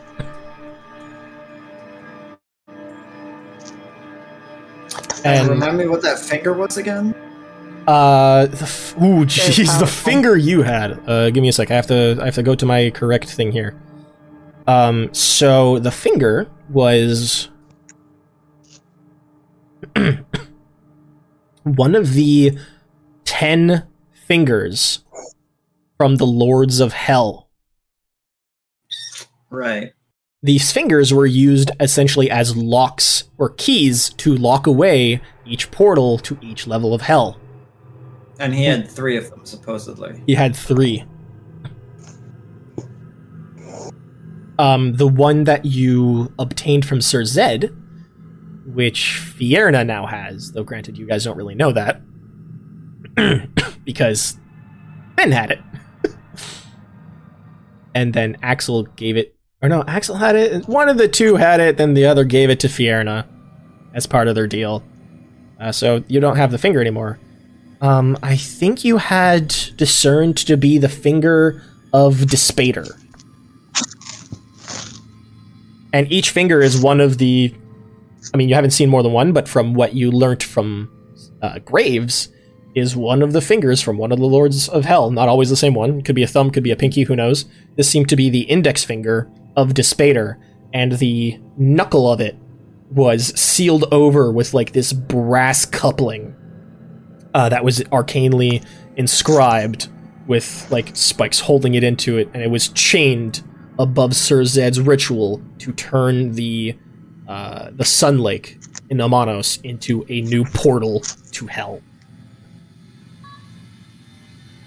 And 5.25 5.49
Remind 5.49 5.79
me 5.79 5.87
what 5.87 6.03
that 6.03 6.19
finger 6.19 6.53
was 6.53 6.77
again? 6.77 7.15
uh, 7.87 8.47
the 8.47 8.63
f- 8.63 8.95
ooh, 8.99 9.25
jeez, 9.27 9.79
the 9.79 9.87
finger 9.87 10.37
you 10.37 10.63
had. 10.63 10.99
Uh, 11.09 11.31
give 11.31 11.43
me 11.43 11.49
a 11.49 11.53
sec. 11.53 11.71
I 11.71 11.75
have 11.75 11.87
to. 11.89 12.19
I 12.21 12.25
have 12.27 12.35
to 12.37 12.43
go 12.43 12.55
to 12.55 12.65
my 12.67 12.91
correct 12.91 13.29
thing 13.31 13.53
here. 13.53 13.75
Um, 14.67 15.13
so 15.13 15.79
the 15.79 15.91
finger 15.91 16.49
was 16.71 17.49
one 21.65 21.95
of 21.95 22.15
the 22.15 22.57
ten 23.31 23.87
fingers 24.27 25.05
from 25.97 26.17
the 26.17 26.27
Lords 26.27 26.81
of 26.81 26.93
Hell. 26.93 27.49
Right. 29.51 29.93
These 30.43 30.73
fingers 30.73 31.15
were 31.15 31.27
used 31.27 31.71
essentially 31.79 32.29
as 32.29 32.57
locks 32.57 33.31
or 33.39 33.51
keys 33.51 34.11
to 34.15 34.35
lock 34.35 34.67
away 34.67 35.21
each 35.47 35.71
portal 35.71 36.19
to 36.19 36.37
each 36.43 36.67
level 36.67 36.93
of 36.93 37.03
hell. 37.03 37.39
And 38.41 38.53
he 38.53 38.65
had 38.65 38.91
three 38.91 39.17
of 39.17 39.31
them, 39.31 39.45
supposedly. 39.45 40.25
He 40.27 40.35
had 40.35 40.57
three. 40.57 41.05
Um, 44.59 44.95
the 44.95 45.07
one 45.07 45.45
that 45.45 45.65
you 45.65 46.33
obtained 46.37 46.85
from 46.85 47.01
Sir 47.01 47.25
Zed, 47.25 47.73
which 48.67 49.21
Fierna 49.23 49.87
now 49.87 50.07
has, 50.07 50.51
though 50.51 50.65
granted 50.65 50.99
you 50.99 51.07
guys 51.07 51.25
don't 51.25 51.37
really 51.37 51.55
know 51.55 51.71
that, 51.71 52.03
because 53.85 54.39
Ben 55.17 55.33
had 55.33 55.51
it. 55.51 55.61
and 57.95 58.15
then 58.15 58.37
Axel 58.43 58.85
gave 58.85 59.17
it, 59.17 59.35
or 59.63 59.69
no, 59.69 59.85
Axel 59.87 60.17
had 60.17 60.37
it, 60.37 60.67
one 60.69 60.89
of 60.89 60.99
the 60.99 61.09
two 61.09 61.37
had 61.37 61.61
it, 61.61 61.77
then 61.77 61.95
the 61.95 62.07
other 62.07 62.25
gave 62.25 62.51
it 62.51 62.61
to 62.61 62.69
Fierna 62.69 63.27
as 63.95 64.07
part 64.07 64.29
of 64.29 64.35
their 64.35 64.47
deal. 64.47 64.83
Uh, 65.61 65.73
so 65.73 66.03
you 66.09 66.21
don't 66.21 66.37
have 66.37 66.51
the 66.51 66.59
finger 66.59 66.81
anymore. 66.81 67.19
Um, 67.81 68.19
I 68.23 68.37
think 68.37 68.85
you 68.85 68.99
had 68.99 69.49
discerned 69.77 70.37
to 70.39 70.57
be 70.57 70.79
the 70.79 70.89
finger 70.89 71.63
of 71.93 72.27
Dispater. 72.29 72.87
And 75.93 76.11
each 76.13 76.31
finger 76.31 76.61
is 76.61 76.81
one 76.81 77.01
of 77.01 77.19
the. 77.19 77.55
I 78.33 78.37
mean, 78.37 78.49
you 78.49 78.55
haven't 78.55 78.71
seen 78.71 78.89
more 78.89 79.03
than 79.03 79.13
one, 79.13 79.33
but 79.33 79.49
from 79.49 79.75
what 79.75 79.95
you 79.95 80.11
learnt 80.11 80.43
from 80.43 80.89
uh, 81.43 81.59
Graves, 81.61 82.29
is 82.75 82.97
one 82.97 83.23
of 83.23 83.33
the 83.33 83.41
fingers 83.41 83.81
from 83.81 83.99
one 83.99 84.13
of 84.13 84.19
the 84.19 84.27
Lords 84.27 84.69
of 84.69 84.85
Hell. 84.85 85.11
Not 85.11 85.29
always 85.29 85.51
the 85.51 85.57
same 85.57 85.75
one. 85.75 86.03
Could 86.03 86.15
be 86.15 86.23
a 86.23 86.29
thumb, 86.29 86.51
could 86.51 86.63
be 86.63 86.71
a 86.71 86.77
pinky, 86.77 87.03
who 87.03 87.17
knows. 87.17 87.47
This 87.77 87.89
seemed 87.89 88.09
to 88.11 88.17
be 88.17 88.31
the 88.31 88.43
index 88.43 88.85
finger 88.85 89.31
of 89.57 89.75
Dispater, 89.75 90.39
and 90.73 90.93
the 90.93 91.39
knuckle 91.57 92.11
of 92.11 92.21
it 92.21 92.37
was 92.91 93.39
sealed 93.39 93.85
over 93.93 94.33
with 94.33 94.55
like 94.55 94.73
this 94.73 94.93
brass 94.93 95.65
coupling 95.65 96.35
uh, 97.35 97.49
that 97.49 97.65
was 97.65 97.81
arcanely 97.93 98.65
inscribed 98.97 99.89
with 100.27 100.67
like 100.71 100.95
spikes 100.95 101.41
holding 101.41 101.75
it 101.75 101.85
into 101.85 102.19
it, 102.19 102.29
and 102.35 102.43
it 102.43 102.51
was 102.51 102.69
chained 102.69 103.43
above 103.79 104.15
Sir 104.15 104.45
Zed's 104.45 104.81
ritual 104.81 105.43
to 105.59 105.73
turn 105.73 106.33
the 106.33 106.79
uh, 107.29 107.71
the 107.73 107.85
Sun 107.85 108.19
Lake 108.19 108.59
in 108.91 108.99
Amanos 108.99 109.61
into 109.65 110.05
a 110.09 110.21
new 110.23 110.45
portal 110.45 111.01
to 111.33 111.47
hell. 111.47 111.81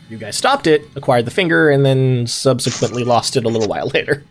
You 0.10 0.18
guys 0.18 0.36
stopped 0.38 0.68
it, 0.68 0.84
acquired 0.96 1.26
the 1.26 1.32
finger, 1.32 1.70
and 1.70 1.86
then 1.86 2.28
subsequently 2.28 3.04
lost 3.04 3.36
it 3.36 3.46
a 3.46 3.50
little 3.50 3.68
while 3.68 3.88
later. 3.94 4.24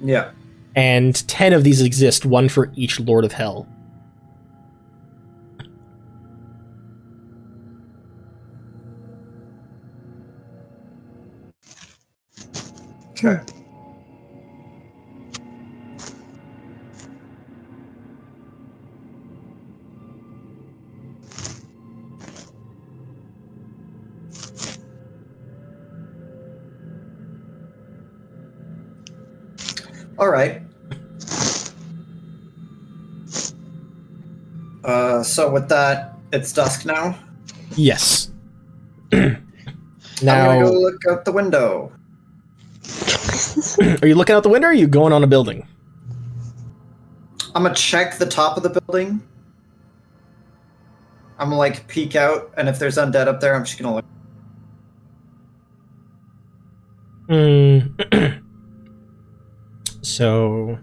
Yeah. 0.00 0.30
And 0.74 1.26
ten 1.28 1.52
of 1.52 1.64
these 1.64 1.80
exist, 1.80 2.26
one 2.26 2.48
for 2.48 2.70
each 2.76 3.00
Lord 3.00 3.24
of 3.24 3.32
Hell. 3.32 3.66
Okay. 13.12 13.40
All 30.18 30.28
right. 30.30 30.62
Uh, 34.84 35.22
so 35.22 35.50
with 35.50 35.68
that, 35.68 36.14
it's 36.32 36.52
dusk 36.52 36.86
now. 36.86 37.18
Yes. 37.74 38.30
now 39.12 39.18
I'm 39.20 39.42
now, 40.22 40.46
gonna 40.46 40.64
go 40.64 40.72
look 40.72 41.02
out 41.10 41.24
the 41.24 41.32
window. 41.32 41.92
are 44.02 44.06
you 44.06 44.14
looking 44.14 44.34
out 44.34 44.42
the 44.42 44.48
window 44.48 44.68
or 44.68 44.70
are 44.70 44.74
you 44.74 44.86
going 44.86 45.12
on 45.12 45.24
a 45.24 45.26
building? 45.26 45.66
I'm 47.54 47.62
gonna 47.62 47.74
check 47.74 48.18
the 48.18 48.26
top 48.26 48.56
of 48.56 48.62
the 48.62 48.80
building. 48.80 49.20
I'm 51.38 51.48
gonna 51.48 51.58
like 51.58 51.86
peek 51.88 52.16
out, 52.16 52.52
and 52.56 52.68
if 52.68 52.78
there's 52.78 52.96
undead 52.96 53.28
up 53.28 53.40
there, 53.40 53.54
I'm 53.54 53.64
just 53.64 53.78
gonna 53.78 53.94
look. 53.96 54.04
Hmm. 57.28 58.40
so. 60.06 60.78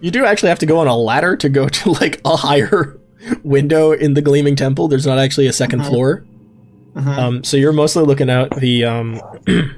You 0.00 0.10
do 0.10 0.24
actually 0.24 0.48
have 0.48 0.58
to 0.60 0.66
go 0.66 0.78
on 0.80 0.88
a 0.88 0.96
ladder 0.96 1.36
to 1.36 1.48
go 1.48 1.68
to 1.78 1.90
like 1.92 2.20
a 2.24 2.36
higher 2.36 2.98
window 3.44 3.92
in 3.92 4.14
the 4.14 4.22
Gleaming 4.22 4.56
Temple. 4.56 4.88
There's 4.88 5.06
not 5.06 5.18
actually 5.18 5.46
a 5.46 5.52
2nd 5.52 5.80
Mhm. 5.80 5.86
floor. 5.88 6.24
Mhm. 6.96 7.06
Um, 7.18 7.44
so 7.44 7.56
you're 7.56 7.72
mostly 7.72 8.04
looking 8.04 8.28
out 8.28 8.54
the 8.56 8.84
um, 8.84 9.14
one 9.46 9.74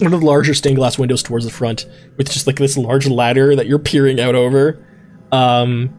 of 0.00 0.10
the 0.10 0.26
larger 0.26 0.54
stained 0.54 0.76
glass 0.76 0.98
windows 0.98 1.22
towards 1.22 1.44
the 1.44 1.50
front, 1.52 1.86
with 2.16 2.30
just 2.32 2.46
like 2.46 2.56
this 2.56 2.76
large 2.76 3.06
ladder 3.06 3.54
that 3.54 3.66
you're 3.66 3.78
peering 3.78 4.18
out 4.20 4.34
over. 4.34 4.84
Um, 5.30 5.90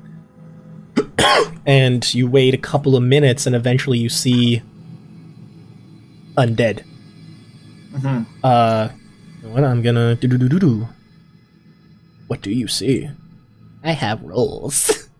and 1.65 2.13
you 2.13 2.27
wait 2.27 2.53
a 2.53 2.57
couple 2.57 2.95
of 2.97 3.03
minutes, 3.03 3.45
and 3.45 3.55
eventually 3.55 3.99
you 3.99 4.09
see 4.09 4.61
undead. 6.37 6.83
Mhm. 7.97 8.25
Uh, 8.43 8.89
what 9.41 9.63
I'm 9.63 9.81
gonna 9.81 10.15
do 10.15 10.27
do 10.27 10.37
do 10.37 10.47
do 10.49 10.59
do. 10.59 10.87
What 12.27 12.41
do 12.41 12.51
you 12.51 12.67
see? 12.67 13.09
I 13.83 13.91
have 13.91 14.21
rolls. 14.21 15.07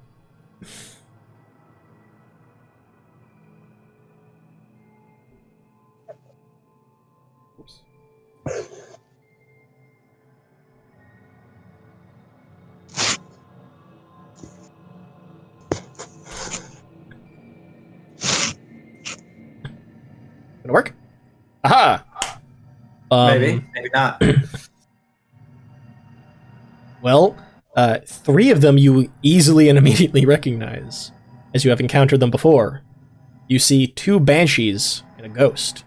Gonna 20.64 20.74
work? 20.74 20.94
Aha! 21.64 22.04
Um, 23.10 23.40
maybe, 23.40 23.66
maybe 23.74 23.90
not. 23.94 24.22
Well, 27.02 27.38
uh, 27.76 28.00
three 28.06 28.50
of 28.50 28.62
them 28.62 28.78
you 28.78 29.12
easily 29.22 29.70
and 29.70 29.78
immediately 29.78 30.26
recognize, 30.26 31.12
as 31.54 31.64
you 31.64 31.70
have 31.70 31.80
encountered 31.80 32.20
them 32.20 32.32
before. 32.32 32.82
You 33.48 33.60
see 33.60 33.88
two 33.88 34.20
banshees 34.20 35.04
and 35.18 35.26
a 35.26 35.30
ghost 35.30 35.86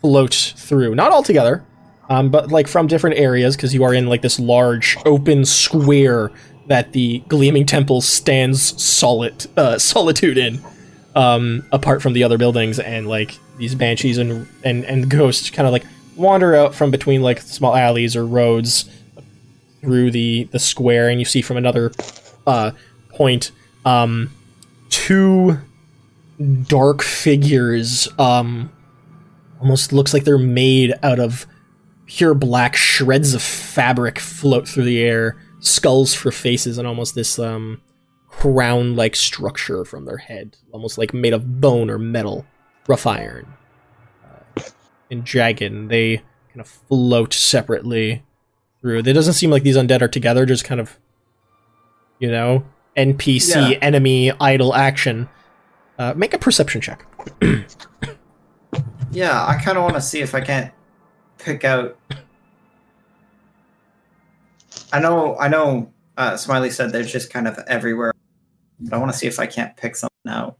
float 0.00 0.54
through, 0.56 0.94
not 0.94 1.12
all 1.12 1.22
together, 1.22 1.64
um, 2.08 2.30
but 2.30 2.50
like 2.50 2.68
from 2.68 2.86
different 2.86 3.18
areas, 3.18 3.56
because 3.56 3.74
you 3.74 3.84
are 3.84 3.92
in 3.92 4.06
like 4.06 4.22
this 4.22 4.38
large 4.40 4.96
open 5.04 5.44
square 5.44 6.30
that 6.68 6.92
the 6.92 7.18
Gleaming 7.28 7.66
Temple 7.66 8.00
stands 8.00 8.82
solid 8.82 9.46
uh, 9.56 9.78
solitude 9.78 10.38
in, 10.38 10.60
um, 11.14 11.66
apart 11.72 12.00
from 12.00 12.12
the 12.12 12.22
other 12.22 12.38
buildings, 12.38 12.78
and 12.78 13.06
like 13.06 13.38
these 13.58 13.74
banshees 13.74 14.18
and 14.18 14.48
and 14.64 14.84
and 14.84 15.10
ghosts 15.10 15.50
kind 15.50 15.66
of 15.66 15.72
like 15.72 15.84
wander 16.16 16.54
out 16.54 16.74
from 16.74 16.90
between 16.90 17.22
like 17.22 17.40
small 17.40 17.74
alleys 17.74 18.16
or 18.16 18.26
roads 18.26 18.88
through 19.80 20.10
the 20.10 20.44
the 20.52 20.58
square 20.58 21.08
and 21.08 21.20
you 21.20 21.24
see 21.24 21.42
from 21.42 21.56
another 21.56 21.92
uh 22.46 22.70
point 23.10 23.52
um 23.84 24.30
two 24.88 25.58
dark 26.62 27.02
figures 27.02 28.08
um 28.18 28.70
almost 29.60 29.92
looks 29.92 30.12
like 30.12 30.24
they're 30.24 30.38
made 30.38 30.94
out 31.02 31.18
of 31.18 31.46
pure 32.06 32.34
black 32.34 32.76
shreds 32.76 33.34
of 33.34 33.42
fabric 33.42 34.18
float 34.18 34.68
through 34.68 34.84
the 34.84 35.02
air 35.02 35.36
skulls 35.60 36.14
for 36.14 36.30
faces 36.30 36.78
and 36.78 36.86
almost 36.86 37.14
this 37.14 37.38
um 37.38 37.80
crown 38.28 38.94
like 38.96 39.16
structure 39.16 39.84
from 39.84 40.04
their 40.04 40.18
head 40.18 40.56
almost 40.72 40.98
like 40.98 41.14
made 41.14 41.32
of 41.32 41.60
bone 41.60 41.88
or 41.90 41.98
metal 41.98 42.44
rough 42.86 43.06
iron 43.06 43.46
and 45.10 45.24
and 45.60 45.90
they 45.90 46.18
kind 46.48 46.60
of 46.60 46.68
float 46.68 47.32
separately 47.34 48.22
through. 48.80 48.98
It 48.98 49.12
doesn't 49.12 49.34
seem 49.34 49.50
like 49.50 49.62
these 49.62 49.76
undead 49.76 50.02
are 50.02 50.08
together, 50.08 50.46
just 50.46 50.64
kind 50.64 50.80
of, 50.80 50.98
you 52.18 52.30
know, 52.30 52.64
NPC, 52.96 53.72
Yeah. 53.72 53.78
enemy, 53.82 54.32
idle 54.40 54.74
action. 54.74 55.28
Uh, 55.98 56.12
make 56.16 56.34
a 56.34 56.38
perception 56.38 56.80
check. 56.80 57.06
Yeah, 59.12 59.46
I 59.46 59.54
kind 59.62 59.78
of 59.78 59.84
want 59.84 59.94
to 59.94 60.00
see 60.02 60.20
if 60.20 60.34
I 60.34 60.42
can't 60.42 60.70
pick 61.38 61.64
out. 61.64 61.96
I 64.92 65.00
know, 65.00 65.38
I 65.38 65.48
know. 65.48 65.90
Uh, 66.18 66.36
Smiley 66.36 66.68
said 66.70 66.92
they're 66.92 67.02
just 67.02 67.32
kind 67.32 67.48
of 67.48 67.58
everywhere, 67.66 68.12
but 68.80 68.92
I 68.92 68.98
want 68.98 69.12
to 69.12 69.16
see 69.16 69.26
if 69.26 69.38
I 69.38 69.46
can't 69.46 69.74
pick 69.76 69.96
something 69.96 70.12
out. 70.28 70.58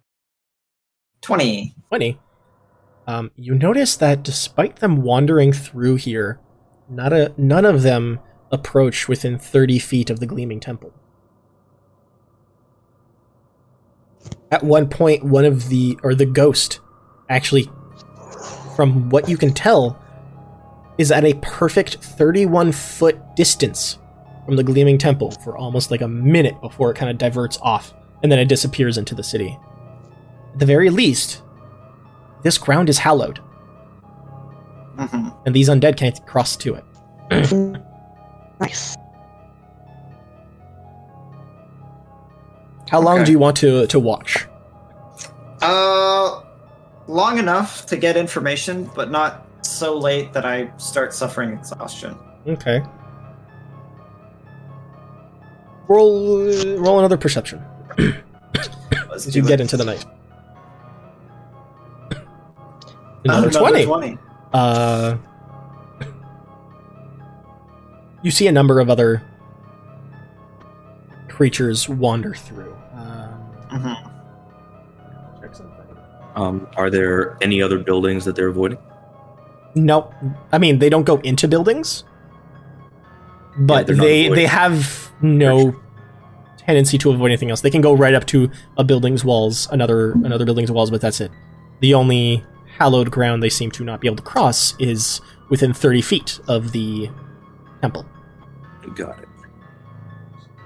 Twenty. 1.20 1.74
20. 1.89 2.18
Um, 3.06 3.30
you 3.36 3.54
notice 3.54 3.96
that 3.96 4.22
despite 4.22 4.76
them 4.76 5.02
wandering 5.02 5.52
through 5.52 5.96
here, 5.96 6.40
not 6.88 7.12
a, 7.12 7.32
none 7.36 7.64
of 7.64 7.82
them 7.82 8.20
approach 8.50 9.08
within 9.08 9.38
30 9.38 9.78
feet 9.78 10.10
of 10.10 10.20
the 10.20 10.26
Gleaming 10.26 10.60
Temple. 10.60 10.92
At 14.50 14.62
one 14.62 14.88
point, 14.88 15.24
one 15.24 15.44
of 15.44 15.68
the, 15.68 15.98
or 16.02 16.14
the 16.14 16.26
ghost, 16.26 16.80
actually, 17.28 17.70
from 18.74 19.08
what 19.10 19.28
you 19.28 19.36
can 19.36 19.52
tell, 19.52 20.00
is 20.98 21.12
at 21.12 21.24
a 21.24 21.34
perfect 21.42 21.96
31 21.96 22.72
foot 22.72 23.18
distance 23.36 23.98
from 24.44 24.56
the 24.56 24.62
Gleaming 24.62 24.98
Temple 24.98 25.32
for 25.42 25.56
almost 25.56 25.90
like 25.90 26.00
a 26.00 26.08
minute 26.08 26.60
before 26.60 26.90
it 26.90 26.96
kind 26.96 27.10
of 27.10 27.18
diverts 27.18 27.58
off, 27.62 27.92
and 28.22 28.30
then 28.30 28.38
it 28.38 28.48
disappears 28.48 28.98
into 28.98 29.14
the 29.14 29.22
city. 29.22 29.58
At 30.52 30.60
the 30.60 30.66
very 30.66 30.90
least, 30.90 31.42
this 32.42 32.58
ground 32.58 32.88
is 32.88 32.98
hallowed, 32.98 33.38
hmm 34.98 35.28
and 35.44 35.54
these 35.54 35.68
undead 35.68 35.96
can't 35.96 36.24
cross 36.26 36.56
to 36.56 36.74
it. 36.74 36.84
Nice. 38.58 38.96
How 42.88 43.00
long 43.00 43.16
Okay. 43.16 43.24
do 43.26 43.32
you 43.32 43.38
want 43.38 43.56
to 43.58 43.86
to 43.88 43.98
watch? 44.00 44.46
Uh, 45.60 46.40
long 47.08 47.38
enough 47.38 47.84
to 47.86 47.96
get 47.96 48.16
information, 48.16 48.88
but 48.94 49.10
not 49.10 49.46
so 49.62 49.98
late 49.98 50.32
that 50.32 50.46
I 50.46 50.70
start 50.78 51.12
suffering 51.12 51.52
exhaustion. 51.52 52.16
Okay. 52.46 52.82
Roll 55.88 56.46
roll 56.78 56.98
another 56.98 57.16
perception 57.16 57.62
Let's 59.10 59.26
as 59.26 59.36
you 59.36 59.42
get 59.42 59.60
into 59.60 59.76
the 59.76 59.84
night. 59.84 60.04
Another 63.31 63.51
twenty. 63.51 63.85
20. 63.85 64.19
Uh, 64.53 65.16
you 68.23 68.31
see 68.31 68.47
a 68.47 68.53
number 68.53 68.81
of 68.81 68.89
other 68.90 69.23
creatures 71.28 71.89
wander 71.89 72.35
through. 72.35 72.74
Um, 72.94 73.31
Mhm. 73.73 74.11
check 75.40 75.55
something. 75.55 75.73
Um, 76.35 76.66
are 76.77 76.90
there 76.90 77.36
any 77.40 77.62
other 77.62 77.78
buildings 77.78 78.24
that 78.24 78.35
they're 78.36 78.48
avoiding? 78.48 78.78
Nope. 79.74 80.12
I 80.53 80.59
mean, 80.59 80.78
they 80.78 80.89
don't 80.89 81.05
go 81.05 81.16
into 81.19 81.47
buildings, 81.48 82.05
but 83.59 83.86
they're 83.86 83.97
they 83.97 84.28
they 84.28 84.47
have 84.47 85.11
no 85.20 85.74
tendency 86.57 86.98
to 86.98 87.11
avoid 87.11 87.27
anything 87.27 87.51
else. 87.51 87.61
They 87.61 87.70
can 87.70 87.81
go 87.82 87.93
right 87.94 88.15
up 88.15 88.24
to 88.27 88.51
a 88.78 88.85
building's 88.85 89.24
walls, 89.24 89.69
another 89.70 90.12
another 90.12 90.44
building's 90.47 90.70
walls, 90.73 90.90
but 90.90 91.01
that's 91.01 91.20
it. 91.20 91.31
The 91.81 91.93
only 91.94 92.43
hallowed 92.78 93.11
ground 93.11 93.43
they 93.43 93.48
seem 93.48 93.70
to 93.73 93.85
not 93.85 94.01
be 94.01 94.09
able 94.09 94.16
to 94.16 94.23
cross 94.23 94.74
is 94.78 95.20
within 95.48 95.73
30 95.73 96.03
feet 96.03 96.40
of 96.48 96.73
the 96.73 97.09
temple. 97.81 98.07
Got 98.94 99.20
it. 99.20 99.28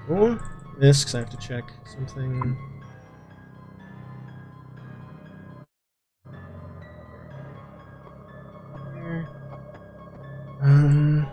Oh, 0.09 0.39
this, 0.77 1.01
because 1.01 1.15
I 1.15 1.19
have 1.19 1.29
to 1.29 1.37
check 1.37 1.71
something. 1.85 2.57
Um. 10.61 11.27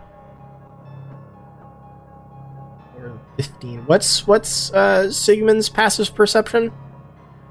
or 2.97 3.21
15. 3.37 3.81
What's 3.87 4.27
what's 4.27 4.73
uh 4.73 5.11
Sigmund's 5.11 5.69
passive 5.69 6.15
perception? 6.15 6.73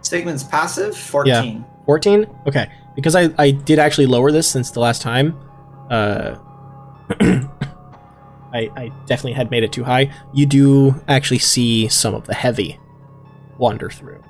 Sigmund's 0.01 0.43
passive, 0.43 0.97
14. 0.97 1.65
14? 1.85 2.27
Okay. 2.47 2.71
Because 2.97 3.15
I, 3.15 3.29
I 3.37 3.51
did 3.51 3.77
actually 3.77 4.07
lower 4.07 4.31
this 4.31 4.47
since 4.47 4.71
the 4.71 4.81
last 4.81 5.01
time. 5.01 5.39
Uh 5.89 6.35
I, 8.53 8.71
I 8.75 8.91
definitely 9.05 9.33
had 9.33 9.51
made 9.51 9.63
it 9.63 9.71
too 9.71 9.83
high. 9.83 10.11
You 10.33 10.45
do 10.45 10.95
actually 11.07 11.39
see 11.39 11.87
some 11.87 12.15
of 12.15 12.25
the 12.25 12.33
heavy 12.33 12.79
wander 13.59 13.89
through. 13.89 14.21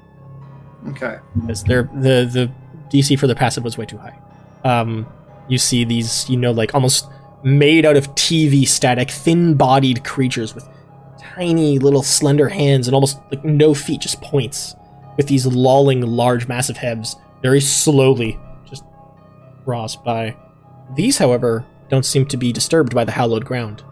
Okay. 0.90 1.18
Because 1.40 1.64
they're 1.64 1.90
the 1.94 2.30
the 2.32 2.52
DC 2.96 3.18
for 3.18 3.26
the 3.26 3.36
passive 3.36 3.64
was 3.64 3.78
way 3.78 3.86
too 3.86 3.98
high. 3.98 4.20
Um 4.64 5.08
you 5.48 5.58
see 5.58 5.86
these, 5.86 6.30
you 6.30 6.36
know, 6.36 6.52
like 6.52 6.76
almost 6.76 7.08
made 7.44 7.86
out 7.86 7.96
of 7.96 8.14
TV 8.16 8.68
static, 8.68 9.10
thin 9.10 9.54
bodied 9.56 10.04
creatures 10.04 10.54
with 10.54 10.68
tiny 11.18 11.80
little 11.80 12.04
slender 12.04 12.50
hands 12.50 12.88
and 12.88 12.96
almost 12.96 13.18
like 13.32 13.46
no 13.46 13.74
feet, 13.74 14.02
just 14.02 14.20
points, 14.22 14.76
with 15.16 15.28
these 15.28 15.46
lolling 15.46 16.02
large 16.02 16.50
massive 16.50 16.76
heads, 16.76 17.16
very 17.42 17.62
slowly 17.62 18.38
cross 19.68 19.98
by. 19.98 20.34
These, 20.96 21.18
however, 21.18 21.66
don't 21.90 22.06
seem 22.06 22.26
to 22.28 22.38
be 22.38 22.54
disturbed 22.54 22.96
by 22.96 23.04
the 23.04 23.12
hallowed 23.12 23.44
ground. 23.44 23.84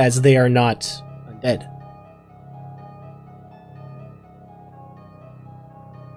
As 0.00 0.22
they 0.22 0.36
are 0.36 0.48
not 0.48 0.80
undead. 1.30 1.72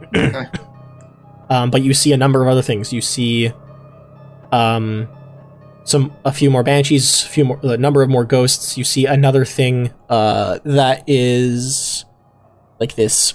Okay. 0.02 0.48
Um, 1.52 1.70
but 1.70 1.84
you 1.84 1.94
see 1.94 2.14
a 2.14 2.18
number 2.18 2.42
of 2.42 2.48
other 2.48 2.64
things. 2.64 2.92
You 2.92 3.02
see, 3.02 3.52
um, 4.52 5.08
some 5.84 6.12
a 6.26 6.32
few 6.32 6.50
more 6.50 6.64
banshees, 6.64 7.24
a 7.24 7.28
few 7.28 7.46
more, 7.46 7.60
a 7.62 7.78
number 7.78 8.02
of 8.02 8.10
more 8.10 8.26
ghosts. 8.26 8.76
You 8.76 8.84
see 8.84 9.06
another 9.06 9.46
thing, 9.46 9.94
uh, 10.10 10.60
that 10.66 11.04
is 11.06 12.06
like 12.80 12.96
this 12.96 13.32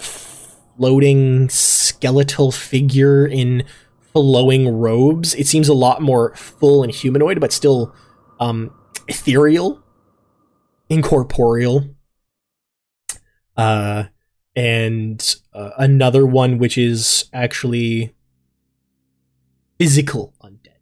floating 0.76 1.48
skeletal 1.48 2.52
figure 2.52 3.26
in 3.26 3.64
flowing 4.12 4.68
robes. 4.68 5.34
It 5.34 5.46
seems 5.46 5.68
a 5.68 5.74
lot 5.74 6.01
more 6.02 6.34
full 6.34 6.82
and 6.82 6.92
humanoid, 6.92 7.40
but 7.40 7.52
still, 7.52 7.94
um, 8.40 8.72
ethereal, 9.09 9.82
incorporeal. 10.88 11.94
Uh, 13.56 14.05
and 14.56 15.36
uh, 15.52 15.70
another 15.78 16.26
one 16.26 16.59
which 16.59 16.78
is 16.78 17.28
actually 17.32 18.14
physical 19.78 20.34
undead. 20.42 20.78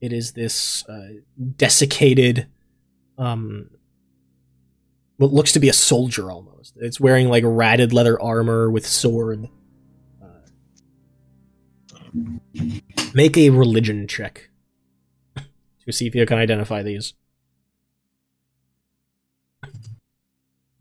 It 0.00 0.12
is 0.12 0.32
this 0.32 0.84
uh, 0.88 1.08
desiccated, 1.56 2.46
um, 3.18 3.70
what 5.20 5.34
looks 5.34 5.52
to 5.52 5.60
be 5.60 5.68
a 5.68 5.72
soldier 5.74 6.30
almost. 6.30 6.72
It's 6.78 6.98
wearing 6.98 7.28
like 7.28 7.44
ratted 7.46 7.92
leather 7.92 8.18
armor 8.20 8.70
with 8.70 8.86
sword. 8.86 9.50
Uh, 10.22 10.26
make 13.12 13.36
a 13.36 13.50
religion 13.50 14.08
check 14.08 14.48
to 15.36 15.92
see 15.92 16.06
if 16.06 16.14
you 16.14 16.24
can 16.24 16.38
identify 16.38 16.82
these. 16.82 17.12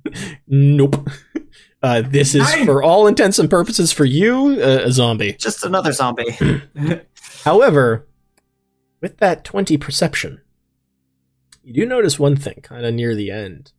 nope. 0.48 1.08
Uh, 1.82 2.02
this 2.02 2.36
is, 2.36 2.54
for 2.66 2.84
all 2.84 3.08
intents 3.08 3.40
and 3.40 3.50
purposes, 3.50 3.94
for 3.94 4.04
you, 4.04 4.60
uh, 4.62 4.82
a 4.84 4.92
zombie. 4.92 5.32
Just 5.40 5.64
another 5.64 5.94
zombie. 5.94 6.38
However, 7.46 8.06
with 9.00 9.16
that 9.20 9.46
20 9.46 9.78
perception, 9.78 10.42
you 11.64 11.74
do 11.74 11.86
notice 11.86 12.20
one 12.20 12.36
thing 12.36 12.60
kind 12.62 12.86
of 12.86 12.94
near 12.94 13.16
the 13.16 13.32
end. 13.32 13.72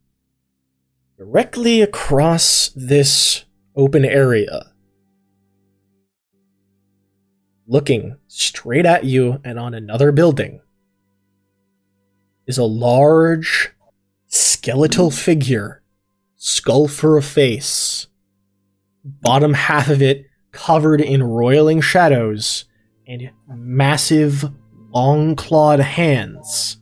Directly 1.23 1.83
across 1.83 2.71
this 2.75 3.45
open 3.75 4.03
area, 4.03 4.71
looking 7.67 8.15
straight 8.25 8.87
at 8.87 9.03
you 9.03 9.39
and 9.43 9.59
on 9.59 9.75
another 9.75 10.11
building, 10.11 10.61
is 12.47 12.57
a 12.57 12.63
large 12.63 13.69
skeletal 14.25 15.11
figure, 15.11 15.83
skull 16.37 16.87
for 16.87 17.19
a 17.19 17.21
face, 17.21 18.07
bottom 19.05 19.53
half 19.53 19.89
of 19.89 20.01
it 20.01 20.25
covered 20.51 21.01
in 21.01 21.21
roiling 21.21 21.81
shadows 21.81 22.65
and 23.07 23.29
massive, 23.47 24.51
long 24.89 25.35
clawed 25.35 25.81
hands. 25.81 26.79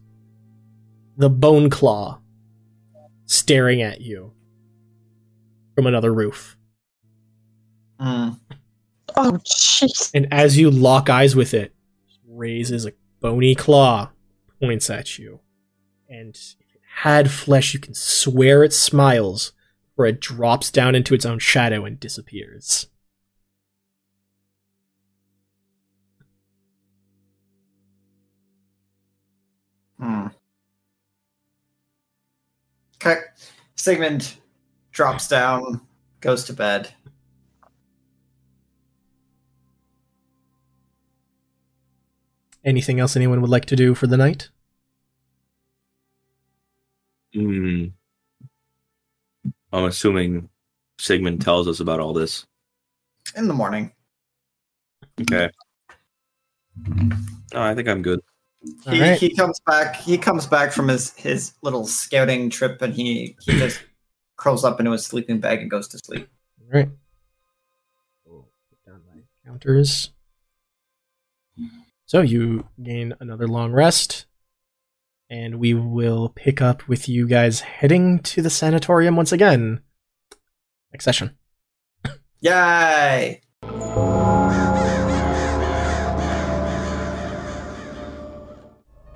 The 1.18 1.30
bone 1.30 1.70
claw 1.70 2.19
staring 3.30 3.82
at 3.82 4.02
you 4.02 4.34
from 5.76 5.86
another 5.86 6.12
roof. 6.12 6.58
Hmm. 8.00 8.30
Oh, 9.16 9.40
jeez. 9.46 10.12
And 10.14 10.28
as 10.34 10.58
you 10.58 10.72
lock 10.72 11.10
eyes 11.10 11.36
with 11.36 11.54
it, 11.54 11.76
it 12.08 12.18
raises 12.28 12.86
a 12.88 12.94
bony 13.20 13.54
claw, 13.54 14.10
points 14.60 14.90
at 14.90 15.20
you. 15.20 15.42
And 16.10 16.36
if 16.36 16.76
it 16.76 16.82
had 17.04 17.30
flesh, 17.30 17.74
you 17.74 17.80
can 17.80 17.94
swear 17.94 18.64
it 18.64 18.74
smiles, 18.74 19.54
or 19.96 20.08
it 20.08 20.20
drops 20.20 20.72
down 20.72 20.96
into 20.96 21.14
its 21.14 21.26
own 21.26 21.38
shadow 21.38 21.86
and 21.86 22.00
disappears. 22.00 22.88
Hmm. 30.00 30.28
Okay. 33.02 33.22
Sigmund 33.76 34.36
drops 34.92 35.28
down, 35.28 35.82
goes 36.20 36.44
to 36.46 36.54
bed. 36.54 36.94
Anything 42.66 43.00
else 43.00 43.16
anyone 43.16 43.40
would 43.40 43.50
like 43.50 43.66
to 43.66 43.76
do 43.78 43.96
for 43.96 44.06
the 44.06 44.18
night? 44.18 44.50
Hmm. 47.34 47.86
I'm 49.72 49.86
assuming 49.86 50.50
Sigmund 50.98 51.42
tells 51.42 51.68
us 51.68 51.80
about 51.80 52.02
all 52.02 52.12
this. 52.12 52.46
In 53.38 53.48
the 53.48 53.54
morning. 53.54 53.94
Okay. 55.22 55.50
Oh, 57.54 57.62
I 57.62 57.76
think 57.76 57.88
I'm 57.88 58.02
good. 58.02 58.20
He, 58.62 59.02
right. 59.02 59.18
he 59.18 59.34
comes 59.34 59.60
back. 59.62 59.96
He 59.96 60.18
comes 60.18 60.46
back 60.46 60.72
from 60.72 60.90
his 60.90 61.14
his 61.14 61.54
little 61.62 61.88
scouting 61.88 62.50
trip, 62.50 62.82
and 62.82 62.94
he 62.94 63.38
he 63.42 63.58
just 63.58 63.82
curls 64.36 64.66
up 64.66 64.80
into 64.80 64.92
his 64.92 65.06
sleeping 65.06 65.40
bag 65.40 65.62
and 65.62 65.72
goes 65.72 65.88
to 65.90 65.98
sleep. 65.98 66.28
All 66.62 66.68
right. 66.80 66.90
We'll 68.26 68.48
put 68.70 68.92
down 68.92 69.02
my 69.08 69.22
counters. 69.46 70.12
So 72.06 72.22
you 72.22 72.68
gain 72.82 73.14
another 73.20 73.48
long 73.48 73.72
rest, 73.72 74.26
and 75.30 75.60
we 75.60 75.74
will 75.74 76.30
pick 76.30 76.62
up 76.62 76.88
with 76.88 77.08
you 77.08 77.28
guys 77.28 77.62
heading 77.62 78.20
to 78.20 78.42
the 78.42 78.50
sanatorium 78.50 79.16
once 79.16 79.32
again. 79.32 79.82
Next 80.92 81.06
session. 81.06 81.38
Yay! 82.42 83.42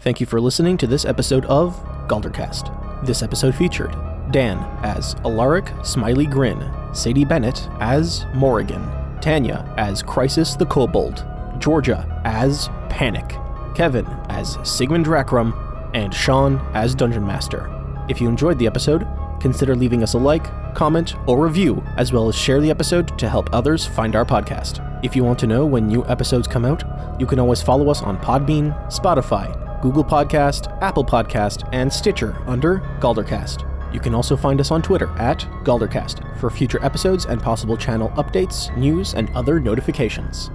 Thank 0.04 0.20
you 0.20 0.26
for 0.26 0.42
listening 0.42 0.76
to 0.80 0.86
this 0.86 1.06
episode 1.06 1.46
of 1.46 1.82
Galdurcast. 2.10 3.06
This 3.06 3.24
episode 3.24 3.56
featured 3.56 3.96
Dan 4.32 4.58
as 4.84 5.16
Alaric 5.24 5.72
Smiley 5.86 6.26
Grinn, 6.26 6.70
Sadie 6.94 7.24
Bennet 7.24 7.70
as 7.80 8.26
Morrigan, 8.34 8.86
Tanya 9.22 9.74
as 9.78 10.04
Crisis 10.04 10.58
the 10.58 10.66
Kobold, 10.66 11.26
Georgia 11.58 12.22
as 12.26 12.68
Panic, 12.90 13.38
Kevin 13.76 14.06
as 14.28 14.58
Sigmund 14.70 15.06
Drakrem, 15.06 15.54
and 15.94 16.14
Shawn 16.14 16.60
as 16.74 16.94
Dungeon 16.94 17.26
Master. 17.26 17.72
If 18.10 18.20
you 18.20 18.28
enjoyed 18.28 18.60
the 18.60 18.68
episode, 18.68 19.08
consider 19.40 19.74
leaving 19.74 20.04
us 20.04 20.16
a 20.16 20.18
like, 20.18 20.76
comment, 20.76 21.16
or 21.28 21.42
review, 21.42 21.82
as 21.96 22.12
well 22.12 22.28
as 22.28 22.36
share 22.36 22.60
the 22.60 22.72
episode 22.72 23.18
to 23.18 23.30
help 23.30 23.50
others 23.54 23.86
find 23.86 24.18
our 24.18 24.26
podcast. 24.26 24.82
If 25.02 25.16
you 25.16 25.24
want 25.24 25.40
to 25.40 25.48
know 25.48 25.66
when 25.66 25.88
new 25.88 26.06
episodes 26.08 26.46
come 26.46 26.66
out, 26.66 26.84
you 27.22 27.26
can 27.26 27.40
always 27.40 27.62
follow 27.62 27.90
us 27.90 28.02
on 28.02 28.18
Podbean, 28.18 28.76
Spotify, 28.88 29.63
Google 29.84 30.04
Podcast, 30.06 30.82
Apple 30.82 31.04
Podcast, 31.04 31.68
and 31.74 31.92
Stitcher 31.92 32.42
under 32.48 32.80
Galdurcast. 33.02 33.70
You 33.94 34.00
can 34.00 34.16
also 34.16 34.38
find 34.38 34.62
us 34.62 34.72
on 34.72 34.82
Twitter 34.82 35.10
at 35.20 35.40
Galdurcast 35.66 36.38
for 36.38 36.50
future 36.50 36.82
episodes 36.86 37.26
and 37.26 37.42
possible 37.42 37.76
channel 37.76 38.08
updates, 38.12 38.74
news, 38.78 39.14
and 39.14 39.30
other 39.36 39.60
notifications. 39.60 40.52